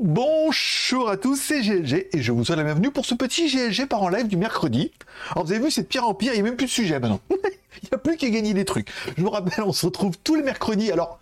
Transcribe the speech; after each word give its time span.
Bonjour 0.00 1.08
à 1.08 1.16
tous, 1.16 1.36
c'est 1.36 1.60
GLG 1.60 2.08
et 2.12 2.20
je 2.20 2.32
vous 2.32 2.44
souhaite 2.44 2.58
la 2.58 2.64
bienvenue 2.64 2.90
pour 2.90 3.06
ce 3.06 3.14
petit 3.14 3.46
GLG 3.48 3.86
par 3.86 4.02
en 4.02 4.08
live 4.08 4.26
du 4.26 4.36
mercredi. 4.36 4.90
Alors 5.30 5.44
vous 5.44 5.52
avez 5.52 5.64
vu, 5.64 5.70
c'est 5.70 5.82
de 5.82 5.86
pire 5.86 6.04
en 6.04 6.12
pire, 6.12 6.32
il 6.32 6.36
n'y 6.36 6.40
a 6.40 6.42
même 6.42 6.56
plus 6.56 6.66
de 6.66 6.70
sujet 6.72 6.98
maintenant. 6.98 7.20
il 7.30 7.88
n'y 7.88 7.94
a 7.94 7.98
plus 7.98 8.16
qu'à 8.16 8.28
gagner 8.30 8.52
des 8.52 8.64
trucs. 8.64 8.88
Je 9.16 9.22
vous 9.22 9.30
rappelle, 9.30 9.62
on 9.62 9.72
se 9.72 9.86
retrouve 9.86 10.18
tous 10.24 10.34
les 10.34 10.42
mercredis. 10.42 10.90
Alors, 10.90 11.20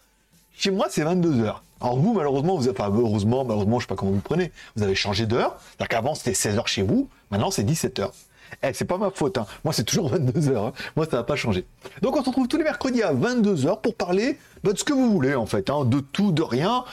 chez 0.57 0.71
moi, 0.71 0.87
c'est 0.89 1.05
22h. 1.05 1.57
Alors 1.83 1.99
vous, 1.99 2.15
malheureusement, 2.15 2.57
vous 2.57 2.69
avez, 2.69 2.81
enfin, 2.81 2.91
heureusement, 2.91 3.45
malheureusement, 3.45 3.79
je 3.79 3.85
sais 3.85 3.89
pas 3.89 3.97
comment 3.97 4.13
vous 4.13 4.21
prenez, 4.21 4.51
vous 4.77 4.83
avez 4.83 4.95
changé 4.95 5.27
d'heure. 5.27 5.59
C'est-à-dire 5.61 5.89
qu'avant, 5.89 6.15
c'était 6.15 6.33
16h 6.33 6.67
chez 6.67 6.83
vous, 6.83 7.11
maintenant, 7.31 7.51
c'est 7.51 7.65
17h. 7.65 8.11
Eh, 8.63 8.73
c'est 8.73 8.85
pas 8.85 8.99
ma 8.99 9.11
faute, 9.11 9.39
hein. 9.39 9.47
moi 9.65 9.73
c'est 9.73 9.85
toujours 9.85 10.13
22h, 10.15 10.57
hein. 10.57 10.73
moi 10.97 11.07
ça 11.11 11.19
n'a 11.19 11.23
pas 11.23 11.37
changé. 11.37 11.65
Donc 12.01 12.17
on 12.17 12.23
se 12.23 12.29
retrouve 12.29 12.49
tous 12.49 12.59
les 12.59 12.65
mercredis 12.65 13.03
à 13.03 13.13
22h 13.13 13.81
pour 13.81 13.95
parler 13.95 14.39
bah, 14.63 14.73
de 14.73 14.79
ce 14.79 14.85
que 14.85 14.93
vous 14.93 15.11
voulez 15.11 15.35
en 15.35 15.47
fait, 15.47 15.71
hein. 15.71 15.85
de 15.85 16.01
tout, 16.01 16.33
de 16.33 16.43
rien. 16.43 16.85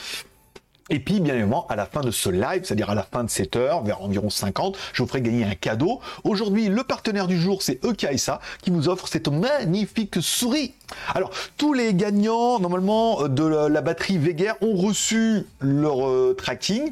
Et 0.89 0.99
puis, 0.99 1.19
bien 1.19 1.35
évidemment, 1.35 1.67
à 1.67 1.75
la 1.75 1.85
fin 1.85 2.01
de 2.01 2.09
ce 2.09 2.29
live, 2.29 2.61
c'est-à-dire 2.63 2.89
à 2.89 2.95
la 2.95 3.03
fin 3.03 3.23
de 3.23 3.29
cette 3.29 3.55
heure, 3.55 3.83
vers 3.83 4.01
environ 4.01 4.29
50, 4.29 4.75
je 4.93 5.03
vous 5.03 5.07
ferai 5.07 5.21
gagner 5.21 5.43
un 5.43 5.53
cadeau. 5.53 5.99
Aujourd'hui, 6.23 6.67
le 6.67 6.83
partenaire 6.83 7.27
du 7.27 7.39
jour, 7.39 7.61
c'est 7.61 7.83
Ekaisa, 7.85 8.39
qui 8.63 8.71
vous 8.71 8.89
offre 8.89 9.07
cette 9.07 9.27
magnifique 9.27 10.15
souris. 10.19 10.73
Alors, 11.13 11.29
tous 11.57 11.73
les 11.73 11.93
gagnants, 11.93 12.59
normalement, 12.59 13.27
de 13.27 13.43
la 13.43 13.81
batterie 13.81 14.17
Veger 14.17 14.53
ont 14.61 14.75
reçu 14.75 15.45
leur 15.61 16.07
euh, 16.07 16.35
tracking 16.35 16.91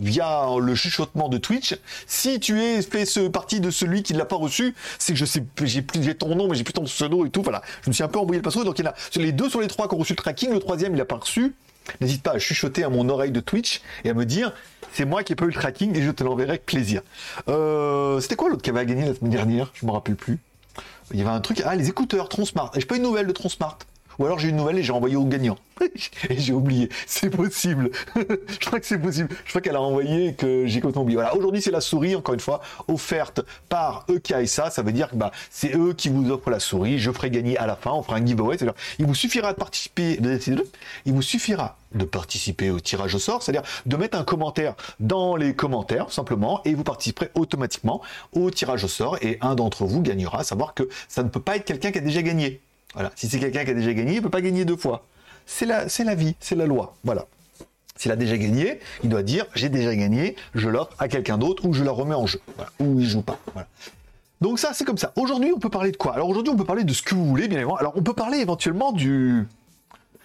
via 0.00 0.46
le 0.60 0.74
chuchotement 0.74 1.28
de 1.28 1.38
Twitch. 1.38 1.76
Si 2.06 2.40
tu 2.40 2.60
es 2.60 2.82
fait 2.82 3.06
ce 3.06 3.28
partie 3.28 3.60
de 3.60 3.70
celui 3.70 4.02
qui 4.02 4.12
ne 4.12 4.18
l'a 4.18 4.24
pas 4.24 4.36
reçu, 4.36 4.74
c'est 4.98 5.12
que 5.12 5.18
je 5.18 5.24
sais, 5.24 5.44
j'ai 5.62 5.82
plus, 5.82 6.14
ton 6.14 6.34
nom, 6.34 6.48
mais 6.48 6.54
j'ai 6.54 6.64
plus 6.64 6.72
ton 6.72 6.84
pseudo 6.84 7.26
et 7.26 7.30
tout. 7.30 7.42
Voilà, 7.42 7.62
je 7.82 7.90
me 7.90 7.94
suis 7.94 8.04
un 8.04 8.08
peu 8.08 8.18
embrouillé 8.18 8.38
le 8.38 8.42
password. 8.42 8.64
Donc 8.64 8.78
il 8.78 8.84
y 8.84 8.88
en 8.88 8.90
a 8.90 8.94
les 9.16 9.32
deux 9.32 9.48
sur 9.48 9.60
les 9.60 9.68
trois 9.68 9.88
qui 9.88 9.94
ont 9.94 9.98
reçu 9.98 10.12
le 10.12 10.16
tracking, 10.16 10.52
le 10.52 10.60
troisième 10.60 10.94
il 10.94 10.98
l'a 10.98 11.04
pas 11.04 11.16
reçu. 11.16 11.54
N'hésite 12.00 12.22
pas 12.22 12.32
à 12.32 12.38
chuchoter 12.38 12.82
à 12.82 12.88
mon 12.88 13.08
oreille 13.08 13.30
de 13.30 13.40
Twitch 13.40 13.80
et 14.04 14.10
à 14.10 14.14
me 14.14 14.24
dire 14.24 14.52
c'est 14.92 15.04
moi 15.04 15.22
qui 15.22 15.32
ai 15.32 15.36
pas 15.36 15.44
eu 15.44 15.48
le 15.48 15.54
tracking 15.54 15.96
et 15.96 16.02
je 16.02 16.10
te 16.10 16.24
l'enverrai 16.24 16.50
avec 16.50 16.66
plaisir. 16.66 17.02
Euh, 17.48 18.20
c'était 18.20 18.34
quoi 18.34 18.48
l'autre 18.48 18.62
qui 18.62 18.70
avait 18.70 18.84
gagné 18.84 19.06
la 19.06 19.14
semaine 19.14 19.30
dernière? 19.30 19.70
Je 19.74 19.86
me 19.86 19.92
rappelle 19.92 20.16
plus. 20.16 20.38
Il 21.12 21.18
y 21.18 21.22
avait 21.22 21.30
un 21.30 21.40
truc. 21.40 21.62
Ah, 21.64 21.76
les 21.76 21.88
écouteurs 21.88 22.28
Tronsmart. 22.28 22.72
J'ai 22.74 22.86
pas 22.86 22.96
une 22.96 23.02
nouvelle 23.02 23.26
de 23.26 23.32
Tronsmart. 23.32 23.78
Ou 24.18 24.26
alors 24.26 24.38
j'ai 24.38 24.48
une 24.48 24.56
nouvelle 24.56 24.78
et 24.78 24.82
j'ai 24.82 24.92
envoyé 24.92 25.16
au 25.16 25.24
gagnant. 25.24 25.58
et 26.30 26.38
j'ai 26.38 26.52
oublié. 26.52 26.88
C'est 27.06 27.30
possible. 27.30 27.90
je 28.16 28.66
crois 28.66 28.80
que 28.80 28.86
c'est 28.86 28.98
possible. 28.98 29.28
Je 29.44 29.50
crois 29.50 29.60
qu'elle 29.60 29.76
a 29.76 29.80
envoyé 29.80 30.28
et 30.28 30.34
que 30.34 30.66
j'ai 30.66 30.80
complètement 30.80 31.02
oublié. 31.02 31.16
Voilà. 31.16 31.34
Aujourd'hui, 31.34 31.60
c'est 31.60 31.70
la 31.70 31.80
souris, 31.80 32.16
encore 32.16 32.34
une 32.34 32.40
fois, 32.40 32.60
offerte 32.88 33.40
par 33.68 34.06
EKSA. 34.08 34.70
Ça 34.70 34.82
veut 34.82 34.92
dire 34.92 35.10
que 35.10 35.16
bah, 35.16 35.32
c'est 35.50 35.74
eux 35.76 35.92
qui 35.92 36.08
vous 36.08 36.30
offrent 36.30 36.50
la 36.50 36.60
souris. 36.60 36.98
Je 36.98 37.10
ferai 37.10 37.30
gagner 37.30 37.58
à 37.58 37.66
la 37.66 37.76
fin. 37.76 37.92
On 37.92 38.02
fera 38.02 38.16
un 38.16 38.26
giveaway. 38.26 38.56
C'est-à-dire, 38.56 38.78
il 38.98 39.06
vous 39.06 39.14
suffira 39.14 39.52
de 39.52 39.58
participer. 39.58 40.18
Il 41.04 41.12
vous 41.12 41.22
suffira 41.22 41.76
de 41.94 42.04
participer 42.04 42.70
au 42.70 42.80
tirage 42.80 43.14
au 43.14 43.18
sort, 43.18 43.42
c'est-à-dire 43.42 43.62
de 43.86 43.96
mettre 43.96 44.18
un 44.18 44.24
commentaire 44.24 44.74
dans 45.00 45.36
les 45.36 45.54
commentaires 45.54 46.10
simplement 46.10 46.60
et 46.64 46.74
vous 46.74 46.84
participerez 46.84 47.30
automatiquement 47.34 48.02
au 48.32 48.50
tirage 48.50 48.84
au 48.84 48.88
sort 48.88 49.16
et 49.22 49.38
un 49.40 49.54
d'entre 49.54 49.84
vous 49.84 50.02
gagnera, 50.02 50.44
savoir 50.44 50.74
que 50.74 50.88
ça 51.08 51.22
ne 51.22 51.28
peut 51.28 51.40
pas 51.40 51.56
être 51.56 51.64
quelqu'un 51.64 51.92
qui 51.92 51.98
a 51.98 52.02
déjà 52.02 52.22
gagné. 52.22 52.60
Voilà. 52.94 53.12
Si 53.14 53.28
c'est 53.28 53.38
quelqu'un 53.38 53.64
qui 53.64 53.70
a 53.70 53.74
déjà 53.74 53.92
gagné, 53.92 54.12
il 54.12 54.16
ne 54.16 54.20
peut 54.22 54.30
pas 54.30 54.40
gagner 54.40 54.64
deux 54.64 54.76
fois. 54.76 55.04
C'est 55.44 55.66
la, 55.66 55.86
la 55.86 56.14
vie, 56.14 56.34
c'est 56.40 56.54
la 56.54 56.66
loi. 56.66 56.94
Voilà. 57.04 57.26
S'il 57.96 58.10
a 58.12 58.16
déjà 58.16 58.36
gagné, 58.36 58.80
il 59.02 59.08
doit 59.08 59.22
dire 59.22 59.46
j'ai 59.54 59.68
déjà 59.68 59.94
gagné, 59.94 60.36
je 60.54 60.68
l'offre 60.68 60.94
à 60.98 61.08
quelqu'un 61.08 61.38
d'autre 61.38 61.64
ou 61.64 61.72
je 61.72 61.82
la 61.84 61.92
remets 61.92 62.14
en 62.14 62.26
jeu. 62.26 62.40
Voilà. 62.56 62.70
Ou 62.80 63.00
il 63.00 63.06
joue 63.08 63.22
pas. 63.22 63.38
Voilà. 63.52 63.68
Donc 64.40 64.58
ça, 64.58 64.72
c'est 64.74 64.84
comme 64.84 64.98
ça. 64.98 65.12
Aujourd'hui, 65.16 65.52
on 65.54 65.58
peut 65.58 65.70
parler 65.70 65.92
de 65.92 65.96
quoi? 65.96 66.14
Alors 66.14 66.28
aujourd'hui, 66.28 66.52
on 66.52 66.56
peut 66.56 66.64
parler 66.64 66.84
de 66.84 66.92
ce 66.92 67.02
que 67.02 67.14
vous 67.14 67.24
voulez, 67.24 67.48
bien 67.48 67.58
évidemment. 67.58 67.76
Alors 67.76 67.94
on 67.96 68.02
peut 68.02 68.12
parler 68.12 68.38
éventuellement 68.38 68.92
du... 68.92 69.46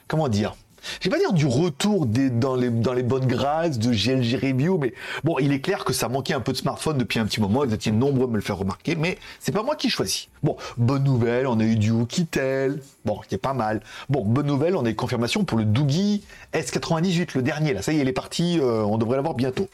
Comment 0.07 0.27
dire? 0.27 0.55
Je 0.99 1.09
vais 1.09 1.15
pas 1.15 1.19
dire 1.19 1.33
du 1.33 1.45
retour 1.45 2.05
des, 2.05 2.29
dans, 2.29 2.55
les, 2.55 2.69
dans 2.69 2.93
les 2.93 3.03
bonnes 3.03 3.25
grâces 3.25 3.79
de 3.79 3.91
GLG 3.91 4.35
Review, 4.35 4.77
mais 4.77 4.93
bon, 5.23 5.37
il 5.39 5.51
est 5.51 5.61
clair 5.61 5.85
que 5.85 5.93
ça 5.93 6.09
manquait 6.09 6.33
un 6.33 6.39
peu 6.39 6.51
de 6.51 6.57
smartphone 6.57 6.97
depuis 6.97 7.19
un 7.19 7.25
petit 7.25 7.41
moment, 7.41 7.65
vous 7.65 7.73
étiez 7.73 7.91
nombreux 7.91 8.25
à 8.25 8.29
me 8.29 8.35
le 8.35 8.41
faire 8.41 8.57
remarquer, 8.57 8.95
mais 8.95 9.17
c'est 9.39 9.51
pas 9.51 9.63
moi 9.63 9.75
qui 9.75 9.89
choisis. 9.89 10.27
Bon, 10.43 10.57
bonne 10.77 11.03
nouvelle, 11.03 11.47
on 11.47 11.59
a 11.59 11.63
eu 11.63 11.75
du 11.75 11.91
Oukitel, 11.91 12.81
bon, 13.05 13.19
qui 13.27 13.35
est 13.35 13.39
pas 13.39 13.53
mal. 13.53 13.81
Bon, 14.09 14.25
bonne 14.25 14.47
nouvelle, 14.47 14.75
on 14.75 14.85
a 14.85 14.89
eu 14.89 14.95
confirmation 14.95 15.43
pour 15.43 15.57
le 15.57 15.65
Doogie 15.65 16.23
S98, 16.53 17.29
le 17.35 17.41
dernier, 17.41 17.73
là, 17.73 17.81
ça 17.81 17.93
y 17.93 17.97
est, 17.97 18.01
il 18.01 18.07
est 18.07 18.13
parti, 18.13 18.59
euh, 18.59 18.83
on 18.83 18.97
devrait 18.97 19.17
l'avoir 19.17 19.35
bientôt. 19.35 19.67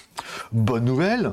Bonne 0.52 0.86
nouvelle, 0.86 1.31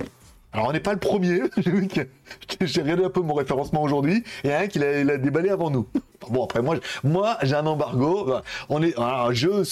alors 0.55 0.69
on 0.69 0.73
n'est 0.73 0.81
pas 0.81 0.93
le 0.93 1.01
premier, 1.01 1.43
j'ai 2.61 2.83
regardé 2.83 3.05
un 3.05 3.11
peu 3.11 3.21
mon 3.21 3.35
référencement 3.35 3.83
aujourd'hui, 3.83 4.23
y 4.45 4.51
a 4.51 4.61
un 4.61 4.67
qui 4.69 4.79
l'a 4.79 5.19
déballé 5.19 5.51
avant 5.51 5.69
nous. 5.69 5.89
Bon 6.31 6.45
après 6.45 6.63
moi, 6.63 6.77
moi 7.03 7.37
j'ai 7.43 7.57
un 7.57 7.67
embargo, 7.67 8.33
on 8.69 8.81
est, 8.81 8.97
alors 8.97 9.35
je, 9.35 9.65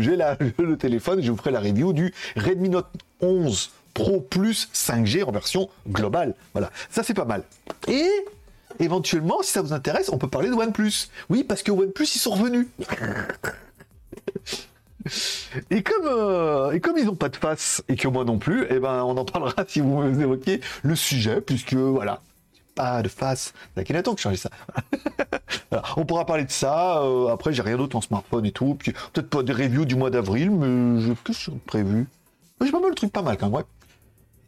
j'ai 0.00 0.16
le 0.62 0.76
téléphone, 0.76 1.20
je 1.20 1.32
vous 1.32 1.36
ferai 1.36 1.50
la 1.50 1.58
review 1.58 1.92
du 1.92 2.14
Redmi 2.36 2.68
Note 2.68 2.86
11 3.20 3.72
Pro 3.92 4.20
Plus 4.20 4.68
5G 4.72 5.24
en 5.24 5.32
version 5.32 5.68
globale. 5.88 6.36
Voilà, 6.52 6.70
ça 6.90 7.02
c'est 7.02 7.12
pas 7.12 7.24
mal. 7.24 7.42
Et 7.88 8.08
éventuellement, 8.78 9.42
si 9.42 9.50
ça 9.50 9.62
vous 9.62 9.72
intéresse, 9.72 10.10
on 10.10 10.18
peut 10.18 10.28
parler 10.28 10.48
de 10.48 10.54
OnePlus. 10.54 11.08
Oui, 11.28 11.42
parce 11.42 11.64
que 11.64 11.72
OnePlus 11.72 12.06
ils 12.14 12.20
sont 12.20 12.30
revenus. 12.30 12.68
Et 15.70 15.82
comme, 15.82 16.06
euh, 16.06 16.72
et 16.72 16.80
comme 16.80 16.98
ils 16.98 17.06
n'ont 17.06 17.14
pas 17.14 17.28
de 17.28 17.36
face 17.36 17.82
et 17.88 17.96
que 17.96 18.08
moi 18.08 18.24
non 18.24 18.38
plus, 18.38 18.66
eh 18.70 18.78
ben, 18.78 19.02
on 19.04 19.16
en 19.16 19.24
parlera 19.24 19.64
si 19.68 19.80
vous 19.80 20.02
évoquez 20.20 20.60
le 20.82 20.94
sujet, 20.94 21.40
puisque 21.40 21.74
voilà, 21.74 22.20
pas 22.74 23.02
de 23.02 23.08
face. 23.08 23.52
Ça 23.76 23.84
fait 23.84 24.02
temps 24.02 24.14
que 24.14 24.20
changer 24.20 24.36
ça. 24.36 24.50
On 25.96 26.04
pourra 26.04 26.26
parler 26.26 26.44
de 26.44 26.50
ça. 26.50 27.02
Euh, 27.02 27.28
après, 27.28 27.52
j'ai 27.52 27.62
rien 27.62 27.76
d'autre 27.76 27.96
en 27.96 28.00
smartphone 28.00 28.46
et 28.46 28.52
tout. 28.52 28.74
Peut-être 28.74 29.28
pas 29.28 29.42
des 29.42 29.52
reviews 29.52 29.84
du 29.84 29.96
mois 29.96 30.10
d'avril, 30.10 30.50
mais 30.50 31.00
je... 31.00 31.12
que 31.12 31.32
j'ai 31.32 31.52
prévu 31.66 32.06
J'ai 32.60 32.70
pas 32.70 32.80
mal 32.80 32.90
de 32.90 32.96
trucs 32.96 33.12
pas 33.12 33.22
mal 33.22 33.36
quand 33.36 33.50
même. 33.50 33.64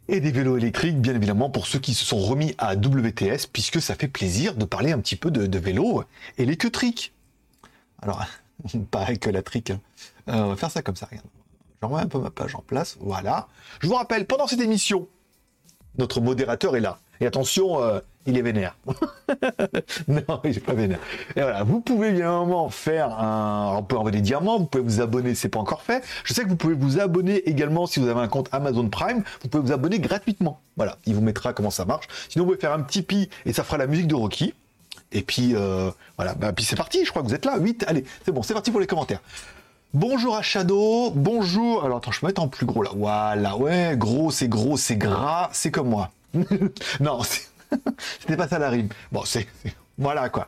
Et 0.09 0.19
des 0.19 0.31
vélos 0.31 0.57
électriques, 0.57 0.99
bien 0.99 1.15
évidemment, 1.15 1.49
pour 1.49 1.65
ceux 1.65 1.79
qui 1.79 1.93
se 1.93 2.03
sont 2.03 2.17
remis 2.17 2.55
à 2.57 2.75
WTS, 2.75 3.47
puisque 3.51 3.81
ça 3.81 3.95
fait 3.95 4.09
plaisir 4.09 4.55
de 4.55 4.65
parler 4.65 4.91
un 4.91 4.99
petit 4.99 5.15
peu 5.15 5.31
de, 5.31 5.47
de 5.47 5.59
vélos 5.59 6.03
électriques. 6.37 7.13
Alors, 8.01 8.25
pareil 8.91 9.17
que 9.17 9.29
la 9.29 9.41
trique. 9.41 9.71
Hein. 9.71 9.79
Euh, 10.29 10.33
on 10.33 10.49
va 10.49 10.55
faire 10.55 10.71
ça 10.71 10.81
comme 10.81 10.95
ça, 10.95 11.07
regarde. 11.09 11.27
Je 11.81 11.87
remets 11.87 12.01
un 12.01 12.07
peu 12.07 12.19
ma 12.19 12.29
page 12.29 12.55
en 12.55 12.61
place, 12.61 12.97
voilà. 13.01 13.47
Je 13.81 13.87
vous 13.87 13.95
rappelle, 13.95 14.25
pendant 14.25 14.47
cette 14.47 14.61
émission, 14.61 15.07
notre 15.97 16.21
modérateur 16.21 16.75
est 16.75 16.79
là. 16.79 16.99
Et 17.19 17.25
attention, 17.25 17.81
euh, 17.81 17.99
il 18.25 18.37
est 18.37 18.41
vénère. 18.41 18.77
non, 20.07 20.41
il 20.43 20.57
est 20.57 20.65
pas 20.65 20.73
vénère. 20.73 20.99
Et 21.35 21.41
voilà, 21.41 21.63
vous 21.63 21.81
pouvez 21.81 22.09
évidemment 22.09 22.69
faire 22.69 23.19
un... 23.19 23.75
On 23.77 23.83
peut 23.83 23.97
envoyer 23.97 24.17
des 24.17 24.21
diamants, 24.21 24.59
vous 24.59 24.65
pouvez 24.65 24.83
vous 24.83 25.01
abonner, 25.01 25.35
c'est 25.35 25.49
pas 25.49 25.59
encore 25.59 25.81
fait. 25.81 26.03
Je 26.23 26.33
sais 26.33 26.43
que 26.43 26.49
vous 26.49 26.55
pouvez 26.55 26.73
vous 26.73 26.99
abonner 26.99 27.49
également 27.49 27.85
si 27.85 27.99
vous 27.99 28.07
avez 28.07 28.21
un 28.21 28.27
compte 28.27 28.49
Amazon 28.51 28.87
Prime, 28.89 29.23
vous 29.41 29.49
pouvez 29.49 29.63
vous 29.63 29.71
abonner 29.73 29.99
gratuitement. 29.99 30.59
Voilà, 30.77 30.97
il 31.05 31.15
vous 31.15 31.21
mettra 31.21 31.53
comment 31.53 31.69
ça 31.69 31.85
marche. 31.85 32.07
Sinon, 32.29 32.45
vous 32.45 32.51
pouvez 32.51 32.61
faire 32.61 32.73
un 32.73 32.81
petit 32.81 33.01
pi 33.01 33.29
et 33.45 33.53
ça 33.53 33.63
fera 33.63 33.77
la 33.77 33.87
musique 33.87 34.07
de 34.07 34.15
Rocky. 34.15 34.53
Et 35.13 35.21
puis, 35.21 35.55
euh, 35.55 35.91
voilà, 36.17 36.33
bah, 36.33 36.51
puis 36.53 36.65
c'est 36.65 36.75
parti, 36.75 37.05
je 37.05 37.11
crois 37.11 37.21
que 37.21 37.27
vous 37.27 37.35
êtes 37.35 37.45
là. 37.45 37.57
8, 37.57 37.85
allez, 37.87 38.03
c'est 38.25 38.31
bon, 38.31 38.41
c'est 38.41 38.53
parti 38.53 38.71
pour 38.71 38.79
les 38.79 38.87
commentaires. 38.87 39.21
Bonjour 39.93 40.35
à 40.35 40.41
Shadow, 40.41 41.11
bonjour. 41.11 41.85
Alors 41.85 41.97
attends, 41.97 42.11
je 42.11 42.19
vais 42.21 42.27
mettre 42.27 42.41
en 42.41 42.47
plus 42.47 42.65
gros 42.65 42.81
là. 42.81 42.89
Voilà, 42.95 43.55
ouais, 43.55 43.93
gros, 43.95 44.31
c'est 44.31 44.47
gros, 44.47 44.75
c'est 44.75 44.95
gras, 44.95 45.51
c'est 45.53 45.69
comme 45.69 45.89
moi. 45.89 46.09
non, 46.99 47.21
c'était 47.21 48.35
pas 48.37 48.47
ça 48.47 48.57
la 48.57 48.71
rime. 48.71 48.89
Bon, 49.11 49.21
c'est. 49.23 49.45
Voilà 49.99 50.29
quoi. 50.29 50.47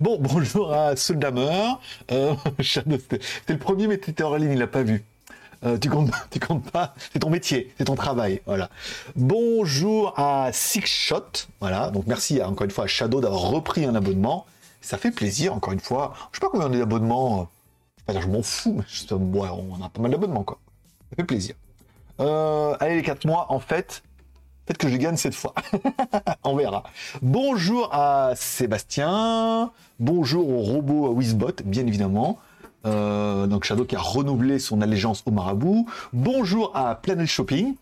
Bon, 0.00 0.16
bonjour 0.20 0.72
à 0.72 0.96
Soldamer. 0.96 1.74
Euh, 2.10 2.34
Shadow, 2.60 2.96
le 3.48 3.58
premier, 3.58 3.86
mais 3.86 3.98
t'étais 3.98 4.22
en 4.22 4.34
ligne, 4.34 4.52
il 4.52 4.58
l'a 4.58 4.66
pas 4.66 4.82
vu. 4.82 5.04
Euh, 5.66 5.76
tu 5.76 5.90
comptes, 5.90 6.10
tu 6.30 6.40
comptes 6.40 6.70
pas, 6.70 6.94
c'est 7.12 7.18
ton 7.18 7.28
métier, 7.28 7.74
c'est 7.76 7.84
ton 7.84 7.96
travail, 7.96 8.40
voilà. 8.46 8.70
Bonjour 9.14 10.18
à 10.18 10.48
Six 10.54 10.86
Shot, 10.86 11.48
voilà. 11.60 11.90
Donc 11.90 12.06
merci 12.06 12.42
encore 12.42 12.64
une 12.64 12.70
fois 12.70 12.84
à 12.84 12.86
Shadow 12.86 13.20
d'avoir 13.20 13.42
repris 13.42 13.84
un 13.84 13.94
abonnement. 13.94 14.46
Ça 14.80 14.96
fait 14.96 15.10
plaisir, 15.10 15.52
encore 15.52 15.74
une 15.74 15.80
fois. 15.80 16.14
Je 16.32 16.38
sais 16.38 16.40
pas 16.40 16.48
combien 16.50 16.68
on 16.68 16.72
est 16.72 16.78
d'abonnements 16.78 17.50
je 18.08 18.28
m'en 18.28 18.42
fous, 18.42 18.76
mais 18.76 19.40
on 19.50 19.82
a 19.84 19.88
pas 19.88 20.00
mal 20.00 20.10
d'abonnements, 20.10 20.44
quoi. 20.44 20.58
Ça 21.10 21.16
fait 21.16 21.24
plaisir. 21.24 21.54
Euh, 22.20 22.76
allez, 22.80 22.96
les 22.96 23.02
4 23.02 23.26
mois, 23.26 23.46
en 23.50 23.60
fait, 23.60 24.02
peut-être 24.64 24.78
que 24.78 24.88
je 24.88 24.96
gagne 24.96 25.16
cette 25.16 25.34
fois. 25.34 25.54
on 26.44 26.56
verra. 26.56 26.84
Bonjour 27.22 27.92
à 27.92 28.32
Sébastien. 28.36 29.70
Bonjour 29.98 30.48
au 30.48 30.62
robot 30.62 31.12
Wizbot, 31.12 31.62
bien 31.64 31.86
évidemment. 31.86 32.38
Euh, 32.86 33.46
donc 33.48 33.64
Shadow 33.64 33.84
qui 33.84 33.96
a 33.96 34.00
renouvelé 34.00 34.58
son 34.58 34.80
allégeance 34.80 35.24
au 35.26 35.32
marabout. 35.32 35.88
Bonjour 36.12 36.70
à 36.74 36.94
Planet 36.94 37.26
Shopping. 37.26 37.74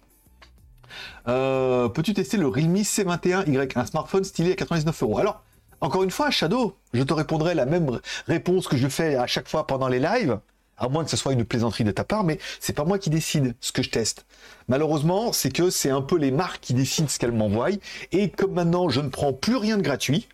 Euh, 1.29 1.89
peux-tu 1.89 2.15
tester 2.15 2.37
le 2.37 2.49
Realme 2.49 2.77
C21Y, 2.77 3.79
un 3.79 3.87
smartphone 3.87 4.25
stylé 4.25 4.53
à 4.53 4.57
99 4.57 5.03
euros 5.03 5.19
Alors, 5.19 5.43
encore 5.81 6.03
une 6.03 6.11
fois, 6.11 6.31
Shadow, 6.31 6.77
je 6.93 7.03
te 7.03 7.13
répondrai 7.13 7.55
la 7.55 7.67
même 7.67 8.01
réponse 8.27 8.69
que 8.69 8.77
je 8.77 8.89
fais 8.89 9.17
à 9.17 9.27
chaque 9.27 9.49
fois 9.49 9.67
pendant 9.67 9.89
les 9.89 9.99
lives, 9.99 10.39
à 10.77 10.89
moins 10.89 11.05
que 11.05 11.11
ce 11.11 11.17
soit 11.17 11.33
une 11.33 11.45
plaisanterie 11.45 11.85
de 11.85 11.91
ta 11.91 12.05
part, 12.05 12.25
mais 12.25 12.39
c'est 12.61 12.73
pas 12.73 12.85
moi 12.85 12.99
qui 12.99 13.11
décide 13.11 13.55
ce 13.61 13.73
que 13.73 13.83
je 13.83 13.91
teste. 13.91 14.27
Malheureusement, 14.69 15.33
c'est 15.33 15.51
que 15.51 15.71
c'est 15.71 15.91
un 15.91 16.03
peu 16.03 16.17
les 16.17 16.31
marques 16.31 16.61
qui 16.61 16.75
décident 16.75 17.09
ce 17.09 17.19
qu'elles 17.19 17.33
m'envoient, 17.33 17.71
et 18.13 18.31
comme 18.31 18.53
maintenant 18.53 18.89
je 18.89 19.01
ne 19.01 19.09
prends 19.09 19.33
plus 19.33 19.57
rien 19.57 19.77
de 19.77 19.83
gratuit, 19.83 20.29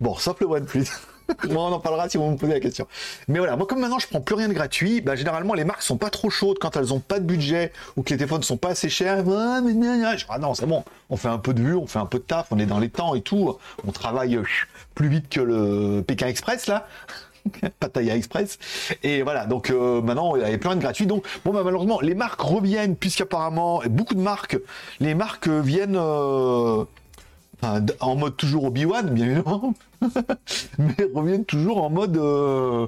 bon, 0.00 0.16
sauf 0.16 0.40
le 0.40 0.48
On 1.50 1.56
en 1.56 1.80
parlera 1.80 2.08
si 2.08 2.16
vous 2.16 2.30
me 2.30 2.36
posez 2.36 2.54
la 2.54 2.60
question. 2.60 2.86
Mais 3.28 3.38
voilà, 3.38 3.56
moi 3.56 3.66
comme 3.66 3.80
maintenant 3.80 3.98
je 3.98 4.06
prends 4.06 4.20
plus 4.20 4.34
rien 4.34 4.48
de 4.48 4.52
gratuit, 4.52 5.00
bah, 5.00 5.16
généralement 5.16 5.54
les 5.54 5.64
marques 5.64 5.82
sont 5.82 5.96
pas 5.96 6.10
trop 6.10 6.30
chaudes 6.30 6.58
quand 6.58 6.76
elles 6.76 6.92
ont 6.92 7.00
pas 7.00 7.18
de 7.20 7.24
budget 7.24 7.72
ou 7.96 8.02
que 8.02 8.10
les 8.10 8.16
téléphones 8.16 8.42
sont 8.42 8.56
pas 8.56 8.70
assez 8.70 8.88
chers. 8.88 9.24
Ah, 9.26 10.38
non, 10.38 10.54
c'est 10.54 10.66
bon, 10.66 10.84
on 11.10 11.16
fait 11.16 11.28
un 11.28 11.38
peu 11.38 11.54
de 11.54 11.62
vue, 11.62 11.74
on 11.74 11.86
fait 11.86 11.98
un 11.98 12.06
peu 12.06 12.18
de 12.18 12.24
taf, 12.24 12.48
on 12.50 12.58
est 12.58 12.66
dans 12.66 12.78
les 12.78 12.88
temps 12.88 13.14
et 13.14 13.20
tout, 13.20 13.56
on 13.86 13.92
travaille 13.92 14.36
euh, 14.36 14.44
plus 14.94 15.08
vite 15.08 15.28
que 15.28 15.40
le 15.40 16.02
Pékin 16.06 16.26
Express 16.26 16.66
là. 16.66 16.86
Pattaya 17.80 18.16
Express. 18.16 18.58
Et 19.02 19.22
voilà, 19.22 19.46
donc 19.46 19.70
euh, 19.70 20.02
maintenant, 20.02 20.36
il 20.36 20.40
n'y 20.40 20.44
avait 20.44 20.58
plus 20.58 20.68
rien 20.68 20.76
de 20.76 20.82
gratuit. 20.82 21.06
Donc, 21.06 21.24
bon, 21.44 21.52
bah, 21.52 21.62
malheureusement, 21.64 22.00
les 22.00 22.14
marques 22.14 22.40
reviennent, 22.40 22.96
puisqu'apparemment, 22.96 23.82
beaucoup 23.88 24.14
de 24.14 24.20
marques, 24.20 24.58
les 25.00 25.14
marques 25.14 25.48
viennent 25.48 25.96
euh, 25.96 26.84
en 27.62 28.16
mode 28.16 28.36
toujours 28.36 28.64
Obi-Wan, 28.64 29.10
bien 29.10 29.26
évidemment, 29.26 29.74
mais 30.78 30.94
reviennent 31.14 31.44
toujours 31.44 31.82
en 31.82 31.90
mode. 31.90 32.16
Euh, 32.16 32.86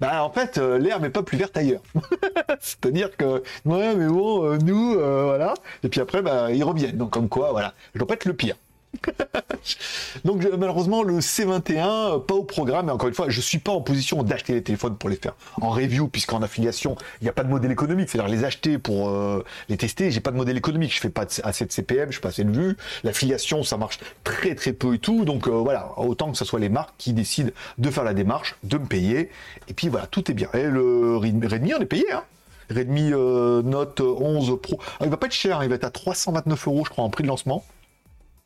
bah, 0.00 0.24
en 0.24 0.30
fait, 0.30 0.58
l'herbe 0.58 1.02
n'est 1.02 1.10
pas 1.10 1.22
plus 1.22 1.38
verte 1.38 1.56
ailleurs. 1.56 1.82
C'est-à-dire 2.60 3.16
que, 3.16 3.42
ouais, 3.64 3.94
mais 3.94 4.06
bon, 4.06 4.56
nous, 4.58 4.94
voilà. 4.94 5.54
Et 5.82 5.88
puis 5.88 6.00
après, 6.00 6.22
bah, 6.22 6.52
ils 6.52 6.64
reviennent. 6.64 6.96
Donc, 6.96 7.10
comme 7.10 7.28
quoi, 7.28 7.50
voilà. 7.52 7.74
Je 7.94 7.98
dois 7.98 8.08
pas 8.08 8.14
être 8.14 8.24
le 8.24 8.34
pire. 8.34 8.56
Donc 10.24 10.46
malheureusement 10.58 11.02
le 11.02 11.18
C21 11.18 12.24
pas 12.24 12.34
au 12.34 12.44
programme. 12.44 12.88
Et 12.88 12.92
encore 12.92 13.08
une 13.08 13.14
fois 13.14 13.26
je 13.28 13.40
suis 13.40 13.58
pas 13.58 13.72
en 13.72 13.80
position 13.80 14.22
d'acheter 14.22 14.54
les 14.54 14.62
téléphones 14.62 14.96
pour 14.96 15.08
les 15.08 15.16
faire 15.16 15.34
en 15.60 15.70
review 15.70 16.08
puisqu'en 16.08 16.42
affiliation 16.42 16.96
il 17.20 17.24
n'y 17.24 17.30
a 17.30 17.32
pas 17.32 17.44
de 17.44 17.48
modèle 17.48 17.70
économique. 17.70 18.10
C'est-à-dire 18.10 18.32
les 18.32 18.44
acheter 18.44 18.78
pour 18.78 19.08
euh, 19.08 19.44
les 19.68 19.76
tester 19.76 20.10
j'ai 20.10 20.20
pas 20.20 20.30
de 20.30 20.36
modèle 20.36 20.56
économique. 20.56 20.94
Je 20.94 21.00
fais 21.00 21.10
pas 21.10 21.26
assez 21.42 21.64
de 21.64 21.72
CPM 21.72 22.10
je 22.10 22.16
fais 22.16 22.22
pas 22.22 22.28
assez 22.28 22.44
de 22.44 22.50
vues. 22.50 22.76
L'affiliation 23.04 23.62
ça 23.62 23.76
marche 23.76 23.98
très 24.24 24.54
très 24.54 24.72
peu 24.72 24.94
et 24.94 24.98
tout. 24.98 25.24
Donc 25.24 25.48
euh, 25.48 25.50
voilà. 25.50 25.92
Autant 25.98 26.30
que 26.30 26.38
ce 26.38 26.44
soit 26.44 26.60
les 26.60 26.68
marques 26.68 26.94
qui 26.98 27.12
décident 27.12 27.50
de 27.78 27.90
faire 27.90 28.04
la 28.04 28.14
démarche 28.14 28.56
de 28.62 28.78
me 28.78 28.86
payer. 28.86 29.30
Et 29.68 29.74
puis 29.74 29.88
voilà 29.88 30.06
tout 30.06 30.30
est 30.30 30.34
bien. 30.34 30.48
Et 30.54 30.64
le 30.64 31.16
Redmi 31.16 31.74
on 31.74 31.80
est 31.80 31.86
payé 31.86 32.04
hein. 32.12 32.22
Redmi 32.70 33.12
euh, 33.12 33.62
Note 33.62 34.00
11 34.00 34.58
Pro. 34.62 34.78
Ah, 35.00 35.04
il 35.04 35.10
va 35.10 35.16
pas 35.16 35.26
être 35.26 35.32
cher 35.32 35.58
hein. 35.58 35.64
il 35.64 35.68
va 35.68 35.74
être 35.76 35.84
à 35.84 35.90
329 35.90 36.68
euros 36.68 36.84
je 36.84 36.90
crois 36.90 37.04
en 37.04 37.10
prix 37.10 37.22
de 37.22 37.28
lancement 37.28 37.64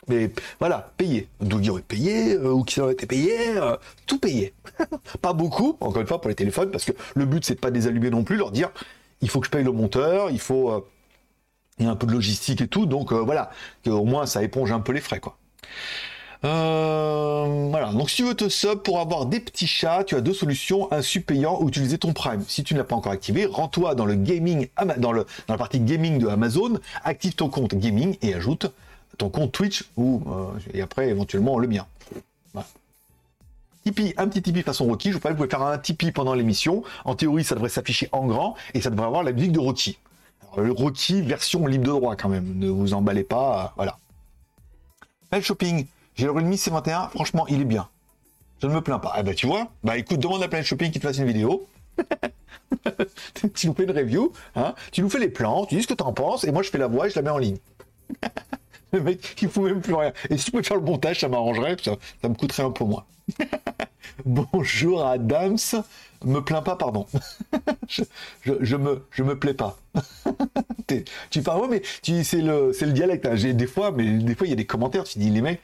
mais 0.08 0.30
voilà, 0.60 0.92
payé. 0.96 1.28
Il 1.40 1.70
aurait 1.70 1.82
payé, 1.82 2.34
euh, 2.34 2.52
ou 2.52 2.62
qui 2.62 2.80
aurait 2.80 2.92
été 2.92 3.06
payé, 3.06 3.56
euh, 3.56 3.76
tout 4.06 4.18
payé. 4.18 4.54
pas 5.20 5.32
beaucoup, 5.32 5.76
encore 5.80 6.00
une 6.00 6.06
fois, 6.06 6.20
pour 6.20 6.28
les 6.28 6.34
téléphones, 6.34 6.70
parce 6.70 6.84
que 6.84 6.92
le 7.14 7.24
but, 7.24 7.44
c'est 7.44 7.54
de 7.54 7.60
pas 7.60 7.70
désallumer 7.70 8.10
non 8.10 8.22
plus, 8.24 8.36
leur 8.36 8.52
dire, 8.52 8.70
il 9.20 9.28
faut 9.28 9.40
que 9.40 9.46
je 9.46 9.50
paye 9.50 9.64
le 9.64 9.72
monteur, 9.72 10.30
il 10.30 10.40
faut... 10.40 10.70
Euh, 10.70 10.80
y 11.78 11.84
a 11.84 11.90
un 11.90 11.96
peu 11.96 12.06
de 12.06 12.12
logistique 12.12 12.62
et 12.62 12.68
tout, 12.68 12.86
donc 12.86 13.12
voilà, 13.12 13.50
au 13.86 14.04
moins 14.06 14.24
ça 14.24 14.42
éponge 14.42 14.72
un 14.72 14.80
peu 14.80 14.92
les 14.92 15.02
frais, 15.02 15.20
quoi. 15.20 15.36
voilà, 16.42 17.92
donc 17.92 18.08
si 18.08 18.16
tu 18.16 18.24
veux 18.24 18.32
te 18.32 18.48
sub 18.48 18.78
pour 18.78 18.98
avoir 18.98 19.26
des 19.26 19.40
petits 19.40 19.66
chats, 19.66 20.02
tu 20.02 20.14
as 20.14 20.22
deux 20.22 20.32
solutions, 20.32 20.90
un 20.90 21.02
sub 21.02 21.24
payant 21.24 21.60
ou 21.60 21.68
utiliser 21.68 21.98
ton 21.98 22.14
Prime. 22.14 22.42
Si 22.48 22.64
tu 22.64 22.72
ne 22.72 22.78
l'as 22.78 22.86
pas 22.86 22.96
encore 22.96 23.12
activé, 23.12 23.44
rends-toi 23.44 23.94
dans 23.94 24.06
le 24.06 24.14
gaming, 24.14 24.68
dans 24.96 25.12
la 25.12 25.58
partie 25.58 25.80
gaming 25.80 26.16
de 26.16 26.28
Amazon, 26.28 26.78
active 27.04 27.34
ton 27.34 27.50
compte 27.50 27.74
gaming 27.74 28.16
et 28.22 28.32
ajoute 28.32 28.72
ton 29.18 29.28
compte 29.28 29.52
Twitch 29.52 29.84
ou 29.96 30.22
euh, 30.26 30.58
et 30.72 30.82
après 30.82 31.08
éventuellement 31.08 31.58
le 31.58 31.68
mien. 31.68 31.86
Tipeee, 33.84 34.14
un 34.16 34.26
petit 34.26 34.42
Tipeee 34.42 34.62
façon 34.62 34.86
Rocky. 34.86 35.10
Je 35.10 35.14
vous 35.14 35.20
parlais, 35.20 35.36
vous 35.36 35.44
pouvez 35.44 35.48
faire 35.48 35.62
un 35.62 35.78
Tipeee 35.78 36.10
pendant 36.10 36.34
l'émission. 36.34 36.82
En 37.04 37.14
théorie, 37.14 37.44
ça 37.44 37.54
devrait 37.54 37.68
s'afficher 37.68 38.08
en 38.10 38.26
grand 38.26 38.56
et 38.74 38.80
ça 38.80 38.90
devrait 38.90 39.06
avoir 39.06 39.22
la 39.22 39.30
musique 39.30 39.52
de 39.52 39.60
Rocky. 39.60 39.98
le 40.56 40.72
Rocky 40.72 41.22
version 41.22 41.66
libre 41.66 41.84
de 41.84 41.90
droit 41.90 42.16
quand 42.16 42.28
même. 42.28 42.58
Ne 42.58 42.68
vous 42.68 42.94
emballez 42.94 43.22
pas. 43.22 43.74
voilà. 43.76 43.96
Le 45.30 45.40
shopping. 45.40 45.86
J'ai 46.16 46.24
le 46.24 46.32
Redmi 46.32 46.56
C21. 46.56 47.10
Franchement, 47.10 47.46
il 47.46 47.60
est 47.60 47.66
bien. 47.66 47.88
Je 48.60 48.66
ne 48.66 48.72
me 48.72 48.80
plains 48.80 48.98
pas. 48.98 49.12
Ah 49.14 49.22
bah 49.22 49.34
tu 49.34 49.46
vois. 49.46 49.68
Bah 49.84 49.96
écoute, 49.96 50.18
demande 50.18 50.42
à 50.42 50.48
Planet 50.48 50.66
Shopping 50.66 50.90
qui 50.90 50.98
te 50.98 51.06
fasse 51.06 51.18
une 51.18 51.26
vidéo. 51.26 51.68
tu 53.54 53.68
nous 53.68 53.74
fais 53.74 53.84
une 53.84 53.90
review. 53.90 54.32
Hein 54.56 54.74
tu 54.90 55.02
nous 55.02 55.10
fais 55.10 55.18
les 55.18 55.28
plans. 55.28 55.66
Tu 55.66 55.76
dis 55.76 55.82
ce 55.82 55.86
que 55.86 55.94
tu 55.94 56.02
en 56.02 56.12
penses. 56.12 56.44
Et 56.44 56.50
moi, 56.50 56.62
je 56.62 56.70
fais 56.70 56.78
la 56.78 56.86
voix 56.88 57.06
et 57.06 57.10
je 57.10 57.16
la 57.16 57.22
mets 57.22 57.30
en 57.30 57.38
ligne. 57.38 57.58
Le 58.96 59.02
mec, 59.02 59.36
il 59.42 59.50
fout 59.50 59.64
même 59.64 59.82
plus 59.82 59.92
rien. 59.92 60.12
Et 60.30 60.38
si 60.38 60.46
tu 60.46 60.50
pouvais 60.52 60.62
faire 60.62 60.78
le 60.78 60.82
montage, 60.82 61.20
ça 61.20 61.28
m'arrangerait, 61.28 61.76
ça, 61.84 61.96
me 62.26 62.34
coûterait 62.34 62.62
un 62.62 62.70
peu 62.70 62.84
moins. 62.84 63.04
Bonjour 64.24 65.04
Adams, 65.04 65.58
me 66.24 66.40
plains 66.40 66.62
pas, 66.62 66.76
pardon. 66.76 67.04
je, 67.88 68.76
me, 68.76 69.04
je 69.10 69.22
me 69.22 69.38
plais 69.38 69.52
pas. 69.52 69.76
tu 71.30 71.42
parles, 71.42 71.60
ouais, 71.60 71.68
mais 71.68 71.82
c'est 72.24 72.40
le, 72.40 72.72
c'est 72.72 72.86
le 72.86 72.92
dialecte. 72.92 73.26
Hein. 73.26 73.34
J'ai 73.36 73.52
des 73.52 73.66
fois, 73.66 73.90
mais 73.90 74.10
des 74.12 74.34
fois 74.34 74.46
il 74.46 74.50
y 74.50 74.54
a 74.54 74.56
des 74.56 74.64
commentaires. 74.64 75.04
Tu 75.04 75.18
dis 75.18 75.28
les 75.28 75.42
mecs, 75.42 75.60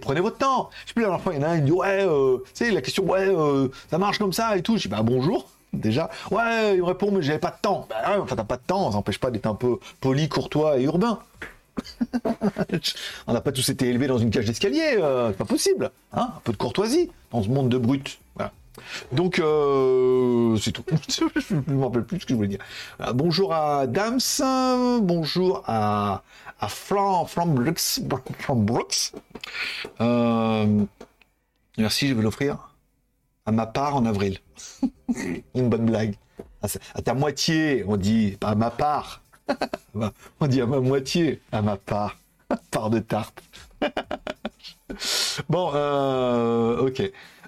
prenez 0.00 0.20
votre 0.20 0.38
temps. 0.38 0.70
Je 0.84 0.88
sais 0.88 0.94
plus 0.94 1.02
la 1.02 1.08
dernière 1.08 1.22
fois, 1.22 1.34
il 1.34 1.42
y 1.42 1.44
en 1.44 1.46
a 1.46 1.50
un, 1.50 1.56
il 1.56 1.64
dit 1.64 1.72
ouais, 1.72 2.06
euh, 2.08 2.38
tu 2.54 2.70
la 2.70 2.80
question, 2.80 3.04
ouais, 3.04 3.28
euh, 3.28 3.68
ça 3.90 3.98
marche 3.98 4.18
comme 4.18 4.32
ça 4.32 4.56
et 4.56 4.62
tout. 4.62 4.78
Je 4.78 4.82
dis 4.84 4.88
bah 4.88 5.02
bonjour. 5.02 5.50
Déjà, 5.74 6.08
ouais, 6.30 6.76
il 6.76 6.80
me 6.80 6.86
répond, 6.86 7.12
mais 7.12 7.20
j'avais 7.20 7.38
pas 7.38 7.50
de 7.50 7.60
temps. 7.60 7.86
Bah, 7.90 8.16
enfin, 8.20 8.36
t'as 8.36 8.44
pas 8.44 8.56
de 8.56 8.62
temps, 8.66 8.90
ça 8.90 8.96
n'empêche 8.96 9.18
pas 9.18 9.30
d'être 9.30 9.46
un 9.46 9.54
peu 9.54 9.78
poli, 10.00 10.30
courtois 10.30 10.78
et 10.78 10.84
urbain. 10.84 11.20
On 13.26 13.32
n'a 13.32 13.40
pas 13.40 13.52
tous 13.52 13.68
été 13.68 13.88
élevés 13.88 14.06
dans 14.06 14.18
une 14.18 14.30
cage 14.30 14.44
d'escalier, 14.44 14.96
euh, 14.98 15.30
c'est 15.30 15.38
pas 15.38 15.44
possible. 15.44 15.90
Hein 16.12 16.30
un 16.36 16.40
peu 16.44 16.52
de 16.52 16.56
courtoisie 16.56 17.10
dans 17.30 17.42
ce 17.42 17.48
monde 17.48 17.68
de 17.68 17.78
brutes. 17.78 18.18
Donc, 19.12 19.38
euh, 19.38 20.56
c'est 20.56 20.72
tout. 20.72 20.84
je 21.08 21.54
ne 21.72 21.82
rappelle 21.82 22.04
plus 22.04 22.20
ce 22.20 22.26
que 22.26 22.30
je 22.30 22.36
voulais 22.36 22.48
dire. 22.48 22.60
bonjour 23.14 23.52
à 23.52 23.86
Dams, 23.86 24.20
bonjour 25.02 25.62
à, 25.66 26.22
à 26.60 26.68
Flan, 26.68 27.26
Brooks. 27.46 28.00
Brooks. 28.48 29.12
Euh, 30.00 30.84
merci, 31.78 32.08
je 32.08 32.14
vais 32.14 32.22
l'offrir 32.22 32.70
à 33.46 33.52
ma 33.52 33.66
part 33.66 33.96
en 33.96 34.06
avril. 34.06 34.38
Une 35.54 35.68
bonne 35.68 35.86
blague. 35.86 36.14
À 36.62 37.02
ta 37.02 37.14
moitié, 37.14 37.84
on 37.86 37.96
dit, 37.96 38.36
à 38.42 38.54
ma 38.54 38.70
part. 38.70 39.22
On 40.40 40.46
dit 40.46 40.60
à 40.60 40.66
ma 40.66 40.80
moitié, 40.80 41.40
à 41.52 41.62
ma 41.62 41.76
part. 41.76 42.18
part 42.70 42.90
de 42.90 42.98
tarte. 42.98 43.42
bon, 45.48 45.70
euh, 45.74 46.86
ok. 46.86 47.02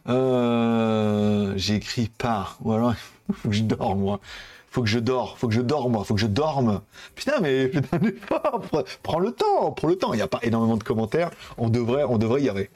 Euh, 0.09 1.53
j'ai 1.57 1.77
écrit 1.77 2.09
part. 2.09 2.59
Ou 2.63 2.73
alors, 2.73 2.95
faut 3.33 3.49
que 3.49 3.55
je 3.55 3.63
dorme, 3.63 4.01
moi. 4.01 4.21
Faut 4.71 4.83
que 4.83 4.89
je 4.89 4.99
dors, 4.99 5.37
faut 5.37 5.49
que 5.49 5.55
je 5.55 5.61
dorme, 5.61 5.93
moi. 5.93 6.05
Faut 6.05 6.15
que 6.15 6.21
je 6.21 6.27
dorme. 6.27 6.81
Putain, 7.15 7.41
mais 7.41 7.69
putain, 7.69 8.01
prends 9.03 9.19
le 9.19 9.33
temps, 9.33 9.71
prends 9.73 9.89
le 9.89 9.97
temps. 9.97 10.15
Il 10.15 10.17
n'y 10.17 10.23
a 10.23 10.29
pas 10.29 10.41
énormément 10.43 10.77
de 10.77 10.85
commentaires. 10.85 11.31
On 11.59 11.69
devrait, 11.69 12.05
on 12.05 12.17
devrait 12.17 12.43
y 12.43 12.49
arriver. 12.49 12.71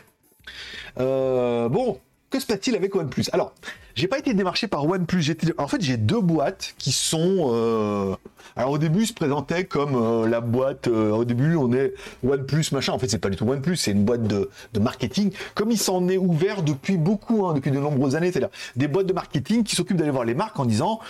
Euh, 1.01 1.69
bon, 1.69 1.99
que 2.31 2.39
se 2.39 2.47
passe-t-il 2.47 2.77
avec 2.77 2.95
OnePlus? 2.95 3.25
Alors, 3.33 3.55
j'ai 3.97 4.09
pas 4.09 4.19
été 4.19 4.35
démarché 4.35 4.69
par 4.69 4.87
OnePlus. 4.87 5.25
En 5.57 5.69
fait, 5.69 5.81
j'ai 5.81 5.97
deux 5.97 6.21
boîtes 6.21 6.75
qui 6.77 6.93
sont. 6.93 7.49
Euh, 7.51 8.15
alors 8.55 8.73
au 8.73 8.79
début, 8.79 9.07
se 9.07 9.15
présentait 9.15 9.65
comme 9.65 9.97
euh, 9.97 10.29
la 10.29 10.43
boîte. 10.43 10.87
Euh, 10.87 11.13
au 11.13 11.25
début, 11.25 11.57
on 11.57 11.73
est 11.73 11.95
OnePlus 12.23 12.67
machin. 12.73 12.93
En 12.93 12.99
fait, 12.99 13.09
c'est 13.09 13.19
pas 13.19 13.31
du 13.31 13.37
tout 13.37 13.49
OnePlus, 13.49 13.77
c'est 13.77 13.93
une 13.93 14.05
boîte 14.05 14.25
de, 14.25 14.51
marketing. 14.79 15.33
Comme 15.55 15.71
il 15.71 15.79
s'en 15.79 16.09
est 16.09 16.19
ouvert 16.19 16.63
depuis 16.63 16.99
beaucoup, 16.99 17.47
hein, 17.47 17.55
depuis 17.55 17.71
de 17.71 17.79
nombreuses 17.79 18.17
années, 18.17 18.31
c'est-à-dire 18.31 18.51
des 18.77 18.87
boîtes 18.87 19.07
de 19.07 19.15
marketing 19.15 19.65
qui 19.65 19.75
s'occupent 19.75 19.97
d'aller 19.97 20.11
voir 20.11 20.25
les 20.25 20.35
marques 20.35 20.61
en 20.61 20.67
disant. 20.67 21.01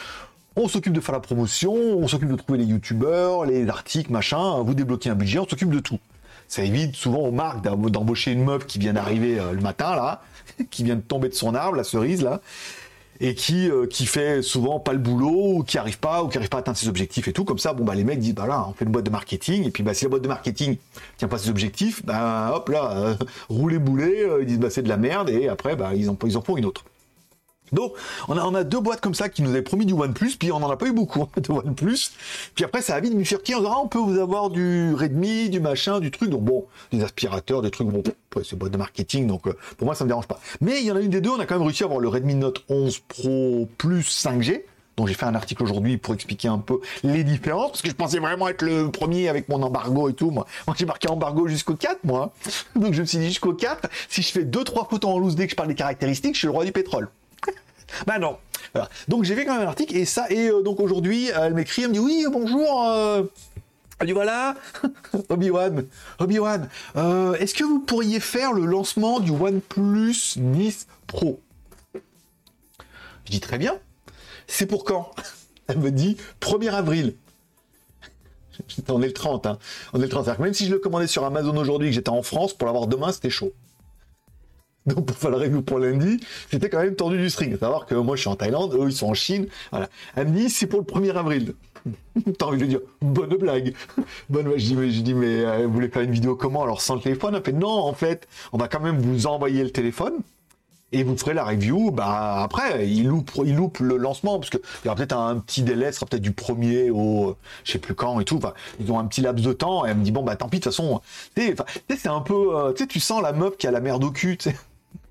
On 0.58 0.68
s'occupe 0.68 0.94
de 0.94 1.00
faire 1.00 1.12
la 1.12 1.20
promotion, 1.20 1.74
on 1.74 2.08
s'occupe 2.08 2.30
de 2.30 2.36
trouver 2.36 2.58
les 2.58 2.64
youtubeurs, 2.64 3.44
les 3.44 3.68
articles, 3.68 4.10
machin, 4.10 4.62
vous 4.62 4.72
débloquez 4.72 5.10
un 5.10 5.14
budget, 5.14 5.38
on 5.38 5.46
s'occupe 5.46 5.68
de 5.68 5.80
tout. 5.80 5.98
Ça 6.48 6.62
évite 6.62 6.96
souvent 6.96 7.18
aux 7.18 7.30
marques 7.30 7.62
d'embaucher 7.62 8.32
une 8.32 8.42
meuf 8.42 8.64
qui 8.64 8.78
vient 8.78 8.94
d'arriver 8.94 9.38
le 9.52 9.60
matin, 9.60 9.94
là, 9.94 10.22
qui 10.70 10.84
vient 10.84 10.96
de 10.96 11.00
tomber 11.00 11.28
de 11.28 11.34
son 11.34 11.54
arbre, 11.54 11.76
la 11.76 11.84
cerise 11.84 12.22
là, 12.22 12.40
et 13.20 13.34
qui 13.34 13.70
euh, 13.70 13.86
qui 13.86 14.06
fait 14.06 14.42
souvent 14.42 14.78
pas 14.78 14.92
le 14.92 14.98
boulot 14.98 15.56
ou 15.56 15.62
qui 15.62 15.78
arrive 15.78 15.98
pas 15.98 16.22
ou 16.22 16.28
qui 16.28 16.36
arrive 16.36 16.48
pas 16.48 16.58
à 16.58 16.60
atteindre 16.60 16.78
ses 16.78 16.88
objectifs 16.88 17.28
et 17.28 17.32
tout 17.32 17.44
comme 17.44 17.58
ça 17.58 17.72
bon 17.72 17.84
bah 17.84 17.94
les 17.94 18.04
mecs 18.04 18.18
disent 18.18 18.34
bah 18.34 18.46
là 18.46 18.66
on 18.68 18.74
fait 18.74 18.84
une 18.84 18.90
boîte 18.90 19.06
de 19.06 19.10
marketing 19.10 19.66
et 19.66 19.70
puis 19.70 19.82
bah 19.82 19.94
si 19.94 20.04
la 20.04 20.10
boîte 20.10 20.22
de 20.22 20.28
marketing 20.28 20.76
tient 21.16 21.28
pas 21.28 21.38
ses 21.38 21.50
objectifs 21.50 22.04
bah 22.04 22.52
hop 22.54 22.68
là 22.68 22.92
euh, 22.96 23.14
rouler 23.48 23.78
boulet 23.78 24.22
euh, 24.22 24.42
ils 24.42 24.46
disent 24.46 24.58
bah 24.58 24.70
c'est 24.70 24.82
de 24.82 24.88
la 24.88 24.96
merde 24.96 25.30
et 25.30 25.48
après 25.48 25.76
bah 25.76 25.94
ils 25.94 26.10
en 26.10 26.18
ils 26.24 26.36
en 26.36 26.42
font 26.42 26.56
une 26.56 26.66
autre 26.66 26.84
donc, 27.72 27.92
on 28.28 28.36
a, 28.36 28.44
on 28.44 28.54
a 28.54 28.64
deux 28.64 28.80
boîtes 28.80 29.00
comme 29.00 29.14
ça 29.14 29.28
qui 29.28 29.42
nous 29.42 29.50
avaient 29.50 29.62
promis 29.62 29.86
du 29.86 29.92
OnePlus, 29.92 30.36
puis 30.38 30.52
on 30.52 30.60
n'en 30.60 30.70
a 30.70 30.76
pas 30.76 30.86
eu 30.86 30.92
beaucoup 30.92 31.22
hein, 31.22 31.28
de 31.40 31.50
OnePlus. 31.50 32.10
Puis 32.54 32.64
après, 32.64 32.82
ça 32.82 32.94
a 32.94 33.00
vite 33.00 33.16
bifurqué. 33.16 33.54
On 33.54 33.60
dira, 33.60 33.80
on 33.80 33.88
peut 33.88 33.98
vous 33.98 34.18
avoir 34.18 34.50
du 34.50 34.94
Redmi, 34.94 35.50
du 35.50 35.60
machin, 35.60 36.00
du 36.00 36.10
truc. 36.10 36.30
Donc 36.30 36.42
bon, 36.42 36.66
des 36.92 37.02
aspirateurs, 37.02 37.62
des 37.62 37.70
trucs, 37.70 37.88
bon, 37.88 38.02
c'est 38.44 38.56
boîte 38.56 38.72
de 38.72 38.78
marketing, 38.78 39.26
donc 39.26 39.46
euh, 39.46 39.56
pour 39.78 39.86
moi, 39.86 39.94
ça 39.94 40.04
me 40.04 40.08
dérange 40.08 40.26
pas. 40.26 40.38
Mais 40.60 40.80
il 40.80 40.86
y 40.86 40.92
en 40.92 40.96
a 40.96 41.00
une 41.00 41.10
des 41.10 41.20
deux, 41.20 41.30
on 41.30 41.40
a 41.40 41.46
quand 41.46 41.56
même 41.56 41.66
réussi 41.66 41.82
à 41.82 41.86
avoir 41.86 42.00
le 42.00 42.08
Redmi 42.08 42.34
Note 42.34 42.64
11 42.68 42.98
Pro 43.08 43.68
Plus 43.78 44.02
5G. 44.02 44.62
Donc 44.96 45.08
j'ai 45.08 45.14
fait 45.14 45.26
un 45.26 45.34
article 45.34 45.62
aujourd'hui 45.62 45.98
pour 45.98 46.14
expliquer 46.14 46.48
un 46.48 46.58
peu 46.58 46.80
les 47.02 47.22
différences, 47.22 47.72
parce 47.72 47.82
que 47.82 47.90
je 47.90 47.94
pensais 47.94 48.18
vraiment 48.18 48.48
être 48.48 48.62
le 48.62 48.90
premier 48.90 49.28
avec 49.28 49.48
mon 49.48 49.62
embargo 49.62 50.08
et 50.08 50.14
tout. 50.14 50.30
Moi, 50.30 50.46
moi 50.66 50.74
j'ai 50.78 50.86
marqué 50.86 51.08
embargo 51.08 51.48
jusqu'au 51.48 51.74
4, 51.74 52.04
moi. 52.04 52.32
Donc 52.76 52.94
je 52.94 53.02
me 53.02 53.06
suis 53.06 53.18
dit 53.18 53.28
jusqu'au 53.28 53.52
4, 53.52 53.88
si 54.08 54.22
je 54.22 54.32
fais 54.32 54.44
2-3 54.44 54.88
photos 54.88 55.10
en 55.10 55.18
loose 55.18 55.36
dès 55.36 55.44
que 55.46 55.50
je 55.50 55.56
parle 55.56 55.68
des 55.68 55.74
caractéristiques, 55.74 56.34
je 56.34 56.38
suis 56.38 56.46
le 56.46 56.52
roi 56.52 56.64
du 56.64 56.72
pétrole. 56.72 57.10
Ben 58.06 58.18
non. 58.18 58.38
Donc 59.08 59.24
j'ai 59.24 59.34
fait 59.34 59.44
quand 59.44 59.54
même 59.54 59.66
un 59.66 59.70
article 59.70 59.96
et 59.96 60.04
ça 60.04 60.30
et 60.30 60.48
euh, 60.48 60.62
donc 60.62 60.80
aujourd'hui 60.80 61.30
elle 61.34 61.54
m'écrit, 61.54 61.82
elle 61.82 61.88
me 61.88 61.94
dit 61.94 62.00
oui 62.00 62.26
bonjour. 62.30 62.84
Euh... 62.90 63.22
Elle 63.98 64.08
dit 64.08 64.12
voilà, 64.12 64.54
Obi-Wan, 65.30 65.86
Obi-Wan, 66.18 66.68
euh, 66.96 67.32
est-ce 67.36 67.54
que 67.54 67.64
vous 67.64 67.80
pourriez 67.80 68.20
faire 68.20 68.52
le 68.52 68.66
lancement 68.66 69.20
du 69.20 69.30
OnePlus 69.30 70.34
10 70.36 70.86
Pro? 71.06 71.40
Je 73.24 73.30
dis 73.30 73.40
très 73.40 73.56
bien. 73.56 73.78
C'est 74.46 74.66
pour 74.66 74.84
quand? 74.84 75.10
Elle 75.66 75.78
me 75.78 75.90
dit 75.90 76.18
1er 76.42 76.72
avril. 76.72 77.14
On 78.88 79.00
est 79.00 79.06
le 79.06 79.12
30, 79.14 79.46
hein. 79.46 79.58
On 79.94 79.98
est 79.98 80.04
le 80.04 80.08
30. 80.10 80.38
Même 80.40 80.52
si 80.52 80.66
je 80.66 80.72
le 80.72 80.78
commandais 80.78 81.06
sur 81.06 81.24
Amazon 81.24 81.56
aujourd'hui, 81.56 81.88
que 81.88 81.94
j'étais 81.94 82.10
en 82.10 82.22
France, 82.22 82.52
pour 82.52 82.66
l'avoir 82.66 82.86
demain, 82.86 83.12
c'était 83.12 83.30
chaud. 83.30 83.52
Donc 84.94 85.06
pour 85.06 85.16
faire 85.16 85.30
la 85.30 85.38
review 85.38 85.62
pour 85.62 85.78
lundi, 85.78 86.20
c'était 86.50 86.68
quand 86.68 86.80
même 86.80 86.94
tendu 86.94 87.18
du 87.18 87.30
string. 87.30 87.58
Savoir 87.58 87.86
que 87.86 87.94
moi 87.94 88.16
je 88.16 88.20
suis 88.22 88.30
en 88.30 88.36
Thaïlande, 88.36 88.74
eux 88.74 88.86
ils 88.86 88.92
sont 88.92 89.08
en 89.08 89.14
Chine. 89.14 89.46
Voilà. 89.70 89.88
Elle 90.14 90.28
me 90.28 90.36
dit 90.36 90.50
c'est 90.50 90.66
pour 90.66 90.80
le 90.80 90.84
1er 90.84 91.16
avril. 91.16 91.54
T'as 92.38 92.46
envie 92.46 92.58
de 92.58 92.66
dire 92.66 92.80
bonne 93.00 93.36
blague. 93.36 93.74
bonne 94.30 94.52
je 94.56 94.64
dis 94.64 94.76
mais 94.76 94.90
je 94.90 95.00
dis 95.00 95.14
mais 95.14 95.44
euh, 95.44 95.66
vous 95.66 95.72
voulez 95.72 95.88
faire 95.88 96.02
une 96.02 96.12
vidéo 96.12 96.36
comment 96.36 96.62
alors 96.62 96.80
sans 96.80 96.94
le 96.94 97.00
téléphone? 97.00 97.34
Elle 97.34 97.42
fait 97.42 97.52
non 97.52 97.68
en 97.68 97.94
fait 97.94 98.28
on 98.52 98.58
va 98.58 98.68
quand 98.68 98.80
même 98.80 98.98
vous 98.98 99.26
envoyer 99.26 99.64
le 99.64 99.70
téléphone 99.70 100.22
et 100.92 101.02
vous 101.02 101.16
ferez 101.16 101.34
la 101.34 101.44
review. 101.44 101.90
Bah 101.90 102.42
après, 102.42 102.88
il 102.88 103.08
loupe, 103.08 103.30
il 103.44 103.56
loupe 103.56 103.78
le 103.80 103.96
lancement 103.96 104.38
parce 104.38 104.50
que 104.50 104.58
il 104.58 104.86
y 104.86 104.88
aura 104.88 104.96
peut-être 104.96 105.16
un 105.16 105.38
petit 105.38 105.62
délai, 105.62 105.92
ce 105.92 106.00
sera 106.00 106.06
peut-être 106.06 106.22
du 106.22 106.32
premier 106.32 106.90
au 106.90 107.36
je 107.64 107.72
sais 107.72 107.78
plus 107.78 107.94
quand 107.94 108.20
et 108.20 108.24
tout. 108.24 108.40
Ils 108.80 108.90
ont 108.92 108.98
un 108.98 109.06
petit 109.06 109.20
laps 109.20 109.44
de 109.44 109.52
temps. 109.52 109.86
Et 109.86 109.90
elle 109.90 109.98
me 109.98 110.04
dit 110.04 110.12
bon 110.12 110.22
bah 110.22 110.36
tant 110.36 110.48
pis 110.48 110.58
de 110.58 110.64
toute 110.64 110.72
façon. 110.72 111.00
Tu 111.36 111.54
c'est 111.96 112.08
un 112.08 112.20
peu, 112.20 112.56
euh, 112.56 112.72
tu 112.72 112.84
sais, 112.84 112.86
tu 112.86 113.00
sens 113.00 113.22
la 113.22 113.32
meuf 113.32 113.56
qui 113.56 113.66
a 113.66 113.70
la 113.70 113.80
merde 113.80 114.04
au 114.04 114.10
cul. 114.10 114.36
Tu 114.36 114.50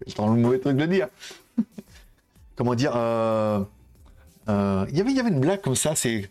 je 0.08 0.22
le 0.22 0.28
mauvais 0.42 0.60
truc 0.60 0.76
de 0.76 0.82
le 0.82 0.88
dire. 0.88 1.08
Comment 2.56 2.76
dire 2.76 2.94
euh, 2.96 3.62
euh, 4.50 4.86
Il 4.90 4.98
y 4.98 5.20
avait, 5.20 5.30
une 5.30 5.40
blague 5.40 5.62
comme 5.62 5.76
ça. 5.76 5.96
C'est 5.96 6.30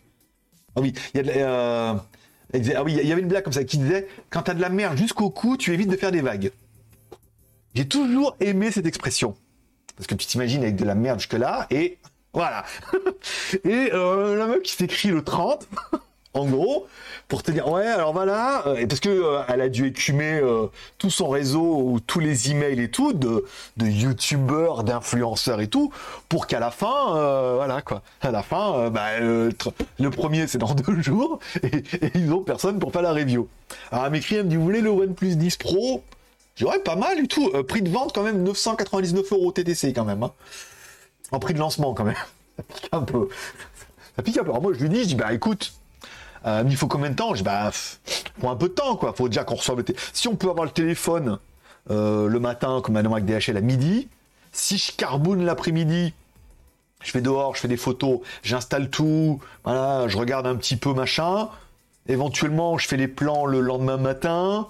ah 0.75 0.81
oui, 0.81 0.93
il 1.13 1.25
y 1.25 1.41
a 1.41 2.05
ah 2.75 2.83
oui, 2.83 2.97
il 3.01 3.07
y 3.07 3.11
avait 3.11 3.21
une 3.21 3.27
blague 3.27 3.43
comme 3.43 3.53
ça 3.53 3.63
qui 3.63 3.77
disait 3.77 4.07
quand 4.29 4.43
t'as 4.43 4.53
de 4.53 4.61
la 4.61 4.69
merde 4.69 4.97
jusqu'au 4.97 5.29
cou, 5.29 5.57
tu 5.57 5.73
évites 5.73 5.89
de 5.89 5.97
faire 5.97 6.11
des 6.11 6.21
vagues. 6.21 6.51
J'ai 7.73 7.87
toujours 7.87 8.35
aimé 8.39 8.71
cette 8.71 8.85
expression. 8.85 9.35
Parce 9.95 10.07
que 10.07 10.15
tu 10.15 10.25
t'imagines 10.25 10.61
avec 10.61 10.75
de 10.75 10.85
la 10.85 10.95
merde 10.95 11.19
jusque-là, 11.19 11.67
et 11.69 11.97
voilà. 12.33 12.65
et 13.63 13.89
euh, 13.93 14.35
la 14.35 14.47
meuf 14.47 14.61
qui 14.61 14.73
s'écrit 14.73 15.09
le 15.09 15.23
30, 15.23 15.67
en 16.35 16.45
gros, 16.45 16.85
pour 17.27 17.41
te 17.41 17.51
dire, 17.51 17.67
ouais, 17.67 17.87
alors 17.87 18.13
voilà, 18.13 18.67
euh, 18.67 18.85
parce 18.87 18.99
que 18.99 19.09
euh, 19.09 19.41
elle 19.47 19.61
a 19.61 19.69
dû 19.69 19.87
écumer 19.87 20.41
tout 20.97 21.09
son 21.09 21.29
réseau, 21.29 21.99
tous 22.05 22.19
les 22.19 22.51
emails 22.51 22.81
et 22.81 22.89
tout, 22.89 23.13
de, 23.13 23.45
de 23.77 23.87
youtubeurs, 23.87 24.83
d'influenceurs 24.83 25.61
et 25.61 25.67
tout, 25.67 25.91
pour 26.29 26.47
qu'à 26.47 26.59
la 26.59 26.71
fin, 26.71 27.55
voilà 27.55 27.81
quoi, 27.81 28.01
à 28.21 28.31
la 28.31 28.43
fin, 28.43 28.89
bah, 28.89 29.19
le 29.19 30.09
premier 30.11 30.47
c'est 30.47 30.57
dans 30.57 30.73
deux 30.75 31.01
jours, 31.01 31.39
et, 31.63 31.83
ils 32.13 32.31
ont 32.31 32.41
personne 32.41 32.79
pour 32.79 32.91
faire 32.91 33.01
la 33.01 33.13
review. 33.13 33.47
Alors 33.91 34.05
elle 34.05 34.11
m'écrit, 34.11 34.35
elle 34.35 34.45
me 34.45 34.49
dit, 34.49 34.55
vous 34.55 34.63
voulez 34.63 34.81
le 34.81 34.89
OnePlus 34.89 35.35
10 35.35 35.57
Pro? 35.57 36.03
J'aurais 36.55 36.79
pas 36.79 36.95
mal 36.95 37.17
du 37.17 37.27
tout. 37.27 37.51
Euh, 37.53 37.63
prix 37.63 37.81
de 37.81 37.89
vente 37.89 38.13
quand 38.13 38.23
même 38.23 38.43
999 38.43 39.31
euros 39.33 39.51
TTC 39.51 39.93
quand 39.93 40.05
même. 40.05 40.23
Hein. 40.23 40.31
En 41.31 41.39
prix 41.39 41.53
de 41.53 41.59
lancement 41.59 41.93
quand 41.93 42.05
même. 42.05 42.15
Ça 42.55 42.63
pique 42.63 42.89
un 42.91 43.01
peu. 43.01 43.29
Ça 44.15 44.23
pique 44.23 44.37
un 44.37 44.43
peu. 44.43 44.49
Alors 44.51 44.61
moi 44.61 44.71
je 44.73 44.79
lui 44.79 44.89
dis, 44.89 45.03
je 45.03 45.07
dis 45.07 45.15
bah 45.15 45.33
écoute, 45.33 45.73
euh, 46.45 46.63
il 46.67 46.77
faut 46.77 46.87
combien 46.87 47.09
de 47.09 47.15
temps? 47.15 47.33
Je 47.33 47.39
dis 47.39 47.43
bah 47.43 47.71
faut 47.71 48.49
un 48.49 48.55
peu 48.55 48.69
de 48.69 48.73
temps 48.73 48.95
quoi. 48.95 49.13
Faut 49.13 49.27
déjà 49.27 49.43
qu'on 49.43 49.55
reçoive 49.55 49.77
le 49.77 49.83
téléphone. 49.83 50.09
Si 50.13 50.27
on 50.27 50.35
peut 50.35 50.49
avoir 50.49 50.65
le 50.65 50.71
téléphone 50.71 51.39
euh, 51.89 52.27
le 52.27 52.39
matin 52.39 52.81
comme 52.83 52.93
maintenant 52.93 53.13
avec 53.13 53.25
DHL 53.25 53.57
à 53.57 53.61
midi, 53.61 54.07
si 54.51 54.77
je 54.77 54.91
carbone 54.91 55.43
l'après-midi, 55.43 56.13
je 57.03 57.11
fais 57.11 57.21
dehors, 57.21 57.55
je 57.55 57.61
fais 57.61 57.67
des 57.67 57.77
photos, 57.77 58.19
j'installe 58.43 58.89
tout, 58.89 59.39
voilà, 59.63 60.07
je 60.07 60.17
regarde 60.17 60.47
un 60.47 60.55
petit 60.55 60.77
peu 60.77 60.93
machin. 60.93 61.49
Éventuellement, 62.07 62.77
je 62.77 62.87
fais 62.87 62.97
les 62.97 63.07
plans 63.07 63.45
le 63.45 63.61
lendemain 63.61 63.97
matin 63.97 64.67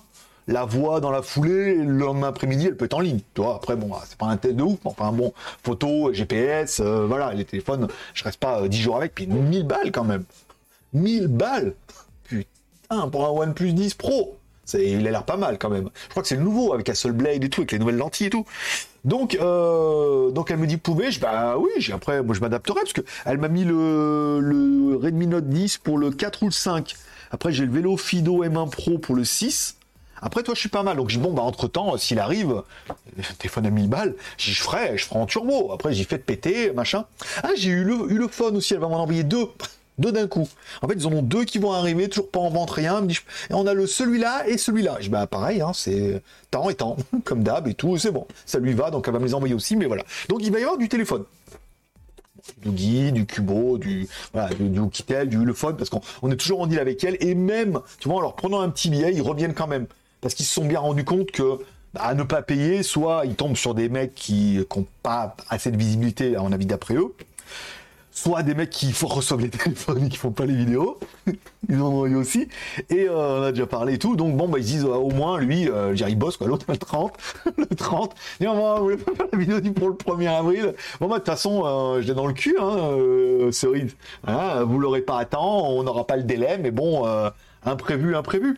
la 0.47 0.65
voix 0.65 0.99
dans 0.99 1.11
la 1.11 1.21
foulée, 1.21 1.75
le 1.75 1.97
lendemain 1.97 2.27
après-midi, 2.27 2.67
elle 2.67 2.77
peut 2.77 2.85
être 2.85 2.93
en 2.93 2.99
ligne. 2.99 3.19
Tu 3.33 3.41
vois, 3.41 3.55
après, 3.55 3.75
bon, 3.75 3.91
c'est 4.05 4.17
pas 4.17 4.27
un 4.27 4.37
test 4.37 4.55
de 4.55 4.63
ouf, 4.63 4.79
mais 4.85 4.91
enfin, 4.91 5.11
bon, 5.11 5.33
photo, 5.63 6.13
GPS, 6.13 6.79
euh, 6.79 7.05
voilà, 7.07 7.33
les 7.33 7.45
téléphones, 7.45 7.87
je 8.13 8.23
reste 8.23 8.39
pas 8.39 8.67
10 8.67 8.77
euh, 8.77 8.81
jours 8.81 8.97
avec, 8.97 9.15
puis 9.15 9.27
1000 9.27 9.65
balles 9.65 9.91
quand 9.91 10.03
même. 10.03 10.23
1000 10.95 11.27
balles 11.27 11.75
Putain, 12.23 13.09
pour 13.09 13.25
un 13.25 13.29
OnePlus 13.29 13.73
10 13.73 13.93
Pro 13.95 14.37
il 14.73 15.07
a 15.07 15.11
l'air 15.11 15.23
pas 15.23 15.37
mal 15.37 15.57
quand 15.57 15.69
même. 15.69 15.89
Je 16.05 16.09
crois 16.09 16.23
que 16.23 16.27
c'est 16.27 16.35
le 16.35 16.43
nouveau 16.43 16.73
avec 16.73 16.89
Hasselblad 16.89 17.43
et 17.43 17.49
tout, 17.49 17.61
avec 17.61 17.71
les 17.71 17.79
nouvelles 17.79 17.97
lentilles 17.97 18.27
et 18.27 18.31
tout. 18.31 18.45
Donc, 19.03 19.37
euh, 19.39 20.31
donc 20.31 20.49
elle 20.49 20.57
me 20.57 20.67
dit 20.67 20.77
pouvez, 20.77 21.11
je 21.11 21.19
bah 21.19 21.57
oui, 21.57 21.69
après 21.93 22.23
moi 22.23 22.33
je 22.33 22.41
m'adapterai 22.41 22.79
parce 22.79 22.93
que 22.93 23.01
elle 23.25 23.37
m'a 23.37 23.49
mis 23.49 23.63
le, 23.63 24.39
le 24.39 24.95
Redmi 24.95 25.27
Note 25.27 25.47
10 25.47 25.77
pour 25.77 25.97
le 25.97 26.09
4 26.09 26.43
ou 26.43 26.45
le 26.47 26.51
5. 26.51 26.95
Après 27.31 27.51
j'ai 27.51 27.65
le 27.65 27.71
vélo 27.71 27.97
Fido 27.97 28.43
M1 28.43 28.69
Pro 28.69 28.97
pour 28.97 29.15
le 29.15 29.23
6. 29.23 29.77
Après, 30.21 30.41
toi, 30.41 30.55
je 30.55 30.61
suis 30.61 30.69
pas 30.69 30.81
mal. 30.81 30.95
Donc, 30.95 31.09
je 31.09 31.19
bon, 31.19 31.33
bah, 31.33 31.43
entre 31.43 31.67
temps, 31.67 31.97
s'il 31.97 32.19
arrive, 32.19 32.63
téléphone 33.37 33.65
à 33.67 33.69
1000 33.69 33.89
balles, 33.89 34.15
j'y 34.37 34.55
ferai, 34.55 34.97
je 34.97 35.05
ferai 35.05 35.19
en 35.19 35.25
turbo. 35.25 35.71
Après, 35.73 35.93
j'y 35.93 36.05
fais 36.05 36.17
de 36.17 36.23
péter, 36.23 36.71
machin. 36.71 37.05
Ah, 37.43 37.49
j'ai 37.55 37.69
eu 37.69 37.83
le, 37.83 38.11
eu 38.11 38.17
le 38.17 38.27
phone 38.29 38.55
aussi. 38.55 38.73
Elle 38.73 38.79
va 38.79 38.87
m'en 38.87 39.01
envoyer 39.01 39.23
deux. 39.23 39.47
Deux 39.97 40.11
d'un 40.11 40.27
coup. 40.27 40.47
En 40.81 40.87
fait, 40.87 40.95
ils 40.95 41.07
en 41.07 41.13
ont 41.13 41.21
deux 41.21 41.45
qui 41.45 41.57
vont 41.57 41.71
arriver, 41.71 42.09
toujours 42.09 42.29
pas 42.29 42.39
en 42.39 42.49
vente, 42.49 42.71
rien. 42.71 43.05
Et 43.07 43.53
on 43.53 43.65
a 43.65 43.73
le 43.73 43.87
celui-là 43.87 44.47
et 44.47 44.57
celui-là. 44.57 44.97
Je 44.99 45.03
dis, 45.03 45.09
bah, 45.09 45.25
pareil, 45.27 45.61
hein, 45.61 45.71
c'est 45.73 46.21
temps 46.51 46.69
et 46.69 46.75
temps, 46.75 46.97
comme 47.23 47.43
d'hab 47.43 47.67
et 47.67 47.73
tout, 47.73 47.97
c'est 47.97 48.11
bon. 48.11 48.27
Ça 48.45 48.59
lui 48.59 48.73
va, 48.73 48.91
donc 48.91 49.07
elle 49.07 49.13
va 49.13 49.19
me 49.19 49.25
les 49.25 49.33
envoyer 49.33 49.53
aussi, 49.53 49.75
mais 49.75 49.85
voilà. 49.85 50.03
Donc, 50.29 50.39
il 50.43 50.51
va 50.51 50.59
y 50.59 50.63
avoir 50.63 50.77
du 50.77 50.89
téléphone 50.89 51.23
du 52.61 52.69
Guy, 52.69 53.11
du 53.11 53.25
Cubo, 53.25 53.79
du, 53.79 54.07
voilà, 54.31 54.53
du, 54.53 54.69
du 54.69 54.79
du 55.25 55.37
Ulefone, 55.37 55.77
parce 55.77 55.89
qu'on 55.89 56.31
est 56.31 56.35
toujours 56.35 56.61
en 56.61 56.67
deal 56.67 56.77
avec 56.77 57.03
elle, 57.03 57.17
et 57.19 57.33
même, 57.33 57.79
tu 57.99 58.07
vois, 58.07 58.17
en 58.17 58.21
leur 58.21 58.35
prenant 58.35 58.61
un 58.61 58.69
petit 58.69 58.91
billet, 58.91 59.11
ils 59.13 59.21
reviennent 59.23 59.55
quand 59.55 59.65
même 59.65 59.87
parce 60.25 60.33
qu'ils 60.33 60.47
se 60.47 60.53
sont 60.55 60.65
bien 60.65 60.79
rendus 60.79 61.03
compte 61.03 61.29
que 61.29 61.59
bah, 61.93 62.01
à 62.01 62.15
ne 62.15 62.23
pas 62.23 62.41
payer, 62.41 62.81
soit 62.81 63.27
ils 63.27 63.35
tombent 63.35 63.55
sur 63.55 63.75
des 63.75 63.89
mecs 63.89 64.15
qui 64.15 64.57
n'ont 64.75 64.87
pas 65.03 65.35
assez 65.49 65.69
de 65.69 65.77
visibilité, 65.77 66.35
à 66.35 66.41
mon 66.41 66.51
avis, 66.51 66.65
d'après 66.65 66.95
eux, 66.95 67.13
soit 68.15 68.43
des 68.43 68.55
mecs 68.55 68.69
qui 68.69 68.93
reçoivent 69.03 69.41
les 69.41 69.49
téléphones 69.51 70.05
et 70.05 70.09
qui 70.09 70.17
font 70.17 70.31
pas 70.31 70.45
les 70.45 70.55
vidéos, 70.55 70.99
ils 71.69 71.79
en 71.79 71.89
ont 71.89 72.05
eu 72.07 72.15
aussi, 72.15 72.47
et 72.89 73.07
euh, 73.07 73.39
on 73.39 73.43
a 73.43 73.51
déjà 73.51 73.67
parlé 73.67 73.95
et 73.95 73.99
tout, 73.99 74.15
donc 74.15 74.35
bon, 74.35 74.47
bah, 74.47 74.57
ils 74.57 74.65
disent 74.65 74.85
au 74.85 75.09
moins, 75.09 75.37
lui, 75.37 75.69
euh, 75.69 75.93
il 75.95 76.17
bosse, 76.17 76.39
l'autre, 76.39 76.65
le 76.69 76.77
30, 76.77 77.13
le 77.57 77.65
30, 77.67 78.15
et 78.39 78.47
on 78.47 78.79
voulait 78.79 78.97
pas 78.97 79.13
faire 79.13 79.27
la 79.31 79.37
vidéo 79.37 79.73
pour 79.73 79.89
le 79.89 79.95
1er 79.95 80.29
avril, 80.29 80.73
bon, 80.99 81.07
bah, 81.07 81.15
de 81.15 81.19
toute 81.19 81.27
façon, 81.27 81.63
euh, 81.65 82.01
je 82.01 82.07
l'ai 82.07 82.13
dans 82.13 82.25
le 82.25 82.33
cul, 82.33 82.55
hein, 82.59 82.77
euh, 82.77 83.51
cerise, 83.51 83.95
hein, 84.25 84.63
vous 84.63 84.79
l'aurez 84.79 85.01
pas 85.01 85.19
à 85.19 85.25
temps, 85.25 85.69
on 85.69 85.83
n'aura 85.83 86.07
pas 86.07 86.15
le 86.15 86.23
délai, 86.23 86.57
mais 86.57 86.71
bon, 86.71 87.05
euh, 87.05 87.29
imprévu, 87.65 88.15
imprévu. 88.15 88.57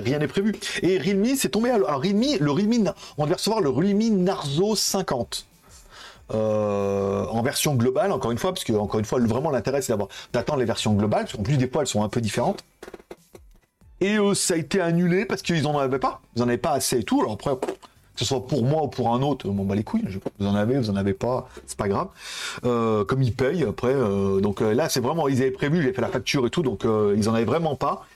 Rien 0.00 0.18
n'est 0.18 0.26
prévu. 0.26 0.52
Et 0.82 0.98
Realme, 0.98 1.36
c'est 1.36 1.50
tombé 1.50 1.70
à, 1.70 1.76
Realme, 1.76 2.24
le 2.40 2.50
Realme, 2.50 2.92
on 3.16 3.24
devait 3.24 3.34
recevoir 3.34 3.60
le 3.60 3.68
Realme 3.68 4.24
Narzo 4.24 4.74
50. 4.74 5.46
Euh, 6.34 7.26
en 7.26 7.42
version 7.42 7.74
globale, 7.74 8.12
encore 8.12 8.32
une 8.32 8.38
fois, 8.38 8.52
parce 8.52 8.64
que 8.64 8.72
encore 8.72 8.98
une 8.98 9.06
fois, 9.06 9.20
vraiment 9.20 9.50
l'intérêt 9.50 9.82
c'est 9.82 9.92
d'avoir 9.92 10.08
d'attendre 10.32 10.58
les 10.58 10.64
versions 10.64 10.92
globales, 10.94 11.24
parce 11.24 11.34
qu'en 11.34 11.42
plus 11.42 11.56
des 11.56 11.68
fois 11.68 11.82
elles 11.82 11.88
sont 11.88 12.02
un 12.02 12.08
peu 12.08 12.20
différentes. 12.20 12.64
Et 14.00 14.18
euh, 14.18 14.34
ça 14.34 14.54
a 14.54 14.56
été 14.56 14.80
annulé 14.80 15.24
parce 15.24 15.42
qu'ils 15.42 15.66
en 15.66 15.78
avaient 15.78 15.98
pas, 15.98 16.20
ils 16.36 16.42
en 16.42 16.48
avaient 16.48 16.58
pas 16.58 16.72
assez 16.72 16.98
et 16.98 17.04
tout. 17.04 17.20
Alors 17.20 17.34
après, 17.34 17.52
que 17.56 17.66
ce 18.16 18.24
soit 18.24 18.46
pour 18.46 18.64
moi 18.64 18.82
ou 18.82 18.88
pour 18.88 19.14
un 19.14 19.22
autre, 19.22 19.48
bon 19.48 19.64
bah 19.64 19.74
les 19.74 19.84
couilles, 19.84 20.04
vous 20.38 20.46
en 20.46 20.54
avez, 20.54 20.76
vous 20.76 20.90
en 20.90 20.96
avez 20.96 21.14
pas, 21.14 21.48
c'est 21.66 21.78
pas 21.78 21.88
grave. 21.88 22.08
Euh, 22.64 23.04
comme 23.04 23.22
ils 23.22 23.32
payent 23.32 23.64
après, 23.64 23.94
donc 24.40 24.60
là 24.60 24.88
c'est 24.88 25.00
vraiment, 25.00 25.28
ils 25.28 25.40
avaient 25.40 25.50
prévu, 25.50 25.82
j'ai 25.82 25.92
fait 25.92 26.02
la 26.02 26.08
facture 26.08 26.46
et 26.46 26.50
tout, 26.50 26.62
donc 26.62 26.84
ils 27.16 27.28
en 27.28 27.34
avaient 27.34 27.44
vraiment 27.44 27.76
pas. 27.76 28.06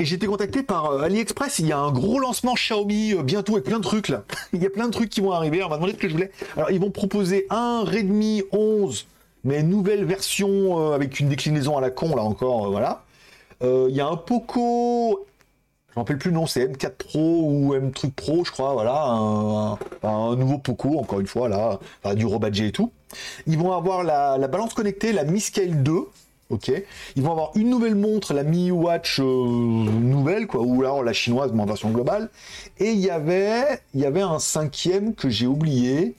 Et 0.00 0.04
j'ai 0.04 0.14
été 0.14 0.28
contacté 0.28 0.62
par 0.62 0.92
euh, 0.92 1.02
AliExpress. 1.02 1.58
Il 1.58 1.66
y 1.66 1.72
a 1.72 1.78
un 1.78 1.90
gros 1.90 2.20
lancement 2.20 2.54
Xiaomi 2.54 3.14
euh, 3.14 3.24
bientôt 3.24 3.54
avec 3.54 3.64
plein 3.64 3.78
de 3.78 3.84
trucs 3.84 4.08
là. 4.08 4.22
il 4.52 4.62
y 4.62 4.66
a 4.66 4.70
plein 4.70 4.86
de 4.86 4.92
trucs 4.92 5.10
qui 5.10 5.20
vont 5.20 5.32
arriver. 5.32 5.62
On 5.64 5.68
m'a 5.68 5.74
demandé 5.74 5.92
ce 5.92 5.98
que 5.98 6.08
je 6.08 6.12
voulais. 6.12 6.30
Alors 6.56 6.70
ils 6.70 6.78
vont 6.78 6.92
proposer 6.92 7.46
un 7.50 7.82
Redmi 7.84 8.44
11, 8.52 9.08
mais 9.42 9.64
nouvelle 9.64 10.04
version 10.04 10.92
euh, 10.92 10.94
avec 10.94 11.18
une 11.18 11.28
déclinaison 11.28 11.76
à 11.76 11.80
la 11.80 11.90
con 11.90 12.14
là 12.14 12.22
encore. 12.22 12.70
voilà. 12.70 13.04
Il 13.60 13.90
y 13.90 14.00
a 14.00 14.06
un 14.06 14.16
Poco. 14.16 15.26
Je 15.88 15.94
me 15.98 16.02
rappelle 16.02 16.18
plus 16.18 16.30
le 16.30 16.36
nom, 16.36 16.46
c'est 16.46 16.64
M4 16.64 16.90
Pro 16.90 17.42
ou 17.42 17.74
M 17.74 17.90
Truc 17.90 18.14
Pro, 18.14 18.44
je 18.44 18.52
crois. 18.52 18.72
Voilà, 18.74 19.02
un, 20.04 20.36
nouveau 20.36 20.58
Poco 20.58 20.96
encore 21.00 21.18
une 21.18 21.26
fois 21.26 21.48
là, 21.48 21.80
du 22.14 22.24
Robadget 22.24 22.68
et 22.68 22.72
tout. 22.72 22.92
Ils 23.48 23.58
vont 23.58 23.72
avoir 23.72 24.04
la, 24.04 24.38
la 24.38 24.46
balance 24.46 24.74
connectée, 24.74 25.12
la 25.12 25.24
Mi 25.24 25.40
Scale 25.40 25.82
2 25.82 26.06
Ok. 26.50 26.72
Ils 27.14 27.22
vont 27.22 27.32
avoir 27.32 27.50
une 27.56 27.68
nouvelle 27.68 27.94
montre, 27.94 28.32
la 28.32 28.42
Mi 28.42 28.70
Watch 28.70 29.20
euh, 29.20 29.24
nouvelle, 29.24 30.46
quoi, 30.46 30.62
ou 30.62 30.80
alors 30.80 31.02
la 31.02 31.12
chinoise, 31.12 31.52
mais 31.52 31.62
en 31.62 31.66
version 31.66 31.90
globale. 31.90 32.30
Et 32.78 32.92
il 32.92 33.00
y 33.00 33.10
avait, 33.10 33.82
il 33.92 34.00
y 34.00 34.06
avait 34.06 34.22
un 34.22 34.38
cinquième 34.38 35.14
que 35.14 35.28
j'ai 35.28 35.46
oublié. 35.46 36.14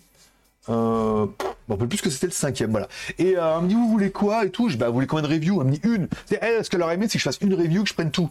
Euh, 0.69 1.25
bon, 1.67 1.77
peu 1.77 1.87
plus 1.87 1.99
que 1.99 2.11
c'était 2.11 2.27
le 2.27 2.31
cinquième, 2.31 2.69
voilà. 2.69 2.87
Et 3.17 3.37
euh, 3.37 3.57
elle 3.57 3.63
me 3.63 3.69
dit, 3.69 3.73
vous 3.73 3.89
voulez 3.89 4.11
quoi 4.11 4.45
et 4.45 4.51
tout? 4.51 4.69
Je 4.69 4.73
dis, 4.73 4.79
bah, 4.79 4.89
vous 4.89 4.93
voulez 4.93 5.07
combien 5.07 5.27
de 5.27 5.33
reviews? 5.33 5.61
Elle 5.61 5.67
me 5.67 5.71
dit, 5.71 5.81
une. 5.83 6.07
Elle, 6.41 6.63
ce 6.63 6.69
qu'elle 6.69 6.83
aurait 6.83 6.93
aimé, 6.93 7.07
c'est 7.07 7.13
que 7.13 7.19
je 7.19 7.23
fasse 7.23 7.39
une 7.41 7.55
review, 7.55 7.81
que 7.81 7.89
je 7.89 7.95
prenne 7.95 8.11
tout. 8.11 8.29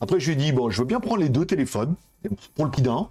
Après, 0.00 0.18
je 0.18 0.26
lui 0.26 0.32
ai 0.32 0.36
dit, 0.36 0.52
bon, 0.52 0.70
je 0.70 0.78
veux 0.78 0.86
bien 0.86 1.00
prendre 1.00 1.20
les 1.20 1.28
deux 1.28 1.44
téléphones, 1.44 1.94
pour 2.54 2.64
le 2.64 2.70
prix 2.70 2.80
d'un 2.80 3.10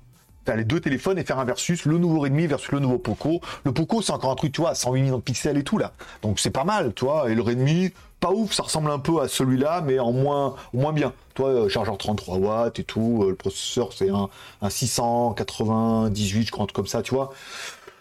les 0.55 0.65
deux 0.65 0.79
téléphones 0.79 1.17
et 1.17 1.23
faire 1.23 1.39
un 1.39 1.45
versus, 1.45 1.85
le 1.85 1.97
nouveau 1.97 2.19
Redmi 2.19 2.47
versus 2.47 2.71
le 2.71 2.79
nouveau 2.79 2.97
Poco. 2.97 3.41
Le 3.63 3.71
Poco, 3.71 4.01
c'est 4.01 4.11
encore 4.11 4.31
un 4.31 4.35
truc, 4.35 4.51
tu 4.51 4.61
vois, 4.61 4.75
108 4.75 5.01
millions 5.01 5.17
de 5.17 5.23
pixels 5.23 5.57
et 5.57 5.63
tout, 5.63 5.77
là. 5.77 5.93
Donc 6.21 6.39
c'est 6.39 6.49
pas 6.49 6.63
mal, 6.63 6.93
tu 6.93 7.05
vois. 7.05 7.29
Et 7.29 7.35
le 7.35 7.41
Redmi, 7.41 7.91
pas 8.19 8.31
ouf, 8.31 8.53
ça 8.53 8.63
ressemble 8.63 8.91
un 8.91 8.99
peu 8.99 9.21
à 9.21 9.27
celui-là, 9.27 9.81
mais 9.85 9.99
en 9.99 10.11
moins, 10.11 10.55
moins 10.73 10.93
bien. 10.93 11.13
Toi, 11.35 11.49
euh, 11.49 11.69
chargeur 11.69 11.97
33 11.97 12.37
watts 12.37 12.79
et 12.79 12.83
tout, 12.83 13.21
euh, 13.23 13.29
le 13.29 13.35
processeur, 13.35 13.93
c'est 13.93 14.09
un, 14.09 14.29
un 14.61 14.69
698, 14.69 16.45
je 16.45 16.51
crois, 16.51 16.67
comme 16.73 16.87
ça, 16.87 17.01
tu 17.01 17.13
vois. 17.13 17.31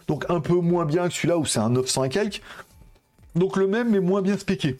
Donc 0.08 0.24
un 0.28 0.40
peu 0.40 0.54
moins 0.54 0.86
bien 0.86 1.06
que 1.08 1.14
celui-là 1.14 1.38
où 1.38 1.44
c'est 1.44 1.60
un 1.60 1.70
900 1.70 2.04
et 2.04 2.08
quelques. 2.08 2.42
Donc 3.34 3.56
le 3.56 3.66
même 3.66 3.90
mais 3.90 4.00
moins 4.00 4.22
bien 4.22 4.38
spéqué. 4.38 4.78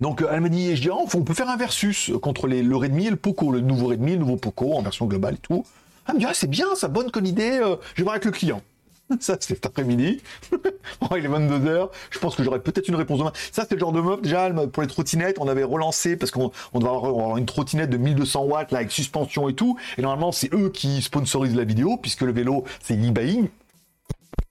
Donc 0.00 0.22
elle 0.30 0.40
m'a 0.40 0.48
dit, 0.48 0.76
je 0.76 0.82
dis, 0.82 0.90
oh, 0.90 1.06
on 1.14 1.22
peut 1.22 1.34
faire 1.34 1.48
un 1.48 1.56
versus 1.56 2.12
contre 2.22 2.46
les, 2.46 2.62
le 2.62 2.76
Redmi 2.76 3.06
et 3.06 3.10
le 3.10 3.16
Poco, 3.16 3.50
le 3.50 3.60
nouveau 3.60 3.88
Redmi, 3.88 4.12
le 4.12 4.18
nouveau 4.18 4.36
Poco 4.36 4.74
en 4.74 4.82
version 4.82 5.06
globale 5.06 5.34
et 5.34 5.38
tout. 5.38 5.64
Elle 6.08 6.14
me 6.14 6.20
dit, 6.20 6.26
ah, 6.28 6.34
c'est 6.34 6.50
bien, 6.50 6.74
ça 6.74 6.88
bonne 6.88 7.10
comme 7.10 7.26
idée, 7.26 7.58
euh, 7.58 7.76
je 7.94 7.98
vais 7.98 8.02
voir 8.04 8.14
avec 8.14 8.24
le 8.24 8.30
client. 8.30 8.62
Ça, 9.20 9.36
c'était 9.40 9.54
cet 9.54 9.66
après-midi. 9.66 10.20
il 10.52 11.24
est 11.24 11.28
22h. 11.28 11.90
Je 12.10 12.18
pense 12.18 12.34
que 12.34 12.42
j'aurai 12.42 12.60
peut-être 12.60 12.88
une 12.88 12.96
réponse 12.96 13.18
demain. 13.18 13.32
Ça, 13.52 13.64
c'est 13.68 13.74
le 13.74 13.80
genre 13.80 13.92
de 13.92 14.00
meuf. 14.00 14.20
Déjà, 14.20 14.50
pour 14.50 14.82
les 14.82 14.88
trottinettes, 14.88 15.36
on 15.38 15.48
avait 15.48 15.62
relancé 15.62 16.16
parce 16.16 16.32
qu'on 16.32 16.50
on 16.72 16.78
devait 16.80 16.90
avoir, 16.90 17.36
une 17.36 17.46
trottinette 17.46 17.90
de 17.90 17.98
1200 17.98 18.44
watts, 18.44 18.72
là, 18.72 18.78
avec 18.78 18.90
suspension 18.90 19.48
et 19.48 19.54
tout. 19.54 19.78
Et 19.96 20.02
normalement, 20.02 20.32
c'est 20.32 20.52
eux 20.52 20.70
qui 20.70 21.02
sponsorisent 21.02 21.54
la 21.54 21.64
vidéo 21.64 21.98
puisque 21.98 22.22
le 22.22 22.32
vélo, 22.32 22.64
c'est 22.82 22.94
e-buying. 22.94 23.48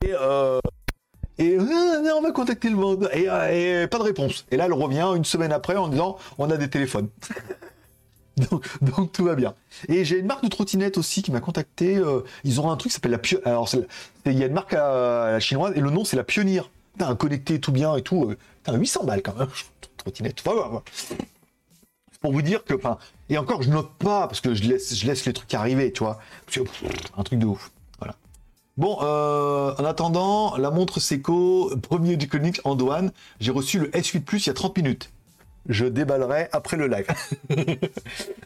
Et, 0.06 0.14
euh, 0.14 0.60
et 1.38 1.58
euh, 1.58 2.14
on 2.16 2.22
va 2.22 2.32
contacter 2.32 2.70
le 2.70 2.76
monde. 2.78 3.10
Euh, 3.14 3.84
et, 3.84 3.88
pas 3.88 3.98
de 3.98 4.04
réponse. 4.04 4.46
Et 4.52 4.58
là, 4.58 4.66
elle 4.66 4.74
revient 4.74 5.12
une 5.16 5.26
semaine 5.26 5.52
après 5.52 5.76
en 5.76 5.88
disant, 5.90 6.18
on 6.38 6.50
a 6.50 6.58
des 6.58 6.70
téléphones. 6.70 7.10
donc, 8.82 9.12
tout 9.12 9.24
va 9.24 9.36
bien. 9.36 9.54
Et 9.88 10.04
j'ai 10.04 10.20
une 10.20 10.26
marque 10.26 10.44
de 10.44 10.50
trottinette 10.50 10.98
aussi 10.98 11.22
qui 11.22 11.32
m'a 11.32 11.40
contacté. 11.40 11.96
Euh, 11.96 12.22
ils 12.44 12.60
ont 12.60 12.70
un 12.70 12.76
truc 12.76 12.92
qui 12.92 12.96
s'appelle 12.96 13.12
la 13.12 13.18
Pionnier. 13.18 13.46
Alors, 13.46 13.70
il 14.26 14.38
y 14.38 14.44
a 14.44 14.48
une 14.48 14.54
marque 14.54 14.74
à, 14.74 15.32
la 15.32 15.40
chinoise 15.40 15.74
et 15.76 15.80
le 15.80 15.90
nom 15.90 16.04
c'est 16.04 16.18
la 16.18 16.24
Pionnier. 16.24 16.62
T'as 16.98 17.08
un 17.08 17.16
connecté 17.16 17.60
tout 17.60 17.72
bien 17.72 17.96
et 17.96 18.02
tout. 18.02 18.26
Euh, 18.30 18.38
t'as 18.64 18.74
800 18.74 19.06
balles 19.06 19.22
quand 19.22 19.38
même. 19.38 19.48
Trottinette. 19.98 20.44
Pour 22.22 22.32
vous 22.32 22.42
dire 22.42 22.64
que, 22.64 22.74
enfin, 22.74 22.98
et 23.30 23.38
encore, 23.38 23.62
je 23.62 23.70
note 23.70 23.92
pas 24.00 24.28
parce 24.28 24.42
que 24.42 24.54
je 24.54 24.64
laisse, 24.64 25.26
les 25.26 25.34
trucs 25.34 25.54
arriver, 25.54 25.92
tu 25.92 26.04
vois. 26.04 26.20
un 27.18 27.24
truc 27.24 27.40
de 27.40 27.46
ouf. 27.46 27.72
Voilà. 28.00 28.16
Bon, 28.78 28.98
euh, 29.02 29.74
en 29.78 29.86
attendant, 29.86 30.58
la 30.58 30.72
montre 30.72 31.00
Seiko, 31.00 31.72
premier 31.82 32.18
du 32.18 32.28
Koenigs 32.28 32.60
en 32.66 32.78
j'ai 33.40 33.52
reçu 33.52 33.80
le 33.80 33.90
S8 33.90 34.22
Plus 34.22 34.46
il 34.46 34.48
y 34.48 34.50
a 34.50 34.54
30 34.54 34.78
minutes 34.78 35.12
je 35.68 35.86
déballerai 35.86 36.48
après 36.52 36.78
le 36.78 36.88
live. 36.88 37.08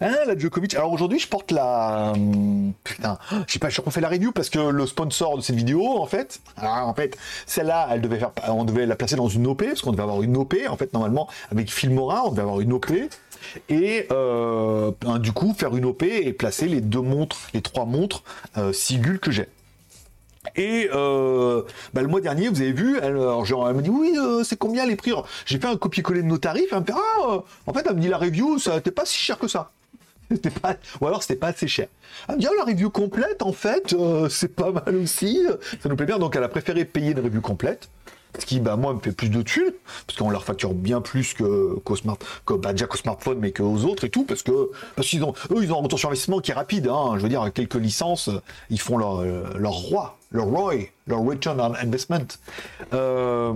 hein, 0.01 0.15
la 0.25 0.38
Djokovic. 0.38 0.75
Alors 0.75 0.91
aujourd'hui, 0.91 1.19
je 1.19 1.27
porte 1.27 1.51
la. 1.51 2.13
Hum, 2.15 2.73
putain, 2.83 3.17
je 3.47 3.53
sais 3.53 3.59
pas, 3.59 3.69
je 3.69 3.81
refais 3.81 4.01
la 4.01 4.09
review 4.09 4.31
parce 4.31 4.49
que 4.49 4.59
le 4.59 4.85
sponsor 4.85 5.38
de 5.38 5.41
cette 5.41 5.55
vidéo, 5.55 5.97
en 5.97 6.05
fait, 6.05 6.41
alors 6.57 6.88
en 6.88 6.93
fait, 6.93 7.17
celle-là, 7.45 7.89
elle 7.91 8.01
devait 8.01 8.19
faire, 8.19 8.31
on 8.47 8.63
devait 8.63 8.85
la 8.85 8.95
placer 8.95 9.15
dans 9.15 9.29
une 9.29 9.47
OP 9.47 9.63
parce 9.63 9.81
qu'on 9.81 9.91
devait 9.91 10.03
avoir 10.03 10.21
une 10.21 10.38
OP. 10.38 10.55
En 10.69 10.77
fait, 10.77 10.93
normalement, 10.93 11.27
avec 11.51 11.71
Filmora, 11.71 12.23
on 12.25 12.31
devait 12.31 12.41
avoir 12.41 12.59
une 12.59 12.73
OP 12.73 12.91
et 13.69 14.07
euh, 14.11 14.91
ben, 15.01 15.19
du 15.19 15.31
coup 15.31 15.53
faire 15.57 15.75
une 15.75 15.85
OP 15.85 16.03
et 16.03 16.33
placer 16.33 16.67
les 16.67 16.81
deux 16.81 17.01
montres, 17.01 17.38
les 17.53 17.61
trois 17.61 17.85
montres 17.85 18.23
euh, 18.57 18.73
Sigul 18.73 19.19
que 19.19 19.31
j'ai. 19.31 19.47
Et 20.55 20.89
euh, 20.93 21.63
bah, 21.93 22.01
le 22.01 22.08
mois 22.08 22.22
dernier, 22.22 22.48
vous 22.48 22.62
avez 22.62 22.72
vu, 22.72 22.98
elle, 22.98 23.17
elle 23.17 23.75
me 23.75 23.81
dit 23.81 23.89
oui, 23.89 24.13
euh, 24.17 24.43
c'est 24.43 24.58
combien 24.58 24.86
les 24.86 24.96
prix? 24.96 25.12
J'ai 25.46 25.60
fait 25.60 25.67
un 25.67 25.75
copier-coller 25.75 26.22
de 26.22 26.27
nos 26.27 26.38
tarifs. 26.38 26.67
Elle 26.72 26.79
me 26.79 26.86
fait 26.86 26.93
ah, 26.96 27.31
euh, 27.31 27.39
en 27.67 27.74
fait, 27.74 27.86
elle 27.88 27.96
me 27.96 28.01
dit 28.01 28.08
la 28.08 28.17
review, 28.17 28.58
ça 28.58 28.75
n'était 28.75 28.91
pas 28.91 29.05
si 29.05 29.17
cher 29.17 29.38
que 29.38 29.48
ça. 29.48 29.72
Pas... 30.62 30.75
Ou 31.01 31.08
alors 31.08 31.24
c'était 31.24 31.39
pas 31.39 31.48
assez 31.48 31.67
cher. 31.67 31.88
Elle 32.27 32.36
me 32.36 32.39
dit 32.39 32.48
ah, 32.48 32.53
la 32.58 32.63
review 32.63 32.89
complète, 32.89 33.41
en 33.41 33.51
fait, 33.51 33.96
c'est 34.29 34.55
pas 34.55 34.72
mal 34.72 34.96
aussi. 34.96 35.43
Ça 35.81 35.89
nous 35.89 35.96
plaît 35.96 36.05
bien. 36.05 36.19
Donc 36.19 36.36
elle 36.36 36.43
a 36.43 36.50
préféré 36.50 36.86
payer 36.86 37.12
une 37.12 37.19
review 37.19 37.41
complète. 37.41 37.89
Ce 38.38 38.45
qui, 38.45 38.59
bah, 38.59 38.75
moi, 38.75 38.93
me 38.93 39.00
fait 39.00 39.12
plus 39.12 39.29
de 39.29 39.41
thunes, 39.41 39.74
parce 40.05 40.17
qu'on 40.17 40.29
leur 40.29 40.43
facture 40.43 40.74
bien 40.74 41.01
plus 41.01 41.33
que, 41.33 41.75
qu'au 41.83 42.57
bah, 42.57 42.74
déjà 42.74 42.86
qu'au 42.86 42.98
smartphone, 42.98 43.39
mais 43.39 43.51
qu'aux 43.51 43.86
autres 43.86 44.05
et 44.05 44.09
tout, 44.09 44.24
parce 44.24 44.43
que, 44.43 44.69
parce 44.95 45.07
qu'ils 45.07 45.24
ont, 45.24 45.33
eux, 45.51 45.63
ils 45.63 45.74
ont 45.74 45.79
un 45.79 45.83
retour 45.83 45.98
sur 45.98 46.09
investissement 46.09 46.39
qui 46.39 46.51
est 46.51 46.55
rapide, 46.55 46.88
hein. 46.88 47.13
Je 47.17 47.21
veux 47.21 47.29
dire, 47.29 47.51
quelques 47.53 47.75
licences, 47.75 48.29
ils 48.69 48.79
font 48.79 48.98
leur, 48.98 49.24
leur 49.24 49.74
roi, 49.74 50.17
leur 50.31 50.45
ROI, 50.45 50.75
leur 51.07 51.19
return 51.19 51.59
on 51.59 51.74
investment. 51.74 52.27
Euh, 52.93 53.53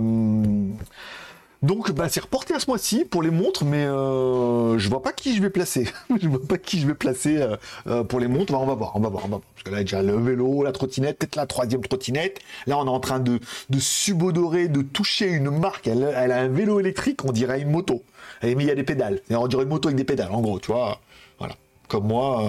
donc, 1.64 1.92
bah, 1.92 2.10
c'est 2.10 2.20
reporté 2.20 2.52
à 2.52 2.60
ce 2.60 2.66
mois-ci 2.68 3.06
pour 3.06 3.22
les 3.22 3.30
montres, 3.30 3.64
mais 3.64 3.86
euh, 3.86 4.78
je 4.78 4.86
vois 4.90 5.00
pas 5.00 5.12
qui 5.12 5.34
je 5.34 5.40
vais 5.40 5.48
placer. 5.48 5.88
je 6.20 6.28
vois 6.28 6.46
pas 6.46 6.58
qui 6.58 6.78
je 6.78 6.86
vais 6.86 6.92
placer 6.92 7.38
euh, 7.38 7.56
euh, 7.86 8.04
pour 8.04 8.20
les 8.20 8.28
montres. 8.28 8.52
Bah, 8.52 8.58
on 8.60 8.66
va 8.66 8.74
voir, 8.74 8.92
on 8.96 9.00
va 9.00 9.08
voir, 9.08 9.24
on 9.24 9.28
va 9.28 9.36
voir. 9.36 9.48
Parce 9.54 9.64
que 9.64 9.70
là, 9.70 9.80
déjà 9.80 10.02
le 10.02 10.14
vélo, 10.14 10.62
la 10.62 10.72
trottinette, 10.72 11.18
peut-être 11.18 11.36
la 11.36 11.46
troisième 11.46 11.80
trottinette. 11.80 12.40
Là, 12.66 12.76
on 12.76 12.84
est 12.84 12.90
en 12.90 13.00
train 13.00 13.18
de, 13.18 13.40
subodorer, 13.78 14.68
de 14.68 14.82
toucher 14.82 15.28
une 15.28 15.48
marque. 15.48 15.86
Elle, 15.86 16.04
a 16.04 16.38
un 16.38 16.48
vélo 16.48 16.80
électrique, 16.80 17.24
on 17.24 17.32
dirait 17.32 17.62
une 17.62 17.70
moto. 17.70 18.02
Mais 18.42 18.52
il 18.52 18.66
y 18.66 18.70
a 18.70 18.74
des 18.74 18.84
pédales. 18.84 19.22
on 19.30 19.46
dirait 19.48 19.62
une 19.62 19.70
moto 19.70 19.88
avec 19.88 19.96
des 19.96 20.04
pédales, 20.04 20.32
en 20.32 20.42
gros, 20.42 20.60
tu 20.60 20.70
vois. 20.70 21.00
Voilà. 21.38 21.54
Comme 21.88 22.06
moi, 22.06 22.46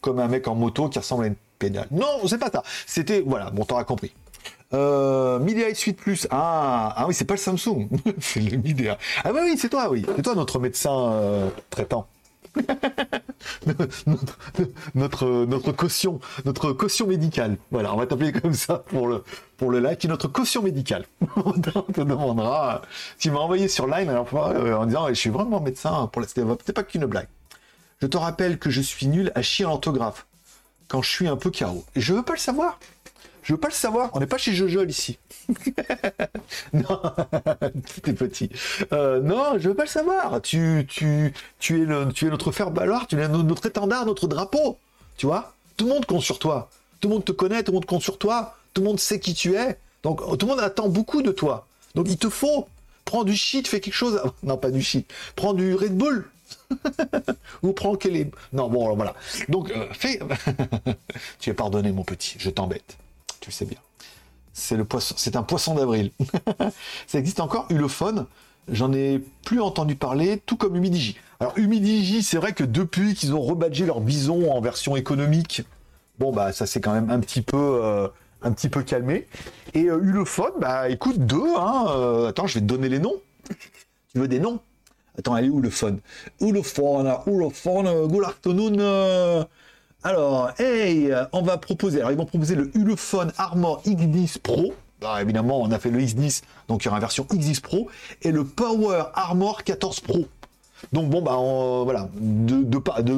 comme 0.00 0.20
un 0.20 0.28
mec 0.28 0.46
en 0.46 0.54
moto 0.54 0.88
qui 0.88 1.00
ressemble 1.00 1.24
à 1.24 1.26
une 1.26 1.36
pédale. 1.58 1.88
Non, 1.90 2.28
c'est 2.28 2.38
pas 2.38 2.50
ça. 2.52 2.62
C'était, 2.86 3.22
voilà, 3.26 3.50
bon, 3.50 3.64
t'auras 3.64 3.82
compris. 3.82 4.12
Euh, 4.74 5.38
Midea 5.38 5.74
Suite 5.74 5.98
Plus. 5.98 6.26
Ah, 6.30 6.94
ah 6.96 7.06
oui, 7.06 7.14
c'est 7.14 7.24
pas 7.24 7.34
le 7.34 7.40
Samsung. 7.40 7.88
c'est 8.20 8.40
le 8.40 8.56
Midea. 8.56 8.98
Ah 9.24 9.32
bah 9.32 9.40
oui, 9.44 9.56
c'est 9.58 9.68
toi, 9.68 9.90
oui. 9.90 10.04
C'est 10.16 10.22
toi 10.22 10.34
notre 10.34 10.58
médecin 10.58 11.12
euh, 11.12 11.48
traitant. 11.70 12.06
notre, 14.94 15.46
notre, 15.46 15.72
caution, 15.72 16.20
notre 16.44 16.72
caution 16.72 17.06
médicale. 17.06 17.56
Voilà, 17.70 17.94
on 17.94 17.96
va 17.96 18.06
t'appeler 18.06 18.32
comme 18.32 18.52
ça 18.52 18.78
pour 18.78 19.06
le, 19.08 19.24
pour 19.56 19.70
le 19.70 19.82
est 19.84 20.04
notre 20.04 20.28
caution 20.28 20.62
médicale. 20.62 21.06
on 21.36 21.52
te 21.52 22.00
demandera. 22.00 22.82
Tu 23.18 23.30
m'as 23.30 23.40
envoyé 23.40 23.68
sur 23.68 23.86
Line 23.86 24.10
euh, 24.10 24.74
en 24.74 24.86
disant, 24.86 25.08
je 25.08 25.14
suis 25.14 25.30
vraiment 25.30 25.60
médecin 25.60 26.08
pour 26.12 26.20
la 26.20 26.28
C'est 26.28 26.72
pas 26.72 26.82
qu'une 26.82 27.06
blague. 27.06 27.28
Je 28.00 28.06
te 28.06 28.16
rappelle 28.16 28.58
que 28.58 28.70
je 28.70 28.80
suis 28.80 29.06
nul 29.06 29.32
à 29.34 29.42
chier 29.42 29.64
l'orthographe 29.64 30.26
quand 30.88 31.02
je 31.02 31.10
suis 31.10 31.28
un 31.28 31.36
peu 31.36 31.50
carreau. 31.50 31.84
Je 31.96 32.12
veux 32.12 32.22
pas 32.22 32.34
le 32.34 32.38
savoir. 32.38 32.78
Je 33.42 33.52
veux 33.52 33.60
pas 33.60 33.68
le 33.68 33.74
savoir. 33.74 34.10
On 34.14 34.20
n'est 34.20 34.26
pas 34.26 34.38
chez 34.38 34.52
Jojo 34.52 34.84
ici. 34.84 35.18
non, 36.72 37.02
t'es 38.02 38.12
petit. 38.12 38.50
Euh, 38.92 39.20
non, 39.20 39.58
je 39.58 39.68
veux 39.68 39.74
pas 39.74 39.84
le 39.84 39.88
savoir. 39.88 40.40
Tu, 40.40 40.86
tu, 40.88 41.32
es 41.70 41.86
notre 42.26 42.52
fer 42.52 42.70
baloir, 42.70 43.06
tu 43.06 43.20
es 43.20 43.28
notre 43.28 43.66
étendard, 43.66 44.06
notre 44.06 44.28
drapeau. 44.28 44.78
Tu 45.16 45.26
vois? 45.26 45.54
Tout 45.76 45.86
le 45.86 45.94
monde 45.94 46.06
compte 46.06 46.22
sur 46.22 46.38
toi. 46.38 46.70
Tout 47.00 47.08
le 47.08 47.14
monde 47.14 47.24
te 47.24 47.32
connaît, 47.32 47.62
tout 47.62 47.72
le 47.72 47.76
monde 47.76 47.86
compte 47.86 48.02
sur 48.02 48.18
toi. 48.18 48.54
Tout 48.74 48.82
le 48.82 48.88
monde 48.88 49.00
sait 49.00 49.18
qui 49.18 49.34
tu 49.34 49.54
es. 49.54 49.78
Donc 50.02 50.20
tout 50.38 50.46
le 50.46 50.52
monde 50.52 50.60
attend 50.60 50.88
beaucoup 50.88 51.22
de 51.22 51.32
toi. 51.32 51.66
Donc 51.94 52.06
il 52.08 52.16
te 52.16 52.28
faut 52.28 52.68
prends 53.04 53.24
du 53.24 53.34
shit, 53.34 53.68
fais 53.68 53.80
quelque 53.80 53.94
chose. 53.94 54.20
Non, 54.42 54.56
pas 54.56 54.70
du 54.70 54.82
shit. 54.82 55.06
Prends 55.36 55.52
du 55.52 55.74
Red 55.74 55.96
Bull. 55.96 56.24
Ou 57.62 57.72
prends 57.72 57.94
quel 57.96 58.16
est. 58.16 58.30
Non, 58.52 58.68
bon, 58.68 58.94
voilà. 58.94 59.14
Donc, 59.48 59.70
euh, 59.70 59.86
fais. 59.92 60.18
tu 61.38 61.50
es 61.50 61.54
pardonné, 61.54 61.92
mon 61.92 62.04
petit. 62.04 62.36
Je 62.38 62.50
t'embête 62.50 62.96
tu 63.42 63.50
le 63.50 63.54
sais 63.54 63.66
bien. 63.66 63.78
C'est 64.54 64.76
le 64.76 64.84
poisson, 64.84 65.14
c'est 65.18 65.36
un 65.36 65.42
poisson 65.42 65.74
d'avril. 65.74 66.12
ça 67.06 67.18
existe 67.18 67.40
encore, 67.40 67.66
Ulophone? 67.70 68.26
J'en 68.68 68.92
ai 68.92 69.20
plus 69.44 69.60
entendu 69.60 69.96
parler, 69.96 70.40
tout 70.46 70.56
comme 70.56 70.76
Humidigi. 70.76 71.16
Alors 71.40 71.58
Humidigi, 71.58 72.22
c'est 72.22 72.36
vrai 72.36 72.52
que 72.52 72.62
depuis 72.62 73.14
qu'ils 73.14 73.34
ont 73.34 73.40
rebadgé 73.42 73.84
leur 73.84 74.00
bison 74.00 74.52
en 74.52 74.60
version 74.60 74.94
économique, 74.94 75.62
bon 76.20 76.30
bah 76.32 76.52
ça 76.52 76.66
s'est 76.66 76.80
quand 76.80 76.92
même 76.92 77.10
un 77.10 77.18
petit 77.18 77.42
peu, 77.42 77.80
euh, 77.82 78.06
un 78.42 78.52
petit 78.52 78.68
peu 78.68 78.84
calmé. 78.84 79.26
Et 79.74 79.86
euh, 79.86 79.98
Ulophone, 80.00 80.52
bah 80.60 80.88
écoute 80.88 81.18
deux. 81.18 81.56
Hein, 81.56 81.86
euh, 81.88 82.28
attends, 82.28 82.46
je 82.46 82.54
vais 82.54 82.60
te 82.60 82.66
donner 82.66 82.88
les 82.88 83.00
noms. 83.00 83.16
tu 84.12 84.20
veux 84.20 84.28
des 84.28 84.38
noms? 84.38 84.60
Attends, 85.18 85.34
allez 85.34 85.48
où 85.48 85.60
le 85.60 85.70
phone 85.70 85.98
Ulophone, 86.40 87.12
Ulophone, 87.26 88.06
good. 88.06 89.46
Alors, 90.04 90.50
hey, 90.58 91.14
on 91.32 91.42
va 91.42 91.58
proposer. 91.58 92.00
Alors, 92.00 92.10
ils 92.10 92.18
vont 92.18 92.26
proposer 92.26 92.56
le 92.56 92.70
Ulefone 92.76 93.32
Armor 93.38 93.82
X10 93.86 94.38
Pro. 94.40 94.74
Bah, 95.00 95.22
évidemment, 95.22 95.60
on 95.60 95.70
a 95.70 95.78
fait 95.78 95.90
le 95.90 96.00
X10, 96.00 96.42
donc 96.68 96.82
il 96.82 96.86
y 96.86 96.88
aura 96.88 96.98
une 96.98 97.02
version 97.02 97.24
X10 97.24 97.60
Pro 97.60 97.88
et 98.22 98.30
le 98.30 98.44
Power 98.44 99.04
Armor 99.14 99.64
14 99.64 100.00
Pro. 100.00 100.26
Donc 100.92 101.10
bon, 101.10 101.22
bah 101.22 101.36
voilà, 101.84 102.08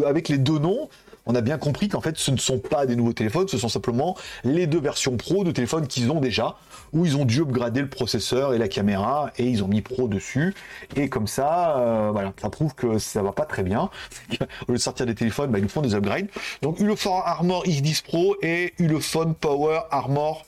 avec 0.07 0.29
les 0.29 0.37
deux 0.37 0.59
noms, 0.59 0.88
on 1.27 1.35
a 1.35 1.41
bien 1.41 1.59
compris 1.59 1.89
qu'en 1.89 2.01
fait, 2.01 2.19
ce 2.19 2.31
ne 2.31 2.37
sont 2.37 2.59
pas 2.59 2.87
des 2.87 2.97
nouveaux 2.97 3.13
téléphones, 3.13 3.49
ce 3.49 3.59
sont 3.59 3.69
simplement 3.69 4.17
les 4.45 4.67
deux 4.67 4.81
versions 4.81 5.17
pro 5.17 5.45
de 5.45 5.53
téléphones 5.53 5.87
qu'ils 5.87 6.11
ont 6.11 6.21
déjà, 6.21 6.57
où 6.93 7.07
ils 7.07 7.17
ont 7.17 7.25
dû 7.25 7.41
upgrader 7.41 7.81
le 7.81 7.89
processeur 7.89 8.55
et 8.55 8.59
la 8.59 8.69
caméra, 8.69 9.33
et 9.39 9.45
ils 9.45 9.65
ont 9.65 9.69
mis 9.69 9.81
pro 9.81 10.09
dessus. 10.09 10.55
Et 10.97 11.09
comme 11.09 11.27
ça, 11.27 11.79
euh, 11.79 12.31
ça 12.41 12.51
prouve 12.51 12.75
que 12.75 12.99
ça 12.99 13.23
va 13.23 13.33
pas 13.33 13.47
très 13.47 13.63
bien. 13.63 13.91
Au 14.69 14.73
lieu 14.73 14.79
de 14.79 14.83
sortir 14.83 15.07
des 15.07 15.15
téléphones, 15.15 15.51
bah, 15.51 15.59
ils 15.59 15.69
font 15.69 15.83
des 15.83 15.95
upgrades. 15.95 16.29
Donc 16.63 16.81
Ulefone 16.81 17.23
Armor 17.25 17.65
X10 17.65 18.03
Pro 18.03 18.37
et 18.43 18.75
Ulefone 18.79 19.35
Power 19.35 19.81
Armor 19.91 20.45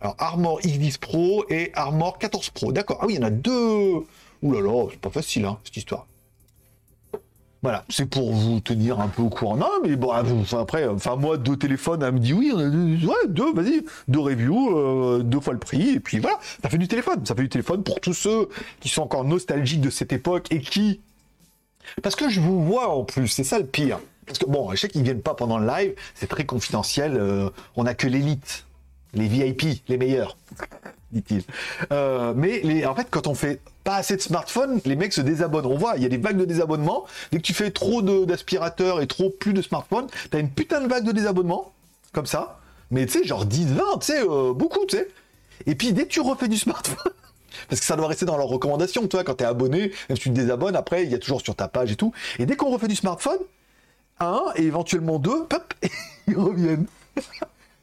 alors, 0.00 0.16
Armor 0.18 0.60
X10 0.62 0.98
Pro 0.98 1.44
et 1.48 1.70
Armor 1.74 2.18
14 2.18 2.50
Pro. 2.50 2.72
D'accord. 2.72 2.98
Ah 3.00 3.06
oui, 3.06 3.14
il 3.14 3.20
y 3.20 3.22
en 3.22 3.26
a 3.26 3.30
deux. 3.30 4.04
Ouh 4.42 4.52
là 4.52 4.60
là, 4.60 4.88
c'est 4.90 5.00
pas 5.00 5.10
facile, 5.10 5.44
hein, 5.44 5.58
cette 5.62 5.76
histoire. 5.76 6.06
Voilà, 7.62 7.84
c'est 7.88 8.06
pour 8.06 8.32
vous 8.32 8.58
tenir 8.58 8.98
un 8.98 9.06
peu 9.06 9.22
au 9.22 9.28
courant. 9.28 9.56
Mais 9.84 9.94
bon, 9.94 10.10
après, 10.10 10.88
enfin 10.88 11.14
moi, 11.14 11.36
deux 11.36 11.56
téléphones, 11.56 12.02
elle 12.02 12.12
me 12.12 12.18
dit 12.18 12.32
oui, 12.32 12.52
ouais, 12.52 13.28
deux, 13.28 13.52
vas-y, 13.52 13.84
deux 14.08 14.18
reviews, 14.18 14.76
euh, 14.76 15.22
deux 15.22 15.38
fois 15.38 15.52
le 15.52 15.60
prix, 15.60 15.90
et 15.90 16.00
puis 16.00 16.18
voilà, 16.18 16.38
ça 16.60 16.68
fait 16.68 16.78
du 16.78 16.88
téléphone, 16.88 17.24
ça 17.24 17.36
fait 17.36 17.42
du 17.42 17.48
téléphone 17.48 17.84
pour 17.84 18.00
tous 18.00 18.14
ceux 18.14 18.48
qui 18.80 18.88
sont 18.88 19.02
encore 19.02 19.24
nostalgiques 19.24 19.80
de 19.80 19.90
cette 19.90 20.12
époque 20.12 20.46
et 20.50 20.60
qui, 20.60 21.00
parce 22.02 22.16
que 22.16 22.28
je 22.28 22.40
vous 22.40 22.64
vois 22.64 22.88
en 22.88 23.04
plus, 23.04 23.28
c'est 23.28 23.44
ça 23.44 23.58
le 23.60 23.66
pire. 23.66 24.00
Parce 24.26 24.38
que 24.38 24.46
bon, 24.46 24.70
je 24.72 24.76
sais 24.76 24.88
qu'ils 24.88 25.02
viennent 25.02 25.22
pas 25.22 25.34
pendant 25.34 25.58
le 25.58 25.66
live, 25.66 25.94
c'est 26.14 26.28
très 26.28 26.44
confidentiel, 26.44 27.16
euh, 27.16 27.50
on 27.76 27.86
a 27.86 27.94
que 27.94 28.06
l'élite. 28.06 28.64
Les 29.14 29.28
VIP, 29.28 29.86
les 29.88 29.98
meilleurs, 29.98 30.38
dit-il. 31.12 31.42
Euh, 31.92 32.32
mais 32.34 32.60
les, 32.62 32.86
en 32.86 32.94
fait, 32.94 33.06
quand 33.10 33.26
on 33.26 33.34
fait 33.34 33.60
pas 33.84 33.96
assez 33.96 34.16
de 34.16 34.20
smartphones, 34.20 34.80
les 34.84 34.96
mecs 34.96 35.12
se 35.12 35.20
désabonnent. 35.20 35.66
On 35.66 35.76
voit, 35.76 35.94
il 35.96 36.02
y 36.02 36.06
a 36.06 36.08
des 36.08 36.16
vagues 36.16 36.38
de 36.38 36.44
désabonnements. 36.44 37.04
Dès 37.30 37.38
que 37.38 37.42
tu 37.42 37.54
fais 37.54 37.70
trop 37.70 38.02
d'aspirateurs 38.02 39.00
et 39.00 39.06
trop 39.06 39.30
plus 39.30 39.52
de 39.52 39.62
smartphones, 39.62 40.06
t'as 40.30 40.40
une 40.40 40.50
putain 40.50 40.80
de 40.80 40.88
vague 40.88 41.04
de 41.04 41.12
désabonnements, 41.12 41.72
comme 42.12 42.26
ça. 42.26 42.60
Mais 42.90 43.06
tu 43.06 43.20
sais, 43.20 43.24
genre 43.24 43.44
10, 43.44 43.66
20, 43.74 43.82
tu 44.00 44.06
sais, 44.06 44.20
euh, 44.20 44.52
beaucoup, 44.52 44.84
tu 44.86 44.96
sais. 44.96 45.08
Et 45.66 45.74
puis 45.74 45.92
dès 45.92 46.04
que 46.04 46.08
tu 46.08 46.20
refais 46.20 46.48
du 46.48 46.56
smartphone, 46.56 47.12
parce 47.68 47.80
que 47.80 47.86
ça 47.86 47.96
doit 47.96 48.08
rester 48.08 48.26
dans 48.26 48.36
leurs 48.36 48.48
recommandations, 48.48 49.06
toi, 49.08 49.24
quand 49.24 49.34
t'es 49.34 49.44
abonné, 49.44 49.92
même 50.08 50.16
si 50.16 50.24
tu 50.24 50.30
te 50.30 50.34
désabonnes, 50.34 50.76
après, 50.76 51.04
il 51.04 51.10
y 51.10 51.14
a 51.14 51.18
toujours 51.18 51.40
sur 51.40 51.54
ta 51.54 51.68
page 51.68 51.92
et 51.92 51.96
tout. 51.96 52.12
Et 52.38 52.46
dès 52.46 52.56
qu'on 52.56 52.70
refait 52.70 52.88
du 52.88 52.96
smartphone, 52.96 53.38
un 54.20 54.42
et 54.56 54.62
éventuellement 54.62 55.18
deux, 55.18 55.44
pop, 55.44 55.74
ils 56.28 56.36
reviennent. 56.36 56.86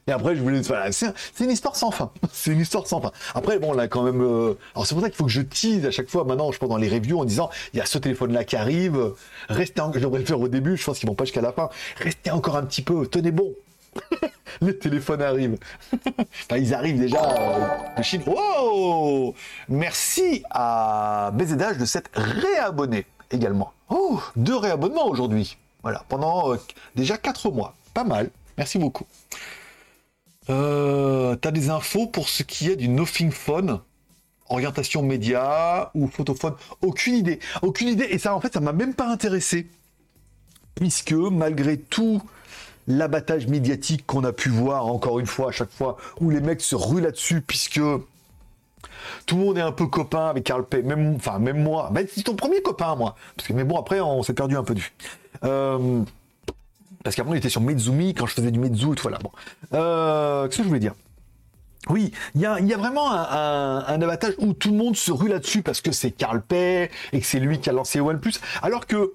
Et 0.06 0.12
après, 0.12 0.34
je 0.34 0.42
voulais. 0.42 0.60
Voilà, 0.62 0.90
c'est 0.92 1.14
une 1.40 1.50
histoire 1.50 1.76
sans 1.76 1.90
fin. 1.90 2.10
C'est 2.32 2.52
une 2.52 2.60
histoire 2.60 2.86
sans 2.86 3.00
fin. 3.00 3.12
Après, 3.34 3.58
bon, 3.58 3.72
là, 3.72 3.86
quand 3.88 4.02
même. 4.02 4.22
Euh, 4.22 4.54
alors, 4.74 4.86
c'est 4.86 4.94
pour 4.94 5.02
ça 5.02 5.10
qu'il 5.10 5.16
faut 5.16 5.24
que 5.24 5.30
je 5.30 5.42
tease 5.42 5.84
à 5.86 5.90
chaque 5.90 6.08
fois, 6.08 6.24
maintenant, 6.24 6.50
je 6.52 6.58
pense, 6.58 6.68
dans 6.68 6.76
les 6.76 6.88
reviews, 6.88 7.20
en 7.20 7.24
disant 7.24 7.50
il 7.74 7.78
y 7.78 7.80
a 7.80 7.86
ce 7.86 7.98
téléphone-là 7.98 8.44
qui 8.44 8.56
arrive. 8.56 9.12
Restez. 9.48 9.80
En... 9.80 9.92
Je 9.92 10.00
devrais 10.00 10.20
le 10.20 10.24
faire 10.24 10.40
au 10.40 10.48
début, 10.48 10.76
je 10.76 10.84
pense 10.84 10.98
qu'ils 10.98 11.08
vont 11.08 11.14
pas 11.14 11.24
jusqu'à 11.24 11.42
la 11.42 11.52
fin. 11.52 11.68
Restez 11.96 12.30
encore 12.30 12.56
un 12.56 12.64
petit 12.64 12.82
peu. 12.82 13.06
Tenez 13.06 13.30
bon. 13.30 13.54
le 14.60 14.78
téléphone 14.78 15.22
arrive. 15.22 15.58
enfin, 15.92 16.56
ils 16.56 16.74
arrivent 16.74 16.98
déjà 16.98 17.22
euh, 17.22 17.98
de 17.98 18.02
Chine. 18.02 18.22
Wow 18.26 19.34
Merci 19.68 20.42
à 20.50 21.30
BZH 21.34 21.78
de 21.78 21.84
s'être 21.84 22.10
réabonné 22.14 23.06
également. 23.30 23.72
Oh, 23.88 24.20
deux 24.36 24.56
réabonnements 24.56 25.06
aujourd'hui. 25.06 25.56
Voilà, 25.82 26.04
pendant 26.08 26.52
euh, 26.52 26.56
déjà 26.94 27.16
quatre 27.16 27.50
mois. 27.50 27.74
Pas 27.94 28.04
mal. 28.04 28.30
Merci 28.58 28.78
beaucoup. 28.78 29.06
Euh, 30.48 31.36
T'as 31.36 31.50
des 31.50 31.70
infos 31.70 32.06
pour 32.06 32.28
ce 32.28 32.42
qui 32.42 32.70
est 32.70 32.76
du 32.76 32.88
Nothing 32.88 33.30
Phone 33.30 33.80
Orientation 34.48 35.02
média 35.02 35.90
ou 35.94 36.08
photophone? 36.08 36.54
Aucune 36.82 37.14
idée. 37.14 37.38
Aucune 37.62 37.88
idée. 37.88 38.08
Et 38.10 38.18
ça, 38.18 38.34
en 38.34 38.40
fait, 38.40 38.52
ça 38.52 38.60
m'a 38.60 38.72
même 38.72 38.94
pas 38.94 39.08
intéressé. 39.08 39.68
Puisque, 40.74 41.12
malgré 41.12 41.78
tout 41.78 42.20
l'abattage 42.88 43.46
médiatique 43.46 44.04
qu'on 44.06 44.24
a 44.24 44.32
pu 44.32 44.48
voir, 44.48 44.86
encore 44.86 45.20
une 45.20 45.26
fois, 45.26 45.50
à 45.50 45.52
chaque 45.52 45.70
fois, 45.70 45.98
où 46.20 46.30
les 46.30 46.40
mecs 46.40 46.62
se 46.62 46.74
ruent 46.74 47.02
là-dessus, 47.02 47.42
puisque 47.42 47.80
tout 49.26 49.36
le 49.36 49.44
monde 49.44 49.58
est 49.58 49.62
un 49.62 49.72
peu 49.72 49.86
copain 49.86 50.26
avec 50.26 50.44
Carl 50.44 50.64
Pay, 50.64 50.82
même, 50.82 51.14
enfin, 51.14 51.38
même 51.38 51.62
moi. 51.62 51.90
Ben, 51.92 52.06
c'est 52.12 52.22
ton 52.22 52.34
premier 52.34 52.60
copain, 52.60 52.96
moi. 52.96 53.14
Parce 53.36 53.46
que, 53.46 53.52
mais 53.52 53.64
bon, 53.64 53.78
après, 53.78 54.00
on 54.00 54.24
s'est 54.24 54.34
perdu 54.34 54.56
un 54.56 54.64
peu 54.64 54.74
du. 54.74 54.92
Parce 57.02 57.16
qu'avant, 57.16 57.32
il 57.34 57.38
était 57.38 57.48
sur 57.48 57.60
Mezumi 57.60 58.14
quand 58.14 58.26
je 58.26 58.34
faisais 58.34 58.50
du 58.50 58.58
Mezu 58.58 58.92
et 58.92 58.94
tout. 58.94 59.02
Voilà. 59.02 59.18
Bon. 59.18 59.30
Euh, 59.72 60.46
Qu'est-ce 60.46 60.58
que 60.58 60.62
je 60.64 60.68
voulais 60.68 60.80
dire? 60.80 60.94
Oui, 61.88 62.12
il 62.34 62.42
y 62.42 62.44
a, 62.46 62.76
vraiment 62.76 63.10
un, 63.10 63.84
un, 63.86 64.02
abattage 64.02 64.34
où 64.36 64.52
tout 64.52 64.70
le 64.70 64.76
monde 64.76 64.96
se 64.96 65.10
rue 65.10 65.28
là-dessus 65.28 65.62
parce 65.62 65.80
que 65.80 65.92
c'est 65.92 66.10
Carl 66.10 66.42
Pay 66.42 66.90
et 67.12 67.20
que 67.20 67.26
c'est 67.26 67.40
lui 67.40 67.58
qui 67.58 67.70
a 67.70 67.72
lancé 67.72 68.00
OnePlus. 68.00 68.34
Alors 68.60 68.86
que 68.86 69.14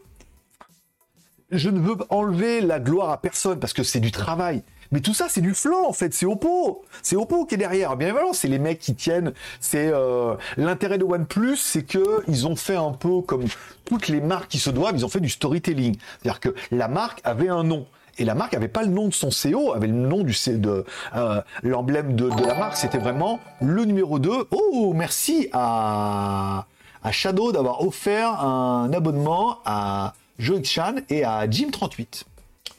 je 1.52 1.70
ne 1.70 1.80
veux 1.80 1.96
enlever 2.10 2.62
la 2.62 2.80
gloire 2.80 3.12
à 3.12 3.22
personne 3.22 3.60
parce 3.60 3.74
que 3.74 3.84
c'est 3.84 4.00
du 4.00 4.12
travail. 4.12 4.64
Mais 4.96 5.02
tout 5.02 5.14
ça, 5.14 5.28
c'est 5.28 5.42
du 5.42 5.54
flanc 5.54 5.90
en 5.90 5.92
fait. 5.92 6.14
C'est 6.14 6.26
Oppo. 6.26 6.86
C'est 7.02 7.18
Oppo 7.18 7.44
qui 7.44 7.56
est 7.56 7.58
derrière. 7.58 7.98
Bien 7.98 8.08
évidemment, 8.08 8.32
c'est 8.32 8.48
les 8.48 8.60
mecs 8.60 8.80
qui 8.80 8.96
tiennent. 8.96 9.34
C'est 9.60 9.92
euh, 9.94 10.36
l'intérêt 10.56 10.98
de 10.98 11.04
OnePlus, 11.04 11.58
c'est 11.58 11.84
que 11.84 12.24
ils 12.30 12.48
ont 12.48 12.56
fait 12.56 12.78
un 12.78 12.94
peu 12.94 13.20
comme 13.20 13.44
toutes 13.84 14.08
les 14.08 14.22
marques 14.22 14.48
qui 14.48 14.58
se 14.58 14.70
doivent. 14.70 14.96
Ils 14.96 15.04
ont 15.04 15.10
fait 15.10 15.20
du 15.20 15.28
storytelling. 15.28 15.98
C'est-à-dire 15.98 16.40
que 16.40 16.56
la 16.72 16.88
marque 16.88 17.20
avait 17.26 17.50
un 17.50 17.64
nom. 17.64 17.88
Et 18.20 18.24
la 18.24 18.36
marque 18.36 18.54
avait 18.54 18.70
pas 18.70 18.84
le 18.84 18.88
nom 18.88 19.10
de 19.10 19.14
son 19.14 19.28
CEO, 19.28 19.74
avait 19.74 19.88
le 19.88 19.94
nom 19.94 20.24
du 20.24 20.34
de 20.48 20.86
euh, 21.18 21.42
l'emblème 21.62 22.16
de, 22.16 22.30
de, 22.30 22.46
la 22.46 22.56
marque. 22.56 22.78
C'était 22.78 22.98
vraiment 22.98 23.42
le 23.60 23.84
numéro 23.84 24.18
2. 24.18 24.48
Oh, 24.52 24.94
merci 24.96 25.50
à, 25.52 26.68
à 27.04 27.12
Shadow 27.12 27.52
d'avoir 27.52 27.86
offert 27.86 28.42
un 28.42 28.94
abonnement 28.94 29.58
à 29.66 30.14
Joe 30.40 30.64
Chan 30.64 30.96
et 31.10 31.26
à 31.26 31.46
Jim38. 31.48 32.24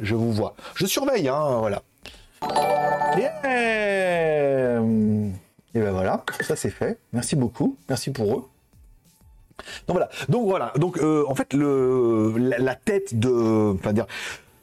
Je 0.00 0.14
vous 0.14 0.32
vois. 0.32 0.54
Je 0.76 0.86
surveille, 0.86 1.28
hein, 1.28 1.58
voilà. 1.58 1.82
Et, 5.74 5.80
ben 5.80 5.90
voilà, 5.90 6.24
ça 6.40 6.56
c'est 6.56 6.70
fait. 6.70 6.98
Merci 7.12 7.36
beaucoup. 7.36 7.76
Merci 7.88 8.10
pour 8.10 8.32
eux. 8.32 8.44
Donc 9.86 9.96
voilà. 9.96 10.08
Donc 10.28 10.46
voilà. 10.46 10.72
Donc 10.76 10.98
euh, 10.98 11.24
en 11.28 11.34
fait 11.34 11.52
le 11.54 12.34
la, 12.36 12.74
tête 12.74 13.18
de, 13.18 13.74
enfin 13.74 13.92
dire 13.92 14.06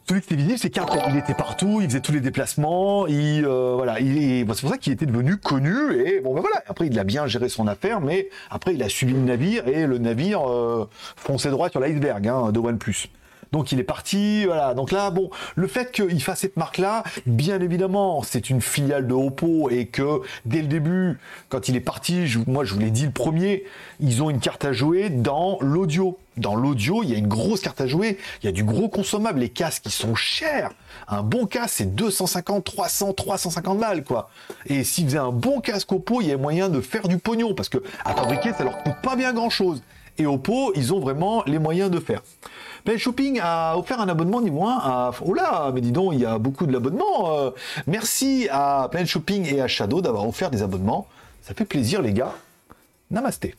celui 0.08 0.22
qui 0.22 0.34
était 0.34 0.36
visible, 0.36 0.60
c'est 0.60 0.70
qu'après, 0.70 1.00
il 1.10 1.18
était 1.18 1.34
partout, 1.34 1.80
il 1.82 1.88
faisait 1.88 2.02
tous 2.02 2.12
les 2.12 2.20
déplacements, 2.20 3.08
il, 3.08 3.46
euh, 3.46 3.76
voilà, 3.76 4.02
il, 4.02 4.46
c'est 4.54 4.62
pour 4.62 4.70
ça 4.70 4.78
qu'il 4.78 4.92
était 4.92 5.06
devenu 5.06 5.38
connu, 5.38 5.94
et 5.94 6.20
bon, 6.20 6.34
ben 6.34 6.42
voilà, 6.42 6.62
après, 6.68 6.88
il 6.88 7.00
a 7.00 7.06
bien 7.06 7.26
géré 7.26 7.48
son 7.48 7.68
affaire, 7.68 8.02
mais 8.02 8.30
après, 8.50 8.74
il 8.74 8.84
a 8.84 8.90
suivi 8.90 9.14
le 9.14 9.22
navire, 9.22 9.66
et 9.68 9.88
le 9.88 9.98
navire 10.00 10.42
euh, 10.50 10.90
fonçait 11.16 11.52
droit 11.52 11.70
sur 11.70 11.80
l'iceberg 11.80 12.28
hein, 12.28 12.52
de 12.52 12.60
OnePlus. 12.60 13.08
Donc 13.54 13.72
il 13.72 13.80
est 13.80 13.84
parti, 13.84 14.46
voilà. 14.46 14.74
Donc 14.74 14.92
là, 14.92 15.12
bon, 15.12 15.30
le 15.56 15.68
fait 15.68 15.92
qu'il 15.92 16.22
fasse 16.22 16.40
cette 16.40 16.58
marque-là, 16.58 17.04
bien 17.28 17.62
évidemment, 17.62 18.24
c'est 18.24 18.50
une 18.50 18.62
filiale 18.62 19.08
de 19.08 19.14
Oppo 19.14 19.70
et 19.70 19.86
que 19.86 20.22
dès 20.46 20.62
le 20.62 20.68
début, 20.68 21.20
quand 21.50 21.70
il 21.70 21.76
est 21.76 21.80
parti, 21.80 22.26
moi 22.48 22.66
je 22.66 22.74
vous 22.74 22.80
l'ai 22.80 22.90
dit 22.90 23.06
le 23.06 23.12
premier, 23.12 23.64
ils 24.00 24.24
ont 24.24 24.32
une 24.32 24.40
carte 24.40 24.66
à 24.66 24.74
jouer 24.74 25.10
dans 25.10 25.60
l'audio. 25.62 26.18
Dans 26.36 26.56
l'audio, 26.56 27.04
il 27.04 27.12
y 27.12 27.14
a 27.14 27.18
une 27.20 27.28
grosse 27.28 27.62
carte 27.62 27.80
à 27.80 27.86
jouer, 27.86 28.18
il 28.42 28.48
y 28.48 28.50
a 28.50 28.52
du 28.52 28.64
gros 28.64 28.90
consommable, 28.90 29.40
les 29.40 29.50
casques 29.50 29.84
qui 29.84 29.92
sont 29.92 30.16
chers. 30.16 30.72
Un 31.08 31.22
bon 31.22 31.46
casque, 31.46 31.76
c'est 31.78 31.94
250, 31.94 32.64
300, 32.64 33.14
350 33.14 33.78
balles, 33.78 34.04
quoi. 34.04 34.32
Et 34.66 34.84
s'ils 34.84 35.06
faisaient 35.06 35.20
un 35.20 35.32
bon 35.32 35.62
casque 35.62 35.92
Oppo, 35.92 36.22
il 36.22 36.28
y 36.30 36.32
a 36.32 36.38
moyen 36.38 36.70
de 36.70 36.82
faire 36.82 37.08
du 37.08 37.20
pognon, 37.20 37.54
parce 37.54 37.70
que 37.70 37.78
à 38.04 38.16
fabriquer, 38.16 38.52
ça 38.54 38.64
leur 38.64 38.82
coûte 38.82 38.96
pas 39.04 39.16
bien 39.16 39.32
grand 39.32 39.52
chose. 39.52 39.84
Et 40.18 40.26
Oppo, 40.26 40.74
ils 40.76 40.92
ont 40.94 41.00
vraiment 41.00 41.44
les 41.46 41.60
moyens 41.60 41.92
de 41.92 42.00
faire. 42.00 42.22
Ben 42.86 42.98
Shopping 42.98 43.40
a 43.42 43.78
offert 43.78 44.02
un 44.02 44.10
abonnement 44.10 44.42
niveau 44.42 44.66
1 44.66 44.72
à... 44.84 45.12
Oh 45.26 45.34
là, 45.34 45.72
mais 45.74 45.80
dis 45.80 45.94
donc, 45.94 46.14
il 46.14 46.20
y 46.20 46.26
a 46.26 46.38
beaucoup 46.38 46.66
de 46.66 46.74
l'abonnement. 46.74 47.40
Euh. 47.40 47.52
merci 47.88 48.50
à 48.52 48.90
Planet 48.92 49.08
Shopping 49.08 49.46
et 49.54 49.62
à 49.62 49.68
Shadow 49.68 50.02
d'avoir 50.02 50.28
offert 50.28 50.52
des 50.52 50.64
abonnements. 50.64 51.08
Ça 51.42 51.54
fait 51.54 51.66
plaisir, 51.66 52.02
les 52.02 52.12
gars. 52.12 52.34
Namasté. 53.10 53.56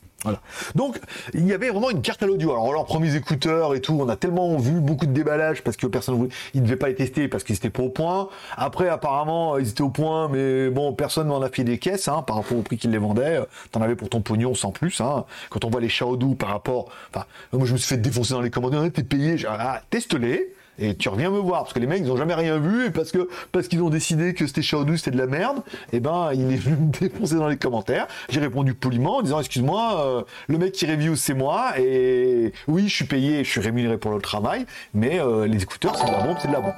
Donc, 0.74 0.98
il 1.34 1.46
y 1.46 1.52
avait 1.52 1.70
vraiment 1.70 1.90
une 1.90 2.02
carte 2.02 2.22
à 2.22 2.26
l'audio. 2.26 2.52
Alors, 2.52 2.72
leurs 2.72 2.86
premiers 2.86 3.14
écouteurs 3.14 3.74
et 3.74 3.80
tout, 3.80 3.96
on 4.00 4.08
a 4.08 4.16
tellement 4.16 4.56
vu 4.56 4.80
beaucoup 4.80 5.06
de 5.06 5.12
déballage 5.12 5.62
parce 5.62 5.76
que 5.76 5.86
personne 5.86 6.18
ne 6.18 6.26
ils 6.54 6.62
devaient 6.62 6.76
pas 6.76 6.88
les 6.88 6.94
tester 6.94 7.28
parce 7.28 7.44
qu'ils 7.44 7.56
étaient 7.56 7.70
pas 7.70 7.82
au 7.82 7.88
point. 7.88 8.28
Après, 8.56 8.88
apparemment, 8.88 9.58
ils 9.58 9.68
étaient 9.68 9.82
au 9.82 9.90
point, 9.90 10.28
mais 10.28 10.70
bon, 10.70 10.92
personne 10.92 11.28
n'en 11.28 11.42
a 11.42 11.48
fait 11.48 11.64
des 11.64 11.78
caisses, 11.78 12.08
hein, 12.08 12.22
par 12.26 12.36
rapport 12.36 12.58
au 12.58 12.62
prix 12.62 12.78
qu'ils 12.78 12.90
les 12.90 12.98
vendaient. 12.98 13.40
T'en 13.72 13.82
avais 13.82 13.96
pour 13.96 14.08
ton 14.08 14.20
pognon 14.20 14.54
sans 14.54 14.70
plus, 14.70 15.00
hein. 15.00 15.24
Quand 15.50 15.64
on 15.64 15.70
voit 15.70 15.80
les 15.80 15.88
Xiaodu 15.88 16.34
par 16.36 16.50
rapport, 16.50 16.88
enfin, 17.12 17.26
moi, 17.52 17.66
je 17.66 17.72
me 17.72 17.78
suis 17.78 17.88
fait 17.88 18.00
défoncer 18.00 18.34
dans 18.34 18.40
les 18.40 18.50
commentaires, 18.50 18.82
t'es 18.92 19.02
payé, 19.02 19.36
ah, 19.48 19.80
teste-les 19.90 20.54
et 20.78 20.94
tu 20.96 21.08
reviens 21.08 21.30
me 21.30 21.38
voir 21.38 21.62
parce 21.62 21.72
que 21.72 21.78
les 21.78 21.86
mecs 21.86 22.00
ils 22.00 22.10
ont 22.10 22.16
jamais 22.16 22.34
rien 22.34 22.58
vu 22.58 22.86
et 22.86 22.90
parce 22.90 23.12
que 23.12 23.28
parce 23.52 23.68
qu'ils 23.68 23.82
ont 23.82 23.90
décidé 23.90 24.34
que 24.34 24.46
c'était 24.46 24.62
Shadow 24.62 24.96
c'était 24.96 25.12
de 25.12 25.18
la 25.18 25.26
merde 25.26 25.58
et 25.92 25.96
eh 25.96 26.00
ben 26.00 26.30
il 26.32 26.52
est 26.52 26.56
venu 26.56 26.76
me 26.86 26.90
défoncer 26.90 27.36
dans 27.36 27.48
les 27.48 27.56
commentaires 27.56 28.06
j'ai 28.28 28.40
répondu 28.40 28.74
poliment 28.74 29.18
en 29.18 29.22
disant 29.22 29.40
excuse-moi 29.40 30.04
euh, 30.04 30.22
le 30.48 30.58
mec 30.58 30.72
qui 30.72 30.86
review 30.86 31.16
c'est 31.16 31.34
moi 31.34 31.78
et 31.78 32.52
oui 32.66 32.88
je 32.88 32.94
suis 32.94 33.04
payé 33.04 33.44
je 33.44 33.50
suis 33.50 33.60
rémunéré 33.60 33.98
pour 33.98 34.10
le 34.10 34.20
travail 34.20 34.66
mais 34.92 35.20
euh, 35.20 35.46
les 35.46 35.62
écouteurs 35.62 35.96
c'est 35.96 36.06
de 36.06 36.12
la 36.12 36.22
bombe 36.22 36.36
c'est 36.40 36.48
de 36.48 36.52
la 36.52 36.60
bombe 36.60 36.74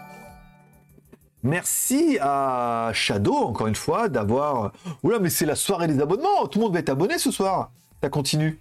Merci 1.43 2.19
à 2.21 2.91
Shadow, 2.93 3.37
encore 3.37 3.69
une 3.69 3.77
fois, 3.77 4.09
d'avoir... 4.09 4.73
Oula, 5.05 5.21
mais 5.21 5.31
c'est 5.31 5.47
la 5.47 5.55
soirée 5.55 5.87
des 5.87 6.01
abonnements. 6.01 6.49
Tout 6.51 6.59
le 6.59 6.65
monde 6.65 6.73
va 6.73 6.81
être 6.81 6.89
abonné 6.89 7.19
ce 7.19 7.31
soir. 7.31 7.71
Ça 8.03 8.09
continue. 8.09 8.59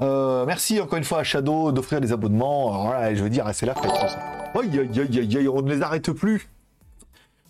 Euh, 0.00 0.44
merci 0.46 0.80
encore 0.80 0.98
une 0.98 1.04
fois 1.04 1.18
à 1.20 1.24
Shadow 1.24 1.70
d'offrir 1.72 2.00
des 2.00 2.12
abonnements. 2.12 2.86
Voilà, 2.86 3.14
je 3.14 3.22
veux 3.22 3.30
dire, 3.30 3.48
c'est 3.52 3.66
la 3.66 3.74
fête. 3.74 3.90
Aïe, 3.90 4.78
aïe, 4.78 5.00
aïe, 5.00 5.36
aïe, 5.36 5.48
on 5.48 5.62
ne 5.62 5.74
les 5.74 5.82
arrête 5.82 6.10
plus. 6.12 6.48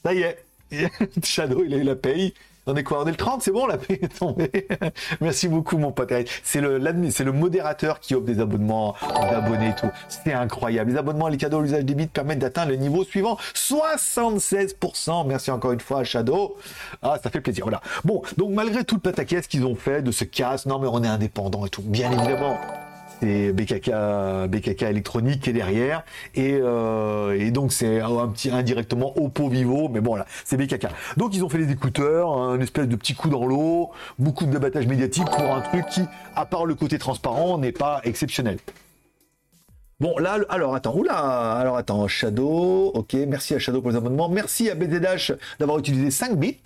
Ça 0.05 0.13
y 0.13 0.23
est, 0.23 0.45
Shadow, 1.25 1.65
il 1.65 1.75
a 1.75 1.77
eu 1.77 1.85
la 1.85 1.97
paye. 1.97 2.35
On 2.67 2.77
est 2.77 2.85
quoi 2.85 3.03
On 3.03 3.07
est 3.07 3.11
le 3.11 3.17
30, 3.17 3.43
c'est 3.43 3.51
bon, 3.51 3.67
la 3.67 3.77
paye 3.77 3.99
est 4.03 4.19
tombée. 4.19 4.69
Merci 5.21 5.49
beaucoup, 5.49 5.79
mon 5.79 5.91
pote. 5.91 6.13
C'est 6.45 6.61
le, 6.61 6.81
c'est 7.11 7.25
le 7.25 7.33
modérateur 7.33 7.99
qui 7.99 8.15
offre 8.15 8.25
des 8.25 8.41
abonnements 8.41 8.95
d'abonnés 9.31 9.71
et 9.71 9.75
tout. 9.75 9.91
C'est 10.09 10.33
incroyable. 10.33 10.93
Les 10.93 10.97
abonnements 10.97 11.29
les 11.29 11.37
cadeaux 11.37 11.59
à 11.59 11.63
l'usage 11.63 11.85
des 11.85 11.95
bits 11.95 12.07
permettent 12.07 12.39
d'atteindre 12.39 12.71
le 12.71 12.77
niveau 12.77 13.05
suivant. 13.05 13.37
76%. 13.55 15.27
Merci 15.27 15.51
encore 15.51 15.73
une 15.73 15.81
fois 15.81 16.01
à 16.01 16.05
Shadow. 16.05 16.57
Ah, 17.03 17.19
ça 17.23 17.31
fait 17.31 17.41
plaisir. 17.41 17.65
Voilà. 17.65 17.81
Bon, 18.05 18.23
donc 18.37 18.51
malgré 18.51 18.85
tout 18.85 18.97
le 18.97 19.01
pataquès 19.01 19.47
qu'ils 19.47 19.65
ont 19.65 19.75
fait 19.75 20.03
de 20.03 20.13
ce 20.13 20.25
casse, 20.25 20.67
non 20.67 20.79
mais 20.79 20.89
on 20.91 21.03
est 21.03 21.09
indépendant 21.09 21.67
et 21.67 21.71
tout. 21.71 21.83
Bien 21.83 22.13
évidemment 22.13 22.59
c'est 23.23 23.53
BKK, 23.53 24.49
BKK 24.49 24.83
électronique 24.83 25.43
qui 25.43 25.51
est 25.51 25.53
derrière, 25.53 26.03
et, 26.35 26.59
euh, 26.61 27.51
donc 27.53 27.73
c'est 27.73 28.01
un 28.01 28.27
petit 28.29 28.51
indirectement 28.51 29.13
Oppo 29.17 29.49
Vivo, 29.49 29.89
mais 29.89 30.01
bon 30.01 30.17
là, 30.17 30.27
c'est 30.45 30.57
BKK. 30.57 30.89
Donc 31.17 31.35
ils 31.37 31.45
ont 31.45 31.49
fait 31.49 31.59
les 31.59 31.71
écouteurs, 31.71 32.33
un 32.33 32.59
espèce 32.61 32.89
de 32.89 32.97
petit 32.97 33.15
coup 33.15 33.29
dans 33.29 33.47
l'eau, 33.47 33.91
beaucoup 34.19 34.45
de 34.47 34.59
médiatique 34.59 35.27
pour 35.27 35.55
un 35.55 35.61
truc 35.61 35.87
qui, 35.87 36.03
à 36.35 36.47
part 36.47 36.67
le 36.67 36.75
côté 36.75 36.99
transparent, 36.99 37.59
n'est 37.59 37.73
pas 37.73 38.01
exceptionnel. 38.03 38.59
Bon, 40.01 40.19
là, 40.19 40.39
alors 40.49 40.75
attends, 40.75 40.97
oula, 40.97 41.53
alors 41.53 41.77
attends, 41.77 42.09
Shadow, 42.09 42.91
ok, 42.93 43.15
merci 43.29 43.55
à 43.55 43.61
Shadow 43.61 43.81
pour 43.81 43.91
les 43.91 43.97
abonnements, 43.97 44.29
merci 44.29 44.69
à 44.69 44.75
BZH 44.75 45.35
d'avoir 45.61 45.79
utilisé 45.79 46.11
5 46.11 46.37
bits. 46.37 46.59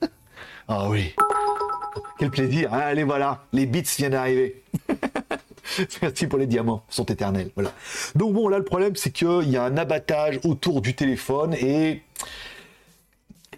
Ah 0.66 0.88
oui. 0.88 1.14
Quel 2.18 2.30
plaisir. 2.30 2.72
Hein, 2.72 2.80
allez, 2.84 3.04
voilà. 3.04 3.42
Les 3.52 3.66
bits 3.66 3.82
viennent 3.98 4.12
d'arriver. 4.12 4.62
Merci 6.02 6.26
pour 6.26 6.38
les 6.38 6.46
diamants, 6.46 6.84
ils 6.90 6.94
sont 6.94 7.04
éternels. 7.04 7.50
Voilà. 7.54 7.72
Donc 8.14 8.34
bon, 8.34 8.48
là 8.48 8.58
le 8.58 8.64
problème 8.64 8.96
c'est 8.96 9.10
qu'il 9.10 9.48
y 9.48 9.56
a 9.56 9.64
un 9.64 9.76
abattage 9.76 10.40
autour 10.44 10.80
du 10.80 10.94
téléphone 10.94 11.54
et 11.54 12.02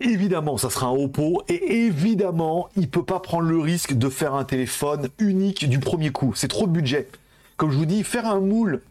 évidemment 0.00 0.58
ça 0.58 0.70
sera 0.70 0.86
un 0.86 0.94
Oppo 0.94 1.42
et 1.48 1.86
évidemment 1.86 2.68
il 2.76 2.88
peut 2.88 3.04
pas 3.04 3.20
prendre 3.20 3.48
le 3.48 3.58
risque 3.58 3.94
de 3.94 4.08
faire 4.08 4.34
un 4.34 4.44
téléphone 4.44 5.08
unique 5.18 5.68
du 5.68 5.78
premier 5.78 6.10
coup. 6.10 6.32
C'est 6.34 6.48
trop 6.48 6.66
de 6.66 6.72
budget. 6.72 7.08
Comme 7.56 7.70
je 7.70 7.78
vous 7.78 7.86
dis, 7.86 8.04
faire 8.04 8.26
un 8.26 8.40
moule, 8.40 8.82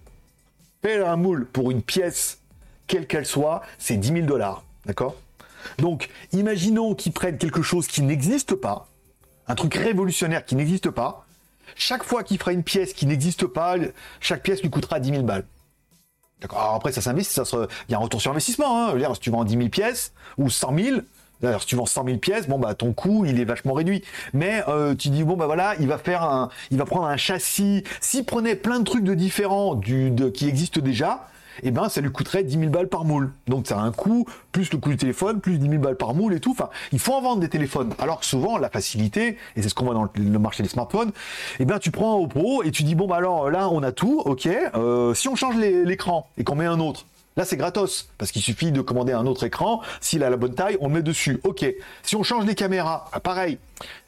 faire 0.82 1.08
un 1.08 1.18
moule 1.18 1.46
pour 1.46 1.72
une 1.72 1.84
pièce 1.84 2.40
quelle 2.88 3.08
qu'elle 3.08 3.26
soit, 3.26 3.62
c'est 3.78 3.98
10 3.98 4.08
000 4.10 4.22
dollars. 4.22 4.64
D'accord? 4.86 5.16
Donc 5.80 6.10
imaginons 6.32 6.94
qu'ils 6.96 7.12
prennent 7.12 7.38
quelque 7.38 7.62
chose 7.62 7.88
qui 7.88 8.02
n'existe 8.02 8.56
pas, 8.56 8.88
un 9.48 9.56
truc 9.56 9.74
révolutionnaire 9.76 10.46
qui 10.46 10.56
n'existe 10.56 10.90
pas 10.90 11.25
chaque 11.76 12.04
fois 12.04 12.24
qu'il 12.24 12.38
fera 12.38 12.54
une 12.54 12.64
pièce 12.64 12.94
qui 12.94 13.06
n'existe 13.06 13.46
pas, 13.48 13.76
chaque 14.20 14.44
pièce 14.44 14.62
lui 14.62 14.70
coûtera 14.70 15.00
10 15.00 15.10
000 15.10 15.24
balles. 15.24 15.46
D'accord. 16.42 16.60
Alors 16.60 16.76
après, 16.76 16.92
ça 16.92 17.02
s'investit, 17.02 17.34
ça 17.34 17.46
se... 17.46 17.68
il 17.88 17.92
y 17.92 17.96
a 17.96 17.98
un 17.98 18.02
retour 18.02 18.22
sur 18.22 18.32
investissement. 18.32 18.90
Hein. 18.90 19.14
si 19.14 19.20
tu 19.20 19.30
vends 19.30 19.44
10 19.44 19.58
000 19.58 19.70
pièces 19.70 20.14
ou 20.38 20.50
100 20.50 20.78
000, 20.78 20.98
D'ailleurs, 21.42 21.62
si 21.62 21.68
tu 21.68 21.76
vends 21.76 21.86
100 21.86 22.06
000 22.06 22.18
pièces, 22.18 22.48
bon 22.48 22.60
bah 22.60 22.76
ton 22.76 22.94
coût 22.94 23.26
il 23.26 23.40
est 23.40 23.46
vachement 23.46 23.74
réduit. 23.74 24.04
Mais 24.34 24.64
euh, 24.68 24.96
tu 24.96 25.10
dis 25.10 25.24
bon 25.24 25.36
bah 25.36 25.46
voilà, 25.46 25.76
il 25.80 25.88
va 25.88 25.98
faire 25.98 26.24
un, 26.24 26.50
il 26.72 26.78
va 26.78 26.86
prendre 26.86 27.06
un 27.06 27.18
châssis. 27.18 27.84
S'il 28.00 28.26
prenait 28.26 28.56
plein 28.56 28.80
de 28.80 28.86
trucs 28.86 29.04
de 29.04 29.14
différents 29.14 29.78
qui 29.80 30.48
existent 30.48 30.80
déjà, 30.80 31.28
eh 31.64 31.72
ben 31.72 31.90
ça 31.90 32.02
lui 32.02 32.12
coûterait 32.12 32.44
10 32.44 32.60
000 32.60 32.72
balles 32.72 32.88
par 32.88 33.06
moule. 33.06 33.32
Donc 33.48 33.68
ça 33.68 33.78
a 33.78 33.82
un 33.82 33.92
coût, 33.92 34.26
plus 34.52 34.72
le 34.72 34.78
coût 34.78 34.90
du 34.90 34.98
téléphone, 34.98 35.40
plus 35.40 35.58
10 35.58 35.70
000 35.70 35.82
balles 35.82 35.98
par 35.98 36.14
moule 36.14 36.34
et 36.34 36.40
tout. 36.40 36.52
Enfin, 36.52 36.70
il 36.92 37.00
faut 37.00 37.14
en 37.14 37.22
vendre 37.22 37.42
des 37.42 37.50
téléphones. 37.50 37.94
Alors 38.00 38.20
que 38.20 38.26
souvent, 38.26 38.58
la 38.58 38.70
facilité, 38.70 39.38
et 39.56 39.62
c'est 39.62 39.70
ce 39.70 39.76
qu'on 39.76 39.86
voit 39.86 39.94
dans 39.94 40.08
le 40.14 40.40
marché 40.40 40.64
des 40.64 40.70
smartphones, 40.70 41.12
eh 41.60 41.66
ben 41.66 41.80
tu 41.80 41.92
prends 41.92 42.16
un 42.18 42.24
Oppo 42.24 42.64
et 42.64 42.72
tu 42.72 42.84
dis, 42.84 42.96
bon 42.96 43.08
bah 43.08 43.18
alors 43.18 43.50
là, 43.50 43.70
on 43.70 43.84
a 43.84 43.92
tout, 43.92 44.22
ok, 44.26 44.48
euh, 44.48 45.14
si 45.14 45.28
on 45.28 45.36
change 45.36 45.58
l'écran 45.58 46.28
et 46.38 46.44
qu'on 46.44 46.56
met 46.56 46.66
un 46.66 46.80
autre, 46.80 47.06
Là, 47.38 47.44
c'est 47.44 47.58
gratos, 47.58 48.10
parce 48.18 48.32
qu'il 48.32 48.42
suffit 48.42 48.72
de 48.72 48.80
commander 48.80 49.12
un 49.12 49.26
autre 49.26 49.44
écran. 49.44 49.82
S'il 50.00 50.24
a 50.24 50.30
la 50.30 50.38
bonne 50.38 50.56
taille, 50.56 50.78
on 50.80 50.88
le 50.88 50.94
met 50.94 51.04
dessus. 51.04 51.40
Ok. 51.44 51.66
Si 52.02 52.16
on 52.16 52.24
change 52.24 52.46
les 52.46 52.56
caméras, 52.56 53.10
ah, 53.12 53.20
pareil. 53.20 53.58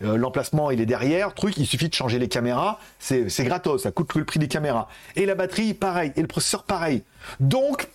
Euh, 0.02 0.16
l'emplacement, 0.16 0.72
il 0.72 0.80
est 0.80 0.86
derrière. 0.86 1.34
Truc, 1.34 1.58
il 1.58 1.68
suffit 1.68 1.90
de 1.90 1.94
changer 1.94 2.20
les 2.20 2.30
caméras. 2.30 2.80
C'est 3.00 3.28
gratos, 3.40 3.84
ça 3.84 3.92
coûte 3.92 4.16
le 4.16 4.24
prix 4.24 4.40
des 4.40 4.48
caméras. 4.48 4.88
Et 5.18 5.26
la 5.26 5.36
batterie, 5.36 5.74
pareil. 5.74 6.14
Et 6.16 6.22
le 6.22 6.28
processeur, 6.28 6.64
pareil. 6.64 7.04
Donc, 7.42 7.90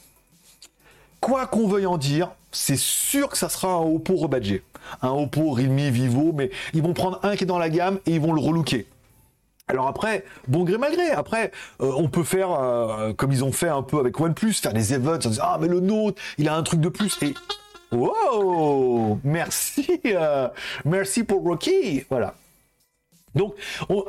quoi 1.21 1.47
qu'on 1.47 1.67
veuille 1.67 1.87
en 1.87 1.97
dire, 1.97 2.31
c'est 2.51 2.79
sûr 2.79 3.31
que 3.31 3.39
ça 3.39 3.49
sera 3.49 3.73
un 3.73 3.81
Oppo 3.81 4.17
rebadgé. 4.17 4.63
Un 5.01 5.11
Oppo, 5.11 5.53
Realme, 5.53 5.89
Vivo, 5.89 6.33
mais 6.35 6.51
ils 6.75 6.83
vont 6.83 6.93
prendre 6.93 7.19
un 7.23 7.37
qui 7.37 7.45
est 7.45 7.47
dans 7.47 7.59
la 7.59 7.71
gamme 7.71 7.99
et 8.05 8.13
ils 8.13 8.21
vont 8.21 8.35
le 8.35 8.41
relooker. 8.41 8.87
Alors 9.73 9.89
après, 9.89 10.27
bon 10.49 10.65
gré 10.65 10.77
mal 10.77 10.93
gré, 10.93 11.13
après, 11.13 11.51
euh, 11.81 11.91
on 11.97 12.07
peut 12.07 12.25
faire, 12.25 12.53
euh, 12.53 13.15
comme 13.15 13.33
ils 13.33 13.43
ont 13.43 13.53
fait 13.53 13.71
un 13.71 13.81
peu 13.81 13.99
avec 14.01 14.21
OnePlus, 14.21 14.53
faire 14.53 14.75
des 14.75 14.93
events, 14.93 15.15
en 15.15 15.31
disant, 15.31 15.43
ah 15.43 15.59
mais 15.59 15.67
le 15.67 15.81
nôtre, 15.81 16.21
il 16.37 16.47
a 16.47 16.55
un 16.55 16.63
truc 16.63 16.79
de 16.79 16.91
plus, 16.91 17.17
et 17.23 17.33
wow, 17.91 19.19
merci, 19.25 19.99
euh, 20.05 20.49
merci 20.85 21.25
pour 21.25 21.43
Rocky, 21.43 22.05
voilà. 22.11 22.35
Donc, 23.35 23.55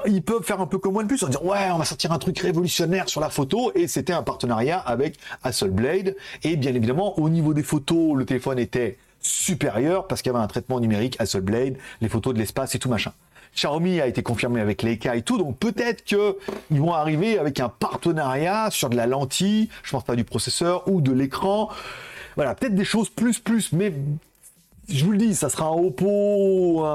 ils 0.05 0.21
peuvent 0.21 0.43
faire 0.43 0.59
un 0.59 0.67
peu 0.67 0.79
comme 0.79 0.97
OnePlus, 0.97 1.23
en 1.23 1.27
disant 1.27 1.43
ouais, 1.43 1.71
on 1.71 1.77
va 1.77 1.85
sortir 1.85 2.11
un 2.11 2.19
truc 2.19 2.37
révolutionnaire 2.39 3.07
sur 3.07 3.21
la 3.21 3.29
photo, 3.29 3.71
et 3.73 3.87
c'était 3.87 4.11
un 4.11 4.21
partenariat 4.21 4.79
avec 4.79 5.15
Hasselblad, 5.43 6.13
et 6.43 6.57
bien 6.57 6.75
évidemment, 6.75 7.17
au 7.17 7.29
niveau 7.29 7.53
des 7.53 7.63
photos, 7.63 8.17
le 8.17 8.25
téléphone 8.25 8.59
était 8.59 8.97
supérieur 9.21 10.07
parce 10.07 10.21
qu'il 10.21 10.33
y 10.33 10.35
avait 10.35 10.43
un 10.43 10.47
traitement 10.47 10.81
numérique 10.81 11.15
Hasselblad, 11.19 11.77
les 12.01 12.09
photos 12.09 12.33
de 12.33 12.39
l'espace 12.39 12.75
et 12.75 12.79
tout 12.79 12.89
machin. 12.89 13.13
Xiaomi 13.55 14.01
a 14.01 14.07
été 14.07 14.23
confirmé 14.23 14.61
avec 14.61 14.83
Leica 14.83 15.15
et 15.15 15.21
tout, 15.21 15.37
donc 15.37 15.57
peut-être 15.57 16.03
que 16.05 16.37
ils 16.71 16.79
vont 16.79 16.93
arriver 16.93 17.37
avec 17.37 17.59
un 17.59 17.69
partenariat 17.69 18.69
sur 18.71 18.89
de 18.89 18.95
la 18.95 19.07
lentille, 19.07 19.69
je 19.83 19.91
pense 19.91 20.03
pas 20.03 20.15
du 20.15 20.23
processeur 20.23 20.87
ou 20.87 21.01
de 21.01 21.11
l'écran. 21.11 21.69
Voilà, 22.35 22.55
peut-être 22.55 22.75
des 22.75 22.85
choses 22.85 23.09
plus 23.09 23.39
plus, 23.39 23.71
mais 23.73 23.93
je 24.89 25.05
vous 25.05 25.11
le 25.11 25.17
dis, 25.17 25.35
ça 25.35 25.49
sera 25.49 25.67
un 25.67 25.71
Oppo, 25.71 26.85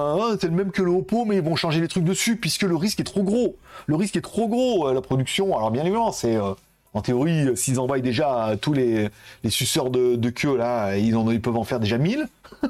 c'est 0.41 0.49
le 0.49 0.53
même 0.53 0.71
que 0.71 0.83
le 0.83 0.91
Oppo, 0.91 1.25
mais 1.25 1.37
ils 1.37 1.43
vont 1.43 1.57
changer 1.57 1.81
les 1.81 1.89
trucs 1.89 2.05
dessus 2.05 2.37
puisque 2.37 2.63
le 2.63 2.77
risque 2.77 3.01
est 3.01 3.05
trop 3.05 3.23
gros. 3.23 3.57
Le 3.87 3.97
risque 3.97 4.17
est 4.17 4.23
trop 4.23 4.49
gros, 4.49 4.89
euh, 4.89 4.95
la 4.95 5.01
production. 5.01 5.57
Alors 5.57 5.71
bien 5.71 5.83
évidemment, 5.83 6.13
c'est 6.13 6.37
euh, 6.37 6.53
en 6.95 7.03
théorie, 7.03 7.57
s'ils 7.57 7.81
envoient 7.81 8.01
déjà 8.01 8.57
tous 8.61 8.73
les, 8.73 9.11
suceurs 9.49 9.91
de, 9.91 10.31
queue, 10.31 10.57
là, 10.57 10.97
ils 10.97 11.41
peuvent 11.41 11.57
en 11.57 11.65
faire 11.65 11.81
déjà 11.81 11.99
1000. 11.99 12.27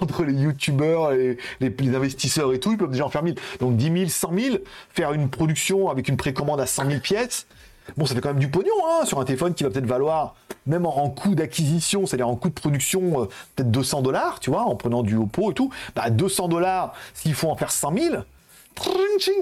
Entre 0.00 0.24
les 0.24 0.32
youtubeurs, 0.32 1.12
et 1.12 1.36
les, 1.60 1.94
investisseurs 1.94 2.52
et 2.54 2.60
tout, 2.60 2.72
ils 2.72 2.78
peuvent 2.78 2.90
déjà 2.90 3.04
en 3.04 3.10
faire 3.10 3.22
1000. 3.22 3.34
Donc 3.60 3.76
10 3.76 3.84
000, 3.92 4.08
100 4.08 4.32
000, 4.38 4.56
faire 4.90 5.12
une 5.12 5.28
production 5.28 5.90
avec 5.90 6.08
une 6.08 6.16
précommande 6.16 6.60
à 6.60 6.66
100 6.66 6.86
000 6.86 7.00
pièces, 7.00 7.46
bon, 7.96 8.06
ça 8.06 8.14
fait 8.14 8.20
quand 8.20 8.30
même 8.30 8.38
du 8.38 8.48
pognon 8.48 8.72
hein, 8.86 9.04
sur 9.04 9.20
un 9.20 9.24
téléphone 9.24 9.54
qui 9.54 9.64
va 9.64 9.70
peut-être 9.70 9.86
valoir, 9.86 10.34
même 10.66 10.86
en, 10.86 11.10
coût 11.10 11.34
d'acquisition, 11.34 12.06
c'est-à-dire 12.06 12.28
en 12.28 12.36
coût 12.36 12.48
de 12.48 12.54
production, 12.54 13.22
euh, 13.22 13.24
peut-être 13.56 13.70
200 13.70 14.02
dollars, 14.02 14.40
tu 14.40 14.50
vois, 14.50 14.62
en 14.62 14.76
prenant 14.76 15.02
du 15.02 15.16
Oppo 15.16 15.50
et 15.50 15.54
tout. 15.54 15.70
Bah, 15.94 16.10
200 16.10 16.48
dollars, 16.48 16.94
s'il 17.14 17.34
faut 17.34 17.48
en 17.48 17.56
faire 17.56 17.72
100 17.72 17.94
000, 17.94 18.16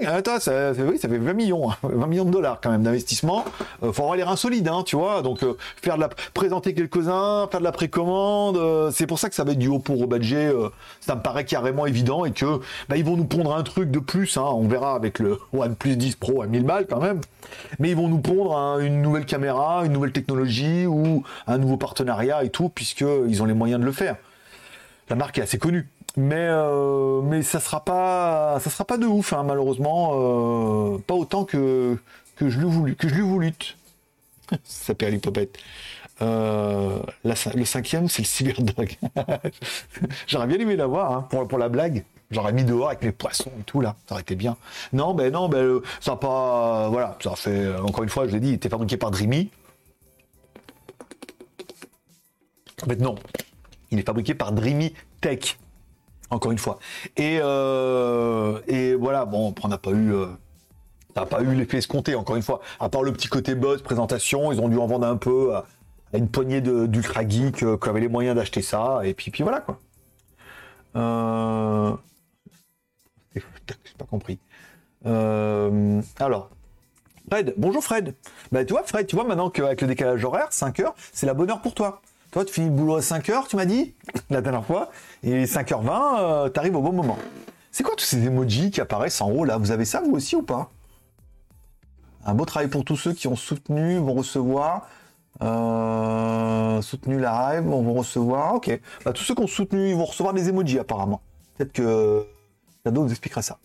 Attends, 0.05 0.39
ça, 0.39 0.71
oui, 0.71 0.97
ça 0.97 1.07
fait 1.07 1.17
20 1.17 1.33
millions, 1.33 1.67
20 1.83 2.03
hein. 2.03 2.07
millions 2.07 2.25
de 2.25 2.31
dollars 2.31 2.59
quand 2.61 2.71
même 2.71 2.83
d'investissement. 2.83 3.45
Euh, 3.83 3.91
faut 3.91 4.03
avoir 4.03 4.17
les 4.17 4.23
reins 4.23 4.35
solides, 4.35 4.67
hein, 4.67 4.83
tu 4.85 4.95
vois. 4.95 5.21
Donc 5.21 5.43
euh, 5.43 5.55
faire 5.81 5.95
de 5.95 6.01
la, 6.01 6.09
présenter 6.33 6.73
quelques-uns, 6.73 7.47
faire 7.49 7.59
de 7.59 7.63
la 7.63 7.71
précommande, 7.71 8.57
euh, 8.57 8.91
c'est 8.91 9.05
pour 9.05 9.19
ça 9.19 9.29
que 9.29 9.35
ça 9.35 9.43
va 9.43 9.51
être 9.51 9.59
du 9.59 9.67
haut 9.67 9.79
pour 9.79 10.07
badger. 10.07 10.51
ça 10.99 11.15
me 11.15 11.21
paraît 11.21 11.45
carrément 11.45 11.85
évident 11.85 12.25
et 12.25 12.31
que 12.31 12.59
bah, 12.89 12.97
ils 12.97 13.05
vont 13.05 13.17
nous 13.17 13.25
pondre 13.25 13.55
un 13.55 13.63
truc 13.63 13.91
de 13.91 13.99
plus. 13.99 14.37
Hein, 14.37 14.45
on 14.45 14.67
verra 14.67 14.95
avec 14.95 15.19
le 15.19 15.39
OnePlus 15.53 15.95
10 15.95 16.15
Pro 16.15 16.41
à 16.41 16.47
1000 16.47 16.63
balles 16.63 16.87
quand 16.87 17.01
même. 17.01 17.21
Mais 17.79 17.89
ils 17.91 17.95
vont 17.95 18.07
nous 18.07 18.19
pondre 18.19 18.79
une 18.79 19.01
nouvelle 19.01 19.25
caméra, 19.25 19.83
une 19.85 19.93
nouvelle 19.93 20.11
technologie 20.11 20.85
ou 20.87 21.23
un 21.45 21.57
nouveau 21.57 21.77
partenariat 21.77 22.43
et 22.43 22.49
tout, 22.49 22.69
puisque 22.69 23.05
ils 23.27 23.41
ont 23.43 23.45
les 23.45 23.53
moyens 23.53 23.79
de 23.79 23.85
le 23.85 23.91
faire. 23.91 24.15
La 25.09 25.15
marque 25.15 25.37
est 25.37 25.43
assez 25.43 25.57
connue 25.57 25.87
mais 26.17 26.47
euh, 26.49 27.21
mais 27.21 27.43
ça 27.43 27.59
sera 27.59 27.85
pas 27.85 28.59
ça 28.59 28.71
sera 28.71 28.83
pas 28.85 28.97
de 28.97 29.05
ouf 29.05 29.33
hein, 29.33 29.43
malheureusement 29.43 30.13
euh, 30.15 30.97
pas 30.97 31.13
autant 31.13 31.45
que 31.45 31.97
je 32.41 32.59
l'ai 32.59 32.65
voulu 32.65 32.95
que 32.95 33.07
je 33.07 33.13
lui 33.15 33.21
voulu. 33.21 33.53
Ça 34.63 34.95
perd 34.95 35.13
l'hypopète 35.13 35.57
euh, 36.21 36.99
le 37.23 37.65
cinquième 37.65 38.09
c'est 38.09 38.23
le 38.23 38.27
cyberdog 38.27 38.95
j'aurais 40.27 40.47
bien 40.47 40.57
aimé 40.57 40.75
l'avoir 40.75 41.11
hein, 41.11 41.27
pour 41.29 41.57
la 41.59 41.69
blague. 41.69 42.03
J'aurais 42.29 42.51
mis 42.51 42.65
dehors 42.65 42.87
avec 42.87 43.03
les 43.03 43.13
poissons 43.13 43.51
et 43.57 43.63
tout 43.63 43.79
là. 43.79 43.95
Ça 44.07 44.15
aurait 44.15 44.21
été 44.21 44.35
bien. 44.35 44.57
Non 44.91 45.13
ben 45.13 45.31
non 45.31 45.47
ben 45.47 45.79
ça 46.01 46.13
a 46.13 46.15
pas 46.15 46.89
voilà 46.89 47.17
ça 47.23 47.35
fait 47.35 47.75
encore 47.77 48.03
une 48.03 48.09
fois 48.09 48.27
je 48.27 48.33
l'ai 48.33 48.39
dit 48.39 48.49
il 48.49 48.53
était 48.55 48.69
fabriqué 48.69 48.97
par 48.97 49.11
Dreamy. 49.11 49.51
En 52.81 52.87
fait 52.87 52.99
non. 52.99 53.15
Il 53.91 53.99
est 53.99 54.05
fabriqué 54.05 54.33
par 54.33 54.51
Dreamy 54.51 54.93
Tech 55.21 55.57
encore 56.29 56.51
une 56.51 56.57
fois. 56.57 56.79
Et, 57.15 57.39
euh, 57.41 58.97
voilà, 58.99 59.25
bon, 59.25 59.53
on 59.63 59.67
n'a 59.67 59.77
pas 59.77 59.91
eu. 59.91 60.13
Euh, 60.13 60.27
pas 61.13 61.41
eu 61.41 61.55
l'effet 61.55 61.77
escompté, 61.77 62.15
encore 62.15 62.35
une 62.35 62.43
fois. 62.43 62.61
À 62.79 62.89
part 62.89 63.01
le 63.01 63.11
petit 63.11 63.27
côté 63.27 63.55
buzz, 63.55 63.81
présentation, 63.81 64.51
ils 64.51 64.61
ont 64.61 64.69
dû 64.69 64.77
en 64.77 64.85
vendre 64.85 65.07
un 65.07 65.17
peu 65.17 65.55
à, 65.55 65.65
une 66.13 66.29
poignée 66.29 66.61
d'ultra 66.61 67.27
geeks 67.27 67.63
euh, 67.63 67.77
qui 67.77 67.89
avaient 67.89 67.99
les 67.99 68.07
moyens 68.07 68.35
d'acheter 68.35 68.61
ça, 68.61 69.01
et 69.03 69.13
puis, 69.13 69.31
puis 69.31 69.43
voilà 69.43 69.61
quoi. 69.61 69.79
Euh... 70.95 71.91
J'ai 73.35 73.41
pas 73.97 74.05
compris. 74.05 74.39
Euh... 75.05 76.01
Alors, 76.19 76.49
Fred, 77.29 77.53
bonjour 77.57 77.83
Fred. 77.83 78.15
Bah 78.51 78.63
tu 78.63 78.73
vois 78.73 78.83
Fred, 78.83 79.05
tu 79.05 79.15
vois 79.15 79.25
maintenant 79.25 79.49
qu'avec 79.49 79.81
le 79.81 79.87
décalage 79.87 80.23
horaire, 80.23 80.47
5 80.51 80.79
heures, 80.79 80.95
c'est 81.11 81.25
la 81.25 81.33
bonne 81.33 81.49
heure 81.51 81.61
pour 81.61 81.73
toi. 81.73 82.01
Tu 82.45 82.53
finis 82.53 82.67
le 82.67 82.73
boulot 82.73 82.97
à 82.97 82.99
5h, 82.99 83.47
tu 83.47 83.55
m'as 83.55 83.65
dit, 83.65 83.95
la 84.29 84.41
dernière 84.41 84.65
fois, 84.65 84.89
et 85.23 85.45
5h20, 85.45 86.19
euh, 86.19 86.49
tu 86.49 86.59
arrives 86.59 86.75
au 86.75 86.81
bon 86.81 86.93
moment. 86.93 87.17
C'est 87.71 87.83
quoi 87.83 87.95
tous 87.95 88.05
ces 88.05 88.25
emojis 88.25 88.71
qui 88.71 88.81
apparaissent 88.81 89.21
en 89.21 89.29
haut 89.29 89.45
là? 89.45 89.57
Vous 89.57 89.71
avez 89.71 89.85
ça 89.85 90.01
vous 90.01 90.13
aussi 90.13 90.35
ou 90.35 90.41
pas? 90.41 90.71
Un 92.25 92.33
beau 92.33 92.45
travail 92.45 92.69
pour 92.69 92.83
tous 92.83 92.97
ceux 92.97 93.13
qui 93.13 93.27
ont 93.27 93.35
soutenu, 93.35 93.97
vont 93.97 94.13
recevoir. 94.13 94.87
Euh, 95.41 96.81
soutenu 96.81 97.19
la 97.19 97.53
live, 97.53 97.65
vont 97.67 97.93
recevoir. 97.93 98.55
Ok. 98.55 98.79
Bah, 99.05 99.13
tous 99.13 99.23
ceux 99.23 99.35
qui 99.35 99.41
ont 99.41 99.47
soutenu, 99.47 99.89
ils 99.89 99.95
vont 99.95 100.05
recevoir 100.05 100.33
des 100.33 100.49
emojis 100.49 100.79
apparemment. 100.79 101.21
Peut-être 101.55 101.71
que 101.71 102.25
Shadow 102.83 103.03
nous 103.03 103.11
expliquera 103.11 103.41
ça. 103.41 103.59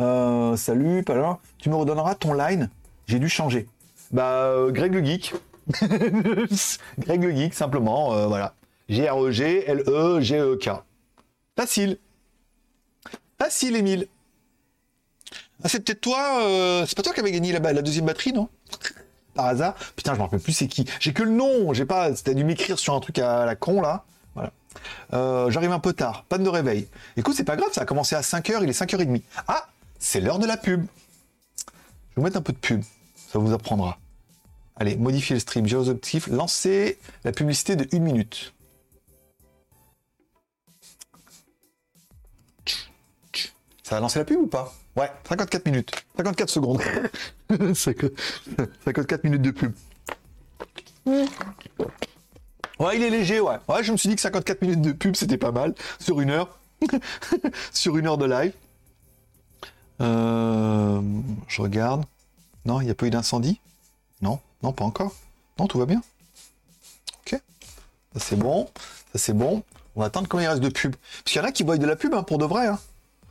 Euh, 0.00 0.56
salut, 0.56 1.02
Palin. 1.02 1.38
Tu 1.58 1.68
me 1.68 1.74
redonneras 1.74 2.14
ton 2.14 2.32
line? 2.34 2.70
J'ai 3.06 3.18
dû 3.18 3.28
changer. 3.28 3.68
Bah, 4.12 4.54
Greg 4.70 4.94
le 4.94 5.04
Geek. 5.04 5.34
Greg 6.98 7.36
Geek, 7.36 7.54
simplement, 7.54 8.12
euh, 8.14 8.26
voilà. 8.26 8.54
G-R-E-G-L-E-G-E-K. 8.88 10.70
Facile. 11.56 11.98
Facile, 13.38 13.76
Emile. 13.76 14.08
Ah, 15.62 15.68
c'est 15.68 15.80
peut-être 15.80 16.00
toi, 16.00 16.42
euh, 16.42 16.84
c'est 16.86 16.96
pas 16.96 17.02
toi 17.02 17.12
qui 17.12 17.20
avais 17.20 17.32
gagné 17.32 17.52
la, 17.52 17.82
deuxième 17.82 18.06
batterie, 18.06 18.32
non? 18.32 18.48
Par 19.34 19.46
hasard 19.46 19.74
Putain, 19.96 20.12
je 20.12 20.18
me 20.18 20.22
rappelle 20.22 20.40
plus 20.40 20.52
c'est 20.52 20.66
qui. 20.66 20.84
J'ai 21.00 21.12
que 21.12 21.22
le 21.22 21.30
nom, 21.30 21.72
j'ai 21.72 21.86
pas. 21.86 22.12
T'as 22.12 22.34
dû 22.34 22.44
m'écrire 22.44 22.78
sur 22.78 22.94
un 22.94 23.00
truc 23.00 23.18
à 23.18 23.46
la 23.46 23.56
con, 23.56 23.80
là. 23.80 24.04
Voilà. 24.34 24.52
Euh, 25.12 25.50
J'arrive 25.50 25.72
un 25.72 25.78
peu 25.78 25.92
tard, 25.92 26.24
panne 26.28 26.44
de 26.44 26.48
réveil. 26.48 26.88
Écoute, 27.16 27.34
c'est 27.34 27.44
pas 27.44 27.56
grave, 27.56 27.70
ça 27.72 27.82
a 27.82 27.84
commencé 27.84 28.14
à 28.14 28.20
5h, 28.20 28.58
il 28.62 28.68
est 28.68 28.78
5h30. 28.78 29.22
Ah, 29.48 29.68
c'est 29.98 30.20
l'heure 30.20 30.38
de 30.38 30.46
la 30.46 30.56
pub. 30.56 30.82
Je 30.82 31.64
vais 31.64 32.16
vous 32.16 32.22
mettre 32.22 32.36
un 32.36 32.42
peu 32.42 32.52
de 32.52 32.58
pub, 32.58 32.82
ça 33.32 33.38
vous 33.38 33.52
apprendra. 33.52 33.98
Allez, 34.76 34.96
modifier 34.96 35.34
le 35.34 35.40
stream, 35.40 35.66
objectifs, 35.72 36.26
lancer 36.26 36.98
la 37.22 37.32
publicité 37.32 37.76
de 37.76 37.86
1 37.94 38.00
minute. 38.00 38.52
Ça 43.84 43.98
a 43.98 44.00
lancé 44.00 44.18
la 44.18 44.24
pub 44.24 44.40
ou 44.40 44.46
pas? 44.46 44.74
Ouais, 44.96 45.10
54 45.28 45.66
minutes. 45.66 45.92
54 46.16 46.48
secondes. 46.48 46.80
54 47.74 49.24
minutes 49.24 49.42
de 49.42 49.50
pub. 49.50 49.72
Ouais, 51.06 52.96
il 52.96 53.02
est 53.02 53.10
léger, 53.10 53.40
ouais. 53.40 53.56
Ouais, 53.68 53.84
je 53.84 53.92
me 53.92 53.96
suis 53.96 54.08
dit 54.08 54.16
que 54.16 54.22
54 54.22 54.62
minutes 54.62 54.80
de 54.80 54.92
pub, 54.92 55.14
c'était 55.14 55.36
pas 55.36 55.52
mal. 55.52 55.74
Sur 56.00 56.20
une 56.20 56.30
heure. 56.30 56.58
sur 57.72 57.96
une 57.96 58.06
heure 58.06 58.18
de 58.18 58.26
live. 58.26 58.52
Euh, 60.00 61.00
je 61.46 61.62
regarde. 61.62 62.04
Non, 62.64 62.80
il 62.80 62.84
n'y 62.86 62.90
a 62.90 62.94
pas 62.94 63.06
eu 63.06 63.10
d'incendie? 63.10 63.60
Non, 64.22 64.40
non, 64.64 64.72
pas 64.72 64.84
encore. 64.84 65.12
Non, 65.58 65.66
tout 65.66 65.78
va 65.78 65.84
bien. 65.84 66.02
Ok. 67.20 67.38
Ça 68.14 68.18
c'est 68.18 68.36
bon. 68.36 68.66
Ça 69.12 69.18
c'est 69.18 69.34
bon. 69.34 69.62
On 69.94 70.00
va 70.00 70.06
attendre 70.06 70.26
combien 70.26 70.46
il 70.46 70.48
reste 70.48 70.62
de 70.62 70.70
pub. 70.70 70.96
Parce 70.96 71.24
qu'il 71.24 71.36
y 71.36 71.44
en 71.44 71.46
a 71.46 71.52
qui 71.52 71.64
voient 71.64 71.76
de 71.76 71.86
la 71.86 71.96
pub, 71.96 72.14
hein, 72.14 72.22
pour 72.22 72.38
de 72.38 72.46
vrai. 72.46 72.66
Hein. 72.66 72.80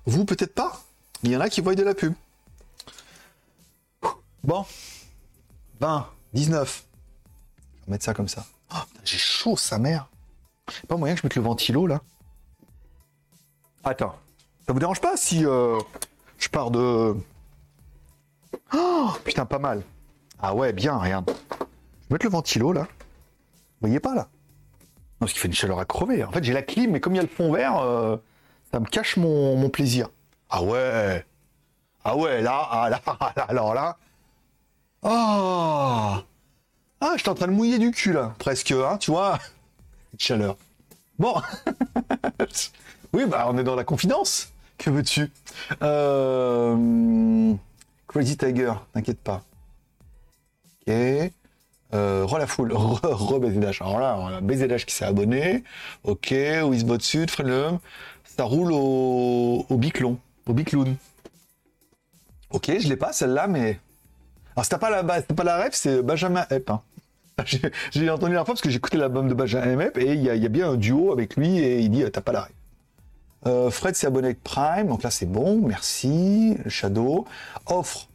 Vous, 0.06 0.26
peut-être 0.26 0.54
pas. 0.54 0.84
Il 1.24 1.32
y 1.32 1.36
en 1.36 1.42
a 1.42 1.50
qui 1.50 1.62
voient 1.62 1.74
de 1.74 1.82
la 1.82 1.96
pub. 1.96 2.14
Bon. 4.44 4.64
20, 5.80 6.08
19. 6.34 6.86
Je 7.80 7.86
vais 7.88 7.92
mettre 7.92 8.06
ça 8.06 8.14
comme 8.14 8.28
ça. 8.28 8.46
Oh, 8.72 8.78
j'ai 9.04 9.18
chaud, 9.18 9.58
sa 9.58 9.80
mère. 9.80 10.08
Pas 10.88 10.98
moyen 10.98 11.16
que 11.16 11.22
je 11.22 11.26
mette 11.26 11.36
le 11.36 11.42
ventilo, 11.42 11.88
là 11.88 12.02
Attends. 13.84 14.16
Ça 14.68 14.72
vous 14.72 14.80
dérange 14.80 15.02
pas 15.02 15.18
si 15.18 15.44
euh, 15.48 15.80
je 16.38 16.48
pars 16.48 16.70
de... 16.70 17.16
Oh, 18.72 19.10
putain, 19.24 19.48
pas 19.48 19.60
mal. 19.60 19.84
Ah 20.44 20.54
ouais, 20.54 20.74
bien, 20.74 20.98
regarde. 20.98 21.32
Je 21.32 21.64
vais 21.64 22.16
mettre 22.16 22.26
le 22.26 22.32
ventilo, 22.32 22.74
là. 22.74 22.82
Vous 22.82 23.88
voyez 23.88 24.00
pas, 24.00 24.14
là? 24.14 24.24
Non, 24.24 25.20
parce 25.22 25.32
qu'il 25.32 25.42
fait 25.42 25.48
une 25.48 25.54
chaleur 25.54 25.80
à 25.80 25.86
crever. 25.86 26.24
En 26.24 26.32
fait, 26.32 26.44
j'ai 26.44 26.52
la 26.54 26.62
clim, 26.62 26.92
mais 26.92 27.00
comme 27.00 27.14
il 27.14 27.16
y 27.16 27.20
a 27.20 27.24
le 27.24 27.30
fond 27.30 27.52
vert, 27.52 27.80
euh, 27.80 28.18
ça 28.72 28.80
me 28.82 28.86
cache 28.86 29.16
mon 29.18 29.70
plaisir. 29.70 30.10
Ah 30.50 30.62
ouais 30.62 31.26
Ah 32.04 32.16
ouais, 32.16 32.42
là, 32.42 32.68
ah 32.70 32.90
là, 32.90 33.02
alors 33.48 33.74
là. 33.74 33.98
Oh 35.02 36.22
Ah, 37.02 37.14
j'étais 37.16 37.30
en 37.30 37.36
train 37.36 37.48
de 37.48 37.54
mouiller 37.54 37.80
du 37.80 37.92
cul 37.92 38.14
là, 38.14 38.36
presque, 38.38 38.72
hein, 38.72 38.98
tu 39.00 39.12
vois 39.12 39.40
Chaleur. 40.20 40.58
Bon 41.18 41.42
Oui, 43.14 43.26
bah 43.26 43.48
on 43.50 43.58
est 43.58 43.64
dans 43.64 43.76
la 43.76 43.84
confidence. 43.84 44.52
Que 44.78 44.90
veux-tu? 44.90 45.32
Euh... 45.82 47.54
Crazy 48.08 48.38
Tiger, 48.38 48.74
t'inquiète 48.94 49.22
pas. 49.22 49.42
Ok. 50.88 51.32
Euh, 51.94 52.28
la 52.40 52.48
foule, 52.48 52.74
re, 52.76 53.40
BZH. 53.40 53.82
Alors 53.82 54.00
là, 54.00 54.18
on 54.20 54.28
a 54.28 54.42
BZH 54.42 54.86
qui 54.86 54.96
s'est 54.96 55.06
abonné. 55.06 55.64
Ok, 56.04 56.34
Wizbot 56.64 57.00
Sud, 57.00 57.30
Fredlum. 57.30 57.80
Ça 58.24 58.46
roule 58.46 58.72
au, 58.72 59.66
au 59.70 59.78
biclon 59.78 60.18
au 60.48 60.54
Bicloun. 60.54 60.96
Ok, 62.52 62.72
je 62.80 62.88
l'ai 62.88 62.98
pas 62.98 63.14
celle-là, 63.14 63.48
mais. 63.48 63.80
Alors, 64.56 64.66
c'était 64.66 64.78
pas 64.78 64.90
la, 64.90 65.04
pas 65.04 65.44
la 65.44 65.64
ref, 65.64 65.74
c'est 65.74 66.02
Benjamin 66.04 66.46
Epp. 66.52 66.70
Hein. 66.70 66.82
J'ai 67.92 68.10
entendu 68.12 68.34
la 68.34 68.46
fois 68.46 68.54
parce 68.54 68.62
que 68.62 68.70
écouté 68.70 68.98
l'album 68.98 69.28
de 69.28 69.34
Benjamin 69.34 69.80
Epp 69.80 69.98
et 69.98 70.14
il 70.14 70.22
y, 70.22 70.30
a 70.30 70.50
bien 70.50 70.70
un 70.70 70.76
duo 70.76 71.12
avec 71.12 71.36
lui 71.36 71.58
et 71.58 71.80
il 71.80 71.90
dit 71.90 72.04
T'as 72.12 72.22
pas 72.22 72.32
la 72.32 72.42
ref. 72.42 72.52
Euh, 73.46 73.72
Fred 73.72 73.96
s'est 73.96 74.08
abonné 74.08 74.28
avec 74.28 74.44
Prime, 74.44 74.88
donc 74.88 75.04
là 75.04 75.10
c'est 75.10 75.26
bon, 75.26 75.60
merci. 75.66 76.56
Shadow 76.68 77.26
offre 77.66 78.08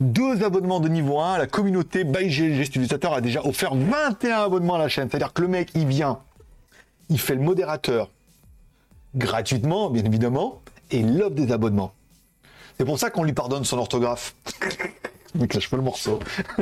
deux 0.00 0.42
abonnements 0.42 0.80
de 0.80 0.88
niveau 0.88 1.20
1. 1.20 1.38
La 1.38 1.46
communauté 1.46 2.04
by 2.04 2.28
GLG 2.28 2.60
utilisateur 2.60 3.12
a 3.14 3.20
déjà 3.20 3.44
offert 3.44 3.74
21 3.74 4.42
abonnements 4.42 4.74
à 4.74 4.78
la 4.78 4.88
chaîne. 4.88 5.08
C'est-à-dire 5.10 5.32
que 5.32 5.42
le 5.42 5.48
mec, 5.48 5.70
il 5.74 5.86
vient, 5.86 6.20
il 7.08 7.20
fait 7.20 7.34
le 7.34 7.42
modérateur 7.42 8.10
gratuitement, 9.14 9.90
bien 9.90 10.04
évidemment 10.04 10.60
et 10.90 11.02
l'offre 11.02 11.34
des 11.34 11.52
abonnements. 11.52 11.92
C'est 12.78 12.84
pour 12.84 12.98
ça 12.98 13.10
qu'on 13.10 13.24
lui 13.24 13.32
pardonne 13.32 13.64
son 13.64 13.78
orthographe. 13.78 14.34
Mais 15.34 15.46
lâche 15.52 15.68
pas 15.68 15.76
le 15.76 15.82
morceau. 15.82 16.20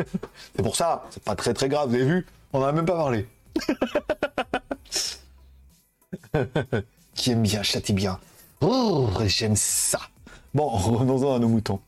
c'est 0.57 0.63
pour 0.63 0.77
ça, 0.77 1.05
c'est 1.11 1.23
pas 1.23 1.37
très 1.37 1.53
très 1.53 1.69
grave, 1.69 1.91
vous 1.91 1.97
avez 1.97 2.05
vu 2.05 2.27
On 2.53 2.61
en 2.61 2.65
a 2.65 2.73
même 2.73 2.87
pas 2.87 2.97
parlé. 2.97 3.29
Qui 7.15 7.33
aime 7.33 7.43
bien, 7.43 7.63
châtie 7.63 7.93
bien. 7.93 8.19
Oh, 8.63 9.11
j'aime 9.27 9.57
ça. 9.57 10.01
Bon, 10.55 10.69
revenons-en 10.69 11.35
à 11.35 11.39
nos 11.39 11.49
moutons. 11.49 11.81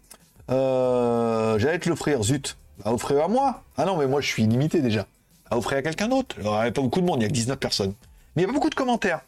Euh, 0.50 1.58
J'allais 1.58 1.78
te 1.78 1.88
l'offrir, 1.88 2.22
zut. 2.22 2.56
À 2.84 2.92
offrir 2.92 3.24
à 3.24 3.28
moi 3.28 3.62
Ah 3.76 3.84
non, 3.84 3.96
mais 3.96 4.06
moi 4.06 4.20
je 4.20 4.26
suis 4.26 4.46
limité 4.46 4.80
déjà. 4.80 5.06
À 5.50 5.56
offrir 5.56 5.78
à 5.78 5.82
quelqu'un 5.82 6.08
d'autre. 6.08 6.36
Il 6.38 6.44
n'y 6.44 6.48
a 6.48 6.70
pas 6.70 6.82
beaucoup 6.82 7.00
de 7.00 7.06
monde, 7.06 7.20
il 7.20 7.22
y 7.22 7.26
a 7.26 7.28
que 7.28 7.34
19 7.34 7.58
personnes. 7.58 7.94
Mais 8.34 8.42
il 8.42 8.44
y 8.44 8.44
a 8.44 8.48
pas 8.48 8.54
beaucoup 8.54 8.70
de 8.70 8.74
commentaires. 8.74 9.20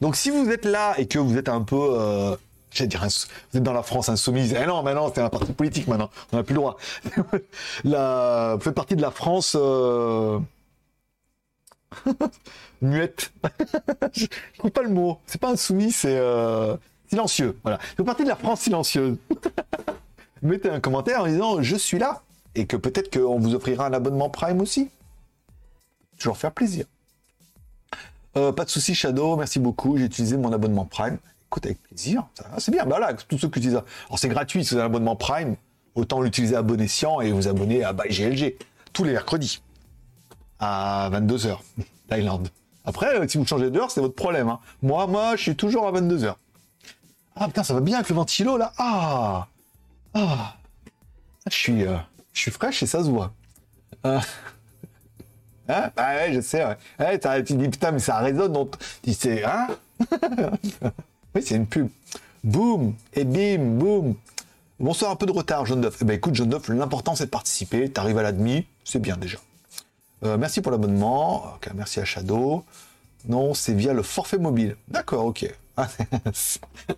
Donc 0.00 0.16
si 0.16 0.30
vous 0.30 0.48
êtes 0.50 0.64
là 0.64 0.94
et 0.98 1.06
que 1.06 1.18
vous 1.18 1.36
êtes 1.36 1.48
un 1.48 1.62
peu, 1.62 1.76
euh, 1.76 2.36
j'allais 2.70 2.88
dire, 2.88 3.00
vous 3.00 3.58
êtes 3.58 3.62
dans 3.62 3.72
la 3.72 3.82
France 3.82 4.08
insoumise, 4.08 4.56
eh 4.58 4.66
non, 4.66 4.82
maintenant 4.82 5.10
c'est 5.14 5.20
un 5.20 5.28
parti 5.28 5.52
politique 5.52 5.86
maintenant, 5.86 6.10
on 6.32 6.36
n'a 6.36 6.42
plus 6.42 6.54
le 6.54 6.60
droit. 6.60 6.76
vous 8.54 8.60
faites 8.60 8.74
partie 8.74 8.96
de 8.96 9.02
la 9.02 9.10
France 9.10 9.56
euh... 9.58 10.38
muette. 12.80 13.32
je 14.12 14.26
trouve 14.58 14.70
pas 14.70 14.82
le 14.82 14.88
mot. 14.88 15.18
C'est 15.26 15.40
pas 15.40 15.50
insoumis, 15.50 15.92
c'est 15.92 16.20
silencieux. 17.08 17.58
Voilà. 17.62 17.78
Vous 17.78 17.96
faites 17.98 18.06
partie 18.06 18.24
de 18.24 18.28
la 18.28 18.36
France 18.36 18.60
silencieuse. 18.60 19.16
Mettez 20.42 20.70
un 20.70 20.80
commentaire 20.80 21.22
en 21.22 21.26
disant 21.26 21.62
je 21.62 21.76
suis 21.76 21.98
là 21.98 22.22
et 22.54 22.66
que 22.66 22.76
peut-être 22.76 23.16
qu'on 23.16 23.38
vous 23.38 23.54
offrira 23.54 23.86
un 23.86 23.92
abonnement 23.92 24.28
Prime 24.28 24.60
aussi. 24.60 24.90
Toujours 26.18 26.36
faire 26.36 26.52
plaisir. 26.52 26.84
Euh, 28.36 28.52
pas 28.52 28.64
de 28.64 28.70
souci, 28.70 28.94
Shadow, 28.94 29.36
merci 29.36 29.58
beaucoup. 29.58 29.96
J'ai 29.96 30.04
utilisé 30.04 30.36
mon 30.36 30.52
abonnement 30.52 30.84
Prime. 30.84 31.18
Écoute, 31.46 31.66
avec 31.66 31.82
plaisir. 31.82 32.26
C'est 32.58 32.72
bien. 32.72 32.86
Bah 32.86 32.98
là, 32.98 33.12
tous 33.14 33.38
ceux 33.38 33.48
qui 33.48 33.58
utilisent. 33.58 33.82
Alors, 34.06 34.18
c'est 34.18 34.28
gratuit, 34.28 34.64
si 34.64 34.70
vous 34.70 34.76
avez 34.76 34.84
un 34.84 34.86
abonnement 34.86 35.16
Prime. 35.16 35.56
Autant 35.94 36.22
l'utiliser 36.22 36.56
à 36.56 36.62
bon 36.62 36.80
escient 36.80 37.20
et 37.20 37.30
vous 37.32 37.48
abonner 37.48 37.84
à 37.84 37.92
GLG 37.92 38.56
tous 38.94 39.04
les 39.04 39.12
mercredis 39.12 39.60
à 40.58 41.10
22h, 41.12 41.58
Thaïlande. 42.08 42.48
Après, 42.84 43.14
euh, 43.18 43.28
si 43.28 43.36
vous 43.36 43.44
changez 43.44 43.70
d'heure, 43.70 43.90
c'est 43.90 44.00
votre 44.00 44.14
problème. 44.14 44.48
Hein. 44.48 44.60
Moi, 44.80 45.06
moi, 45.06 45.36
je 45.36 45.42
suis 45.42 45.56
toujours 45.56 45.86
à 45.86 45.92
22h. 45.92 46.34
Ah 47.36 47.46
putain, 47.46 47.62
ça 47.62 47.74
va 47.74 47.80
bien 47.80 47.96
avec 47.96 48.08
le 48.08 48.14
ventilo 48.14 48.56
là. 48.56 48.72
Ah, 48.78 49.48
ah, 50.14 50.56
je 51.50 51.56
suis, 51.56 51.84
euh, 51.86 51.96
je 52.32 52.40
suis 52.40 52.50
fraîche 52.50 52.82
et 52.82 52.86
ça 52.86 53.02
se 53.02 53.10
voit. 53.10 53.32
Hein 54.04 54.20
bah 55.68 55.92
ouais, 55.96 56.32
je 56.34 56.40
sais, 56.40 56.64
ouais 56.64 57.44
tu 57.44 57.54
dis, 57.54 57.68
putain, 57.68 57.92
mais 57.92 57.98
ça 57.98 58.18
résonne, 58.18 58.52
donc, 58.52 58.74
tu 59.02 59.14
sais, 59.14 59.44
hein 59.44 59.68
Oui, 61.34 61.42
c'est 61.42 61.54
une 61.54 61.66
pub. 61.66 61.88
Boum 62.44 62.94
Et 63.14 63.24
bim, 63.24 63.78
boum 63.78 64.14
Bonsoir, 64.80 65.12
un 65.12 65.16
peu 65.16 65.26
de 65.26 65.32
retard, 65.32 65.64
John 65.64 65.80
Duff. 65.80 65.98
Eh 66.00 66.04
ben 66.04 66.14
écoute, 66.14 66.34
John 66.34 66.48
Duff, 66.48 66.68
l'important 66.68 67.14
c'est 67.14 67.26
de 67.26 67.30
participer. 67.30 67.88
T'arrives 67.88 68.18
à 68.18 68.22
la 68.22 68.32
demi, 68.32 68.66
c'est 68.84 68.98
bien 68.98 69.16
déjà. 69.16 69.38
Euh, 70.24 70.36
merci 70.36 70.60
pour 70.60 70.72
l'abonnement. 70.72 71.44
merci 71.74 72.00
à 72.00 72.04
Shadow. 72.04 72.64
Non, 73.28 73.54
c'est 73.54 73.74
via 73.74 73.92
le 73.92 74.02
forfait 74.02 74.38
mobile. 74.38 74.76
D'accord, 74.88 75.26
ok. 75.26 75.48
Ah, 75.76 75.88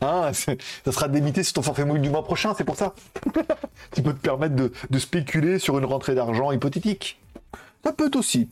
ah 0.01 0.31
ça 0.33 0.93
sera 0.93 1.09
démité 1.09 1.43
sur 1.45 1.55
ton 1.55 1.63
forfait 1.63 1.85
mobile 1.85 2.03
du 2.03 2.11
mois 2.11 2.25
prochain, 2.25 2.55
c'est 2.57 2.65
pour 2.65 2.77
ça. 2.77 2.95
tu 3.93 4.03
peux 4.03 4.13
te 4.13 4.19
permettre 4.21 4.57
de, 4.57 4.99
spéculer 4.99 5.59
sur 5.59 5.79
une 5.79 5.85
rentrée 5.85 6.15
d'argent 6.15 6.51
hypothétique. 6.51 7.21
Ça 7.85 7.93
peut 7.93 8.11
aussi. 8.15 8.49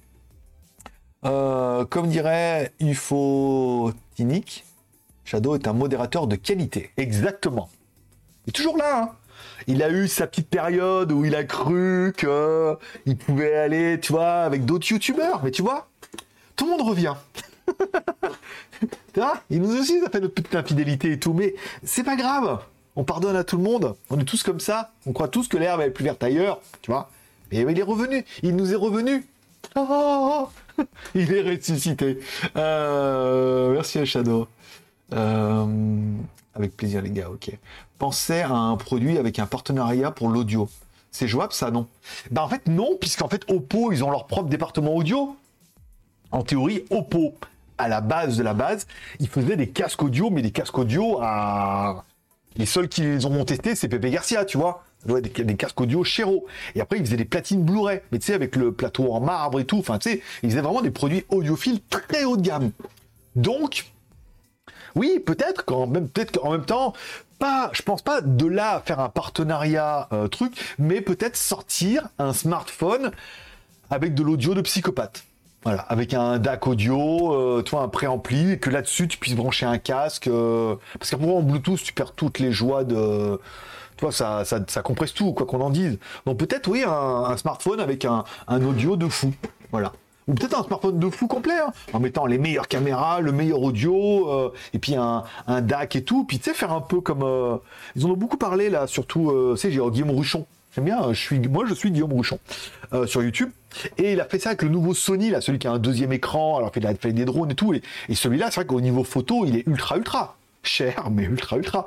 Euh, 1.25 1.85
comme 1.85 2.09
dirait 2.09 2.73
UFO 2.81 3.93
Tinic, 4.15 4.65
Shadow 5.25 5.55
est 5.55 5.67
un 5.67 5.73
modérateur 5.73 6.27
de 6.27 6.37
qualité. 6.37 6.91
Exactement. 6.97 7.69
Il 8.47 8.51
est 8.51 8.53
toujours 8.53 8.77
là. 8.77 9.03
Hein. 9.03 9.11
il 9.67 9.83
a 9.83 9.91
eu 9.91 10.09
sa 10.09 10.27
petite 10.27 10.49
période 10.49 11.11
où 11.11 11.25
il 11.25 11.35
a 11.35 11.45
cru 11.45 12.13
qu'il 12.17 13.17
pouvait 13.17 13.57
aller, 13.57 13.99
tu 14.01 14.13
vois, 14.13 14.43
avec 14.43 14.65
d'autres 14.65 14.89
youtubeurs. 14.91 15.43
Mais 15.43 15.51
tu 15.51 15.63
vois, 15.63 15.89
tout 16.55 16.67
le 16.67 16.73
monde 16.73 16.89
revient. 16.89 17.15
vois, 19.15 19.41
il 19.51 19.61
nous 19.63 19.79
aussi, 19.79 20.01
ça 20.01 20.11
fait 20.11 20.21
notre 20.21 20.35
petite 20.35 20.55
infidélité 20.55 21.13
et 21.13 21.19
tout. 21.19 21.33
Mais 21.33 21.55
c'est 21.85 22.05
pas 22.05 22.17
grave. 22.17 22.61
On 22.97 23.05
pardonne 23.05 23.37
à 23.37 23.45
tout 23.45 23.57
le 23.57 23.63
monde. 23.63 23.95
On 24.11 24.19
est 24.19 24.25
tous 24.25 24.43
comme 24.43 24.61
ça. 24.61 24.93
On 25.07 25.13
croit 25.13 25.29
tous 25.29 25.49
que 25.49 25.57
l'herbe 25.57 25.81
est 25.81 25.91
plus 25.91 26.05
verte 26.05 26.23
ailleurs. 26.23 26.61
Tu 26.83 26.91
vois. 26.91 27.11
Mais 27.51 27.61
il 27.61 27.79
est 27.79 27.83
revenu. 27.83 28.25
Il 28.43 28.57
nous 28.57 28.73
est 28.73 28.77
revenu. 28.77 29.27
Oh 29.77 30.49
il 31.15 31.33
est 31.33 31.43
ressuscité. 31.43 32.19
Euh, 32.57 33.73
merci 33.73 33.99
à 33.99 34.05
Shadow. 34.05 34.49
Euh, 35.13 35.67
avec 36.55 36.77
plaisir, 36.77 37.03
les 37.03 37.11
gars, 37.11 37.31
ok. 37.31 37.51
Pensez 37.99 38.41
à 38.41 38.53
un 38.53 38.77
produit 38.77 39.19
avec 39.19 39.39
un 39.39 39.47
partenariat 39.47 40.11
pour 40.11 40.29
l'audio. 40.29 40.69
C'est 41.11 41.29
jouable, 41.29 41.53
ça, 41.53 41.71
non? 41.71 41.87
Bah, 42.31 42.43
en 42.43 42.49
fait, 42.49 42.67
non, 42.67 42.97
puisqu'en 42.99 43.29
fait, 43.29 43.45
Oppo, 43.51 43.93
ils 43.93 44.03
ont 44.03 44.11
leur 44.11 44.27
propre 44.27 44.49
département 44.49 44.95
audio. 44.95 45.37
En 46.31 46.43
théorie, 46.43 46.85
Oppo, 46.91 47.35
à 47.79 47.89
la 47.89 48.01
base 48.01 48.37
de 48.37 48.43
la 48.43 48.55
base, 48.55 48.87
ils 49.21 49.29
faisaient 49.29 49.57
des 49.57 49.69
casques 49.69 50.03
audio, 50.03 50.31
mais 50.31 50.43
des 50.43 50.53
casques 50.53 50.79
audio 50.79 51.19
à... 51.21 52.05
Les 52.57 52.67
seuls 52.67 52.89
qui 52.89 53.01
les 53.01 53.25
ont 53.25 53.45
testés, 53.45 53.75
c'est 53.75 53.89
Pepe 53.89 54.07
Garcia, 54.07 54.45
tu 54.45 54.59
vois 54.59 54.85
des, 55.07 55.21
des, 55.21 55.57
casques 55.57 55.81
audio 55.81 56.05
Chéro. 56.05 56.47
Et 56.75 56.81
après, 56.81 56.99
ils 56.99 57.05
faisaient 57.05 57.17
des 57.17 57.25
platines 57.25 57.65
Blu-ray. 57.65 58.01
Mais 58.11 58.19
tu 58.19 58.27
sais, 58.27 58.35
avec 58.35 58.57
le 58.57 58.73
plateau 58.73 59.13
en 59.13 59.21
marbre 59.21 59.61
et 59.61 59.65
tout. 59.65 59.79
Enfin, 59.79 59.99
tu 59.99 60.11
sais, 60.11 60.23
ils 60.43 60.51
faisaient 60.51 60.61
vraiment 60.61 60.83
des 60.83 60.91
produits 60.91 61.25
audiophiles 61.29 61.81
très 61.89 62.25
haut 62.25 62.37
de 62.37 62.43
gamme. 62.43 62.71
Donc, 63.37 63.87
oui, 64.95 65.21
peut-être 65.25 65.65
qu'en 65.65 65.87
même, 65.87 66.09
temps, 66.09 66.93
pas, 67.39 67.71
je 67.73 67.83
pense 67.83 68.03
pas 68.03 68.21
de 68.21 68.47
là 68.47 68.83
faire 68.85 69.01
un 69.01 69.09
partenariat 69.09 70.09
euh, 70.13 70.29
truc, 70.29 70.53
mais 70.79 71.01
peut-être 71.01 71.37
sortir 71.37 72.09
un 72.19 72.33
smartphone 72.33 73.11
avec 73.91 74.15
de 74.15 74.23
l'audio 74.23 74.55
de 74.55 74.61
psychopathe. 74.61 75.25
Voilà, 75.65 75.83
avec 75.83 76.13
un 76.13 76.39
DAC 76.39 76.67
audio, 76.67 77.35
euh, 77.35 77.63
toi 77.63 77.83
un 77.83 77.89
préampli, 77.89 78.53
et 78.53 78.59
que 78.59 78.69
là-dessus 78.69 79.07
tu 79.07 79.17
puisses 79.19 79.37
brancher 79.37 79.65
un 79.65 79.79
casque. 79.79 80.27
Euh, 80.27 80.75
parce 80.99 81.11
qu'après 81.11 81.31
en 81.31 81.41
Bluetooth, 81.41 81.81
tu 81.81 81.93
perds 81.93 82.13
toutes 82.13 82.41
les 82.41 82.51
joies 82.51 82.83
de. 82.85 83.41
Toi, 83.97 84.11
ça, 84.11 84.45
ça, 84.45 84.83
compresse 84.83 85.15
tout, 85.15 85.33
quoi 85.33 85.47
qu'on 85.47 85.61
en 85.61 85.71
dise. 85.71 85.99
Donc 86.27 86.39
peut-être 86.39 86.67
oui, 86.69 86.83
un, 86.85 87.37
smartphone 87.37 87.79
avec 87.79 88.05
un, 88.05 88.25
audio 88.49 88.97
de 88.97 89.07
fou. 89.07 89.33
Voilà 89.71 89.93
ou 90.29 90.35
peut-être 90.35 90.57
un 90.57 90.63
smartphone 90.63 91.01
de 91.01 91.11
fou 91.11 91.27
complet, 91.27 91.59
hein, 91.59 91.73
en 91.93 91.99
mettant 91.99 92.27
les 92.27 92.39
meilleures 92.39 92.69
caméras, 92.69 93.21
le 93.21 93.33
meilleur 93.33 93.61
audio, 93.61 94.31
euh, 94.31 94.53
et 94.73 94.79
puis 94.79 94.95
un, 94.95 95.25
DAC 95.49 95.97
et 95.97 96.05
tout, 96.05 96.25
puis 96.25 96.39
tu 96.39 96.45
sais, 96.45 96.55
faire 96.55 96.73
un 96.73 96.81
peu 96.81 97.01
comme... 97.01 97.59
Ils 97.97 98.07
en 98.07 98.11
ont 98.11 98.17
beaucoup 98.17 98.37
parlé 98.37 98.71
là, 98.71 98.87
surtout, 98.87 99.33
tu 99.57 99.61
sais, 99.61 99.73
j'ai 99.73 99.81
Guillaume 99.91 100.13
Ruchon, 100.13 100.47
j'aime 100.75 100.85
bien, 100.85 101.13
je 101.13 101.19
suis, 101.19 101.39
moi 101.41 101.65
je 101.69 101.75
suis 101.75 101.91
Guillaume 101.91 102.13
Ruchon, 102.13 102.39
euh, 102.93 103.07
sur 103.07 103.23
YouTube, 103.23 103.51
et 103.99 104.13
il 104.13 104.21
a 104.21 104.25
fait 104.25 104.39
ça 104.39 104.51
avec 104.51 104.63
le 104.63 104.69
nouveau 104.69 104.95
Sony, 104.95 105.31
là, 105.31 105.41
celui 105.41 105.59
qui 105.59 105.67
a 105.67 105.73
un 105.73 105.79
deuxième 105.79 106.13
écran, 106.13 106.59
alors 106.59 106.73
qu'il 106.73 106.87
a 106.87 106.95
fait 106.95 107.13
des 107.13 107.25
drones 107.25 107.51
et 107.51 107.55
tout, 107.55 107.75
et, 107.75 107.83
celui-là, 108.15 108.51
c'est 108.51 108.57
vrai 108.57 108.67
qu'au 108.67 108.81
niveau 108.81 109.05
photo, 109.05 109.45
il 109.47 109.57
est 109.57 109.67
ultra 109.67 109.97
ultra 109.97 110.37
cher, 110.63 111.09
mais 111.11 111.25
ultra 111.25 111.57
ultra 111.57 111.87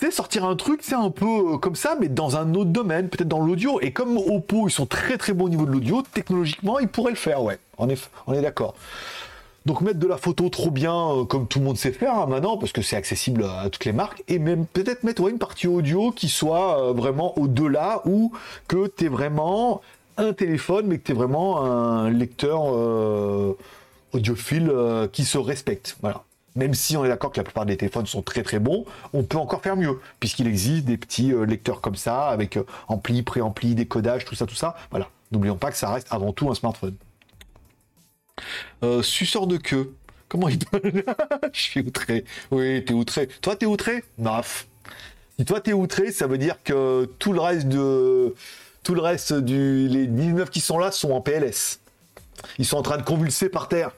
sais, 0.00 0.10
sortir 0.10 0.44
un 0.44 0.56
truc, 0.56 0.80
c'est 0.82 0.94
un 0.94 1.10
peu 1.10 1.54
euh, 1.54 1.58
comme 1.58 1.76
ça, 1.76 1.96
mais 2.00 2.08
dans 2.08 2.36
un 2.36 2.54
autre 2.54 2.70
domaine, 2.70 3.08
peut-être 3.08 3.28
dans 3.28 3.40
l'audio. 3.40 3.80
Et 3.80 3.92
comme 3.92 4.16
Oppo, 4.16 4.66
ils 4.68 4.72
sont 4.72 4.86
très 4.86 5.18
très 5.18 5.32
bons 5.32 5.44
au 5.44 5.48
niveau 5.48 5.66
de 5.66 5.72
l'audio, 5.72 6.02
technologiquement, 6.14 6.78
ils 6.78 6.88
pourraient 6.88 7.10
le 7.10 7.16
faire, 7.16 7.42
ouais. 7.42 7.58
On 7.78 7.88
est, 7.88 8.10
on 8.26 8.32
est 8.32 8.40
d'accord. 8.40 8.74
Donc 9.66 9.82
mettre 9.82 9.98
de 9.98 10.06
la 10.06 10.16
photo 10.16 10.48
trop 10.48 10.70
bien, 10.70 10.94
euh, 10.94 11.24
comme 11.24 11.46
tout 11.46 11.58
le 11.58 11.64
monde 11.66 11.76
sait 11.76 11.92
faire 11.92 12.14
hein, 12.14 12.26
maintenant, 12.26 12.56
parce 12.56 12.72
que 12.72 12.82
c'est 12.82 12.96
accessible 12.96 13.44
à 13.44 13.68
toutes 13.70 13.84
les 13.84 13.92
marques, 13.92 14.22
et 14.28 14.38
même 14.38 14.66
peut-être 14.66 15.04
mettre 15.04 15.28
une 15.28 15.38
partie 15.38 15.66
audio 15.66 16.12
qui 16.12 16.28
soit 16.28 16.80
euh, 16.80 16.92
vraiment 16.92 17.38
au-delà, 17.38 18.02
ou 18.06 18.32
que 18.68 18.86
tu 18.86 19.04
es 19.04 19.08
vraiment 19.08 19.82
un 20.16 20.32
téléphone, 20.32 20.86
mais 20.86 20.98
que 20.98 21.04
tu 21.04 21.12
es 21.12 21.14
vraiment 21.14 21.62
un 21.62 22.10
lecteur 22.10 22.62
audiophile 24.12 24.72
qui 25.12 25.24
se 25.24 25.38
respecte. 25.38 25.96
Voilà 26.02 26.24
même 26.56 26.74
si 26.74 26.96
on 26.96 27.04
est 27.04 27.08
d'accord 27.08 27.32
que 27.32 27.38
la 27.38 27.44
plupart 27.44 27.66
des 27.66 27.76
téléphones 27.76 28.06
sont 28.06 28.22
très 28.22 28.42
très 28.42 28.58
bons, 28.58 28.84
on 29.12 29.22
peut 29.22 29.38
encore 29.38 29.62
faire 29.62 29.76
mieux, 29.76 30.00
puisqu'il 30.18 30.46
existe 30.46 30.84
des 30.84 30.96
petits 30.96 31.32
euh, 31.32 31.44
lecteurs 31.44 31.80
comme 31.80 31.96
ça, 31.96 32.28
avec 32.28 32.56
euh, 32.56 32.64
ampli, 32.88 33.22
préampli, 33.22 33.74
décodage, 33.74 34.24
tout 34.24 34.34
ça, 34.34 34.46
tout 34.46 34.54
ça. 34.54 34.76
Voilà. 34.90 35.08
N'oublions 35.32 35.56
pas 35.56 35.70
que 35.70 35.76
ça 35.76 35.90
reste 35.90 36.08
avant 36.10 36.32
tout 36.32 36.50
un 36.50 36.54
smartphone. 36.54 36.94
Euh, 38.82 39.02
suceur 39.02 39.46
de 39.46 39.56
queue. 39.56 39.94
Comment 40.28 40.48
il 40.48 40.58
Je 41.52 41.60
suis 41.60 41.80
outré. 41.80 42.24
Oui, 42.50 42.84
t'es 42.84 42.94
outré. 42.94 43.28
Toi, 43.40 43.56
t'es 43.56 43.66
outré 43.66 44.04
Naf. 44.18 44.66
Si 45.38 45.44
toi, 45.44 45.60
t'es 45.60 45.72
outré, 45.72 46.12
ça 46.12 46.26
veut 46.26 46.38
dire 46.38 46.56
que 46.62 47.08
tout 47.18 47.32
le 47.32 47.40
reste 47.40 47.68
de... 47.68 48.34
Tout 48.82 48.94
le 48.94 49.00
reste 49.00 49.32
du... 49.32 49.88
Les 49.88 50.06
19 50.06 50.48
qui 50.50 50.60
sont 50.60 50.78
là 50.78 50.92
sont 50.92 51.10
en 51.12 51.20
PLS. 51.20 51.80
Ils 52.58 52.66
sont 52.66 52.76
en 52.76 52.82
train 52.82 52.96
de 52.96 53.02
convulser 53.02 53.48
par 53.48 53.68
terre. 53.68 53.90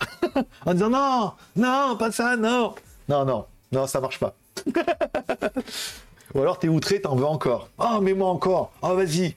en 0.66 0.74
disant 0.74 0.90
non, 0.90 1.32
non, 1.56 1.96
pas 1.96 2.12
ça, 2.12 2.36
non. 2.36 2.74
Non, 3.08 3.24
non, 3.24 3.46
non, 3.72 3.86
ça 3.86 4.00
marche 4.00 4.18
pas. 4.18 4.34
Ou 6.34 6.40
alors 6.40 6.58
t'es 6.58 6.68
outré, 6.68 7.00
t'en 7.00 7.14
veux 7.14 7.24
encore. 7.24 7.68
Oh, 7.78 8.00
mais 8.02 8.12
moi 8.12 8.28
encore. 8.28 8.72
Oh, 8.82 8.94
vas-y. 8.94 9.34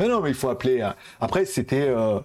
mais 0.00 0.08
non, 0.08 0.20
mais 0.20 0.30
il 0.30 0.34
faut 0.34 0.48
appeler. 0.48 0.80
Hein. 0.80 0.94
Après, 1.20 1.44
c'était. 1.44 1.86
Euh, 1.88 2.18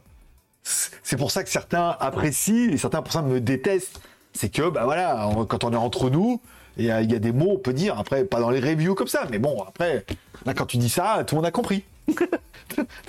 c'est 1.03 1.17
pour 1.17 1.31
ça 1.31 1.43
que 1.43 1.49
certains 1.49 1.95
apprécient 1.99 2.71
et 2.71 2.77
certains 2.77 3.01
pour 3.01 3.13
ça 3.13 3.21
me 3.21 3.39
détestent. 3.39 4.01
C'est 4.33 4.49
que, 4.49 4.69
bah 4.69 4.83
voilà, 4.85 5.29
quand 5.47 5.63
on 5.63 5.73
est 5.73 5.77
entre 5.77 6.09
nous, 6.09 6.39
il 6.77 6.85
y, 6.85 6.91
a 6.91 7.03
des 7.03 7.31
mots, 7.31 7.51
on 7.51 7.57
peut 7.57 7.73
dire. 7.73 7.99
Après, 7.99 8.23
pas 8.23 8.39
dans 8.39 8.49
les 8.49 8.59
reviews 8.59 8.95
comme 8.95 9.07
ça, 9.07 9.25
mais 9.29 9.37
bon, 9.37 9.63
après, 9.67 10.05
là, 10.45 10.53
quand 10.53 10.65
tu 10.65 10.77
dis 10.77 10.89
ça, 10.89 11.23
tout 11.27 11.35
le 11.35 11.41
monde 11.41 11.47
a 11.47 11.51
compris. 11.51 11.83
tout 12.07 12.15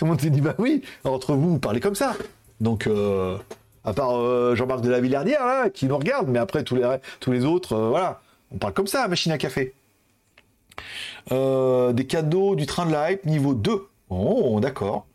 le 0.03 0.07
monde 0.07 0.21
s'est 0.21 0.31
dit, 0.31 0.41
bah 0.41 0.55
oui, 0.59 0.83
entre 1.05 1.35
vous, 1.35 1.51
vous 1.51 1.59
parlez 1.59 1.81
comme 1.81 1.95
ça. 1.95 2.15
Donc, 2.61 2.87
euh, 2.87 3.39
à 3.85 3.93
part 3.93 4.17
euh, 4.17 4.57
Jean-Marc 4.57 4.81
de 4.81 4.91
la 4.91 5.01
Villardière, 5.01 5.47
là, 5.47 5.71
qui 5.71 5.87
nous 5.87 5.97
regarde, 5.97 6.29
mais 6.29 6.41
après, 6.41 6.65
tous 6.65 6.75
les, 6.75 6.97
tous 7.21 7.31
les 7.31 7.45
autres, 7.45 7.75
euh, 7.75 7.89
voilà. 7.91 8.21
On 8.53 8.59
parle 8.59 8.73
comme 8.73 8.89
ça, 8.89 9.07
machine 9.07 9.31
à 9.31 9.39
café. 9.39 9.73
des 11.31 12.07
cadeaux 12.09 12.57
du 12.57 12.67
train 12.67 12.87
de 12.87 12.93
la 12.93 13.13
hype 13.13 13.25
niveau 13.25 13.55
2. 13.55 13.87
Oh, 14.09 14.59
d'accord. 14.61 15.07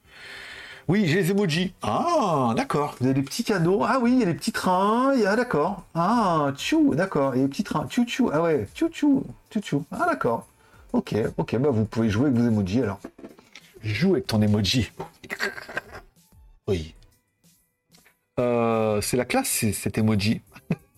Oui, 0.88 1.07
j'ai 1.07 1.15
les 1.15 1.31
emojis. 1.31 1.73
Ah, 1.81 2.53
d'accord. 2.55 2.95
Vous 2.99 3.05
avez 3.05 3.15
des 3.15 3.23
petits 3.23 3.43
cadeaux. 3.43 3.83
Ah 3.83 3.99
oui, 3.99 4.13
il 4.13 4.19
y 4.19 4.23
a 4.23 4.27
des 4.27 4.36
petits 4.36 4.51
trains. 4.51 5.13
Il 5.15 5.21
y 5.21 5.25
a, 5.25 5.36
d'accord. 5.36 5.86
Ah, 5.95 6.51
tchou, 6.55 6.93
d'accord. 6.93 7.36
Il 7.36 7.41
y 7.41 7.43
a 7.43 7.45
des 7.45 7.49
petits 7.49 7.63
trains. 7.63 7.88
Tchou, 7.88 8.05
tchou. 8.05 8.29
Ah 8.31 8.41
ouais, 8.41 8.67
tchou, 8.75 8.89
tchou. 8.89 9.23
Tchou, 9.49 9.59
tchou. 9.61 9.86
Ah, 9.89 10.05
d'accord. 10.05 10.47
Ok, 10.93 11.15
ok. 11.38 11.57
Bah, 11.57 11.69
vous 11.71 11.86
pouvez 11.86 12.09
jouer 12.09 12.27
avec 12.27 12.39
vos 12.39 12.47
emojis 12.47 12.81
alors. 12.81 12.99
Joue 13.83 14.13
avec 14.13 14.27
ton 14.27 14.41
emoji. 14.41 14.91
Oui. 16.67 16.95
Euh, 18.39 19.01
c'est 19.01 19.17
la 19.17 19.25
classe, 19.25 19.65
cet 19.73 19.97
emoji. 19.97 20.41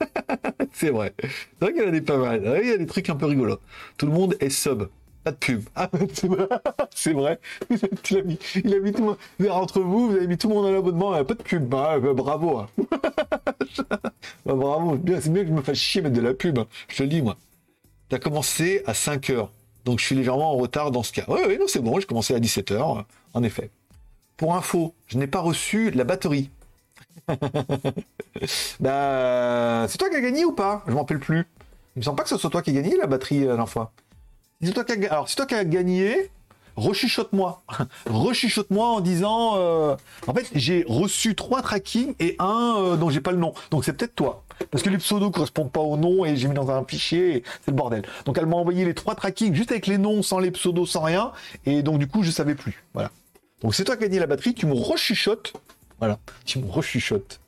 c'est 0.73 0.89
vrai. 0.89 1.13
C'est 1.61 1.71
vrai 1.71 2.01
pas 2.01 2.17
mal. 2.17 2.59
Il 2.61 2.69
y 2.69 2.71
a 2.71 2.77
des 2.77 2.85
trucs 2.85 3.09
un 3.09 3.15
peu 3.15 3.25
rigolos. 3.25 3.59
Tout 3.97 4.05
le 4.05 4.11
monde 4.11 4.35
est 4.39 4.49
sub. 4.49 4.89
Pas 5.27 5.31
de 5.31 5.37
pub. 5.37 5.63
Ah, 5.75 5.89
c'est 6.95 7.11
vrai. 7.11 7.37
Il 7.69 8.17
a 8.17 8.21
mis, 8.21 8.39
il 8.63 8.73
a 8.73 8.79
mis 8.79 8.93
tout 8.93 8.99
le 9.01 9.07
monde. 9.07 9.17
Entre 9.51 9.81
vous, 9.81 10.07
vous 10.07 10.15
avez 10.15 10.25
mis 10.25 10.37
tout 10.37 10.47
le 10.47 10.55
monde 10.55 10.67
en 10.67 10.77
abonnement. 10.77 11.21
Pas 11.25 11.33
de 11.33 11.43
pub. 11.43 11.67
Bah, 11.67 11.99
bah, 11.99 12.13
bravo. 12.13 12.59
Hein. 12.59 12.69
bah, 13.89 14.53
bravo. 14.53 14.97
C'est 15.05 15.27
mieux 15.27 15.41
que 15.41 15.49
je 15.49 15.53
me 15.53 15.61
fasse 15.61 15.79
chier 15.79 16.01
mettre 16.01 16.15
de 16.15 16.21
la 16.21 16.33
pub. 16.33 16.59
Hein. 16.59 16.67
Je 16.87 16.95
te 16.95 17.03
le 17.03 17.09
dis, 17.09 17.21
moi. 17.21 17.35
T'as 18.07 18.19
commencé 18.19 18.83
à 18.85 18.93
5 18.93 19.31
heures. 19.31 19.51
Donc 19.83 19.99
je 19.99 20.05
suis 20.05 20.15
légèrement 20.15 20.53
en 20.53 20.55
retard 20.55 20.91
dans 20.91 21.03
ce 21.03 21.11
cas. 21.11 21.25
Oui, 21.27 21.41
oui, 21.45 21.57
non, 21.59 21.67
c'est 21.67 21.81
bon. 21.81 21.99
J'ai 21.99 22.05
commencé 22.05 22.33
à 22.33 22.39
17 22.39 22.71
heures. 22.71 23.03
En 23.33 23.43
effet. 23.43 23.69
Pour 24.37 24.55
info, 24.55 24.93
je 25.07 25.17
n'ai 25.17 25.27
pas 25.27 25.41
reçu 25.41 25.91
la 25.91 26.05
batterie. 26.05 26.49
bah, 28.79 29.87
c'est 29.89 29.97
toi 29.97 30.09
qui 30.09 30.15
as 30.15 30.21
gagné 30.21 30.45
ou 30.45 30.53
pas? 30.53 30.85
Je 30.87 30.93
m'en 30.93 30.99
rappelle 30.99 31.19
plus. 31.19 31.45
Il 31.97 31.99
me 31.99 32.03
semble 32.03 32.15
pas 32.15 32.23
que 32.23 32.29
ce 32.29 32.37
soit 32.37 32.49
toi 32.49 32.61
qui 32.61 32.69
as 32.69 32.73
gagné 32.73 32.95
la 32.95 33.07
batterie 33.07 33.45
euh, 33.45 33.57
la 33.57 33.65
fois. 33.65 33.91
Toi 34.73 34.83
qui 34.83 35.05
Alors, 35.07 35.29
c'est 35.29 35.35
toi 35.35 35.45
qui 35.45 35.55
as 35.55 35.65
gagné, 35.65 36.31
rechuchote-moi. 36.75 37.63
rechuchote-moi 38.05 38.87
en 38.87 38.99
disant. 38.99 39.53
Euh, 39.55 39.95
en 40.27 40.33
fait, 40.33 40.49
j'ai 40.53 40.85
reçu 40.87 41.35
trois 41.35 41.61
tracking 41.61 42.15
et 42.19 42.35
un 42.39 42.75
euh, 42.77 42.95
dont 42.95 43.09
j'ai 43.09 43.21
pas 43.21 43.31
le 43.31 43.37
nom. 43.37 43.53
Donc, 43.71 43.85
c'est 43.85 43.93
peut-être 43.93 44.15
toi. 44.15 44.43
Parce 44.71 44.83
que 44.83 44.89
les 44.89 44.97
pseudos 44.97 45.31
correspondent 45.31 45.71
pas 45.71 45.81
au 45.81 45.97
nom 45.97 46.25
et 46.25 46.35
j'ai 46.35 46.47
mis 46.47 46.55
dans 46.55 46.71
un 46.71 46.83
fichier, 46.83 47.43
c'est 47.61 47.71
le 47.71 47.77
bordel. 47.77 48.03
Donc, 48.25 48.37
elle 48.37 48.47
m'a 48.47 48.55
envoyé 48.55 48.85
les 48.85 48.95
trois 48.95 49.13
tracking 49.13 49.53
juste 49.53 49.71
avec 49.71 49.85
les 49.87 49.97
noms, 49.99 50.23
sans 50.23 50.39
les 50.39 50.51
pseudos, 50.51 50.87
sans 50.87 51.01
rien. 51.01 51.31
Et 51.65 51.83
donc, 51.83 51.99
du 51.99 52.07
coup, 52.07 52.23
je 52.23 52.31
savais 52.31 52.55
plus. 52.55 52.83
Voilà. 52.93 53.11
Donc, 53.61 53.75
c'est 53.75 53.83
toi 53.83 53.95
qui 53.95 54.03
as 54.03 54.07
gagné 54.07 54.19
la 54.19 54.27
batterie, 54.27 54.53
tu 54.53 54.65
me 54.65 54.73
rechuchotes 54.73 55.53
voilà, 55.99 56.19
tu 56.45 56.59
me 56.59 56.69
rechuchotes. 56.69 57.39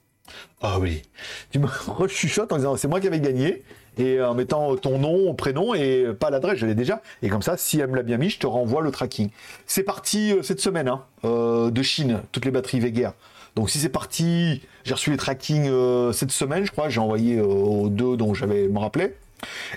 Ah 0.62 0.80
oui, 0.80 1.04
tu 1.52 1.60
me 1.60 1.68
rechuchotes 1.88 2.52
en 2.52 2.58
disant 2.58 2.76
c'est 2.78 2.88
moi 2.88 3.00
qui 3.00 3.08
avais 3.08 3.20
gagné 3.20 3.64
et 4.00 4.22
en 4.22 4.34
mettant 4.34 4.78
ton 4.78 4.98
nom, 4.98 5.34
prénom 5.34 5.74
et 5.74 6.08
pas 6.18 6.30
l'adresse, 6.30 6.58
je 6.58 6.66
l'ai 6.66 6.74
déjà. 6.74 7.02
Et 7.22 7.28
comme 7.28 7.42
ça, 7.42 7.58
si 7.58 7.80
elle 7.80 7.90
me 7.90 7.98
l'a 7.98 8.04
bien 8.04 8.18
mis, 8.18 8.30
je 8.30 8.40
te 8.40 8.48
renvoie 8.48 8.82
le 8.82 8.92
tracking. 8.92 9.30
C'est 9.68 9.84
parti 9.84 10.32
euh, 10.32 10.42
cette 10.42 10.62
semaine 10.62 10.88
hein, 10.88 11.04
euh, 11.26 11.70
de 11.70 11.84
Chine, 11.84 12.22
toutes 12.32 12.46
les 12.46 12.52
batteries 12.52 12.80
Veguer. 12.80 13.10
Donc 13.56 13.70
si 13.70 13.78
c'est 13.78 13.90
parti, 13.90 14.62
j'ai 14.86 14.94
reçu 14.94 15.12
les 15.12 15.18
tracking 15.18 15.68
euh, 15.68 16.14
cette 16.14 16.32
semaine, 16.32 16.66
je 16.66 16.72
crois, 16.72 16.88
j'ai 16.88 17.02
envoyé 17.02 17.42
aux 17.42 17.90
deux 17.90 18.16
dont 18.16 18.34
j'avais 18.34 18.70
me 18.70 18.80
rappelé. 18.80 19.16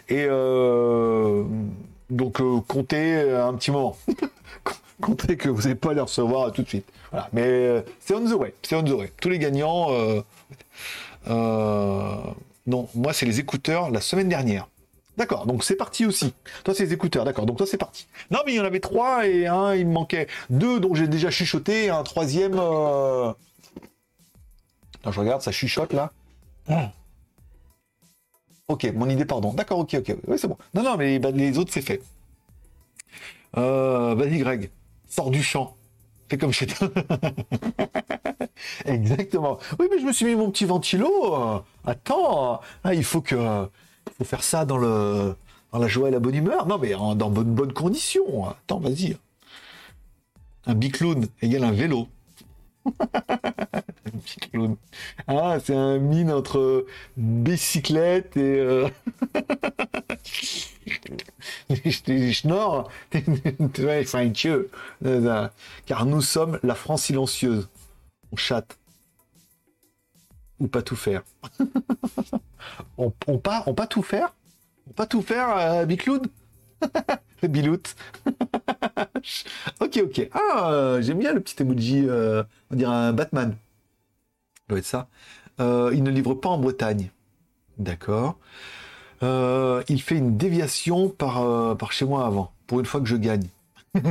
Et 0.08 0.26
donc 2.10 2.40
comptez 2.66 3.30
un 3.30 3.54
petit 3.54 3.70
moment. 3.70 3.96
comptez 5.00 5.36
que 5.36 5.48
vous 5.48 5.62
n'allez 5.62 5.74
pas 5.74 5.94
les 5.94 6.00
recevoir 6.00 6.52
tout 6.52 6.62
de 6.62 6.68
suite. 6.68 6.86
Voilà. 7.10 7.28
Mais 7.32 7.84
c'est 7.98 8.14
on 8.14 8.24
the 8.24 8.34
way. 8.34 8.54
C'est 8.62 8.76
on 8.76 8.84
the 8.84 8.90
way. 8.90 9.12
Tous 9.20 9.30
les 9.30 9.38
gagnants. 9.38 9.88
Euh, 12.68 12.70
euh, 12.70 12.70
non, 12.70 12.88
moi, 12.94 13.12
c'est 13.12 13.26
les 13.26 13.40
écouteurs 13.40 13.90
la 13.90 14.00
semaine 14.00 14.28
dernière. 14.28 14.68
D'accord, 15.18 15.46
donc 15.46 15.62
c'est 15.62 15.76
parti 15.76 16.06
aussi. 16.06 16.32
Toi, 16.64 16.74
c'est 16.74 16.84
les 16.84 16.94
écouteurs, 16.94 17.24
d'accord. 17.24 17.44
Donc 17.44 17.58
toi, 17.58 17.66
c'est 17.66 17.76
parti. 17.76 18.06
Non, 18.30 18.40
mais 18.46 18.54
il 18.54 18.56
y 18.56 18.60
en 18.60 18.64
avait 18.64 18.80
trois 18.80 19.26
et 19.26 19.46
un, 19.46 19.74
il 19.74 19.86
me 19.86 19.92
manquait 19.92 20.26
deux 20.48 20.80
dont 20.80 20.94
j'ai 20.94 21.06
déjà 21.06 21.30
chuchoté, 21.30 21.90
un 21.90 22.02
troisième. 22.02 22.54
je 22.54 23.34
regarde, 25.04 25.42
ça 25.42 25.52
chuchote 25.52 25.92
là. 25.92 26.12
Ah. 26.68 26.92
Ok, 28.68 28.84
mon 28.94 29.08
idée, 29.10 29.26
pardon. 29.26 29.52
D'accord, 29.52 29.80
ok, 29.80 29.96
ok. 29.98 30.16
Oui, 30.26 30.38
c'est 30.38 30.48
bon. 30.48 30.56
Non, 30.72 30.82
non, 30.82 30.96
mais 30.96 31.18
bah, 31.18 31.30
les 31.30 31.58
autres, 31.58 31.72
c'est 31.72 31.82
fait. 31.82 32.00
vas-y, 33.54 34.38
Greg. 34.38 34.70
Sors 35.08 35.30
du 35.30 35.42
champ. 35.42 35.76
Comme 36.40 36.52
chez 36.52 36.66
toi. 36.66 36.88
Exactement. 38.84 39.58
Oui, 39.78 39.86
mais 39.90 39.98
je 40.00 40.04
me 40.06 40.12
suis 40.12 40.24
mis 40.26 40.34
mon 40.34 40.50
petit 40.50 40.64
ventilo. 40.64 41.64
Attends, 41.84 42.60
ah, 42.84 42.94
il 42.94 43.04
faut 43.04 43.20
que, 43.20 43.66
faut 44.16 44.24
faire 44.24 44.42
ça 44.42 44.64
dans 44.64 44.78
le, 44.78 45.34
dans 45.72 45.78
la 45.78 45.88
joie 45.88 46.08
et 46.08 46.10
la 46.10 46.20
bonne 46.20 46.34
humeur. 46.34 46.66
Non, 46.66 46.78
mais 46.78 46.94
en- 46.94 47.14
dans 47.14 47.30
bonnes 47.30 47.54
bonnes 47.54 47.72
conditions. 47.72 48.48
Attends, 48.48 48.80
vas-y. 48.80 49.16
Un 50.66 50.74
bicloun 50.74 51.26
égale 51.42 51.64
un 51.64 51.72
vélo. 51.72 52.08
Ah, 55.28 55.58
c'est 55.62 55.74
un 55.74 55.98
mine 55.98 56.30
entre 56.32 56.86
bicyclette 57.16 58.36
et. 58.36 58.40
euh, 58.58 58.88
je 61.84 62.32
schnorre. 62.32 62.88
Ouais, 63.78 64.04
c'est 64.04 64.18
un 64.18 64.30
queue. 64.30 64.70
Euh, 65.04 65.48
Car 65.86 66.06
nous 66.06 66.20
sommes 66.20 66.58
la 66.62 66.74
France 66.74 67.04
silencieuse. 67.04 67.68
On 68.32 68.36
chatte. 68.36 68.78
Ou 70.60 70.68
pas 70.68 70.82
tout 70.82 70.96
faire. 70.96 71.22
on, 72.98 73.12
on 73.26 73.38
pas, 73.38 73.64
on 73.66 73.74
pas 73.74 73.86
tout 73.86 74.02
faire 74.02 74.34
On 74.88 74.92
pas 74.92 75.06
tout 75.06 75.22
faire, 75.22 75.56
euh, 75.56 75.84
Bicloud 75.86 76.28
Bilout. 77.42 77.94
ok, 79.80 80.00
ok. 80.04 80.28
Ah, 80.32 80.70
euh, 80.72 81.02
j'aime 81.02 81.18
bien 81.18 81.32
le 81.32 81.40
petit 81.40 81.60
emoji, 81.60 82.04
euh, 82.08 82.44
on 82.70 82.76
dirait 82.76 82.92
un 82.92 83.12
Batman. 83.12 83.56
Ça 84.54 84.64
doit 84.68 84.78
être 84.78 84.84
ça. 84.84 85.08
Il 85.58 86.02
ne 86.02 86.10
livre 86.10 86.34
pas 86.34 86.48
en 86.48 86.58
Bretagne. 86.58 87.10
D'accord. 87.78 88.38
Euh, 89.22 89.82
il 89.88 90.02
fait 90.02 90.16
une 90.16 90.36
déviation 90.36 91.08
par, 91.08 91.42
euh, 91.42 91.74
par 91.74 91.92
chez 91.92 92.04
moi 92.04 92.26
avant, 92.26 92.52
pour 92.66 92.80
une 92.80 92.86
fois 92.86 93.00
que 93.00 93.06
je 93.06 93.16
gagne. 93.16 93.46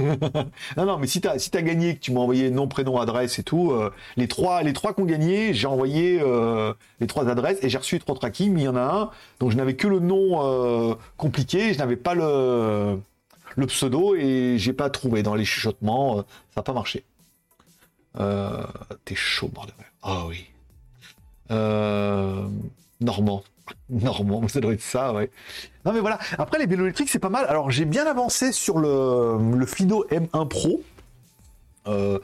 non, 0.77 0.85
non, 0.85 0.99
mais 0.99 1.07
si 1.07 1.21
t'as 1.21 1.39
si 1.39 1.49
t'as 1.49 1.63
gagné, 1.63 1.95
que 1.95 2.01
tu 2.01 2.11
m'as 2.11 2.19
envoyé 2.19 2.51
nom, 2.51 2.67
prénom, 2.67 2.99
adresse 2.99 3.39
et 3.39 3.43
tout, 3.43 3.71
euh, 3.71 3.91
les 4.15 4.27
trois 4.27 4.61
les 4.61 4.73
trois 4.73 4.93
qui 4.93 5.01
ont 5.01 5.05
gagné, 5.05 5.55
j'ai 5.55 5.65
envoyé 5.65 6.21
les 6.99 7.07
trois 7.07 7.27
adresses 7.27 7.57
et 7.63 7.69
j'ai 7.69 7.79
reçu 7.79 7.99
trois 7.99 8.15
tracking, 8.15 8.53
mais 8.53 8.61
il 8.61 8.65
y 8.65 8.67
en 8.67 8.75
a 8.75 8.81
un, 8.81 9.09
donc 9.39 9.51
je 9.51 9.57
n'avais 9.57 9.75
que 9.75 9.87
le 9.87 9.99
nom 9.99 10.95
compliqué, 11.17 11.73
je 11.73 11.79
n'avais 11.79 11.95
pas 11.95 12.13
le, 12.13 12.99
le 13.55 13.65
pseudo 13.65 14.15
et 14.15 14.55
j'ai 14.57 14.73
pas 14.73 14.91
trouvé 14.91 15.23
dans 15.23 15.33
les 15.33 15.45
chuchotements, 15.45 16.17
ça 16.17 16.25
n'a 16.57 16.63
pas 16.63 16.73
marché. 16.73 17.03
T'es 18.15 19.15
chaud, 19.15 19.49
bordel. 19.51 19.73
Ah 20.03 20.25
oui. 20.27 20.45
Normand. 23.01 23.43
Normand, 23.89 24.47
ça 24.47 24.59
doit 24.59 24.73
être 24.73 24.81
ça, 24.81 25.13
ouais. 25.13 25.29
Non 25.85 25.93
mais 25.93 25.99
voilà, 25.99 26.19
après 26.37 26.59
les 26.59 26.65
vélos 26.65 26.83
électriques 26.83 27.09
c'est 27.09 27.19
pas 27.19 27.29
mal. 27.29 27.45
Alors 27.47 27.71
j'ai 27.71 27.85
bien 27.85 28.05
avancé 28.05 28.51
sur 28.51 28.77
le, 28.77 29.37
le 29.55 29.65
Fido 29.65 30.05
M1 30.11 30.47
Pro. 30.47 30.81
Euh, 31.87 32.19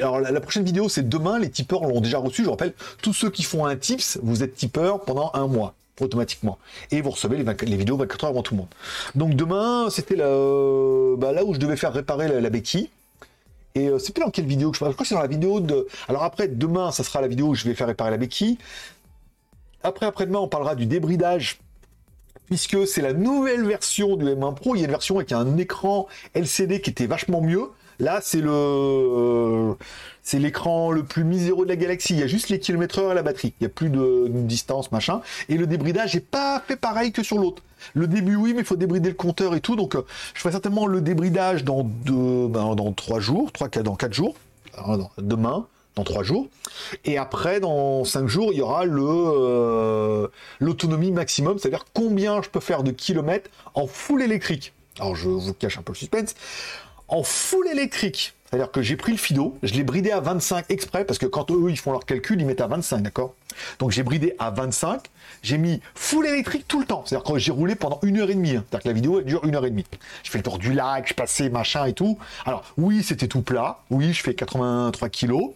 alors 0.00 0.20
la, 0.20 0.40
prochaine 0.40 0.64
vidéo 0.64 0.88
c'est 0.88 1.06
demain, 1.06 1.38
les 1.38 1.50
tipeurs 1.50 1.84
l'ont 1.84 2.00
déjà 2.00 2.18
reçu. 2.18 2.44
Je 2.44 2.50
rappelle, 2.50 2.72
tous 3.02 3.12
ceux 3.12 3.30
qui 3.30 3.42
font 3.42 3.66
un 3.66 3.76
tips, 3.76 4.18
vous 4.22 4.42
êtes 4.42 4.54
tipeur 4.54 5.00
pendant 5.00 5.30
un 5.34 5.46
mois 5.46 5.74
automatiquement 6.00 6.58
et 6.90 7.00
vous 7.00 7.10
recevez 7.10 7.36
les, 7.36 7.44
24 7.44 7.68
les 7.68 7.76
vidéos 7.76 7.96
24 7.96 8.24
heures 8.24 8.30
avant 8.30 8.42
tout 8.42 8.54
le 8.54 8.60
monde. 8.60 8.70
Donc 9.14 9.34
demain 9.34 9.88
c'était 9.90 10.16
bah, 10.16 11.32
là 11.32 11.44
où 11.44 11.54
je 11.54 11.58
devais 11.58 11.76
faire 11.76 11.92
réparer 11.92 12.40
la, 12.40 12.50
béquille. 12.50 12.88
Et 13.76 13.88
euh, 13.88 13.98
plus 13.98 14.22
dans 14.22 14.30
quelle 14.30 14.46
vidéo 14.46 14.70
que 14.70 14.76
je 14.76 14.80
parle. 14.80 14.92
Je 14.92 14.94
crois 14.94 15.04
que 15.04 15.08
c'est 15.08 15.16
dans 15.16 15.20
la 15.20 15.26
vidéo 15.26 15.58
de. 15.58 15.88
Alors 16.08 16.22
après, 16.22 16.46
demain, 16.46 16.92
ça 16.92 17.02
sera 17.02 17.20
la 17.20 17.26
vidéo 17.26 17.48
où 17.48 17.54
je 17.56 17.64
vais 17.64 17.74
faire 17.74 17.88
réparer 17.88 18.12
la 18.12 18.18
béquille. 18.18 18.56
Après, 19.84 20.06
après-demain, 20.06 20.38
on 20.38 20.48
parlera 20.48 20.74
du 20.74 20.86
débridage. 20.86 21.60
Puisque 22.46 22.86
c'est 22.86 23.02
la 23.02 23.12
nouvelle 23.12 23.66
version 23.66 24.16
du 24.16 24.24
M1 24.24 24.54
Pro. 24.54 24.74
Il 24.74 24.78
y 24.78 24.82
a 24.82 24.86
une 24.86 24.90
version 24.90 25.16
avec 25.16 25.32
un 25.32 25.58
écran 25.58 26.08
LCD 26.34 26.80
qui 26.80 26.90
était 26.90 27.06
vachement 27.06 27.42
mieux. 27.42 27.68
Là, 27.98 28.20
c'est 28.22 28.40
le, 28.40 28.50
euh, 28.50 29.74
c'est 30.22 30.38
l'écran 30.38 30.90
le 30.90 31.04
plus 31.04 31.22
miséreux 31.22 31.64
de 31.66 31.70
la 31.70 31.76
galaxie. 31.76 32.14
Il 32.14 32.20
y 32.20 32.22
a 32.22 32.26
juste 32.26 32.48
les 32.48 32.58
kilomètres 32.58 32.98
heure 32.98 33.12
et 33.12 33.14
la 33.14 33.22
batterie. 33.22 33.52
Il 33.60 33.64
y 33.64 33.66
a 33.66 33.68
plus 33.68 33.90
de, 33.90 34.26
distance, 34.28 34.90
machin. 34.90 35.20
Et 35.50 35.58
le 35.58 35.66
débridage 35.66 36.14
n'est 36.14 36.20
pas 36.20 36.62
fait 36.66 36.76
pareil 36.76 37.12
que 37.12 37.22
sur 37.22 37.38
l'autre. 37.38 37.62
Le 37.92 38.06
début, 38.06 38.36
oui, 38.36 38.54
mais 38.54 38.60
il 38.60 38.66
faut 38.66 38.76
débrider 38.76 39.10
le 39.10 39.14
compteur 39.14 39.54
et 39.54 39.60
tout. 39.60 39.76
Donc, 39.76 39.94
euh, 39.96 40.02
je 40.32 40.40
ferai 40.40 40.52
certainement 40.52 40.86
le 40.86 41.02
débridage 41.02 41.62
dans 41.62 41.82
deux, 41.84 42.48
ben, 42.48 42.74
dans 42.74 42.92
trois 42.92 43.20
jours, 43.20 43.52
trois, 43.52 43.68
dans 43.68 43.96
quatre 43.96 44.14
jours. 44.14 44.34
Demain, 45.18 45.66
dans 45.96 46.04
trois 46.04 46.22
jours. 46.22 46.48
Et 47.04 47.18
après, 47.18 47.60
dans 47.60 48.04
cinq 48.04 48.26
jours, 48.26 48.52
il 48.52 48.58
y 48.58 48.62
aura 48.62 48.84
euh, 48.84 50.28
l'autonomie 50.60 51.12
maximum, 51.12 51.58
c'est-à-dire 51.58 51.84
combien 51.92 52.42
je 52.42 52.48
peux 52.48 52.60
faire 52.60 52.82
de 52.82 52.90
kilomètres 52.90 53.50
en 53.74 53.86
full 53.86 54.22
électrique. 54.22 54.72
Alors, 54.98 55.16
je 55.16 55.28
vous 55.28 55.54
cache 55.54 55.78
un 55.78 55.82
peu 55.82 55.92
le 55.92 55.98
suspense. 55.98 56.34
En 57.08 57.22
full 57.22 57.68
électrique, 57.68 58.34
c'est-à-dire 58.54 58.70
que 58.70 58.82
j'ai 58.82 58.94
pris 58.96 59.10
le 59.10 59.18
Fido, 59.18 59.58
je 59.64 59.74
l'ai 59.74 59.82
bridé 59.82 60.12
à 60.12 60.20
25 60.20 60.66
exprès, 60.68 61.04
parce 61.04 61.18
que 61.18 61.26
quand 61.26 61.50
eux, 61.50 61.70
ils 61.70 61.76
font 61.76 61.90
leur 61.90 62.06
calcul, 62.06 62.40
ils 62.40 62.46
mettent 62.46 62.60
à 62.60 62.68
25, 62.68 63.00
d'accord? 63.00 63.34
Donc 63.80 63.90
j'ai 63.90 64.04
bridé 64.04 64.36
à 64.38 64.50
25, 64.52 65.00
j'ai 65.42 65.58
mis 65.58 65.80
full 65.96 66.24
électrique 66.24 66.64
tout 66.68 66.78
le 66.78 66.86
temps. 66.86 67.02
C'est-à-dire 67.04 67.24
que 67.32 67.36
j'ai 67.36 67.50
roulé 67.50 67.74
pendant 67.74 67.98
une 68.04 68.20
heure 68.20 68.30
et 68.30 68.34
demie. 68.36 68.54
hein. 68.54 68.64
C'est-à-dire 68.70 68.82
que 68.84 68.88
la 68.90 68.94
vidéo, 68.94 69.20
dure 69.22 69.44
une 69.44 69.56
heure 69.56 69.66
et 69.66 69.70
demie. 69.70 69.84
Je 70.22 70.30
fais 70.30 70.38
le 70.38 70.44
tour 70.44 70.58
du 70.58 70.72
lac, 70.72 71.08
je 71.08 71.14
passais 71.14 71.48
machin 71.48 71.86
et 71.86 71.94
tout. 71.94 72.16
Alors, 72.46 72.62
oui, 72.78 73.02
c'était 73.02 73.26
tout 73.26 73.42
plat. 73.42 73.80
Oui, 73.90 74.12
je 74.12 74.22
fais 74.22 74.34
83 74.34 75.08
kilos. 75.08 75.50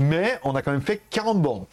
Mais 0.00 0.40
on 0.42 0.56
a 0.56 0.62
quand 0.62 0.72
même 0.72 0.82
fait 0.82 1.00
40 1.10 1.40
bornes. 1.40 1.66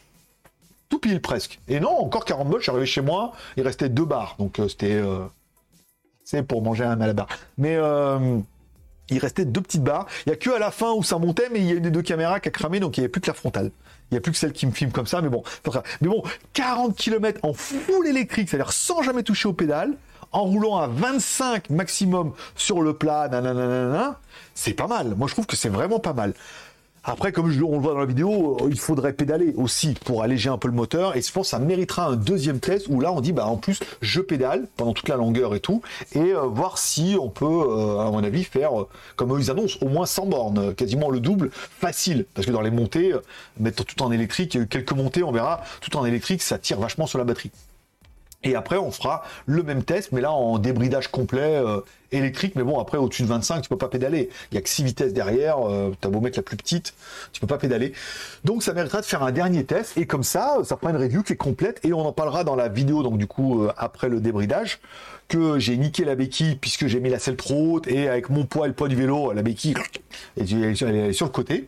Tout 0.89 0.99
pile 0.99 1.21
presque. 1.21 1.59
Et 1.67 1.79
non, 1.79 1.89
encore 1.89 2.23
40 2.23 2.47
bornes, 2.49 2.59
je 2.59 2.65
suis 2.65 2.71
arrivé 2.71 2.85
chez 2.85 3.01
moi, 3.01 3.33
il 3.55 3.63
restait 3.63 3.89
deux 3.89 4.05
barres. 4.05 4.35
Donc 4.37 4.59
euh, 4.59 4.67
c'était... 4.67 4.93
euh, 4.93 5.25
c'est 6.23 6.43
pour 6.43 6.61
manger 6.61 6.83
un 6.83 6.95
malabar. 6.97 7.27
Mais... 7.57 7.75
euh, 7.77 8.37
il 9.09 9.19
restait 9.19 9.45
deux 9.45 9.61
petites 9.61 9.83
barres. 9.83 10.07
Il 10.25 10.29
y 10.29 10.33
a 10.33 10.35
que 10.35 10.49
à 10.49 10.59
la 10.59 10.71
fin 10.71 10.91
où 10.93 11.03
ça 11.03 11.17
montait, 11.17 11.49
mais 11.51 11.59
il 11.59 11.65
y 11.65 11.71
a 11.71 11.75
une 11.75 11.83
des 11.83 11.91
deux 11.91 12.01
caméras 12.01 12.39
qui 12.39 12.49
a 12.49 12.51
cramé, 12.51 12.79
donc 12.79 12.97
il 12.97 13.01
n'y 13.01 13.05
avait 13.05 13.11
plus 13.11 13.21
que 13.21 13.27
la 13.27 13.33
frontale. 13.33 13.71
Il 14.09 14.13
n'y 14.13 14.17
a 14.17 14.21
plus 14.21 14.31
que 14.31 14.37
celle 14.37 14.53
qui 14.53 14.65
me 14.65 14.71
filme 14.71 14.91
comme 14.91 15.07
ça, 15.07 15.21
mais 15.21 15.29
bon. 15.29 15.43
Mais 16.01 16.07
bon, 16.07 16.23
40 16.53 16.95
km 16.95 17.39
en 17.43 17.53
full 17.53 18.07
électrique, 18.07 18.49
c'est-à-dire 18.49 18.71
sans 18.71 19.01
jamais 19.01 19.23
toucher 19.23 19.49
aux 19.49 19.53
pédales, 19.53 19.93
en 20.31 20.43
roulant 20.43 20.77
à 20.77 20.87
25 20.87 21.69
maximum 21.69 22.33
sur 22.55 22.81
le 22.81 22.93
plat, 22.93 23.29
c'est 24.53 24.73
pas 24.73 24.87
mal. 24.87 25.15
Moi, 25.15 25.27
je 25.27 25.33
trouve 25.33 25.45
que 25.45 25.55
c'est 25.55 25.69
vraiment 25.69 25.99
pas 25.99 26.13
mal. 26.13 26.33
Après, 27.09 27.31
comme 27.31 27.49
je- 27.49 27.63
on 27.63 27.77
le 27.77 27.79
voit 27.81 27.93
dans 27.93 27.99
la 27.99 28.05
vidéo, 28.05 28.57
euh, 28.61 28.67
il 28.69 28.77
faudrait 28.77 29.13
pédaler 29.13 29.53
aussi 29.55 29.93
pour 30.03 30.23
alléger 30.23 30.49
un 30.49 30.57
peu 30.57 30.67
le 30.67 30.73
moteur. 30.73 31.15
Et 31.15 31.21
je 31.21 31.31
pense 31.31 31.47
que 31.47 31.51
ça 31.51 31.59
méritera 31.59 32.07
un 32.07 32.17
deuxième 32.17 32.59
test 32.59 32.87
où 32.89 32.99
là, 32.99 33.13
on 33.13 33.21
dit, 33.21 33.31
bah, 33.31 33.45
en 33.45 33.55
plus, 33.55 33.79
je 34.01 34.19
pédale 34.19 34.67
pendant 34.75 34.91
toute 34.91 35.07
la 35.07 35.15
longueur 35.15 35.55
et 35.55 35.61
tout. 35.61 35.81
Et 36.13 36.19
euh, 36.19 36.41
voir 36.41 36.77
si 36.77 37.15
on 37.19 37.29
peut, 37.29 37.45
euh, 37.45 37.99
à 37.99 38.11
mon 38.11 38.23
avis, 38.25 38.43
faire, 38.43 38.71
comme 39.15 39.39
ils 39.39 39.49
annoncent, 39.49 39.77
au 39.81 39.87
moins 39.87 40.05
100 40.05 40.25
bornes, 40.25 40.75
quasiment 40.75 41.09
le 41.09 41.21
double, 41.21 41.49
facile. 41.53 42.25
Parce 42.33 42.45
que 42.45 42.51
dans 42.51 42.61
les 42.61 42.71
montées, 42.71 43.13
mettre 43.57 43.85
tout 43.85 44.03
en 44.03 44.11
électrique, 44.11 44.57
quelques 44.69 44.91
montées, 44.91 45.23
on 45.23 45.31
verra, 45.31 45.61
tout 45.79 45.95
en 45.95 46.05
électrique, 46.05 46.41
ça 46.41 46.57
tire 46.57 46.77
vachement 46.79 47.07
sur 47.07 47.19
la 47.19 47.23
batterie. 47.23 47.51
Et 48.43 48.55
après, 48.55 48.77
on 48.77 48.91
fera 48.91 49.23
le 49.45 49.63
même 49.63 49.83
test, 49.83 50.11
mais 50.11 50.21
là 50.21 50.31
en 50.31 50.59
débridage 50.59 51.07
complet 51.07 51.55
euh, 51.55 51.81
électrique. 52.11 52.53
Mais 52.55 52.63
bon, 52.63 52.79
après, 52.79 52.97
au-dessus 52.97 53.23
de 53.23 53.27
25, 53.27 53.61
tu 53.61 53.69
peux 53.69 53.77
pas 53.77 53.87
pédaler. 53.87 54.29
Il 54.51 54.55
y 54.55 54.57
a 54.57 54.61
que 54.61 54.69
6 54.69 54.83
vitesses 54.83 55.13
derrière. 55.13 55.57
Euh, 55.67 55.91
T'as 55.99 56.09
beau 56.09 56.21
mettre 56.21 56.37
la 56.37 56.43
plus 56.43 56.55
petite, 56.55 56.93
tu 57.31 57.41
peux 57.41 57.47
pas 57.47 57.57
pédaler. 57.57 57.93
Donc, 58.43 58.61
ça 58.61 58.73
méritera 58.73 59.01
de 59.01 59.05
faire 59.05 59.23
un 59.23 59.31
dernier 59.31 59.65
test. 59.65 59.97
Et 59.97 60.05
comme 60.05 60.23
ça, 60.23 60.57
ça 60.63 60.77
fera 60.77 60.91
une 60.91 60.97
review 60.97 61.23
qui 61.23 61.33
est 61.33 61.37
complète. 61.37 61.79
Et 61.83 61.93
on 61.93 62.01
en 62.01 62.13
parlera 62.13 62.43
dans 62.43 62.55
la 62.55 62.67
vidéo, 62.67 63.01
donc 63.01 63.17
du 63.17 63.27
coup, 63.27 63.63
euh, 63.63 63.73
après 63.75 64.07
le 64.07 64.19
débridage, 64.19 64.79
que 65.27 65.57
j'ai 65.57 65.75
niqué 65.75 66.05
la 66.05 66.15
béquille 66.15 66.55
puisque 66.55 66.87
j'ai 66.87 66.99
mis 66.99 67.09
la 67.09 67.19
selle 67.19 67.37
trop 67.37 67.73
haute. 67.73 67.87
Et 67.87 68.07
avec 68.07 68.29
mon 68.29 68.45
poids 68.45 68.67
et 68.67 68.69
le 68.69 68.75
poids 68.75 68.87
du 68.87 68.95
vélo, 68.95 69.33
la 69.33 69.41
béquille, 69.41 69.73
elle 70.37 70.53
est 70.53 71.13
sur 71.13 71.25
le 71.25 71.31
côté 71.31 71.67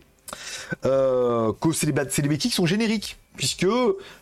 euh, 0.84 1.52
que 1.60 1.72
c'est 1.72 1.86
les 1.86 1.92
béquilles 1.92 2.50
qui 2.50 2.56
sont 2.56 2.66
génériques. 2.66 3.18
Puisque 3.40 3.66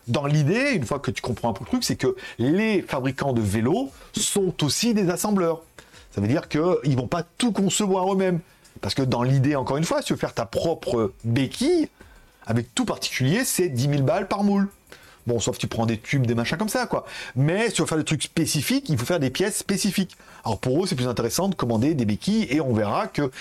dans 0.06 0.26
l'idée, 0.26 0.74
une 0.74 0.84
fois 0.84 1.00
que 1.00 1.10
tu 1.10 1.20
comprends 1.20 1.50
un 1.50 1.52
peu 1.52 1.64
le 1.64 1.68
truc, 1.68 1.82
c'est 1.82 1.96
que 1.96 2.14
les 2.38 2.82
fabricants 2.82 3.32
de 3.32 3.40
vélos 3.40 3.90
sont 4.16 4.54
aussi 4.62 4.94
des 4.94 5.10
assembleurs. 5.10 5.62
Ça 6.12 6.20
veut 6.20 6.28
dire 6.28 6.48
qu'ils 6.48 6.96
vont 6.96 7.08
pas 7.08 7.24
tout 7.36 7.50
concevoir 7.50 8.12
eux-mêmes. 8.12 8.38
Parce 8.80 8.94
que 8.94 9.02
dans 9.02 9.24
l'idée, 9.24 9.56
encore 9.56 9.76
une 9.76 9.82
fois, 9.82 10.02
si 10.02 10.06
tu 10.06 10.12
veux 10.12 10.18
faire 10.20 10.34
ta 10.34 10.46
propre 10.46 11.10
béquille, 11.24 11.88
avec 12.46 12.72
tout 12.76 12.84
particulier, 12.84 13.44
c'est 13.44 13.68
10 13.68 13.88
000 13.88 14.02
balles 14.04 14.28
par 14.28 14.44
moule. 14.44 14.68
Bon, 15.26 15.40
sauf 15.40 15.58
tu 15.58 15.66
prends 15.66 15.84
des 15.84 15.98
tubes, 15.98 16.24
des 16.24 16.36
machins 16.36 16.56
comme 16.56 16.68
ça, 16.68 16.86
quoi. 16.86 17.04
Mais 17.34 17.70
si 17.70 17.72
tu 17.72 17.82
veux 17.82 17.88
faire 17.88 17.98
des 17.98 18.04
trucs 18.04 18.22
spécifiques, 18.22 18.88
il 18.88 18.96
faut 18.96 19.04
faire 19.04 19.18
des 19.18 19.30
pièces 19.30 19.56
spécifiques. 19.56 20.16
Alors 20.44 20.60
pour 20.60 20.84
eux, 20.84 20.86
c'est 20.86 20.94
plus 20.94 21.08
intéressant 21.08 21.48
de 21.48 21.56
commander 21.56 21.94
des 21.94 22.04
béquilles 22.04 22.46
et 22.50 22.60
on 22.60 22.72
verra 22.72 23.08
que 23.08 23.32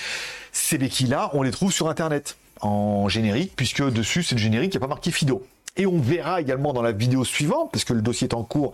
ces 0.52 0.80
béquilles-là, 0.80 1.30
on 1.34 1.44
les 1.44 1.52
trouve 1.52 1.72
sur 1.72 1.88
Internet 1.88 2.36
en 2.62 3.08
générique, 3.10 3.54
puisque 3.56 3.84
dessus, 3.84 4.24
c'est 4.24 4.34
le 4.34 4.42
générique, 4.42 4.74
il 4.74 4.78
n'y 4.80 4.84
a 4.84 4.88
pas 4.88 4.94
marqué 4.96 5.12
Fido. 5.12 5.46
Et 5.78 5.86
on 5.86 6.00
verra 6.00 6.42
également 6.42 6.74
dans 6.74 6.82
la 6.82 6.92
vidéo 6.92 7.24
suivante, 7.24 7.72
parce 7.72 7.86
que 7.86 7.94
le 7.94 8.02
dossier 8.02 8.28
est 8.28 8.34
en 8.34 8.44
cours, 8.44 8.74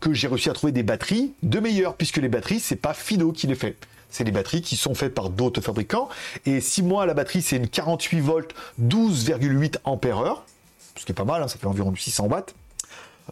que 0.00 0.14
j'ai 0.14 0.28
réussi 0.28 0.48
à 0.48 0.52
trouver 0.52 0.72
des 0.72 0.84
batteries 0.84 1.32
de 1.42 1.60
meilleures, 1.60 1.94
puisque 1.96 2.18
les 2.18 2.28
batteries, 2.28 2.60
c'est 2.60 2.76
pas 2.76 2.94
Fido 2.94 3.32
qui 3.32 3.46
les 3.46 3.56
fait. 3.56 3.76
C'est 4.10 4.22
des 4.22 4.30
batteries 4.30 4.62
qui 4.62 4.76
sont 4.76 4.94
faites 4.94 5.12
par 5.12 5.28
d'autres 5.28 5.60
fabricants. 5.60 6.08
Et 6.46 6.60
si 6.60 6.84
moi, 6.84 7.04
la 7.04 7.14
batterie, 7.14 7.42
c'est 7.42 7.56
une 7.56 7.68
48 7.68 8.20
volts, 8.20 8.54
12,8 8.80 9.78
ampères 9.82 10.18
heure, 10.18 10.44
ce 10.94 11.04
qui 11.04 11.10
est 11.10 11.14
pas 11.14 11.24
mal, 11.24 11.42
hein, 11.42 11.48
ça 11.48 11.58
fait 11.58 11.66
environ 11.66 11.90
du 11.90 12.00
600 12.00 12.28
watts. 12.28 12.54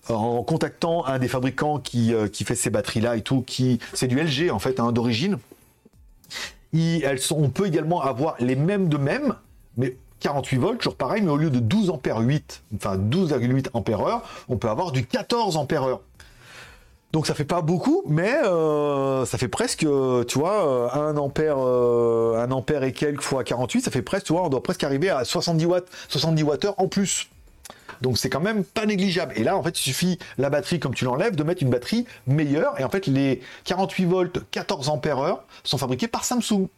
En 0.08 0.42
contactant 0.42 1.04
un 1.04 1.18
des 1.18 1.28
fabricants 1.28 1.78
qui, 1.78 2.14
euh, 2.14 2.26
qui 2.26 2.44
fait 2.44 2.54
ces 2.54 2.70
batteries-là 2.70 3.16
et 3.16 3.20
tout, 3.20 3.42
qui 3.42 3.78
c'est 3.92 4.08
du 4.08 4.18
LG 4.18 4.50
en 4.50 4.58
fait, 4.58 4.80
hein, 4.80 4.90
d'origine. 4.90 5.38
Elles 6.74 7.20
on 7.30 7.50
peut 7.50 7.66
également 7.66 8.00
avoir 8.00 8.34
les 8.40 8.56
mêmes 8.56 8.88
de 8.88 8.96
même, 8.96 9.36
mais 9.76 9.96
48 10.22 10.58
volts, 10.58 10.78
toujours 10.78 10.96
pareil, 10.96 11.22
mais 11.22 11.30
au 11.30 11.36
lieu 11.36 11.50
de 11.50 11.58
12 11.58 11.90
ampères 11.90 12.20
8, 12.20 12.62
enfin 12.76 12.96
12,8 12.96 13.68
ampères 13.74 14.00
heure, 14.00 14.22
on 14.48 14.56
peut 14.56 14.68
avoir 14.68 14.92
du 14.92 15.04
14 15.04 15.56
ampères 15.56 15.84
heure. 15.84 16.00
Donc 17.12 17.26
ça 17.26 17.34
fait 17.34 17.44
pas 17.44 17.60
beaucoup, 17.60 18.02
mais 18.06 18.32
euh, 18.44 19.26
ça 19.26 19.36
fait 19.36 19.48
presque, 19.48 19.80
tu 19.80 20.38
vois, 20.38 20.94
1 20.96 21.18
ampère, 21.18 21.58
1 21.58 22.50
ampère 22.50 22.84
et 22.84 22.92
quelques 22.92 23.20
fois 23.20 23.44
48, 23.44 23.82
ça 23.82 23.90
fait 23.90 24.00
presque, 24.00 24.26
tu 24.26 24.32
vois, 24.32 24.44
on 24.44 24.48
doit 24.48 24.62
presque 24.62 24.82
arriver 24.82 25.10
à 25.10 25.24
70 25.24 25.66
watts, 25.66 25.88
70 26.08 26.42
watts 26.42 26.66
en 26.78 26.88
plus. 26.88 27.28
Donc 28.00 28.18
c'est 28.18 28.30
quand 28.30 28.40
même 28.40 28.64
pas 28.64 28.86
négligeable. 28.86 29.32
Et 29.36 29.44
là, 29.44 29.56
en 29.56 29.62
fait, 29.62 29.78
il 29.78 29.82
suffit 29.82 30.18
la 30.38 30.50
batterie, 30.50 30.80
comme 30.80 30.94
tu 30.94 31.04
l'enlèves, 31.04 31.36
de 31.36 31.44
mettre 31.44 31.62
une 31.62 31.70
batterie 31.70 32.06
meilleure. 32.26 32.78
Et 32.80 32.84
en 32.84 32.88
fait, 32.88 33.06
les 33.06 33.40
48 33.64 34.04
volts, 34.06 34.40
14 34.50 34.88
ampères 34.88 35.18
heure 35.18 35.44
sont 35.64 35.78
fabriqués 35.78 36.08
par 36.08 36.24
Samsung. 36.24 36.68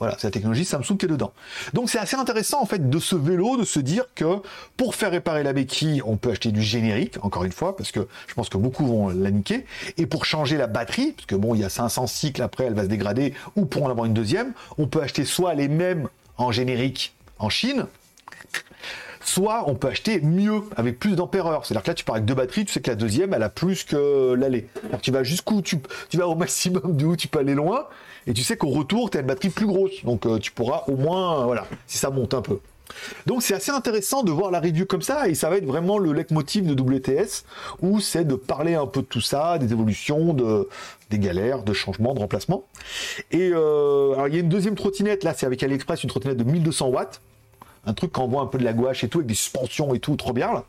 Voilà, 0.00 0.16
c'est 0.18 0.26
la 0.26 0.30
technologie 0.30 0.64
Samsung 0.64 0.96
qui 0.98 1.04
est 1.04 1.08
dedans. 1.08 1.32
Donc 1.74 1.90
c'est 1.90 1.98
assez 1.98 2.16
intéressant 2.16 2.62
en 2.62 2.66
fait 2.66 2.88
de 2.88 2.98
ce 2.98 3.14
vélo 3.14 3.58
de 3.58 3.64
se 3.64 3.78
dire 3.78 4.06
que 4.14 4.40
pour 4.78 4.94
faire 4.94 5.10
réparer 5.10 5.42
la 5.42 5.52
béquille, 5.52 6.00
on 6.06 6.16
peut 6.16 6.30
acheter 6.30 6.52
du 6.52 6.62
générique, 6.62 7.18
encore 7.22 7.44
une 7.44 7.52
fois, 7.52 7.76
parce 7.76 7.92
que 7.92 8.08
je 8.26 8.32
pense 8.32 8.48
que 8.48 8.56
beaucoup 8.56 8.86
vont 8.86 9.10
la 9.10 9.30
niquer. 9.30 9.66
Et 9.98 10.06
pour 10.06 10.24
changer 10.24 10.56
la 10.56 10.66
batterie, 10.66 11.12
parce 11.12 11.26
que 11.26 11.34
bon, 11.34 11.54
il 11.54 11.60
y 11.60 11.64
a 11.64 11.68
500 11.68 12.06
cycles 12.06 12.40
après, 12.40 12.64
elle 12.64 12.72
va 12.72 12.84
se 12.84 12.88
dégrader, 12.88 13.34
ou 13.56 13.66
pour 13.66 13.84
en 13.84 13.90
avoir 13.90 14.06
une 14.06 14.14
deuxième, 14.14 14.54
on 14.78 14.86
peut 14.86 15.02
acheter 15.02 15.26
soit 15.26 15.52
les 15.52 15.68
mêmes 15.68 16.08
en 16.38 16.50
générique 16.50 17.14
en 17.38 17.50
Chine, 17.50 17.84
soit 19.20 19.64
on 19.68 19.74
peut 19.74 19.88
acheter 19.88 20.20
mieux 20.22 20.62
avec 20.76 20.98
plus 20.98 21.14
d'ampères 21.14 21.60
C'est-à-dire 21.62 21.82
que 21.82 21.90
là, 21.90 21.94
tu 21.94 22.04
pars 22.04 22.14
avec 22.14 22.24
deux 22.24 22.34
batteries, 22.34 22.64
tu 22.64 22.72
sais 22.72 22.80
que 22.80 22.90
la 22.90 22.96
deuxième, 22.96 23.34
elle 23.34 23.42
a 23.42 23.50
plus 23.50 23.84
que 23.84 24.32
l'aller. 24.32 24.66
Tu 25.02 25.10
vas 25.10 25.22
jusqu'où 25.24 25.60
tu, 25.60 25.78
tu 26.08 26.16
vas 26.16 26.26
au 26.26 26.34
maximum 26.34 26.96
d'où 26.96 27.16
tu 27.16 27.28
peux 27.28 27.40
aller 27.40 27.54
loin, 27.54 27.86
et 28.26 28.32
tu 28.32 28.42
sais 28.42 28.56
qu'au 28.56 28.68
retour, 28.68 29.10
tu 29.10 29.18
as 29.18 29.20
une 29.20 29.26
batterie 29.26 29.50
plus 29.50 29.66
grosse. 29.66 30.04
Donc 30.04 30.26
euh, 30.26 30.38
tu 30.38 30.52
pourras 30.52 30.84
au 30.88 30.96
moins, 30.96 31.44
voilà, 31.44 31.66
si 31.86 31.98
ça 31.98 32.10
monte 32.10 32.34
un 32.34 32.42
peu. 32.42 32.60
Donc 33.26 33.42
c'est 33.42 33.54
assez 33.54 33.70
intéressant 33.70 34.22
de 34.22 34.30
voir 34.30 34.50
la 34.50 34.60
review 34.60 34.86
comme 34.86 35.02
ça, 35.02 35.28
et 35.28 35.34
ça 35.34 35.48
va 35.48 35.56
être 35.56 35.64
vraiment 35.64 35.98
le 35.98 36.12
leitmotiv 36.12 36.66
de 36.66 36.80
WTS, 36.80 37.44
où 37.82 38.00
c'est 38.00 38.24
de 38.24 38.34
parler 38.34 38.74
un 38.74 38.86
peu 38.86 39.02
de 39.02 39.06
tout 39.06 39.20
ça, 39.20 39.58
des 39.58 39.72
évolutions, 39.72 40.34
de, 40.34 40.68
des 41.10 41.18
galères, 41.18 41.62
de 41.62 41.72
changements, 41.72 42.14
de 42.14 42.20
remplacements. 42.20 42.64
Et 43.30 43.50
euh, 43.52 44.14
alors 44.14 44.28
il 44.28 44.34
y 44.34 44.36
a 44.36 44.40
une 44.40 44.48
deuxième 44.48 44.74
trottinette, 44.74 45.24
là 45.24 45.34
c'est 45.36 45.46
avec 45.46 45.62
AliExpress, 45.62 46.02
une 46.02 46.10
trottinette 46.10 46.38
de 46.38 46.44
1200 46.44 46.88
watts, 46.88 47.20
un 47.86 47.94
truc 47.94 48.12
qui 48.12 48.20
envoie 48.20 48.42
un 48.42 48.46
peu 48.46 48.58
de 48.58 48.64
la 48.64 48.72
gouache 48.72 49.04
et 49.04 49.08
tout, 49.08 49.18
avec 49.18 49.28
des 49.28 49.34
suspensions 49.34 49.94
et 49.94 50.00
tout, 50.00 50.16
trop 50.16 50.32
bien 50.32 50.52
là. 50.52 50.64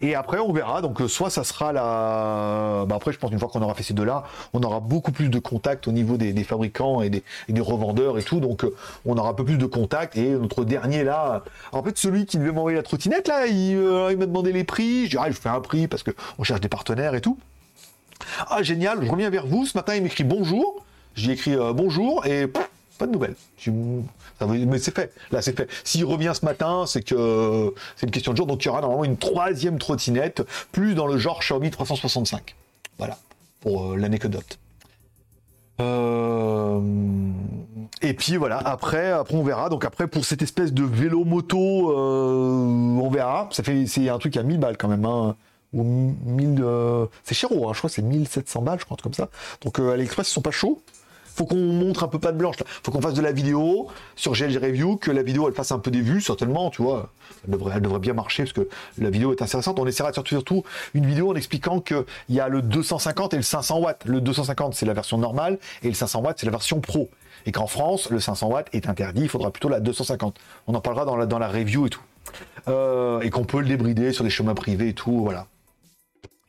Et 0.00 0.14
après, 0.14 0.38
on 0.38 0.52
verra. 0.52 0.82
Donc, 0.82 1.00
euh, 1.00 1.08
soit 1.08 1.30
ça 1.30 1.44
sera 1.44 1.72
la. 1.72 2.84
Bah, 2.86 2.96
après, 2.96 3.12
je 3.12 3.18
pense 3.18 3.30
une 3.30 3.38
fois 3.38 3.48
qu'on 3.48 3.62
aura 3.62 3.74
fait 3.74 3.82
ces 3.82 3.94
deux-là, 3.94 4.24
on 4.52 4.62
aura 4.62 4.80
beaucoup 4.80 5.12
plus 5.12 5.28
de 5.28 5.38
contact 5.38 5.86
au 5.86 5.92
niveau 5.92 6.16
des, 6.16 6.44
fabricants 6.44 7.02
et 7.02 7.10
des, 7.10 7.22
revendeurs 7.60 8.18
et 8.18 8.22
tout. 8.22 8.40
Donc, 8.40 8.64
euh, 8.64 8.74
on 9.04 9.16
aura 9.16 9.30
un 9.30 9.34
peu 9.34 9.44
plus 9.44 9.58
de 9.58 9.66
contact. 9.66 10.16
Et 10.16 10.30
notre 10.30 10.64
dernier 10.64 11.04
là, 11.04 11.44
en 11.72 11.82
fait, 11.82 11.96
celui 11.98 12.26
qui 12.26 12.38
devait 12.38 12.52
m'envoyer 12.52 12.76
la 12.76 12.82
trottinette 12.82 13.28
là, 13.28 13.46
il, 13.46 13.76
euh, 13.76 14.16
m'a 14.16 14.26
demandé 14.26 14.52
les 14.52 14.64
prix. 14.64 15.04
Je 15.06 15.10
dis, 15.10 15.16
ah, 15.18 15.30
je 15.30 15.36
fais 15.36 15.48
un 15.48 15.60
prix 15.60 15.88
parce 15.88 16.02
qu'on 16.02 16.42
cherche 16.42 16.60
des 16.60 16.68
partenaires 16.68 17.14
et 17.14 17.20
tout. 17.20 17.38
Ah, 18.48 18.62
génial, 18.62 19.04
je 19.04 19.10
reviens 19.10 19.30
vers 19.30 19.46
vous. 19.46 19.66
Ce 19.66 19.76
matin, 19.76 19.94
il 19.94 20.02
m'écrit 20.02 20.24
bonjour. 20.24 20.84
J'ai 21.14 21.32
écrit 21.32 21.56
bonjour 21.74 22.24
et 22.24 22.46
pas 23.00 23.06
de 23.06 23.12
nouvelles. 23.12 23.34
Mais 24.46 24.78
c'est 24.78 24.94
fait. 24.94 25.12
Là, 25.32 25.42
c'est 25.42 25.56
fait. 25.56 25.68
S'il 25.84 26.04
revient 26.04 26.32
ce 26.34 26.44
matin, 26.44 26.84
c'est 26.86 27.02
que 27.02 27.74
c'est 27.96 28.06
une 28.06 28.12
question 28.12 28.32
de 28.32 28.36
jour. 28.36 28.46
Donc, 28.46 28.62
il 28.62 28.66
y 28.66 28.68
aura 28.68 28.82
normalement 28.82 29.04
une 29.04 29.16
troisième 29.16 29.78
trottinette, 29.78 30.42
plus 30.70 30.94
dans 30.94 31.06
le 31.06 31.18
genre 31.18 31.40
Xiaomi 31.40 31.70
365. 31.70 32.54
Voilà, 32.98 33.16
pour 33.60 33.92
euh, 33.92 34.18
dot. 34.28 34.58
Euh, 35.80 36.80
et 38.02 38.12
puis 38.12 38.36
voilà, 38.36 38.58
après, 38.58 39.10
après 39.10 39.34
on 39.34 39.42
verra. 39.42 39.70
Donc 39.70 39.86
après, 39.86 40.06
pour 40.06 40.26
cette 40.26 40.42
espèce 40.42 40.74
de 40.74 40.84
vélo 40.84 41.24
moto, 41.24 41.90
euh, 41.90 43.00
on 43.02 43.08
verra. 43.08 43.48
Ça 43.52 43.62
fait, 43.62 43.86
c'est 43.86 44.10
un 44.10 44.18
truc 44.18 44.36
à 44.36 44.42
1000 44.42 44.60
balles 44.60 44.76
quand 44.76 44.88
même. 44.88 45.06
Hein. 45.06 45.36
Ou 45.72 45.84
1000, 45.84 46.62
c'est 47.22 47.34
cher, 47.34 47.48
hein. 47.52 47.70
je 47.72 47.78
crois 47.78 47.88
c'est 47.88 48.02
1700 48.02 48.60
balles, 48.62 48.80
je 48.80 48.84
crois, 48.84 48.96
comme 49.02 49.14
ça. 49.14 49.30
Donc 49.62 49.78
à 49.78 49.96
l'Express, 49.96 50.28
ils 50.28 50.32
sont 50.32 50.42
pas 50.42 50.50
chauds 50.50 50.82
faut 51.34 51.46
qu'on 51.46 51.56
montre 51.56 52.04
un 52.04 52.08
peu 52.08 52.18
pas 52.18 52.32
de 52.32 52.36
blanche. 52.36 52.58
Là. 52.58 52.66
Faut 52.82 52.90
qu'on 52.90 53.00
fasse 53.00 53.14
de 53.14 53.22
la 53.22 53.32
vidéo 53.32 53.88
sur 54.16 54.32
GLG 54.32 54.58
Review, 54.58 54.96
que 54.96 55.10
la 55.10 55.22
vidéo 55.22 55.48
elle 55.48 55.54
fasse 55.54 55.72
un 55.72 55.78
peu 55.78 55.90
des 55.90 56.00
vues, 56.00 56.20
certainement, 56.20 56.70
tu 56.70 56.82
vois. 56.82 57.10
Elle 57.46 57.58
devrait, 57.58 58.00
bien 58.00 58.12
marcher 58.12 58.44
parce 58.44 58.52
que 58.52 58.68
la 58.98 59.10
vidéo 59.10 59.32
est 59.32 59.42
intéressante. 59.42 59.78
On 59.78 59.86
essaiera 59.86 60.12
surtout, 60.12 60.34
surtout 60.34 60.64
une 60.94 61.06
vidéo 61.06 61.30
en 61.30 61.34
expliquant 61.34 61.80
qu'il 61.80 62.04
y 62.28 62.40
a 62.40 62.48
le 62.48 62.62
250 62.62 63.34
et 63.34 63.36
le 63.36 63.42
500 63.42 63.80
watts. 63.80 64.04
Le 64.04 64.20
250 64.20 64.74
c'est 64.74 64.86
la 64.86 64.94
version 64.94 65.18
normale 65.18 65.58
et 65.82 65.88
le 65.88 65.94
500 65.94 66.20
watts 66.22 66.38
c'est 66.38 66.46
la 66.46 66.52
version 66.52 66.80
pro. 66.80 67.08
Et 67.46 67.52
qu'en 67.52 67.66
France, 67.66 68.10
le 68.10 68.20
500 68.20 68.48
watts 68.48 68.68
est 68.72 68.88
interdit, 68.88 69.22
il 69.22 69.28
faudra 69.28 69.50
plutôt 69.50 69.70
la 69.70 69.80
250. 69.80 70.38
On 70.66 70.74
en 70.74 70.80
parlera 70.80 71.06
dans 71.06 71.16
la, 71.16 71.24
dans 71.24 71.38
la 71.38 71.48
review 71.48 71.86
et 71.86 71.90
tout. 71.90 72.02
Euh, 72.68 73.20
et 73.20 73.30
qu'on 73.30 73.44
peut 73.44 73.60
le 73.60 73.66
débrider 73.66 74.12
sur 74.12 74.24
des 74.24 74.30
chemins 74.30 74.54
privés 74.54 74.88
et 74.88 74.94
tout, 74.94 75.22
voilà. 75.22 75.46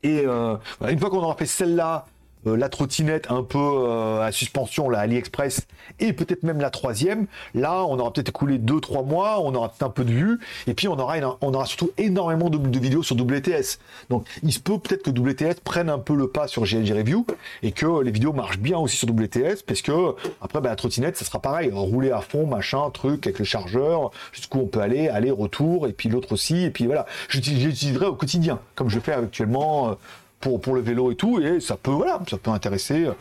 Et 0.03 0.23
euh, 0.25 0.57
une 0.89 0.99
fois 0.99 1.09
qu'on 1.09 1.19
aura 1.19 1.35
fait 1.35 1.45
celle-là, 1.45 2.05
euh, 2.47 2.57
la 2.57 2.69
trottinette 2.69 3.29
un 3.29 3.43
peu 3.43 3.59
euh, 3.59 4.21
à 4.21 4.31
suspension, 4.31 4.89
la 4.89 4.99
AliExpress, 4.99 5.67
et 5.99 6.13
peut-être 6.13 6.43
même 6.43 6.59
la 6.59 6.69
troisième. 6.69 7.27
Là, 7.53 7.85
on 7.85 7.99
aura 7.99 8.11
peut-être 8.11 8.29
écoulé 8.29 8.57
2-3 8.57 9.05
mois, 9.05 9.39
on 9.41 9.53
aura 9.53 9.69
peut-être 9.69 9.83
un 9.83 9.89
peu 9.89 10.03
de 10.03 10.11
vues, 10.11 10.39
et 10.67 10.73
puis 10.73 10.87
on 10.87 10.97
aura, 10.97 11.15
on 11.41 11.53
aura 11.53 11.65
surtout 11.65 11.91
énormément 11.97 12.49
de, 12.49 12.79
vidéos 12.79 13.03
sur 13.03 13.15
WTS. 13.15 13.79
Donc, 14.09 14.25
il 14.43 14.51
se 14.51 14.59
peut 14.59 14.79
peut-être 14.79 15.03
que 15.03 15.11
WTS 15.11 15.61
prenne 15.63 15.89
un 15.89 15.99
peu 15.99 16.15
le 16.15 16.27
pas 16.27 16.47
sur 16.47 16.63
GLG 16.63 16.93
Review, 16.93 17.25
et 17.63 17.71
que 17.71 18.01
les 18.01 18.11
vidéos 18.11 18.33
marchent 18.33 18.59
bien 18.59 18.77
aussi 18.77 18.97
sur 18.97 19.09
WTS, 19.09 19.63
parce 19.65 19.81
que 19.81 20.15
après, 20.41 20.61
bah, 20.61 20.69
la 20.69 20.75
trottinette, 20.75 21.17
ça 21.17 21.25
sera 21.25 21.39
pareil, 21.39 21.69
rouler 21.71 22.11
à 22.11 22.21
fond, 22.21 22.47
machin, 22.47 22.89
truc, 22.91 23.27
avec 23.27 23.39
le 23.39 23.45
chargeur, 23.45 24.11
jusqu'où 24.31 24.59
on 24.59 24.67
peut 24.67 24.81
aller, 24.81 25.07
aller, 25.07 25.31
retour, 25.31 25.87
et 25.87 25.93
puis 25.93 26.09
l'autre 26.09 26.31
aussi, 26.33 26.63
et 26.63 26.69
puis 26.71 26.85
voilà. 26.85 27.05
J'utiliserai 27.29 28.05
au 28.05 28.15
quotidien, 28.15 28.59
comme 28.75 28.89
je 28.89 28.99
fais 28.99 29.13
actuellement 29.13 29.89
euh, 29.89 29.93
pour, 30.41 30.59
pour 30.59 30.75
le 30.75 30.81
vélo 30.81 31.11
et 31.11 31.15
tout, 31.15 31.39
et 31.39 31.59
ça 31.59 31.77
peut, 31.77 31.91
voilà, 31.91 32.19
ça 32.29 32.37
peut 32.37 32.51
intéresser 32.51 33.05
euh, 33.05 33.13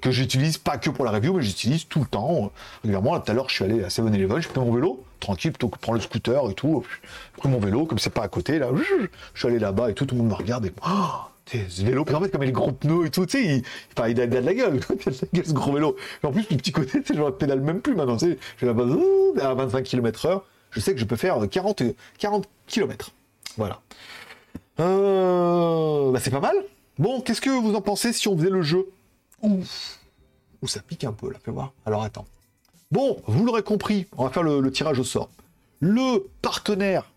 que, 0.00 0.10
j'utilise 0.10 0.58
pas 0.58 0.78
que 0.78 0.90
pour 0.90 1.04
la 1.04 1.10
review, 1.10 1.34
mais 1.34 1.42
j'utilise 1.42 1.86
tout 1.86 2.00
le 2.00 2.06
temps. 2.06 2.52
Régulièrement, 2.82 3.18
tout 3.20 3.30
à 3.30 3.34
l'heure, 3.34 3.48
je 3.48 3.54
suis 3.54 3.64
allé 3.64 3.84
à 3.84 3.88
7-Eleven, 3.88 4.40
j'ai 4.40 4.48
pris 4.48 4.60
mon 4.60 4.72
vélo, 4.72 5.04
tranquille, 5.20 5.52
plutôt 5.52 5.68
que 5.68 5.78
prendre 5.78 5.98
le 5.98 6.02
scooter 6.02 6.50
et 6.50 6.54
tout. 6.54 6.84
J'ai 7.34 7.40
pris 7.40 7.48
mon 7.48 7.60
vélo, 7.60 7.86
comme 7.86 7.98
c'est 7.98 8.10
pas 8.10 8.22
à 8.22 8.28
côté, 8.28 8.58
là, 8.58 8.70
je 8.74 9.06
suis 9.38 9.48
allé 9.48 9.58
là-bas 9.58 9.90
et 9.90 9.94
tout, 9.94 10.06
tout 10.06 10.14
le 10.14 10.22
monde 10.22 10.30
me 10.30 10.36
regarde 10.36 10.66
et. 10.66 10.72
Oh, 10.86 11.58
ce 11.68 11.82
vélo, 11.82 12.04
puis 12.04 12.14
en 12.14 12.20
fait, 12.20 12.30
comme 12.30 12.42
il 12.42 12.46
les 12.46 12.52
gros 12.52 12.72
pneus 12.72 13.06
et 13.06 13.10
tout, 13.10 13.26
tu 13.26 13.38
sais, 13.38 13.44
il, 13.44 13.62
enfin, 13.96 14.08
il, 14.08 14.20
a, 14.20 14.26
de 14.26 14.38
la 14.38 14.54
gueule, 14.54 14.80
ce 15.44 15.52
gros 15.52 15.72
vélo. 15.72 15.96
Et 16.22 16.26
en 16.26 16.32
plus, 16.32 16.46
le 16.50 16.56
petit 16.56 16.72
côté, 16.72 17.02
tu 17.04 17.14
sais, 17.14 17.20
je 17.20 17.30
pédale 17.30 17.60
même 17.60 17.80
plus 17.80 17.94
maintenant, 17.94 18.16
tu 18.16 18.30
sais, 18.30 18.38
je 18.58 18.66
vais 18.66 19.42
à 19.42 19.54
25 19.54 19.82
km 19.82 20.26
heure, 20.26 20.44
je 20.70 20.80
sais 20.80 20.94
que 20.94 21.00
je 21.00 21.04
peux 21.04 21.16
faire 21.16 21.38
40, 21.48 21.82
40 22.18 22.48
km. 22.66 23.10
Voilà. 23.56 23.80
Euh, 24.80 26.10
bah 26.12 26.20
c'est 26.20 26.30
pas 26.30 26.40
mal. 26.40 26.56
Bon, 26.98 27.20
qu'est-ce 27.20 27.40
que 27.40 27.50
vous 27.50 27.74
en 27.74 27.80
pensez 27.80 28.12
si 28.12 28.28
on 28.28 28.36
faisait 28.36 28.50
le 28.50 28.62
jeu? 28.62 28.86
Ouh, 29.42 29.62
ça 30.66 30.80
pique 30.80 31.04
un 31.04 31.12
peu 31.12 31.30
là, 31.30 31.38
fais 31.44 31.50
voir. 31.50 31.72
Alors 31.84 32.02
attends. 32.02 32.26
Bon, 32.90 33.16
vous 33.26 33.44
l'aurez 33.44 33.62
compris, 33.62 34.06
on 34.16 34.24
va 34.24 34.30
faire 34.30 34.42
le, 34.42 34.70
tirage 34.70 34.98
au 34.98 35.04
sort. 35.04 35.30
Le 35.80 36.28
partenaire 36.42 37.10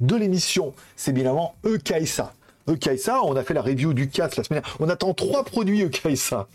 de 0.00 0.14
l'émission, 0.14 0.74
c'est 0.96 1.12
bien 1.12 1.24
évidemment 1.24 1.54
Ekaisa. 1.64 2.32
Ekaisa, 2.70 3.22
on 3.24 3.34
a 3.36 3.42
fait 3.42 3.54
la 3.54 3.62
review 3.62 3.92
du 3.92 4.08
casque 4.08 4.36
la 4.36 4.44
semaine 4.44 4.62
dernière. 4.62 4.76
On 4.80 4.88
attend 4.88 5.12
trois 5.14 5.44
produits 5.44 5.82
Ekaisa. 5.82 6.48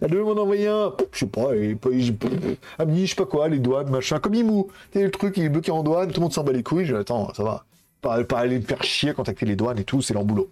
Elle 0.00 0.10
devait 0.10 0.22
m'en 0.22 0.40
envoyer 0.40 0.68
un, 0.68 0.92
je 1.12 1.18
sais 1.18 1.26
pas, 1.26 1.54
et, 1.56 1.76
je 1.90 3.06
sais 3.06 3.14
pas 3.16 3.24
quoi, 3.24 3.48
les 3.48 3.58
douanes, 3.58 3.90
machin, 3.90 4.20
comme 4.20 4.34
Imou. 4.34 4.68
C'est 4.92 5.02
le 5.02 5.10
truc, 5.10 5.36
il 5.38 5.44
est 5.44 5.48
bloqué 5.48 5.70
en 5.70 5.82
douane, 5.82 6.08
tout 6.08 6.20
le 6.20 6.24
monde 6.24 6.32
s'en 6.32 6.44
bat 6.44 6.52
les 6.52 6.62
couilles. 6.62 6.84
Je 6.84 6.94
attends, 6.94 7.32
ça 7.34 7.42
va. 7.42 7.64
Pas, 8.00 8.24
aller 8.36 8.58
me 8.58 8.64
faire 8.64 8.82
chier, 8.82 9.12
contacter 9.12 9.44
les 9.46 9.56
douanes 9.56 9.78
et 9.78 9.84
tout, 9.84 10.02
c'est 10.02 10.14
leur 10.14 10.24
boulot. 10.24 10.50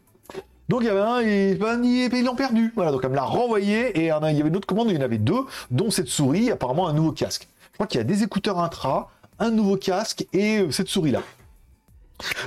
Donc 0.69 0.81
il 0.83 0.87
y 0.87 0.89
avait 0.89 1.01
un, 1.01 1.21
et, 1.21 1.55
ben, 1.55 1.83
ils 1.85 2.25
l'ont 2.25 2.35
perdu. 2.35 2.73
Voilà, 2.75 2.91
donc 2.91 3.01
elle 3.05 3.11
me 3.11 3.17
l'a 3.17 3.23
renvoyé 3.23 3.97
et 3.99 4.01
il 4.01 4.07
y 4.07 4.11
avait 4.11 4.49
une 4.49 4.57
autre 4.57 4.67
commande, 4.67 4.89
il 4.91 4.97
y 4.97 4.99
en 4.99 5.03
avait 5.03 5.19
deux, 5.19 5.45
dont 5.71 5.91
cette 5.91 6.09
souris, 6.09 6.51
apparemment 6.51 6.89
un 6.89 6.93
nouveau 6.93 7.13
casque. 7.13 7.47
Je 7.71 7.75
crois 7.75 7.87
qu'il 7.87 7.99
y 7.99 8.01
a 8.01 8.05
des 8.05 8.25
écouteurs 8.25 8.59
intra, 8.59 9.11
un 9.39 9.51
nouveau 9.51 9.77
casque 9.77 10.27
et 10.33 10.59
euh, 10.59 10.71
cette 10.71 10.89
souris-là. 10.89 11.23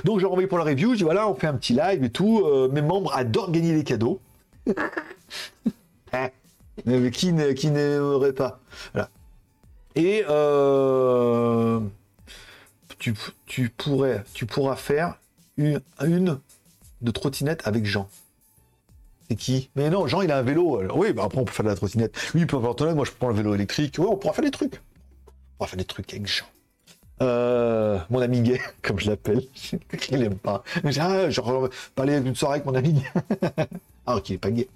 Donc 0.04 0.20
j'ai 0.20 0.26
renvoyé 0.26 0.48
pour 0.48 0.58
la 0.58 0.64
review, 0.64 0.92
je 0.92 0.98
dis 0.98 1.04
voilà, 1.04 1.28
on 1.28 1.34
fait 1.34 1.46
un 1.46 1.54
petit 1.54 1.72
live 1.72 2.02
et 2.02 2.10
tout. 2.10 2.42
Euh, 2.44 2.68
mes 2.68 2.82
membres 2.82 3.14
adorent 3.14 3.50
gagner 3.50 3.74
des 3.74 3.84
cadeaux. 3.84 4.20
Hein. 6.12 6.30
mais 6.86 7.10
qui 7.12 7.32
n'aimerait 7.32 8.32
pas? 8.32 8.58
Voilà. 8.92 9.10
Et 9.94 10.24
euh, 10.28 11.78
tu, 13.00 13.68
pourrais, 13.70 14.24
tu 14.34 14.46
pourras 14.46 14.76
faire 14.76 15.18
une, 15.56 15.80
une 16.00 16.38
de 17.00 17.10
trottinette 17.10 17.66
avec 17.66 17.84
Jean. 17.86 18.08
C'est 19.28 19.36
qui? 19.36 19.70
Mais 19.74 19.90
non, 19.90 20.06
Jean, 20.06 20.22
il 20.22 20.30
a 20.30 20.38
un 20.38 20.42
vélo. 20.42 20.82
oui, 20.94 21.12
bah 21.12 21.24
après, 21.24 21.38
on 21.38 21.44
peut 21.44 21.52
faire 21.52 21.64
de 21.64 21.70
la 21.70 21.76
trottinette. 21.76 22.14
Lui, 22.34 22.42
il 22.42 22.46
peut 22.46 22.56
avoir 22.56 22.74
moi, 22.94 23.04
je 23.04 23.12
prends 23.12 23.28
le 23.28 23.34
vélo 23.34 23.54
électrique. 23.54 23.96
Oui, 23.98 24.06
on 24.08 24.16
pourra 24.16 24.34
faire 24.34 24.44
des 24.44 24.50
trucs. 24.50 24.74
On 25.26 25.56
pourra 25.58 25.68
faire 25.68 25.78
des 25.78 25.84
trucs 25.84 26.12
avec 26.12 26.26
Jean. 26.26 26.46
Euh, 27.22 27.98
mon 28.08 28.20
ami 28.20 28.40
gay, 28.40 28.60
comme 28.82 28.98
je 28.98 29.10
l'appelle. 29.10 29.42
il 30.10 30.22
aime 30.22 30.36
pas. 30.36 30.62
Ah, 30.98 31.30
genre, 31.30 31.68
parler 31.94 32.20
d'une 32.20 32.34
soirée 32.34 32.56
avec 32.56 32.66
mon 32.66 32.74
ami 32.74 32.94
gay. 32.94 33.12
ah, 34.06 34.16
ok, 34.16 34.30
il 34.30 34.34
est 34.34 34.38
pas 34.38 34.50
gay. 34.50 34.68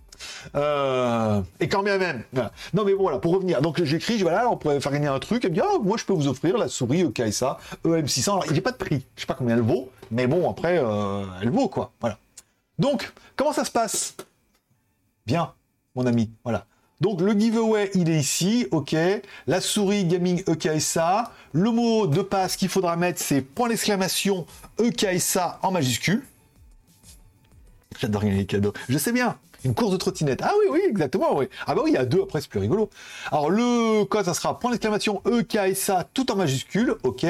Euh, 0.55 1.41
et 1.61 1.69
quand 1.69 1.83
bien 1.83 1.99
même. 1.99 2.23
Non, 2.73 2.85
mais 2.85 2.93
voilà, 2.93 3.19
pour 3.19 3.33
revenir. 3.33 3.61
Donc, 3.63 3.83
j'écris, 3.83 4.19
voilà, 4.19 4.49
on 4.51 4.57
pourrait 4.57 4.81
faire 4.81 4.93
gagner 4.93 5.09
un 5.09 5.19
truc. 5.19 5.45
Me 5.45 5.51
dit, 5.51 5.61
ah, 5.61 5.79
moi, 5.83 5.97
je 5.97 6.05
peux 6.05 6.13
vous 6.13 6.29
offrir 6.29 6.59
la 6.59 6.69
souris 6.69 7.03
EKSA 7.03 7.59
EM600. 7.85 8.31
Alors, 8.31 8.45
a 8.51 8.61
pas 8.61 8.73
de 8.73 8.77
prix. 8.77 9.05
Je 9.17 9.23
sais 9.23 9.27
pas 9.27 9.35
combien 9.35 9.57
elle 9.57 9.63
vaut, 9.63 9.91
mais 10.11 10.27
bon, 10.27 10.51
après, 10.51 10.79
euh, 10.79 11.25
elle 11.43 11.51
vaut, 11.51 11.69
quoi. 11.69 11.93
Voilà. 12.01 12.19
Donc, 12.79 13.13
comment 13.37 13.53
ça 13.53 13.65
se 13.65 13.71
passe? 13.71 14.17
Bien, 15.27 15.53
mon 15.95 16.07
ami. 16.07 16.31
Voilà. 16.45 16.67
Donc 17.01 17.21
le 17.21 17.33
giveaway, 17.33 17.91
il 17.95 18.09
est 18.09 18.19
ici, 18.19 18.67
ok. 18.71 18.97
La 19.47 19.61
souris 19.61 20.05
gaming 20.05 20.43
EKSA. 20.49 21.33
Le 21.53 21.71
mot 21.71 22.07
de 22.07 22.23
passe 22.23 22.57
qu'il 22.57 22.69
faudra 22.69 22.97
mettre, 22.97 23.21
c'est 23.21 23.43
point 23.43 23.69
d'exclamation 23.69 24.47
EKSA 24.79 25.59
en 25.63 25.71
majuscule. 25.71 26.23
J'adore 27.99 28.23
gagner 28.23 28.39
les 28.39 28.47
cadeaux. 28.47 28.73
Je 28.89 28.99
sais 28.99 29.13
bien. 29.13 29.37
Une 29.65 29.75
course 29.75 29.93
de 29.93 29.97
trottinette. 29.97 30.41
Ah 30.43 30.53
oui, 30.61 30.67
oui, 30.71 30.81
exactement, 30.89 31.37
oui. 31.37 31.47
Ah 31.67 31.75
bah 31.75 31.81
oui, 31.85 31.91
il 31.93 31.95
y 31.95 31.99
a 31.99 32.05
deux, 32.05 32.23
après 32.23 32.41
c'est 32.41 32.51
plus 32.51 32.61
rigolo. 32.61 32.91
Alors 33.31 33.51
le 33.51 34.05
code, 34.05 34.27
ça 34.27 34.35
sera 34.35 34.59
point 34.59 34.71
d'exclamation 34.71 35.23
EKSA 35.25 36.09
tout 36.13 36.31
en 36.31 36.37
majuscule, 36.37 36.97
ok. 37.03 37.27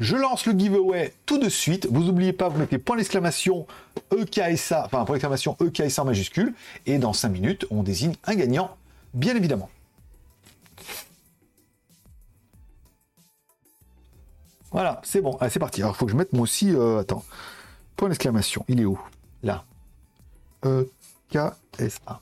Je 0.00 0.14
lance 0.16 0.46
le 0.46 0.52
giveaway 0.52 1.12
tout 1.26 1.38
de 1.38 1.48
suite. 1.48 1.88
Vous 1.90 2.04
n'oubliez 2.04 2.32
pas, 2.32 2.48
vous 2.48 2.58
mettez 2.58 2.78
point 2.78 2.96
d'exclamation 2.96 3.66
EKSA, 4.12 4.84
enfin 4.86 5.04
point 5.04 5.16
d'exclamation 5.16 5.56
EKSA 5.60 6.02
en 6.02 6.04
majuscule. 6.04 6.54
Et 6.86 6.98
dans 6.98 7.12
5 7.12 7.28
minutes, 7.28 7.66
on 7.70 7.82
désigne 7.82 8.14
un 8.24 8.36
gagnant 8.36 8.76
bien 9.12 9.34
évidemment. 9.34 9.68
Voilà, 14.70 15.00
c'est 15.02 15.20
bon. 15.20 15.36
c'est 15.48 15.58
parti. 15.58 15.80
Alors, 15.82 15.94
il 15.94 15.98
faut 15.98 16.06
que 16.06 16.12
je 16.12 16.16
mette 16.16 16.32
moi 16.32 16.42
aussi. 16.42 16.74
Euh, 16.74 16.98
attends. 17.00 17.24
Point 17.96 18.08
d'exclamation. 18.08 18.64
Il 18.68 18.80
est 18.80 18.84
où? 18.84 19.00
Là. 19.42 19.64
E 20.64 20.88
K 21.30 21.38
S 21.78 21.98
A. 22.06 22.20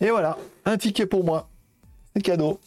Et 0.00 0.10
voilà, 0.10 0.36
un 0.64 0.76
ticket 0.76 1.06
pour 1.06 1.24
moi. 1.24 1.48
C'est 2.14 2.22
cadeau. 2.22 2.60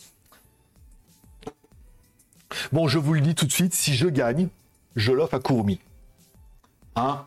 Bon, 2.71 2.87
je 2.87 2.97
vous 2.97 3.13
le 3.13 3.21
dis 3.21 3.35
tout 3.35 3.45
de 3.45 3.51
suite, 3.51 3.73
si 3.73 3.95
je 3.95 4.07
gagne, 4.07 4.47
je 4.95 5.11
l'offre 5.11 5.35
à 5.35 5.39
Kurumi. 5.39 5.79
Hein? 6.95 7.25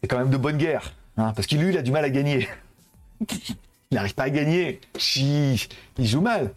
C'est 0.00 0.08
quand 0.08 0.18
même 0.18 0.30
de 0.30 0.36
bonne 0.36 0.56
guerre. 0.56 0.92
Hein, 1.16 1.32
parce 1.34 1.46
qu'il 1.46 1.60
lui, 1.60 1.76
a 1.76 1.82
du 1.82 1.90
mal 1.90 2.04
à 2.04 2.10
gagner. 2.10 2.48
il 3.20 3.56
n'arrive 3.94 4.14
pas 4.14 4.24
à 4.24 4.30
gagner. 4.30 4.80
Il, 5.16 5.58
joue 5.98 6.20
mal. 6.20 6.52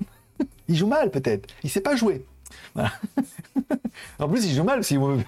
Il 0.68 0.76
joue 0.76 0.88
mal, 0.88 1.10
peut-être. 1.10 1.50
Il 1.64 1.70
sait 1.70 1.82
pas 1.82 1.96
jouer. 1.96 2.24
En 4.20 4.28
plus, 4.30 4.46
il 4.46 4.56
joue 4.56 4.64
mal 4.64 4.84
si 4.84 4.98
vous 4.98 5.20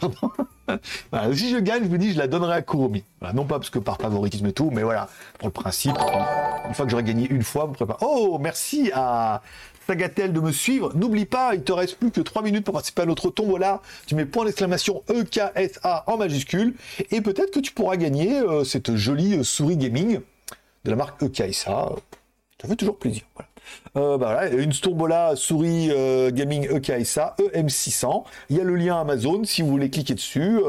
Si 1.34 1.49
je 1.49 1.59
gagne, 1.59 1.84
je 1.84 1.89
me 1.89 1.97
dis, 1.97 2.13
je 2.13 2.17
la 2.17 2.28
donnerai 2.28 2.55
à 2.55 2.61
Kurumi. 2.61 3.03
non 3.34 3.45
pas 3.45 3.59
parce 3.59 3.69
que 3.69 3.80
par 3.80 3.97
favoritisme 3.97 4.45
et 4.47 4.53
tout, 4.53 4.69
mais 4.71 4.84
voilà, 4.84 5.09
pour 5.39 5.47
le 5.47 5.53
principe, 5.53 5.95
une 6.67 6.74
fois 6.74 6.86
que 6.86 6.91
j'aurai 6.91 7.03
gagné 7.03 7.28
une 7.30 7.43
fois, 7.43 7.65
vous 7.65 7.74
préparez. 7.74 7.99
Oh, 8.01 8.38
merci 8.39 8.91
à 8.93 9.41
Sagatel 9.88 10.34
de 10.34 10.39
me 10.39 10.51
suivre. 10.51 10.95
N'oublie 10.95 11.26
pas, 11.26 11.55
il 11.55 11.63
te 11.63 11.71
reste 11.71 11.97
plus 11.97 12.11
que 12.11 12.21
3 12.21 12.41
minutes 12.41 12.63
pour 12.63 12.74
participer 12.74 13.01
à 13.01 13.05
notre 13.05 13.30
tombola. 13.30 13.82
Tu 14.05 14.15
mets 14.15 14.26
point 14.26 14.45
d'exclamation 14.45 15.03
EKSA 15.09 16.03
en 16.07 16.17
majuscule. 16.17 16.76
Et 17.11 17.21
peut-être 17.21 17.51
que 17.51 17.59
tu 17.59 17.74
pourras 17.74 17.97
gagner 17.97 18.39
euh, 18.39 18.63
cette 18.63 18.95
jolie 18.95 19.36
euh, 19.38 19.43
souris 19.43 19.78
gaming 19.78 20.19
de 20.86 20.89
la 20.89 20.95
marque 20.95 21.21
EKSA. 21.21 21.89
Ça 22.61 22.67
fait 22.67 22.76
toujours 22.76 22.97
plaisir. 22.97 23.24
Voilà. 23.36 23.49
Euh, 23.95 24.18
bah 24.18 24.49
une 24.49 24.72
tombola 24.72 25.36
souris 25.36 25.89
gaming 26.34 26.68
EKSA 26.70 27.36
EM600. 27.39 28.24
Il 28.49 28.57
y 28.57 28.61
a 28.61 28.64
le 28.64 28.76
lien 28.76 28.99
Amazon 28.99 29.43
si 29.43 29.61
vous 29.61 29.70
voulez 29.70 29.89
cliquer 29.89 30.16
dessus. 30.16 30.59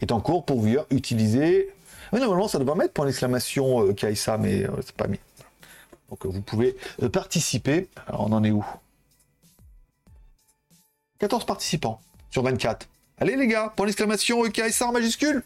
est 0.00 0.12
en 0.12 0.20
cours 0.20 0.44
pour 0.44 0.60
vous 0.60 0.76
utiliser. 0.90 1.70
normalement, 2.12 2.48
ça 2.48 2.58
devrait 2.58 2.76
mettre 2.76 2.92
point 2.92 3.06
d'exclamation 3.06 3.88
EKSA, 3.90 4.38
mais 4.38 4.66
c'est 4.82 4.96
pas 4.96 5.06
mis. 5.06 5.18
Donc 6.14 6.26
vous 6.26 6.42
pouvez 6.42 6.76
euh, 7.02 7.08
participer. 7.08 7.88
Alors 8.06 8.22
on 8.22 8.32
en 8.32 8.44
est 8.44 8.52
où? 8.52 8.64
14 11.18 11.44
participants 11.44 12.00
sur 12.30 12.42
24. 12.42 12.88
Allez 13.18 13.36
les 13.36 13.46
gars, 13.46 13.72
pour 13.74 13.86
l'exclamation 13.86 14.44
EKSA 14.44 14.88
en 14.88 14.92
majuscule. 14.92 15.42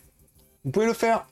Vous 0.64 0.70
pouvez 0.70 0.86
le 0.86 0.92
faire. 0.92 1.26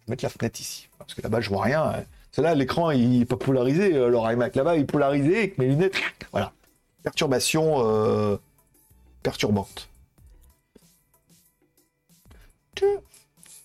Je 0.00 0.06
vais 0.06 0.10
mettre 0.12 0.24
la 0.24 0.30
fenêtre 0.30 0.60
ici. 0.60 0.88
Parce 0.98 1.14
que 1.14 1.22
là-bas 1.22 1.40
je 1.40 1.48
vois 1.48 1.62
rien. 1.62 1.92
C'est 1.94 2.17
là 2.36 2.54
l'écran 2.54 2.90
il 2.90 3.18
n'est 3.18 3.24
pas 3.24 3.36
polarisé. 3.36 3.94
Euh, 3.94 4.08
le 4.08 4.18
iMac 4.32 4.54
là-bas 4.54 4.76
il 4.76 4.82
est 4.82 4.84
polarisé 4.84 5.36
avec 5.38 5.58
mes 5.58 5.66
lunettes. 5.66 5.96
Voilà. 6.32 6.52
Perturbation 7.02 7.76
euh, 7.78 8.36
perturbante. 9.22 9.88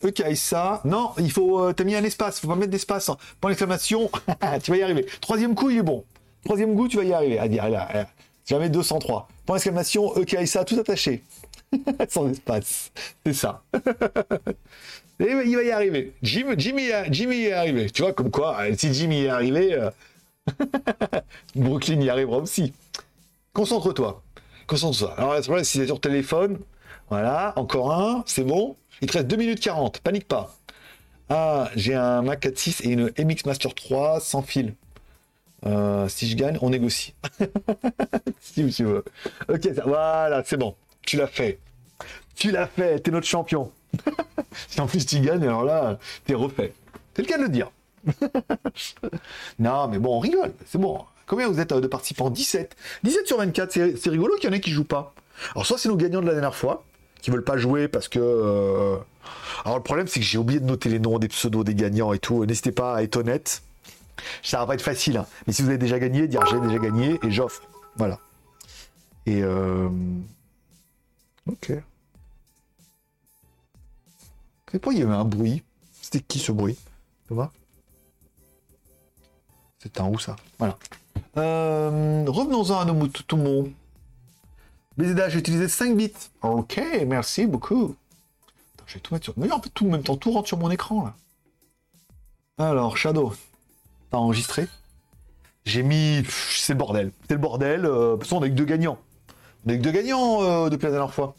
EKSA. 0.04 0.82
Non, 0.86 1.12
il 1.18 1.32
faut. 1.32 1.60
Euh, 1.60 1.74
t'as 1.74 1.84
mis 1.84 1.96
un 1.96 2.04
espace, 2.04 2.40
faut 2.40 2.48
pas 2.48 2.56
mettre 2.56 2.72
d'espace. 2.72 3.10
Point 3.40 3.52
d'exclamation. 3.52 4.10
tu 4.64 4.72
vas 4.72 4.78
y 4.78 4.82
arriver. 4.82 5.06
Troisième 5.22 5.56
coup, 5.56 5.70
il 5.70 5.78
est 5.78 5.84
bon. 5.84 6.04
Troisième 6.44 6.76
coup, 6.76 6.88
tu 6.88 6.98
vas 6.98 7.04
y 7.04 7.14
arriver. 7.14 7.40
À 7.40 7.48
dire, 7.48 7.70
là, 7.70 8.08
mettre 8.52 8.72
203. 8.72 9.28
Point 9.46 9.56
d'exclamation, 9.56 10.16
EKSA, 10.16 10.66
tout 10.66 10.80
attaché. 10.80 11.24
Sans 12.10 12.30
espace. 12.30 12.92
C'est 13.26 13.34
ça. 13.34 13.64
Et 15.20 15.32
il 15.46 15.56
va 15.56 15.64
y 15.64 15.72
arriver. 15.72 16.14
Jim, 16.22 16.48
Jimmy, 16.58 16.90
Jimmy 17.10 17.44
est 17.44 17.54
arrivé. 17.54 17.90
Tu 17.90 18.02
vois, 18.02 18.14
comme 18.14 18.32
quoi, 18.32 18.58
euh, 18.62 18.74
si 18.78 18.94
Jimmy 18.94 19.24
est 19.24 19.30
arrivé, 19.30 19.74
euh, 19.74 19.90
Brooklyn 21.56 22.02
y 22.02 22.10
arrivera 22.10 22.38
aussi. 22.38 22.74
Concentre-toi. 23.54 24.24
Concentre-toi. 24.68 25.14
Alors, 25.18 25.64
si 25.64 25.78
c'est 25.78 25.86
sur 25.86 26.02
téléphone, 26.02 26.60
voilà, 27.10 27.54
encore 27.58 27.94
un, 27.94 28.24
c'est 28.26 28.44
bon. 28.44 28.76
Il 29.02 29.08
te 29.08 29.14
reste 29.14 29.28
2 29.28 29.36
minutes 29.36 29.60
40, 29.60 30.00
panique 30.00 30.28
pas. 30.28 30.56
Ah, 31.30 31.70
j'ai 31.76 31.96
un 31.96 32.22
Mac 32.22 32.44
4.6 32.44 32.88
et 32.88 32.92
une 32.92 33.12
MX 33.18 33.46
Master 33.46 33.74
3 33.74 34.20
sans 34.20 34.42
fil. 34.42 34.74
Euh, 35.66 36.08
si 36.10 36.28
je 36.28 36.36
gagne, 36.36 36.58
on 36.62 36.70
négocie. 36.70 37.14
si 38.42 38.68
tu 38.68 38.84
veux. 38.84 39.04
Ok, 39.48 39.68
voilà, 39.86 40.44
c'est 40.46 40.58
bon. 40.58 40.76
Tu 41.06 41.18
l'as 41.18 41.28
fait. 41.28 41.60
Tu 42.36 42.52
l'as 42.52 42.68
fait, 42.68 43.00
t'es 43.00 43.12
notre 43.12 43.28
champion. 43.28 43.72
si 44.68 44.82
en 44.82 44.88
plus 44.88 45.06
tu 45.06 45.20
gagnes, 45.20 45.44
alors 45.44 45.64
là, 45.64 46.00
t'es 46.26 46.34
refait. 46.34 46.74
C'est 47.16 47.22
le 47.22 47.28
cas 47.28 47.38
de 47.38 47.44
le 47.44 47.50
dire. 47.50 47.72
non, 49.60 49.88
mais 49.88 50.00
bon, 50.00 50.18
on 50.18 50.20
rigole, 50.20 50.54
c'est 50.66 50.78
bon. 50.78 51.00
Combien 51.26 51.48
vous 51.48 51.60
êtes 51.60 51.72
euh, 51.72 51.82
de 51.82 51.88
participants? 51.88 52.30
17. 52.30 52.76
17 53.04 53.28
sur 53.28 53.38
24, 53.38 53.72
c'est 53.72 54.10
rigolo 54.10 54.36
qu'il 54.36 54.50
y 54.50 54.54
en 54.54 54.56
ait 54.56 54.60
qui 54.60 54.72
jouent 54.72 54.84
pas. 54.84 55.14
Alors 55.56 55.66
soit 55.66 55.78
c'est 55.78 55.90
nos 55.90 55.96
gagnants 55.96 56.22
de 56.22 56.28
la 56.28 56.34
dernière 56.34 56.56
fois, 56.56 56.84
qui 57.22 57.32
veulent 57.32 57.44
pas 57.44 57.58
jouer 57.58 57.88
parce 57.88 58.08
que. 58.08 58.20
Euh, 58.20 58.98
alors 59.64 59.78
le 59.78 59.84
problème 59.84 60.08
c'est 60.08 60.20
que 60.20 60.26
j'ai 60.26 60.38
oublié 60.38 60.60
de 60.60 60.66
noter 60.66 60.90
les 60.90 61.00
noms 61.00 61.18
des 61.18 61.30
pseudos 61.30 61.64
des 61.64 61.76
gagnants 61.76 62.14
et 62.14 62.20
tout. 62.20 62.46
N'hésitez 62.46 62.72
pas 62.72 62.96
à 62.96 63.04
être 63.04 63.18
honnête. 63.18 63.64
Ça 64.42 64.64
va 64.66 64.76
être 64.76 64.82
facile, 64.82 65.18
hein. 65.18 65.26
mais 65.48 65.54
si 65.54 65.64
vous 65.64 65.70
avez 65.70 65.78
déjà 65.78 65.98
gagné, 65.98 66.28
dire 66.28 66.46
j'ai 66.46 66.60
déjà 66.60 66.78
gagné 66.78 67.20
et 67.24 67.32
j'offre. 67.32 67.64
Voilà. 67.96 68.20
Et 69.26 69.42
euh... 69.42 69.90
ok. 71.48 71.74
Pourquoi 74.66 74.94
il 74.94 75.00
y 75.00 75.04
avait 75.04 75.14
un 75.14 75.26
bruit 75.26 75.64
C'était 76.02 76.20
qui 76.20 76.40
ce 76.40 76.52
bruit? 76.52 76.78
Tu 77.28 77.34
vois? 77.34 77.52
C'est 79.78 80.00
un 80.00 80.08
où 80.08 80.18
ça? 80.18 80.36
Voilà. 80.58 80.78
Euh... 81.38 82.26
Revenons-en 82.28 82.80
à 82.80 82.86
nos 82.86 82.94
moutons. 82.94 83.72
BZDA, 84.98 85.30
j'ai 85.30 85.40
utilisé 85.40 85.68
5 85.68 85.96
bits. 85.96 86.14
Ok, 86.42 86.82
merci 87.08 87.46
beaucoup. 87.46 87.96
je 88.86 88.96
vais 88.96 89.00
tout 89.00 89.14
mettre 89.14 89.26
sur. 89.26 89.34
Mais 89.38 89.52
en 89.52 89.62
fait, 89.62 89.70
tout 89.70 89.86
en 89.86 89.92
même 89.92 90.04
temps, 90.04 90.16
tout 90.16 90.32
rentre 90.32 90.48
sur 90.48 90.58
mon 90.58 90.72
écran 90.72 91.04
là. 91.06 91.16
Alors, 92.58 92.98
Shadow, 92.98 93.34
t'as 94.10 94.18
enregistré? 94.18 94.68
J'ai 95.66 95.84
mis. 95.84 96.24
C'est 96.28 96.74
le 96.74 96.80
bordel. 96.80 97.12
C'est 97.28 97.34
le 97.34 97.40
bordel. 97.40 97.86
Euh... 97.86 98.18
on 98.32 98.42
a 98.42 98.48
eu 98.48 98.52
deux 98.52 98.66
gagnants. 98.66 98.98
On 99.66 99.70
a 99.70 99.74
eu 99.74 99.78
deux 99.78 99.92
gagnants 99.92 100.44
euh, 100.44 100.70
depuis 100.70 100.86
la 100.86 100.92
dernière 100.92 101.14
fois. 101.14 101.36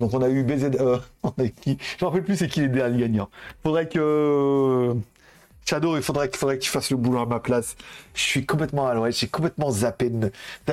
Donc 0.00 0.14
on 0.14 0.22
a 0.22 0.28
eu 0.28 0.42
BZ. 0.42 0.70
Euh, 0.80 0.98
qui 1.60 1.78
Je 1.98 2.04
me 2.04 2.08
rappelle 2.08 2.24
plus 2.24 2.36
c'est 2.36 2.48
qui 2.48 2.60
les 2.60 2.68
derniers 2.68 3.00
gagnants. 3.00 3.28
Faudrait 3.62 3.88
que. 3.88 4.94
Shadow, 5.64 5.96
il 5.96 6.02
faudrait, 6.02 6.28
faudrait 6.34 6.58
que 6.58 6.64
tu 6.64 6.70
fasses 6.70 6.90
le 6.90 6.96
boulot 6.96 7.20
à 7.20 7.26
ma 7.26 7.38
place. 7.38 7.76
Je 8.14 8.20
suis 8.20 8.44
complètement 8.44 8.88
à 8.88 8.94
l'ouest, 8.94 9.20
j'ai 9.20 9.28
complètement 9.28 9.70
zappé. 9.70 10.10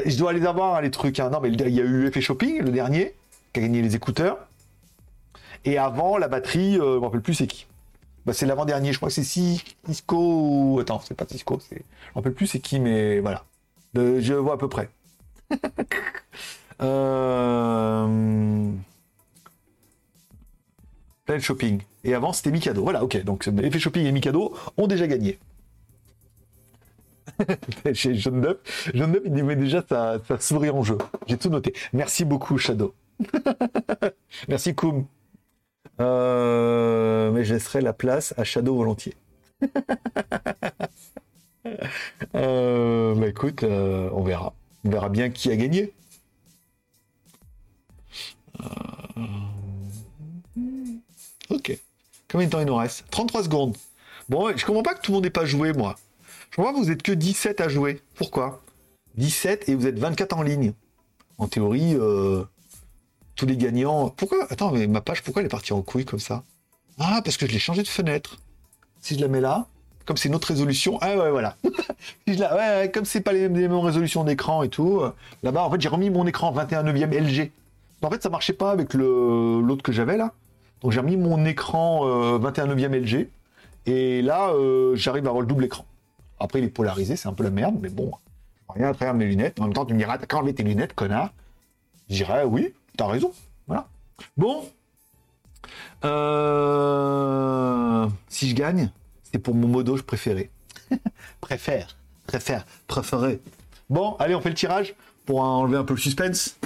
Je 0.03 0.17
dois 0.17 0.33
les 0.33 0.47
avoir, 0.47 0.81
les 0.81 0.89
trucs. 0.89 1.19
Hein. 1.19 1.29
Non, 1.29 1.39
mais 1.39 1.49
il 1.49 1.75
y 1.75 1.79
a 1.79 1.83
eu 1.83 2.07
Effet 2.07 2.21
Shopping, 2.21 2.63
le 2.63 2.71
dernier, 2.71 3.13
qui 3.53 3.59
a 3.59 3.63
gagné 3.63 3.83
les 3.83 3.95
écouteurs. 3.95 4.39
Et 5.63 5.77
avant, 5.77 6.17
la 6.17 6.27
batterie, 6.27 6.77
euh, 6.77 6.81
je 6.81 6.95
ne 6.95 6.99
me 6.99 7.05
rappelle 7.05 7.21
plus 7.21 7.35
c'est 7.35 7.47
qui. 7.47 7.67
Bah, 8.25 8.33
c'est 8.33 8.45
l'avant-dernier, 8.47 8.91
je 8.91 8.97
crois 8.97 9.09
que 9.09 9.15
c'est 9.15 9.23
Cisco. 9.23 10.79
Attends, 10.79 11.01
c'est 11.05 11.15
pas 11.15 11.25
Cisco, 11.29 11.59
c'est... 11.59 11.75
je 11.75 12.09
me 12.09 12.15
rappelle 12.15 12.33
plus 12.33 12.47
c'est 12.47 12.59
qui, 12.59 12.79
mais 12.79 13.19
voilà. 13.19 13.45
Je 13.95 14.33
vois 14.33 14.55
à 14.55 14.57
peu 14.57 14.69
près. 14.69 14.89
euh 16.81 18.69
shopping. 21.37 21.81
Et 22.03 22.15
avant, 22.15 22.33
c'était 22.33 22.49
Mikado. 22.49 22.81
Voilà, 22.81 23.03
ok. 23.03 23.23
Donc, 23.23 23.47
effet 23.61 23.79
shopping 23.79 24.05
et 24.05 24.11
Mikado 24.11 24.55
ont 24.77 24.87
déjà 24.87 25.05
gagné. 25.05 25.37
Chez 27.93 28.15
John 28.15 28.41
Dup, 28.41 28.59
John 28.93 29.11
Dup, 29.11 29.21
il 29.25 29.43
met 29.43 29.55
déjà 29.55 29.83
sa, 29.87 30.19
souris 30.39 30.71
en 30.71 30.83
jeu. 30.83 30.97
J'ai 31.27 31.37
tout 31.37 31.49
noté. 31.49 31.73
Merci 31.93 32.25
beaucoup, 32.25 32.57
Shadow. 32.57 32.95
Merci, 34.47 34.73
Koum. 34.73 35.05
Euh, 36.01 37.31
mais 37.31 37.43
je 37.43 37.53
laisserai 37.53 37.81
la 37.81 37.93
place 37.93 38.33
à 38.37 38.43
Shadow 38.43 38.75
volontiers. 38.75 39.15
Euh, 42.35 43.13
bah 43.15 43.27
écoute, 43.27 43.63
euh, 43.63 44.09
on 44.13 44.23
verra. 44.23 44.53
On 44.85 44.89
verra 44.89 45.09
bien 45.09 45.29
qui 45.29 45.51
a 45.51 45.55
gagné. 45.55 45.93
Ok. 51.49 51.77
Combien 52.31 52.47
de 52.47 52.51
temps 52.51 52.59
il 52.59 52.67
nous 52.67 52.75
reste? 52.75 53.05
33 53.11 53.43
secondes. 53.43 53.75
Bon, 54.29 54.55
je 54.55 54.65
comprends 54.65 54.83
pas 54.83 54.93
que 54.93 55.01
tout 55.01 55.11
le 55.11 55.15
monde 55.15 55.23
n'ait 55.23 55.31
pas 55.31 55.45
joué, 55.45 55.73
moi. 55.73 55.95
Je 56.51 56.55
comprends 56.57 56.73
que 56.73 56.79
vous 56.79 56.91
êtes 56.91 57.01
que 57.01 57.11
17 57.11 57.61
à 57.61 57.69
jouer. 57.69 58.01
Pourquoi? 58.15 58.61
17 59.15 59.69
et 59.69 59.75
vous 59.75 59.87
êtes 59.87 59.97
24 59.97 60.37
en 60.37 60.43
ligne. 60.43 60.73
En 61.37 61.47
théorie, 61.47 61.95
tous 63.35 63.45
les 63.45 63.57
gagnants. 63.57 64.09
Pourquoi? 64.09 64.45
Attends, 64.49 64.71
mais 64.71 64.85
ma 64.87 65.01
page, 65.01 65.23
pourquoi 65.23 65.41
elle 65.41 65.47
est 65.47 65.49
partie 65.49 65.73
en 65.73 65.81
couille 65.81 66.05
comme 66.05 66.19
ça? 66.19 66.43
Ah, 66.99 67.21
parce 67.23 67.37
que 67.37 67.47
je 67.47 67.53
l'ai 67.53 67.59
changé 67.59 67.81
de 67.81 67.87
fenêtre. 67.87 68.37
Si 69.01 69.15
je 69.15 69.21
la 69.21 69.29
mets 69.29 69.39
là, 69.39 69.67
comme 70.05 70.17
c'est 70.17 70.27
notre 70.27 70.49
résolution, 70.49 70.97
ah 71.01 71.15
ouais, 71.15 71.31
voilà. 71.31 71.55
si 72.27 72.33
je 72.33 72.39
la... 72.39 72.55
ouais, 72.55 72.91
comme 72.91 73.05
c'est 73.05 73.21
pas 73.21 73.31
les, 73.31 73.47
mêmes 73.47 73.73
résolutions 73.73 74.25
d'écran 74.25 74.63
et 74.63 74.69
tout, 74.69 74.99
euh, 74.99 75.13
là-bas, 75.41 75.63
en 75.63 75.71
fait, 75.71 75.79
j'ai 75.79 75.87
remis 75.87 76.09
mon 76.09 76.27
écran 76.27 76.51
21 76.51 76.85
e 76.85 77.19
LG. 77.19 77.51
En 78.01 78.09
fait, 78.09 78.23
ça 78.23 78.29
marchait 78.29 78.53
pas 78.53 78.71
avec 78.71 78.93
l'autre 78.93 79.83
que 79.83 79.91
j'avais 79.91 80.17
là. 80.17 80.33
Donc 80.81 80.91
j'ai 80.91 80.99
remis 80.99 81.17
mon 81.17 81.45
écran 81.45 82.37
21 82.37 82.67
e 82.67 82.99
LG. 82.99 83.29
Et 83.85 84.21
là, 84.21 84.51
euh, 84.51 84.95
j'arrive 84.95 85.25
à 85.25 85.29
avoir 85.29 85.41
le 85.41 85.47
double 85.47 85.65
écran. 85.65 85.85
Après, 86.39 86.59
il 86.59 86.65
est 86.65 86.69
polarisé, 86.69 87.15
c'est 87.15 87.27
un 87.27 87.33
peu 87.33 87.43
la 87.43 87.49
merde, 87.49 87.75
mais 87.81 87.89
bon, 87.89 88.11
rien 88.69 88.89
à 88.89 88.93
travers 88.93 89.13
mes 89.13 89.25
lunettes. 89.25 89.59
En 89.59 89.63
même 89.63 89.73
temps, 89.73 89.85
tu 89.85 89.93
me 89.93 89.99
diras, 89.99 90.17
t'as 90.17 90.25
qu'à 90.25 90.37
enlever 90.37 90.53
tes 90.53 90.63
lunettes, 90.63 90.93
connard. 90.93 91.33
Je 92.09 92.23
oui, 92.45 92.73
T'as 92.97 93.07
raison. 93.07 93.31
Voilà. 93.67 93.87
Bon. 94.37 94.63
Euh, 96.05 97.29
si 98.27 98.49
je 98.49 98.55
gagne, 98.55 98.91
c'est 99.23 99.39
pour 99.39 99.55
mon 99.55 99.67
modo 99.67 99.95
préféré. 99.97 100.49
Préfère. 101.41 101.97
Préfère. 102.25 102.65
Préféré. 102.87 103.41
Bon, 103.89 104.15
allez, 104.19 104.35
on 104.35 104.41
fait 104.41 104.49
le 104.49 104.55
tirage 104.55 104.95
pour 105.25 105.41
enlever 105.41 105.77
un 105.77 105.83
peu 105.83 105.93
le 105.93 105.99
suspense. 105.99 106.57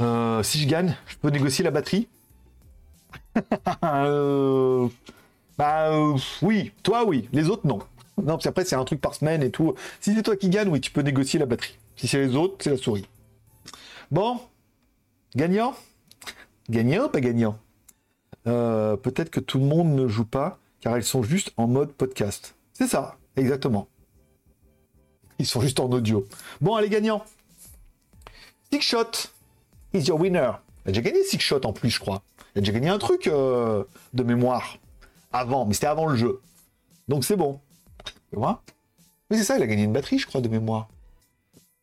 Euh, 0.00 0.42
si 0.42 0.58
je 0.60 0.68
gagne, 0.68 0.96
je 1.06 1.16
peux 1.16 1.30
négocier 1.30 1.64
la 1.64 1.70
batterie? 1.70 2.08
Euh, 3.84 4.88
bah 5.58 5.90
oui, 6.42 6.72
toi 6.82 7.04
oui, 7.04 7.28
les 7.32 7.48
autres 7.48 7.66
non. 7.66 7.80
Non, 8.18 8.34
parce 8.34 8.44
qu'après 8.44 8.64
c'est 8.64 8.76
un 8.76 8.84
truc 8.84 9.00
par 9.00 9.14
semaine 9.14 9.42
et 9.42 9.50
tout. 9.50 9.74
Si 10.00 10.14
c'est 10.14 10.22
toi 10.22 10.36
qui 10.36 10.48
gagne, 10.48 10.68
oui, 10.68 10.80
tu 10.80 10.92
peux 10.92 11.00
négocier 11.00 11.38
la 11.40 11.46
batterie. 11.46 11.78
Si 11.96 12.06
c'est 12.06 12.18
les 12.18 12.36
autres, 12.36 12.56
c'est 12.60 12.70
la 12.70 12.76
souris. 12.76 13.06
Bon, 14.12 14.40
Gagnant? 15.36 15.74
Gagnant 16.70 17.06
ou 17.06 17.08
pas 17.08 17.20
gagnant? 17.20 17.58
Euh, 18.46 18.96
Peut-être 18.96 19.30
que 19.30 19.40
tout 19.40 19.58
le 19.58 19.64
monde 19.64 19.94
ne 19.94 20.06
joue 20.06 20.24
pas 20.24 20.58
car 20.80 20.96
ils 20.96 21.04
sont 21.04 21.22
juste 21.22 21.52
en 21.56 21.66
mode 21.66 21.92
podcast. 21.92 22.54
C'est 22.72 22.86
ça, 22.86 23.16
exactement. 23.36 23.88
Ils 25.40 25.46
sont 25.46 25.60
juste 25.60 25.80
en 25.80 25.90
audio. 25.90 26.24
Bon, 26.60 26.76
allez, 26.76 26.88
gagnant. 26.88 27.24
Six 28.72 28.80
Shot 28.82 29.10
is 29.94 30.08
your 30.08 30.20
winner. 30.20 30.52
Il 30.84 30.90
a 30.90 30.92
déjà 30.92 31.00
gagné 31.00 31.24
Six 31.24 31.40
Shot 31.40 31.60
en 31.64 31.72
plus, 31.72 31.90
je 31.90 32.00
crois. 32.00 32.22
Il 32.54 32.58
a 32.58 32.60
déjà 32.60 32.72
gagné 32.72 32.88
un 32.88 32.98
truc 32.98 33.26
euh, 33.26 33.84
de 34.12 34.22
mémoire. 34.22 34.78
Avant, 35.32 35.64
mais 35.64 35.74
c'était 35.74 35.86
avant 35.86 36.06
le 36.06 36.16
jeu. 36.16 36.40
Donc 37.08 37.24
c'est 37.24 37.36
bon. 37.36 37.60
Tu 38.04 38.36
vois? 38.36 38.62
Mais 39.30 39.38
c'est 39.38 39.44
ça, 39.44 39.56
il 39.56 39.62
a 39.62 39.66
gagné 39.66 39.84
une 39.84 39.92
batterie, 39.92 40.18
je 40.18 40.26
crois, 40.26 40.40
de 40.40 40.48
mémoire. 40.48 40.88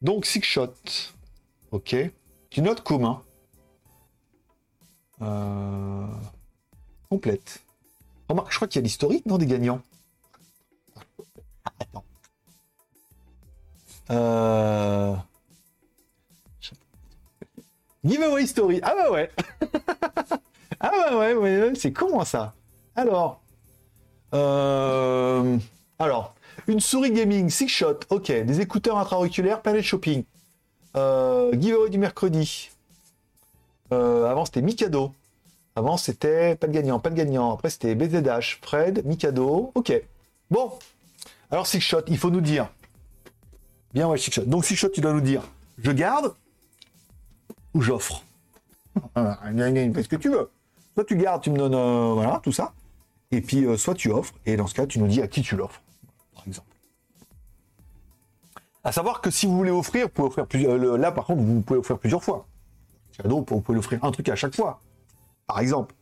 Donc 0.02 0.26
Six 0.26 0.44
Shot. 0.44 0.74
Ok. 1.72 1.96
Tu 2.50 2.62
notes 2.62 2.82
commun. 2.82 3.24
Euh, 5.22 6.08
complète. 7.10 7.64
Remarque, 8.30 8.52
je 8.52 8.56
crois 8.56 8.68
qu'il 8.68 8.80
y 8.80 8.84
a 8.84 8.84
l'historique, 8.84 9.26
non, 9.26 9.38
des 9.38 9.46
gagnants? 9.46 9.82
Attends. 11.80 12.04
Euh... 14.10 15.16
Giveaway 18.04 18.48
story. 18.48 18.80
Ah 18.84 18.94
bah 18.96 19.12
ouais. 19.12 19.30
ah 20.80 20.92
bah 20.92 21.18
ouais, 21.18 21.34
ouais, 21.34 21.72
c'est 21.76 21.92
comment 21.92 22.26
ça 22.26 22.54
Alors. 22.96 23.42
Euh... 24.34 25.58
Alors, 26.00 26.34
une 26.68 26.80
souris 26.80 27.12
gaming, 27.12 27.50
six 27.50 27.68
shot, 27.68 28.00
ok. 28.10 28.32
Des 28.32 28.62
écouteurs 28.62 28.98
intra-auriculaires, 28.98 29.62
Planet 29.62 29.84
Shopping. 29.84 30.24
Euh, 30.96 31.52
giveaway 31.54 31.90
du 31.90 31.98
mercredi. 31.98 32.72
Euh, 33.94 34.26
avant, 34.26 34.46
c'était 34.46 34.62
Mikado. 34.62 35.14
Avant, 35.76 35.98
c'était 35.98 36.56
pas 36.56 36.68
de 36.68 36.74
gagnant, 36.74 37.00
pas 37.00 37.10
de 37.10 37.16
gagnant. 37.16 37.54
Après, 37.54 37.70
c'était 37.70 37.96
BZH, 37.96 38.60
Fred, 38.62 39.06
Mikado. 39.06 39.72
Ok. 39.76 39.94
Bon. 40.50 40.72
Alors, 41.50 41.68
Six 41.68 41.82
Shot, 41.82 42.04
il 42.08 42.18
faut 42.18 42.32
nous 42.32 42.42
dire. 42.42 42.70
Bien, 43.94 44.08
ouais, 44.08 44.18
Six 44.18 44.32
Shot. 44.32 44.46
Donc, 44.46 44.66
Six 44.66 44.76
Shot, 44.76 44.90
tu 44.90 45.02
dois 45.02 45.14
nous 45.14 45.22
dire 45.22 45.44
je 45.78 45.92
garde 45.92 46.34
ou 47.74 47.82
j'offre. 47.82 48.24
Fais 49.94 50.04
ce 50.04 50.10
que 50.10 50.16
tu 50.16 50.30
veux. 50.30 50.50
Soit 50.94 51.06
tu 51.06 51.16
gardes, 51.16 51.42
tu 51.42 51.52
me 51.52 51.58
donnes, 51.58 51.76
euh, 51.76 52.14
voilà, 52.14 52.42
tout 52.44 52.52
ça. 52.52 52.74
Et 53.32 53.42
puis, 53.42 53.66
euh, 53.66 53.78
soit 53.78 53.96
tu 53.96 54.12
offres. 54.12 54.34
Et 54.46 54.58
dans 54.58 54.68
ce 54.68 54.76
cas, 54.76 54.86
tu 54.86 55.00
nous 55.00 55.08
dis 55.08 55.22
à 55.22 55.28
qui 55.28 55.42
tu 55.42 55.56
l'offres, 55.56 55.82
par 56.36 56.46
exemple. 56.48 56.68
À 58.84 58.92
savoir 58.92 59.22
que 59.22 59.30
si 59.30 59.46
vous 59.46 59.56
voulez 59.56 59.72
offrir, 59.72 60.08
vous 60.08 60.10
pouvez 60.12 60.28
offrir 60.28 60.48
plusieurs. 60.48 60.78
là, 60.98 61.12
par 61.12 61.26
contre, 61.26 61.42
vous 61.42 61.62
pouvez 61.62 61.80
offrir 61.80 62.00
plusieurs 62.00 62.24
fois. 62.24 62.48
Cadeau, 63.18 63.46
vous 63.48 63.62
pouvez 63.62 63.76
l'offrir 63.76 64.04
un 64.04 64.12
truc 64.12 64.28
à 64.30 64.36
chaque 64.36 64.56
fois, 64.56 64.82
par 65.46 65.60
exemple. 65.60 65.94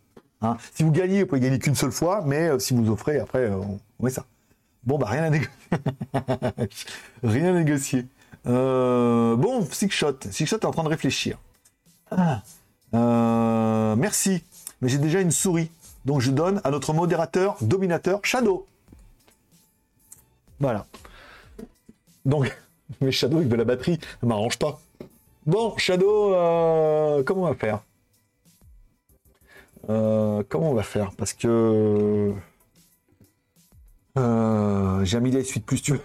Hein. 0.41 0.57
Si 0.73 0.83
vous 0.83 0.91
gagnez, 0.91 1.21
vous 1.21 1.27
pouvez 1.27 1.41
gagner 1.41 1.59
qu'une 1.59 1.75
seule 1.75 1.91
fois, 1.91 2.23
mais 2.25 2.49
euh, 2.49 2.59
si 2.59 2.73
vous 2.73 2.89
offrez, 2.89 3.19
après, 3.19 3.49
euh, 3.49 3.57
on, 3.57 4.03
met 4.03 4.09
ça. 4.09 4.25
Bon, 4.83 4.97
bah, 4.97 5.07
rien 5.07 5.23
à 5.23 5.29
négocier. 5.29 5.51
rien 7.23 7.53
à 7.53 7.57
négocier. 7.59 8.05
Euh, 8.47 9.35
bon, 9.35 9.65
Six 9.69 9.89
Shot. 9.89 10.19
Six 10.31 10.45
Shot 10.45 10.57
est 10.57 10.65
en 10.65 10.71
train 10.71 10.83
de 10.83 10.89
réfléchir. 10.89 11.37
Ah. 12.11 12.41
merci, 13.97 14.43
mais 14.81 14.89
j'ai 14.89 14.97
déjà 14.97 15.21
une 15.21 15.31
souris. 15.31 15.69
Donc, 16.05 16.21
je 16.21 16.31
donne 16.31 16.61
à 16.63 16.71
notre 16.71 16.93
modérateur, 16.93 17.57
dominateur, 17.61 18.19
Shadow. 18.23 18.65
Voilà. 20.59 20.85
Donc, 22.25 22.55
mais 23.01 23.11
Shadow 23.11 23.37
avec 23.37 23.49
de 23.49 23.55
la 23.55 23.65
batterie, 23.65 23.99
ça 24.21 24.27
m'arrange 24.27 24.57
pas. 24.57 24.79
Bon, 25.45 25.75
Shadow, 25.77 26.33
euh, 26.33 27.23
comment 27.23 27.43
on 27.43 27.47
va 27.47 27.55
faire? 27.55 27.79
Euh, 29.89 30.43
Comment 30.47 30.71
on 30.71 30.73
va 30.73 30.83
faire? 30.83 31.11
Parce 31.17 31.33
que 31.33 32.33
euh, 34.17 35.03
les 35.03 35.43
suites 35.43 35.65
plus 35.65 35.81
tu 35.81 35.93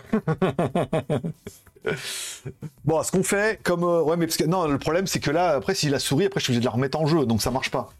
bon, 2.84 3.02
ce 3.02 3.12
qu'on 3.12 3.22
fait, 3.22 3.60
comme 3.62 3.84
ouais, 3.84 4.16
mais 4.16 4.26
parce 4.26 4.36
que 4.36 4.44
non, 4.44 4.66
le 4.66 4.78
problème 4.78 5.06
c'est 5.06 5.20
que 5.20 5.30
là, 5.30 5.50
après, 5.50 5.74
si 5.74 5.88
la 5.88 5.98
souris, 5.98 6.26
après, 6.26 6.40
je 6.40 6.44
suis 6.44 6.52
obligé 6.52 6.60
de 6.60 6.66
la 6.66 6.70
remettre 6.70 6.98
en 7.00 7.06
jeu, 7.06 7.26
donc 7.26 7.42
ça 7.42 7.50
marche 7.50 7.70
pas. 7.70 7.90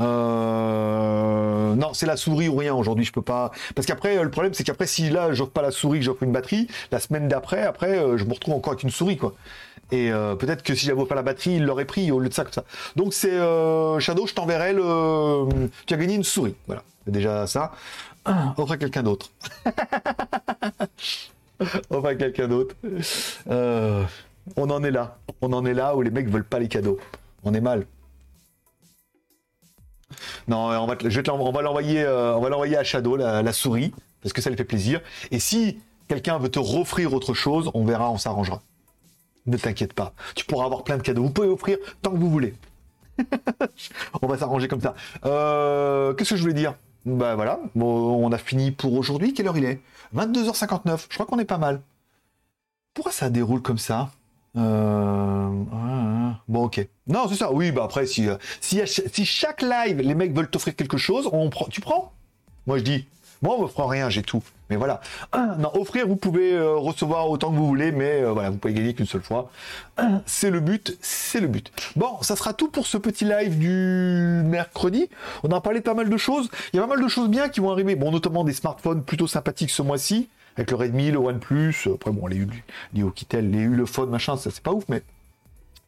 Non, 0.00 1.92
c'est 1.92 2.06
la 2.06 2.16
souris 2.16 2.48
ou 2.48 2.56
rien 2.56 2.74
aujourd'hui, 2.74 3.04
je 3.04 3.12
peux 3.12 3.22
pas. 3.22 3.52
Parce 3.74 3.86
qu'après, 3.86 4.22
le 4.22 4.30
problème 4.30 4.54
c'est 4.54 4.64
qu'après, 4.64 4.86
si 4.86 5.10
là, 5.10 5.32
j'offre 5.32 5.52
pas 5.52 5.62
la 5.62 5.70
souris, 5.70 5.98
que 5.98 6.04
j'offre 6.04 6.22
une 6.22 6.32
batterie, 6.32 6.68
la 6.90 7.00
semaine 7.00 7.28
d'après, 7.28 7.62
après, 7.62 7.96
je 8.16 8.24
me 8.24 8.32
retrouve 8.32 8.54
encore 8.54 8.72
avec 8.72 8.82
une 8.82 8.90
souris, 8.90 9.16
quoi. 9.16 9.34
Et 9.92 10.12
euh, 10.12 10.36
peut-être 10.36 10.62
que 10.62 10.74
si 10.74 10.86
j'avais 10.86 11.04
pas 11.04 11.14
la 11.14 11.22
batterie, 11.22 11.56
il 11.56 11.64
l'aurait 11.64 11.84
pris 11.84 12.10
au 12.12 12.20
lieu 12.20 12.28
de 12.28 12.34
ça 12.34 12.44
comme 12.44 12.52
ça. 12.52 12.64
Donc 12.96 13.12
c'est 13.12 13.32
euh, 13.32 13.98
Shadow, 13.98 14.26
je 14.26 14.34
t'enverrai 14.34 14.72
le. 14.72 15.48
Tu 15.86 15.94
as 15.94 15.96
gagné 15.96 16.14
une 16.14 16.24
souris. 16.24 16.54
Voilà, 16.66 16.82
déjà 17.06 17.46
ça. 17.46 17.72
Ah, 18.24 18.54
offre 18.56 18.72
à 18.72 18.76
quelqu'un 18.76 19.02
d'autre. 19.02 19.30
offre 21.90 22.06
à 22.06 22.14
quelqu'un 22.14 22.48
d'autre. 22.48 22.74
Euh, 23.48 24.04
on 24.56 24.70
en 24.70 24.82
est 24.84 24.90
là. 24.90 25.18
On 25.40 25.52
en 25.52 25.64
est 25.64 25.74
là 25.74 25.96
où 25.96 26.02
les 26.02 26.10
mecs 26.10 26.28
veulent 26.28 26.44
pas 26.44 26.58
les 26.58 26.68
cadeaux. 26.68 26.98
On 27.44 27.54
est 27.54 27.60
mal. 27.60 27.86
Non, 30.48 30.68
on 30.68 30.86
va, 30.86 30.96
je 31.02 31.30
on 31.30 31.52
va 31.52 31.62
l'envoyer, 31.62 32.06
on 32.06 32.40
va 32.40 32.48
l'envoyer 32.48 32.76
à 32.76 32.84
Shadow 32.84 33.16
la, 33.16 33.42
la 33.42 33.52
souris 33.52 33.92
parce 34.22 34.32
que 34.32 34.40
ça 34.42 34.50
lui 34.50 34.56
fait 34.56 34.64
plaisir. 34.64 35.00
Et 35.30 35.38
si 35.38 35.78
quelqu'un 36.08 36.38
veut 36.38 36.50
te 36.50 36.58
offrir 36.58 37.14
autre 37.14 37.34
chose, 37.34 37.70
on 37.74 37.84
verra, 37.84 38.10
on 38.10 38.18
s'arrangera. 38.18 38.62
Ne 39.46 39.56
t'inquiète 39.56 39.94
pas, 39.94 40.12
tu 40.34 40.44
pourras 40.44 40.66
avoir 40.66 40.84
plein 40.84 40.96
de 40.96 41.02
cadeaux. 41.02 41.22
Vous 41.22 41.30
pouvez 41.30 41.48
offrir 41.48 41.78
tant 42.02 42.10
que 42.10 42.16
vous 42.16 42.30
voulez. 42.30 42.54
on 44.22 44.26
va 44.26 44.38
s'arranger 44.38 44.68
comme 44.68 44.80
ça. 44.80 44.94
Euh, 45.24 46.12
qu'est-ce 46.14 46.30
que 46.30 46.36
je 46.36 46.42
voulais 46.42 46.54
dire? 46.54 46.74
Bah 47.06 47.34
voilà, 47.34 47.60
bon, 47.74 48.24
on 48.24 48.30
a 48.32 48.38
fini 48.38 48.70
pour 48.70 48.94
aujourd'hui. 48.94 49.32
Quelle 49.32 49.46
heure 49.48 49.56
il 49.56 49.64
est? 49.64 49.80
22h59. 50.14 51.06
Je 51.08 51.14
crois 51.14 51.26
qu'on 51.26 51.38
est 51.38 51.44
pas 51.44 51.58
mal. 51.58 51.80
Pourquoi 52.94 53.12
ça 53.12 53.30
déroule 53.30 53.62
comme 53.62 53.78
ça? 53.78 54.10
Euh, 54.56 55.50
Bon, 56.48 56.64
ok. 56.64 56.86
Non, 57.06 57.28
c'est 57.28 57.36
ça. 57.36 57.52
Oui, 57.52 57.70
bah 57.70 57.84
après, 57.84 58.06
si, 58.06 58.28
euh, 58.28 58.36
si, 58.60 58.80
si, 58.86 59.24
chaque 59.24 59.62
live, 59.62 60.00
les 60.00 60.14
mecs 60.14 60.34
veulent 60.34 60.50
t'offrir 60.50 60.74
quelque 60.74 60.96
chose, 60.98 61.28
on 61.32 61.48
tu 61.70 61.80
prends? 61.80 62.12
Moi, 62.66 62.78
je 62.78 62.82
dis, 62.84 63.06
Moi, 63.42 63.54
on 63.56 63.62
m'offre 63.62 63.84
rien, 63.84 64.10
j'ai 64.10 64.22
tout. 64.22 64.42
Mais 64.68 64.76
voilà. 64.76 65.00
Non, 65.58 65.70
offrir, 65.74 66.06
vous 66.06 66.16
pouvez 66.16 66.52
euh, 66.52 66.76
recevoir 66.76 67.28
autant 67.28 67.50
que 67.50 67.56
vous 67.56 67.66
voulez, 67.66 67.90
mais 67.90 68.22
euh, 68.22 68.32
voilà, 68.32 68.50
vous 68.50 68.58
pouvez 68.58 68.74
gagner 68.74 68.94
qu'une 68.94 69.06
seule 69.06 69.22
fois. 69.22 69.50
C'est 70.26 70.50
le 70.50 70.60
but, 70.60 70.96
c'est 71.00 71.40
le 71.40 71.48
but. 71.48 71.72
Bon, 71.96 72.22
ça 72.22 72.36
sera 72.36 72.52
tout 72.52 72.70
pour 72.70 72.86
ce 72.86 72.96
petit 72.98 73.24
live 73.24 73.58
du 73.58 74.42
mercredi. 74.44 75.08
On 75.42 75.50
a 75.50 75.60
parlé 75.60 75.80
de 75.80 75.84
pas 75.84 75.94
mal 75.94 76.08
de 76.08 76.16
choses. 76.16 76.50
Il 76.72 76.76
y 76.76 76.78
a 76.78 76.82
pas 76.82 76.94
mal 76.94 77.02
de 77.02 77.08
choses 77.08 77.28
bien 77.28 77.48
qui 77.48 77.60
vont 77.60 77.70
arriver. 77.70 77.96
Bon, 77.96 78.10
notamment 78.10 78.44
des 78.44 78.52
smartphones 78.52 79.02
plutôt 79.02 79.26
sympathiques 79.26 79.70
ce 79.70 79.82
mois-ci, 79.82 80.28
avec 80.56 80.70
le 80.70 80.76
Redmi, 80.76 81.10
le 81.10 81.18
OnePlus. 81.18 81.88
Après, 81.94 82.12
bon, 82.12 82.26
les, 82.26 82.46
les 82.94 83.02
Okitel, 83.02 83.50
les 83.50 83.62
Ulefone, 83.62 84.10
machin, 84.10 84.36
ça 84.36 84.50
c'est 84.50 84.62
pas 84.62 84.72
ouf, 84.72 84.84
mais 84.88 85.02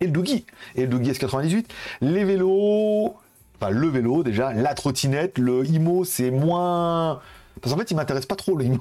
et 0.03 0.07
le 0.07 0.11
Doogie, 0.11 0.45
et 0.75 0.83
le 0.83 0.89
Doogie 0.89 1.13
S98, 1.13 1.67
les 2.01 2.25
vélos, 2.25 3.15
enfin 3.55 3.71
le 3.71 3.87
vélo 3.87 4.25
déjà, 4.25 4.53
la 4.53 4.75
trottinette, 4.75 5.39
le 5.39 5.65
IMO, 5.65 6.05
c'est 6.05 6.33
moins. 6.33 7.21
Parce 7.63 7.73
qu'en 7.73 7.81
fait, 7.81 7.91
il 7.91 7.97
m'intéresse 7.97 8.27
pas 8.27 8.37
trop 8.37 8.57
le 8.57 8.65
IMO. 8.65 8.79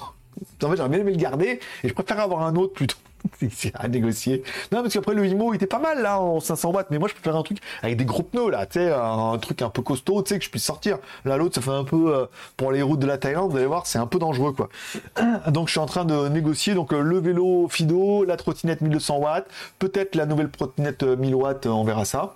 En 0.63 0.69
fait, 0.69 0.75
j'aurais 0.75 0.89
bien 0.89 0.99
aimé 0.99 1.11
le 1.11 1.17
garder 1.17 1.59
et 1.84 1.88
je 1.88 1.93
préfère 1.93 2.19
avoir 2.19 2.41
un 2.41 2.55
autre 2.55 2.73
plutôt. 2.73 2.97
c'est 3.51 3.71
à 3.75 3.88
négocier. 3.88 4.43
Non, 4.71 4.82
parce 4.82 4.93
qu'après 4.93 5.13
le 5.13 5.25
IMO 5.25 5.53
il 5.53 5.57
était 5.57 5.67
pas 5.67 5.79
mal 5.79 6.01
là 6.01 6.19
en 6.19 6.39
500 6.39 6.71
watts, 6.71 6.88
mais 6.89 6.97
moi 6.97 7.07
je 7.07 7.13
préfère 7.13 7.36
un 7.36 7.43
truc 7.43 7.59
avec 7.82 7.97
des 7.97 8.05
gros 8.05 8.23
pneus 8.23 8.49
là, 8.49 8.65
tu 8.65 8.79
sais, 8.79 8.91
un, 8.91 9.38
truc 9.38 9.61
un 9.61 9.69
peu 9.69 9.82
costaud, 9.82 10.21
tu 10.23 10.29
sais, 10.29 10.39
que 10.39 10.45
je 10.45 10.49
puisse 10.49 10.63
sortir. 10.63 10.97
Là, 11.25 11.38
l'autre, 11.38 11.55
ça 11.55 11.61
fait 11.61 11.71
un 11.71 11.84
peu 11.84 12.15
euh, 12.15 12.25
pour 12.57 12.71
les 12.71 12.82
routes 12.82 12.99
de 12.99 13.07
la 13.07 13.17
Thaïlande, 13.17 13.51
vous 13.51 13.57
allez 13.57 13.65
voir, 13.65 13.88
c'est 13.88 13.99
un 13.99 14.07
peu 14.07 14.19
dangereux 14.19 14.53
quoi. 14.53 14.69
Donc 15.47 15.67
je 15.67 15.71
suis 15.71 15.79
en 15.79 15.86
train 15.86 16.05
de 16.05 16.27
négocier 16.29 16.73
donc 16.73 16.93
euh, 16.93 17.01
le 17.01 17.19
vélo 17.19 17.67
Fido, 17.69 18.23
la 18.23 18.38
trottinette 18.38 18.82
1200 18.82 19.17
watts, 19.17 19.47
peut-être 19.79 20.15
la 20.15 20.25
nouvelle 20.25 20.49
trottinette 20.49 21.03
1000 21.03 21.34
euh, 21.34 21.38
watts, 21.38 21.65
on 21.67 21.84
verra 21.84 22.05
ça. 22.05 22.36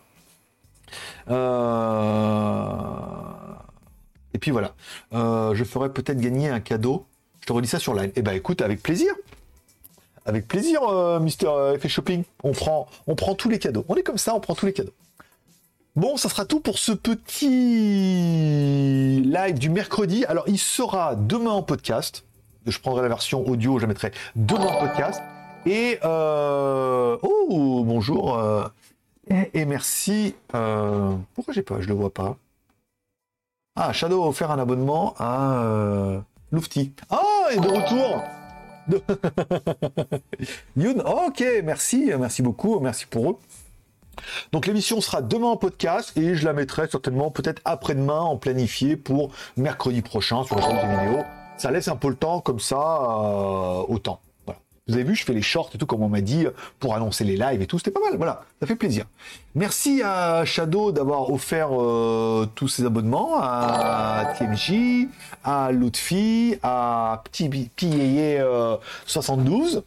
Et 4.36 4.38
puis 4.38 4.51
voilà, 4.51 4.75
je 5.13 5.63
ferai 5.63 5.93
peut-être 5.93 6.19
gagner 6.19 6.49
un 6.49 6.59
cadeau. 6.59 7.05
Je 7.39 7.47
te 7.47 7.53
redis 7.53 7.69
ça 7.69 7.79
sur 7.79 7.93
Line. 7.93 8.11
Eh 8.15 8.21
ben 8.21 8.33
écoute, 8.33 8.61
avec 8.61 8.83
plaisir. 8.83 9.13
Avec 10.25 10.47
plaisir, 10.47 10.81
euh, 10.81 11.19
Mister 11.19 11.47
euh, 11.47 11.75
Effet 11.75 11.88
Shopping. 11.88 12.23
On 12.43 12.51
prend, 12.51 12.88
on 13.05 13.13
prend 13.15 13.36
tous 13.36 13.47
les 13.47 13.59
cadeaux. 13.59 13.86
On 13.88 13.95
est 13.95 14.03
comme 14.03 14.17
ça, 14.17 14.33
on 14.33 14.39
prend 14.39 14.55
tous 14.55 14.65
les 14.65 14.73
cadeaux. 14.73 14.93
Bon, 15.95 16.17
ça 16.17 16.27
sera 16.27 16.43
tout 16.45 16.59
pour 16.59 16.79
ce 16.79 16.91
petit 16.91 17.47
live 19.21 19.59
du 19.59 19.69
mercredi. 19.69 20.25
Alors, 20.25 20.43
il 20.47 20.57
sera 20.57 21.15
demain 21.15 21.51
en 21.51 21.63
podcast. 21.63 22.25
Je 22.65 22.77
prendrai 22.79 23.03
la 23.03 23.07
version 23.07 23.47
audio, 23.47 23.79
je 23.79 23.86
mettrai 23.86 24.11
demain 24.36 24.65
en 24.65 24.79
podcast. 24.79 25.21
Et 25.65 25.99
euh... 26.03 27.17
oh, 27.21 27.83
bonjour. 27.86 28.38
Euh, 28.39 28.65
et, 29.53 29.65
merci. 29.65 30.36
Pourquoi 30.49 31.53
j'ai 31.53 31.61
pas 31.61 31.79
Je 31.79 31.88
le 31.88 31.93
vois 31.93 32.11
pas? 32.13 32.38
Ah, 33.76 33.91
Shadow 33.91 34.23
a 34.23 34.28
offert 34.28 34.51
un 34.51 34.59
abonnement 34.59 35.13
à 35.19 36.23
Lufty. 36.51 36.93
Ah, 37.09 37.47
et 37.51 37.59
de 37.59 37.67
retour 37.67 38.23
Youn, 40.78 41.01
ok, 41.01 41.43
merci, 41.63 42.11
merci 42.19 42.41
beaucoup, 42.41 42.80
merci 42.80 43.05
pour 43.05 43.32
eux. 43.32 43.38
Donc 44.51 44.67
l'émission 44.67 45.01
sera 45.01 45.21
demain 45.21 45.47
en 45.47 45.57
podcast 45.57 46.15
et 46.17 46.36
je 46.36 46.45
la 46.45 46.53
mettrai 46.53 46.88
certainement 46.88 47.32
peut-être 47.32 47.61
après-demain 47.65 48.19
en 48.19 48.38
planifié 48.38 48.95
pour 48.95 49.32
mercredi 49.57 50.01
prochain 50.01 50.43
sur 50.43 50.55
la 50.55 50.61
chaîne 50.61 50.76
de 50.76 51.05
vidéo. 51.05 51.23
Ça 51.57 51.71
laisse 51.71 51.88
un 51.88 51.95
peu 51.95 52.09
le 52.09 52.15
temps 52.15 52.41
comme 52.41 52.59
ça 52.59 52.78
euh, 52.78 53.84
au 53.88 53.99
temps. 53.99 54.21
Vous 54.88 54.93
avez 54.93 55.03
vu, 55.03 55.15
je 55.15 55.25
fais 55.25 55.33
les 55.33 55.41
shorts 55.41 55.71
et 55.73 55.79
tout, 55.79 55.88
comme 55.88 56.03
on 56.03 56.09
m'a 56.09 56.21
dit, 56.21 56.45
pour 56.79 56.93
annoncer 56.93 57.23
les 57.23 57.38
lives 57.38 57.59
et 57.59 57.65
tout. 57.65 57.79
C'était 57.79 57.89
pas 57.89 58.01
mal, 58.01 58.17
voilà, 58.17 58.43
ça 58.59 58.67
fait 58.67 58.75
plaisir. 58.75 59.05
Merci 59.55 60.03
à 60.03 60.45
Shadow 60.45 60.91
d'avoir 60.91 61.31
offert 61.31 61.69
euh, 61.71 62.47
tous 62.53 62.67
ces 62.67 62.86
abonnements, 62.86 63.39
à 63.41 64.36
TMJ, 64.38 65.07
à 65.43 65.71
Lutfi, 65.71 66.59
à 66.61 67.23
Petit 67.23 67.49
72. 69.07 69.83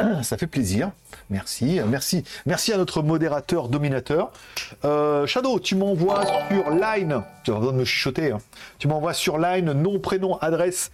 Euh, 0.00 0.22
ça 0.22 0.38
fait 0.38 0.46
plaisir. 0.46 0.92
Merci, 1.28 1.80
merci, 1.86 2.24
merci 2.46 2.72
à 2.72 2.78
notre 2.78 3.02
modérateur 3.02 3.68
dominateur. 3.68 4.32
Euh, 4.86 5.26
Shadow, 5.26 5.60
tu 5.60 5.76
m'envoies 5.76 6.24
sur 6.48 6.70
Line, 6.70 7.22
tu 7.44 7.50
vas 7.50 7.58
besoin 7.58 7.72
de 7.74 7.78
me 7.78 7.84
chuchoter, 7.84 8.32
hein. 8.32 8.38
tu 8.78 8.88
m'envoies 8.88 9.12
sur 9.12 9.36
Line 9.36 9.72
nom, 9.72 9.98
prénom, 9.98 10.38
adresse 10.38 10.90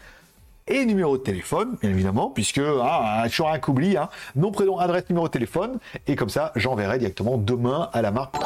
et 0.69 0.85
numéro 0.85 1.16
de 1.19 1.23
téléphone, 1.23 1.77
bien 1.81 1.91
évidemment, 1.91 2.31
puisque 2.31 2.61
ah, 2.83 3.25
toujours 3.29 3.51
un 3.51 3.59
qu'oublie, 3.59 3.97
hein, 3.97 4.09
nom, 4.37 4.51
prénom, 4.51 4.79
adresse, 4.79 5.05
numéro 5.09 5.27
de 5.27 5.33
téléphone, 5.33 5.79
et 6.07 6.16
comme 6.16 6.29
ça, 6.29 6.53
j'enverrai 6.57 6.99
directement 6.99 7.39
demain 7.39 7.91
à 7.93 8.03
la 8.03 8.11
marque 8.11 8.33
pour 8.33 8.45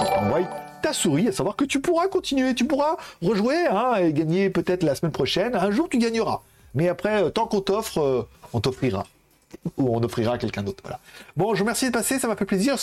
ta 0.83 0.93
souris, 0.93 1.29
à 1.29 1.33
savoir 1.33 1.57
que 1.57 1.65
tu 1.65 1.81
pourras 1.81 2.09
continuer, 2.09 2.55
tu 2.55 2.67
pourras 2.67 2.97
rejouer 3.23 3.67
hein, 3.71 3.95
et 4.01 4.13
gagner 4.13 4.51
peut-être 4.51 4.83
la 4.83 4.95
semaine 4.95 5.13
prochaine. 5.13 5.55
Un 5.55 5.71
jour, 5.71 5.89
tu 5.89 5.99
gagneras. 5.99 6.41
Mais 6.75 6.89
après, 6.89 7.23
euh, 7.23 7.31
tant 7.31 7.47
qu'on 7.47 7.61
t'offre, 7.61 7.99
euh, 7.99 8.29
on 8.53 8.61
t'offrira. 8.61 9.07
Ou 9.77 9.95
on 9.95 10.03
offrira 10.03 10.35
à 10.35 10.39
quelqu'un 10.39 10.63
d'autre. 10.63 10.81
Voilà. 10.83 10.99
Bon, 11.37 11.55
je 11.55 11.59
vous 11.59 11.65
remercie 11.65 11.87
de 11.87 11.93
passer, 11.93 12.19
ça 12.19 12.27
m'a 12.27 12.37
fait 12.37 12.47
plaisir. 12.47 12.77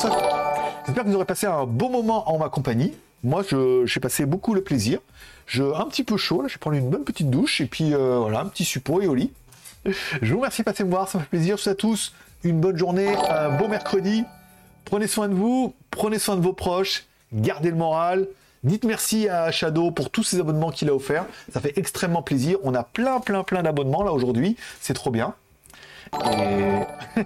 J'espère 0.85 1.03
que 1.03 1.09
vous 1.09 1.15
aurez 1.15 1.25
passé 1.25 1.47
un 1.47 1.65
bon 1.65 1.89
moment 1.89 2.29
en 2.31 2.37
ma 2.37 2.49
compagnie. 2.49 2.93
Moi, 3.23 3.43
j'ai 3.85 3.99
passé 3.99 4.25
beaucoup 4.25 4.53
le 4.53 4.61
plaisir. 4.61 4.99
Je, 5.45 5.63
un 5.63 5.85
petit 5.85 6.03
peu 6.03 6.15
chaud, 6.15 6.41
là, 6.41 6.47
je 6.47 6.53
vais 6.53 6.59
prendre 6.59 6.77
une 6.77 6.89
bonne 6.89 7.03
petite 7.03 7.29
douche 7.29 7.59
et 7.59 7.65
puis 7.65 7.93
euh, 7.93 8.19
voilà, 8.19 8.41
un 8.41 8.45
petit 8.45 8.65
suppôt 8.65 9.01
et 9.01 9.07
au 9.07 9.15
lit. 9.15 9.33
Je 10.21 10.31
vous 10.31 10.39
remercie 10.39 10.61
de 10.61 10.65
passer 10.65 10.83
me 10.83 10.89
voir, 10.89 11.07
ça 11.07 11.17
me 11.17 11.23
fait 11.23 11.29
plaisir. 11.29 11.57
Je 11.57 11.69
à 11.69 11.75
tous 11.75 12.13
une 12.43 12.59
bonne 12.59 12.77
journée, 12.77 13.15
un 13.15 13.57
bon 13.57 13.67
mercredi. 13.67 14.25
Prenez 14.85 15.07
soin 15.07 15.27
de 15.27 15.33
vous, 15.33 15.73
prenez 15.89 16.19
soin 16.19 16.35
de 16.35 16.41
vos 16.41 16.53
proches, 16.53 17.05
gardez 17.33 17.69
le 17.69 17.77
moral. 17.77 18.27
Dites 18.63 18.83
merci 18.83 19.29
à 19.29 19.51
Shadow 19.51 19.91
pour 19.91 20.09
tous 20.09 20.23
ces 20.23 20.39
abonnements 20.39 20.69
qu'il 20.69 20.89
a 20.89 20.93
offerts. 20.93 21.25
Ça 21.51 21.61
fait 21.61 21.73
extrêmement 21.77 22.21
plaisir. 22.21 22.57
On 22.63 22.75
a 22.75 22.83
plein, 22.83 23.19
plein, 23.19 23.43
plein 23.43 23.63
d'abonnements 23.63 24.03
là 24.03 24.11
aujourd'hui. 24.11 24.57
C'est 24.81 24.93
trop 24.93 25.11
bien. 25.11 25.33
Et... 26.13 27.21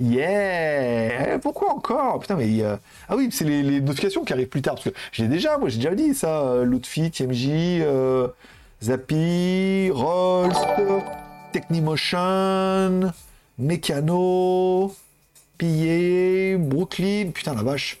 yeah 0.00 1.38
Pourquoi 1.38 1.72
encore? 1.74 2.20
Putain, 2.20 2.36
mais... 2.36 2.62
Ah 3.08 3.16
oui, 3.16 3.28
c'est 3.32 3.44
les, 3.44 3.80
notifications 3.80 4.24
qui 4.24 4.32
arrivent 4.32 4.48
plus 4.48 4.62
tard. 4.62 4.74
Parce 4.74 4.88
que 4.88 4.94
j'ai 5.12 5.26
déjà, 5.26 5.58
moi 5.58 5.68
j'ai 5.68 5.78
déjà 5.78 5.94
dit 5.94 6.14
ça. 6.14 6.42
Euh, 6.42 6.64
Lutfi, 6.64 7.10
TMJ, 7.10 7.48
euh, 7.50 8.28
Zappy, 8.82 9.90
Rolls, 9.90 10.54
Technimotion, 11.52 13.12
Mécano, 13.58 14.94
Pillé, 15.58 16.56
Brooklyn, 16.56 17.30
putain 17.34 17.54
la 17.54 17.62
vache. 17.62 18.00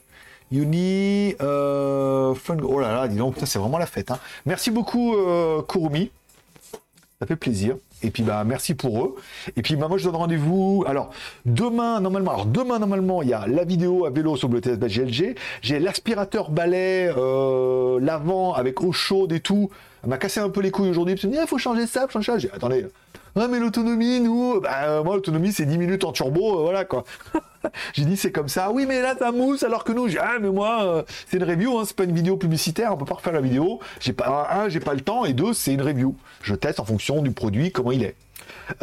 Uni, 0.52 1.34
euh. 1.40 2.34
Oh 2.48 2.80
là 2.80 2.92
là, 2.92 3.08
dis 3.08 3.16
donc, 3.16 3.36
c'est 3.44 3.58
vraiment 3.58 3.78
la 3.78 3.86
fête. 3.86 4.10
Hein. 4.10 4.18
Merci 4.46 4.70
beaucoup, 4.70 5.14
euh, 5.14 5.62
Kurumi. 5.62 6.10
Ça 7.20 7.26
fait 7.26 7.36
plaisir. 7.36 7.76
Et 8.02 8.10
puis 8.10 8.22
bah 8.22 8.44
merci 8.44 8.74
pour 8.74 9.04
eux. 9.04 9.14
Et 9.56 9.62
puis 9.62 9.76
bah 9.76 9.88
moi 9.88 9.98
je 9.98 10.04
donne 10.04 10.16
rendez-vous. 10.16 10.84
Alors 10.86 11.10
demain 11.44 12.00
normalement, 12.00 12.30
alors 12.30 12.46
demain 12.46 12.78
normalement 12.78 13.22
il 13.22 13.28
y 13.28 13.34
a 13.34 13.46
la 13.46 13.64
vidéo 13.64 14.06
à 14.06 14.10
vélo 14.10 14.36
sur 14.36 14.48
le 14.48 14.60
TS 14.60 14.78
GLG. 14.78 15.36
J'ai 15.62 15.78
l'aspirateur 15.78 16.50
balai 16.50 17.12
euh, 17.16 17.98
l'avant 18.00 18.52
avec 18.54 18.82
eau 18.82 18.92
chaude 18.92 19.32
et 19.32 19.40
tout. 19.40 19.70
Elle 20.02 20.08
m'a 20.08 20.18
cassé 20.18 20.40
un 20.40 20.48
peu 20.48 20.60
les 20.60 20.70
couilles 20.70 20.90
aujourd'hui. 20.90 21.14
Il 21.22 21.38
ah, 21.38 21.46
faut 21.46 21.58
changer 21.58 21.86
ça, 21.86 22.06
faut 22.08 22.20
changer 22.20 22.32
ça. 22.32 22.38
J'ai 22.38 22.50
attendez. 22.52 22.86
Mais 23.36 23.58
l'autonomie 23.60 24.20
nous, 24.20 24.60
bah 24.60 25.02
moi 25.04 25.14
l'autonomie 25.14 25.52
c'est 25.52 25.64
10 25.64 25.78
minutes 25.78 26.04
en 26.04 26.12
turbo, 26.12 26.58
euh, 26.58 26.62
voilà 26.62 26.84
quoi. 26.84 27.04
j'ai 27.92 28.04
dit 28.04 28.16
c'est 28.16 28.32
comme 28.32 28.48
ça. 28.48 28.70
Oui, 28.72 28.86
mais 28.86 29.00
là 29.00 29.14
ça 29.18 29.30
mousse 29.30 29.62
alors 29.62 29.84
que 29.84 29.92
nous, 29.92 30.08
j'ai 30.08 30.18
ah 30.18 30.38
mais 30.40 30.50
moi 30.50 30.82
euh, 30.82 31.02
c'est 31.28 31.36
une 31.36 31.44
review, 31.44 31.78
hein, 31.78 31.84
c'est 31.86 31.96
pas 31.96 32.04
une 32.04 32.14
vidéo 32.14 32.36
publicitaire, 32.36 32.92
on 32.92 32.96
peut 32.96 33.04
pas 33.04 33.14
refaire 33.14 33.32
la 33.32 33.40
vidéo. 33.40 33.78
J'ai 34.00 34.12
pas 34.12 34.48
un, 34.52 34.68
j'ai 34.68 34.80
pas 34.80 34.94
le 34.94 35.00
temps 35.00 35.24
et 35.24 35.32
deux, 35.32 35.52
c'est 35.52 35.72
une 35.72 35.82
review. 35.82 36.16
Je 36.42 36.54
teste 36.54 36.80
en 36.80 36.84
fonction 36.84 37.22
du 37.22 37.30
produit 37.30 37.70
comment 37.70 37.92
il 37.92 38.02
est. 38.02 38.16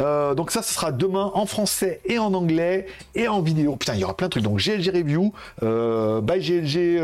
Euh, 0.00 0.34
donc 0.34 0.50
ça, 0.50 0.62
ce 0.62 0.72
sera 0.72 0.92
demain 0.92 1.30
en 1.34 1.44
français 1.44 2.00
et 2.06 2.18
en 2.18 2.32
anglais 2.32 2.86
et 3.14 3.28
en 3.28 3.42
vidéo. 3.42 3.76
Putain, 3.76 3.94
il 3.94 4.00
y 4.00 4.04
aura 4.04 4.16
plein 4.16 4.28
de 4.28 4.32
trucs. 4.32 4.44
Donc 4.44 4.58
GLG 4.58 4.90
Review, 4.94 5.32
by 5.60 6.40
GLG 6.40 7.00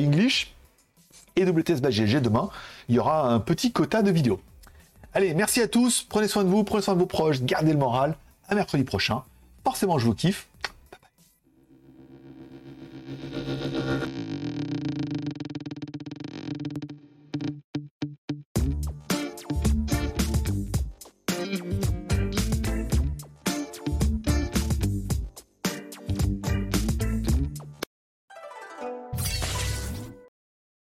English 0.00 0.54
et 1.36 1.44
WTS 1.44 1.80
by 1.80 1.90
GLG 1.90 2.20
demain 2.20 2.50
il 2.88 2.94
y 2.96 2.98
aura 2.98 3.32
un 3.32 3.40
petit 3.40 3.72
quota 3.72 4.02
de 4.02 4.10
vidéos. 4.10 4.40
Allez, 5.12 5.34
merci 5.34 5.60
à 5.60 5.68
tous, 5.68 6.02
prenez 6.08 6.28
soin 6.28 6.44
de 6.44 6.48
vous, 6.48 6.64
prenez 6.64 6.82
soin 6.82 6.94
de 6.94 6.98
vos 6.98 7.06
proches, 7.06 7.42
gardez 7.42 7.72
le 7.72 7.78
moral. 7.78 8.16
À 8.48 8.54
mercredi 8.54 8.84
prochain. 8.84 9.22
Forcément, 9.62 9.98
je 9.98 10.06
vous 10.06 10.14
kiffe. 10.14 10.48
Bye 10.90 11.00
bye. 13.72 14.23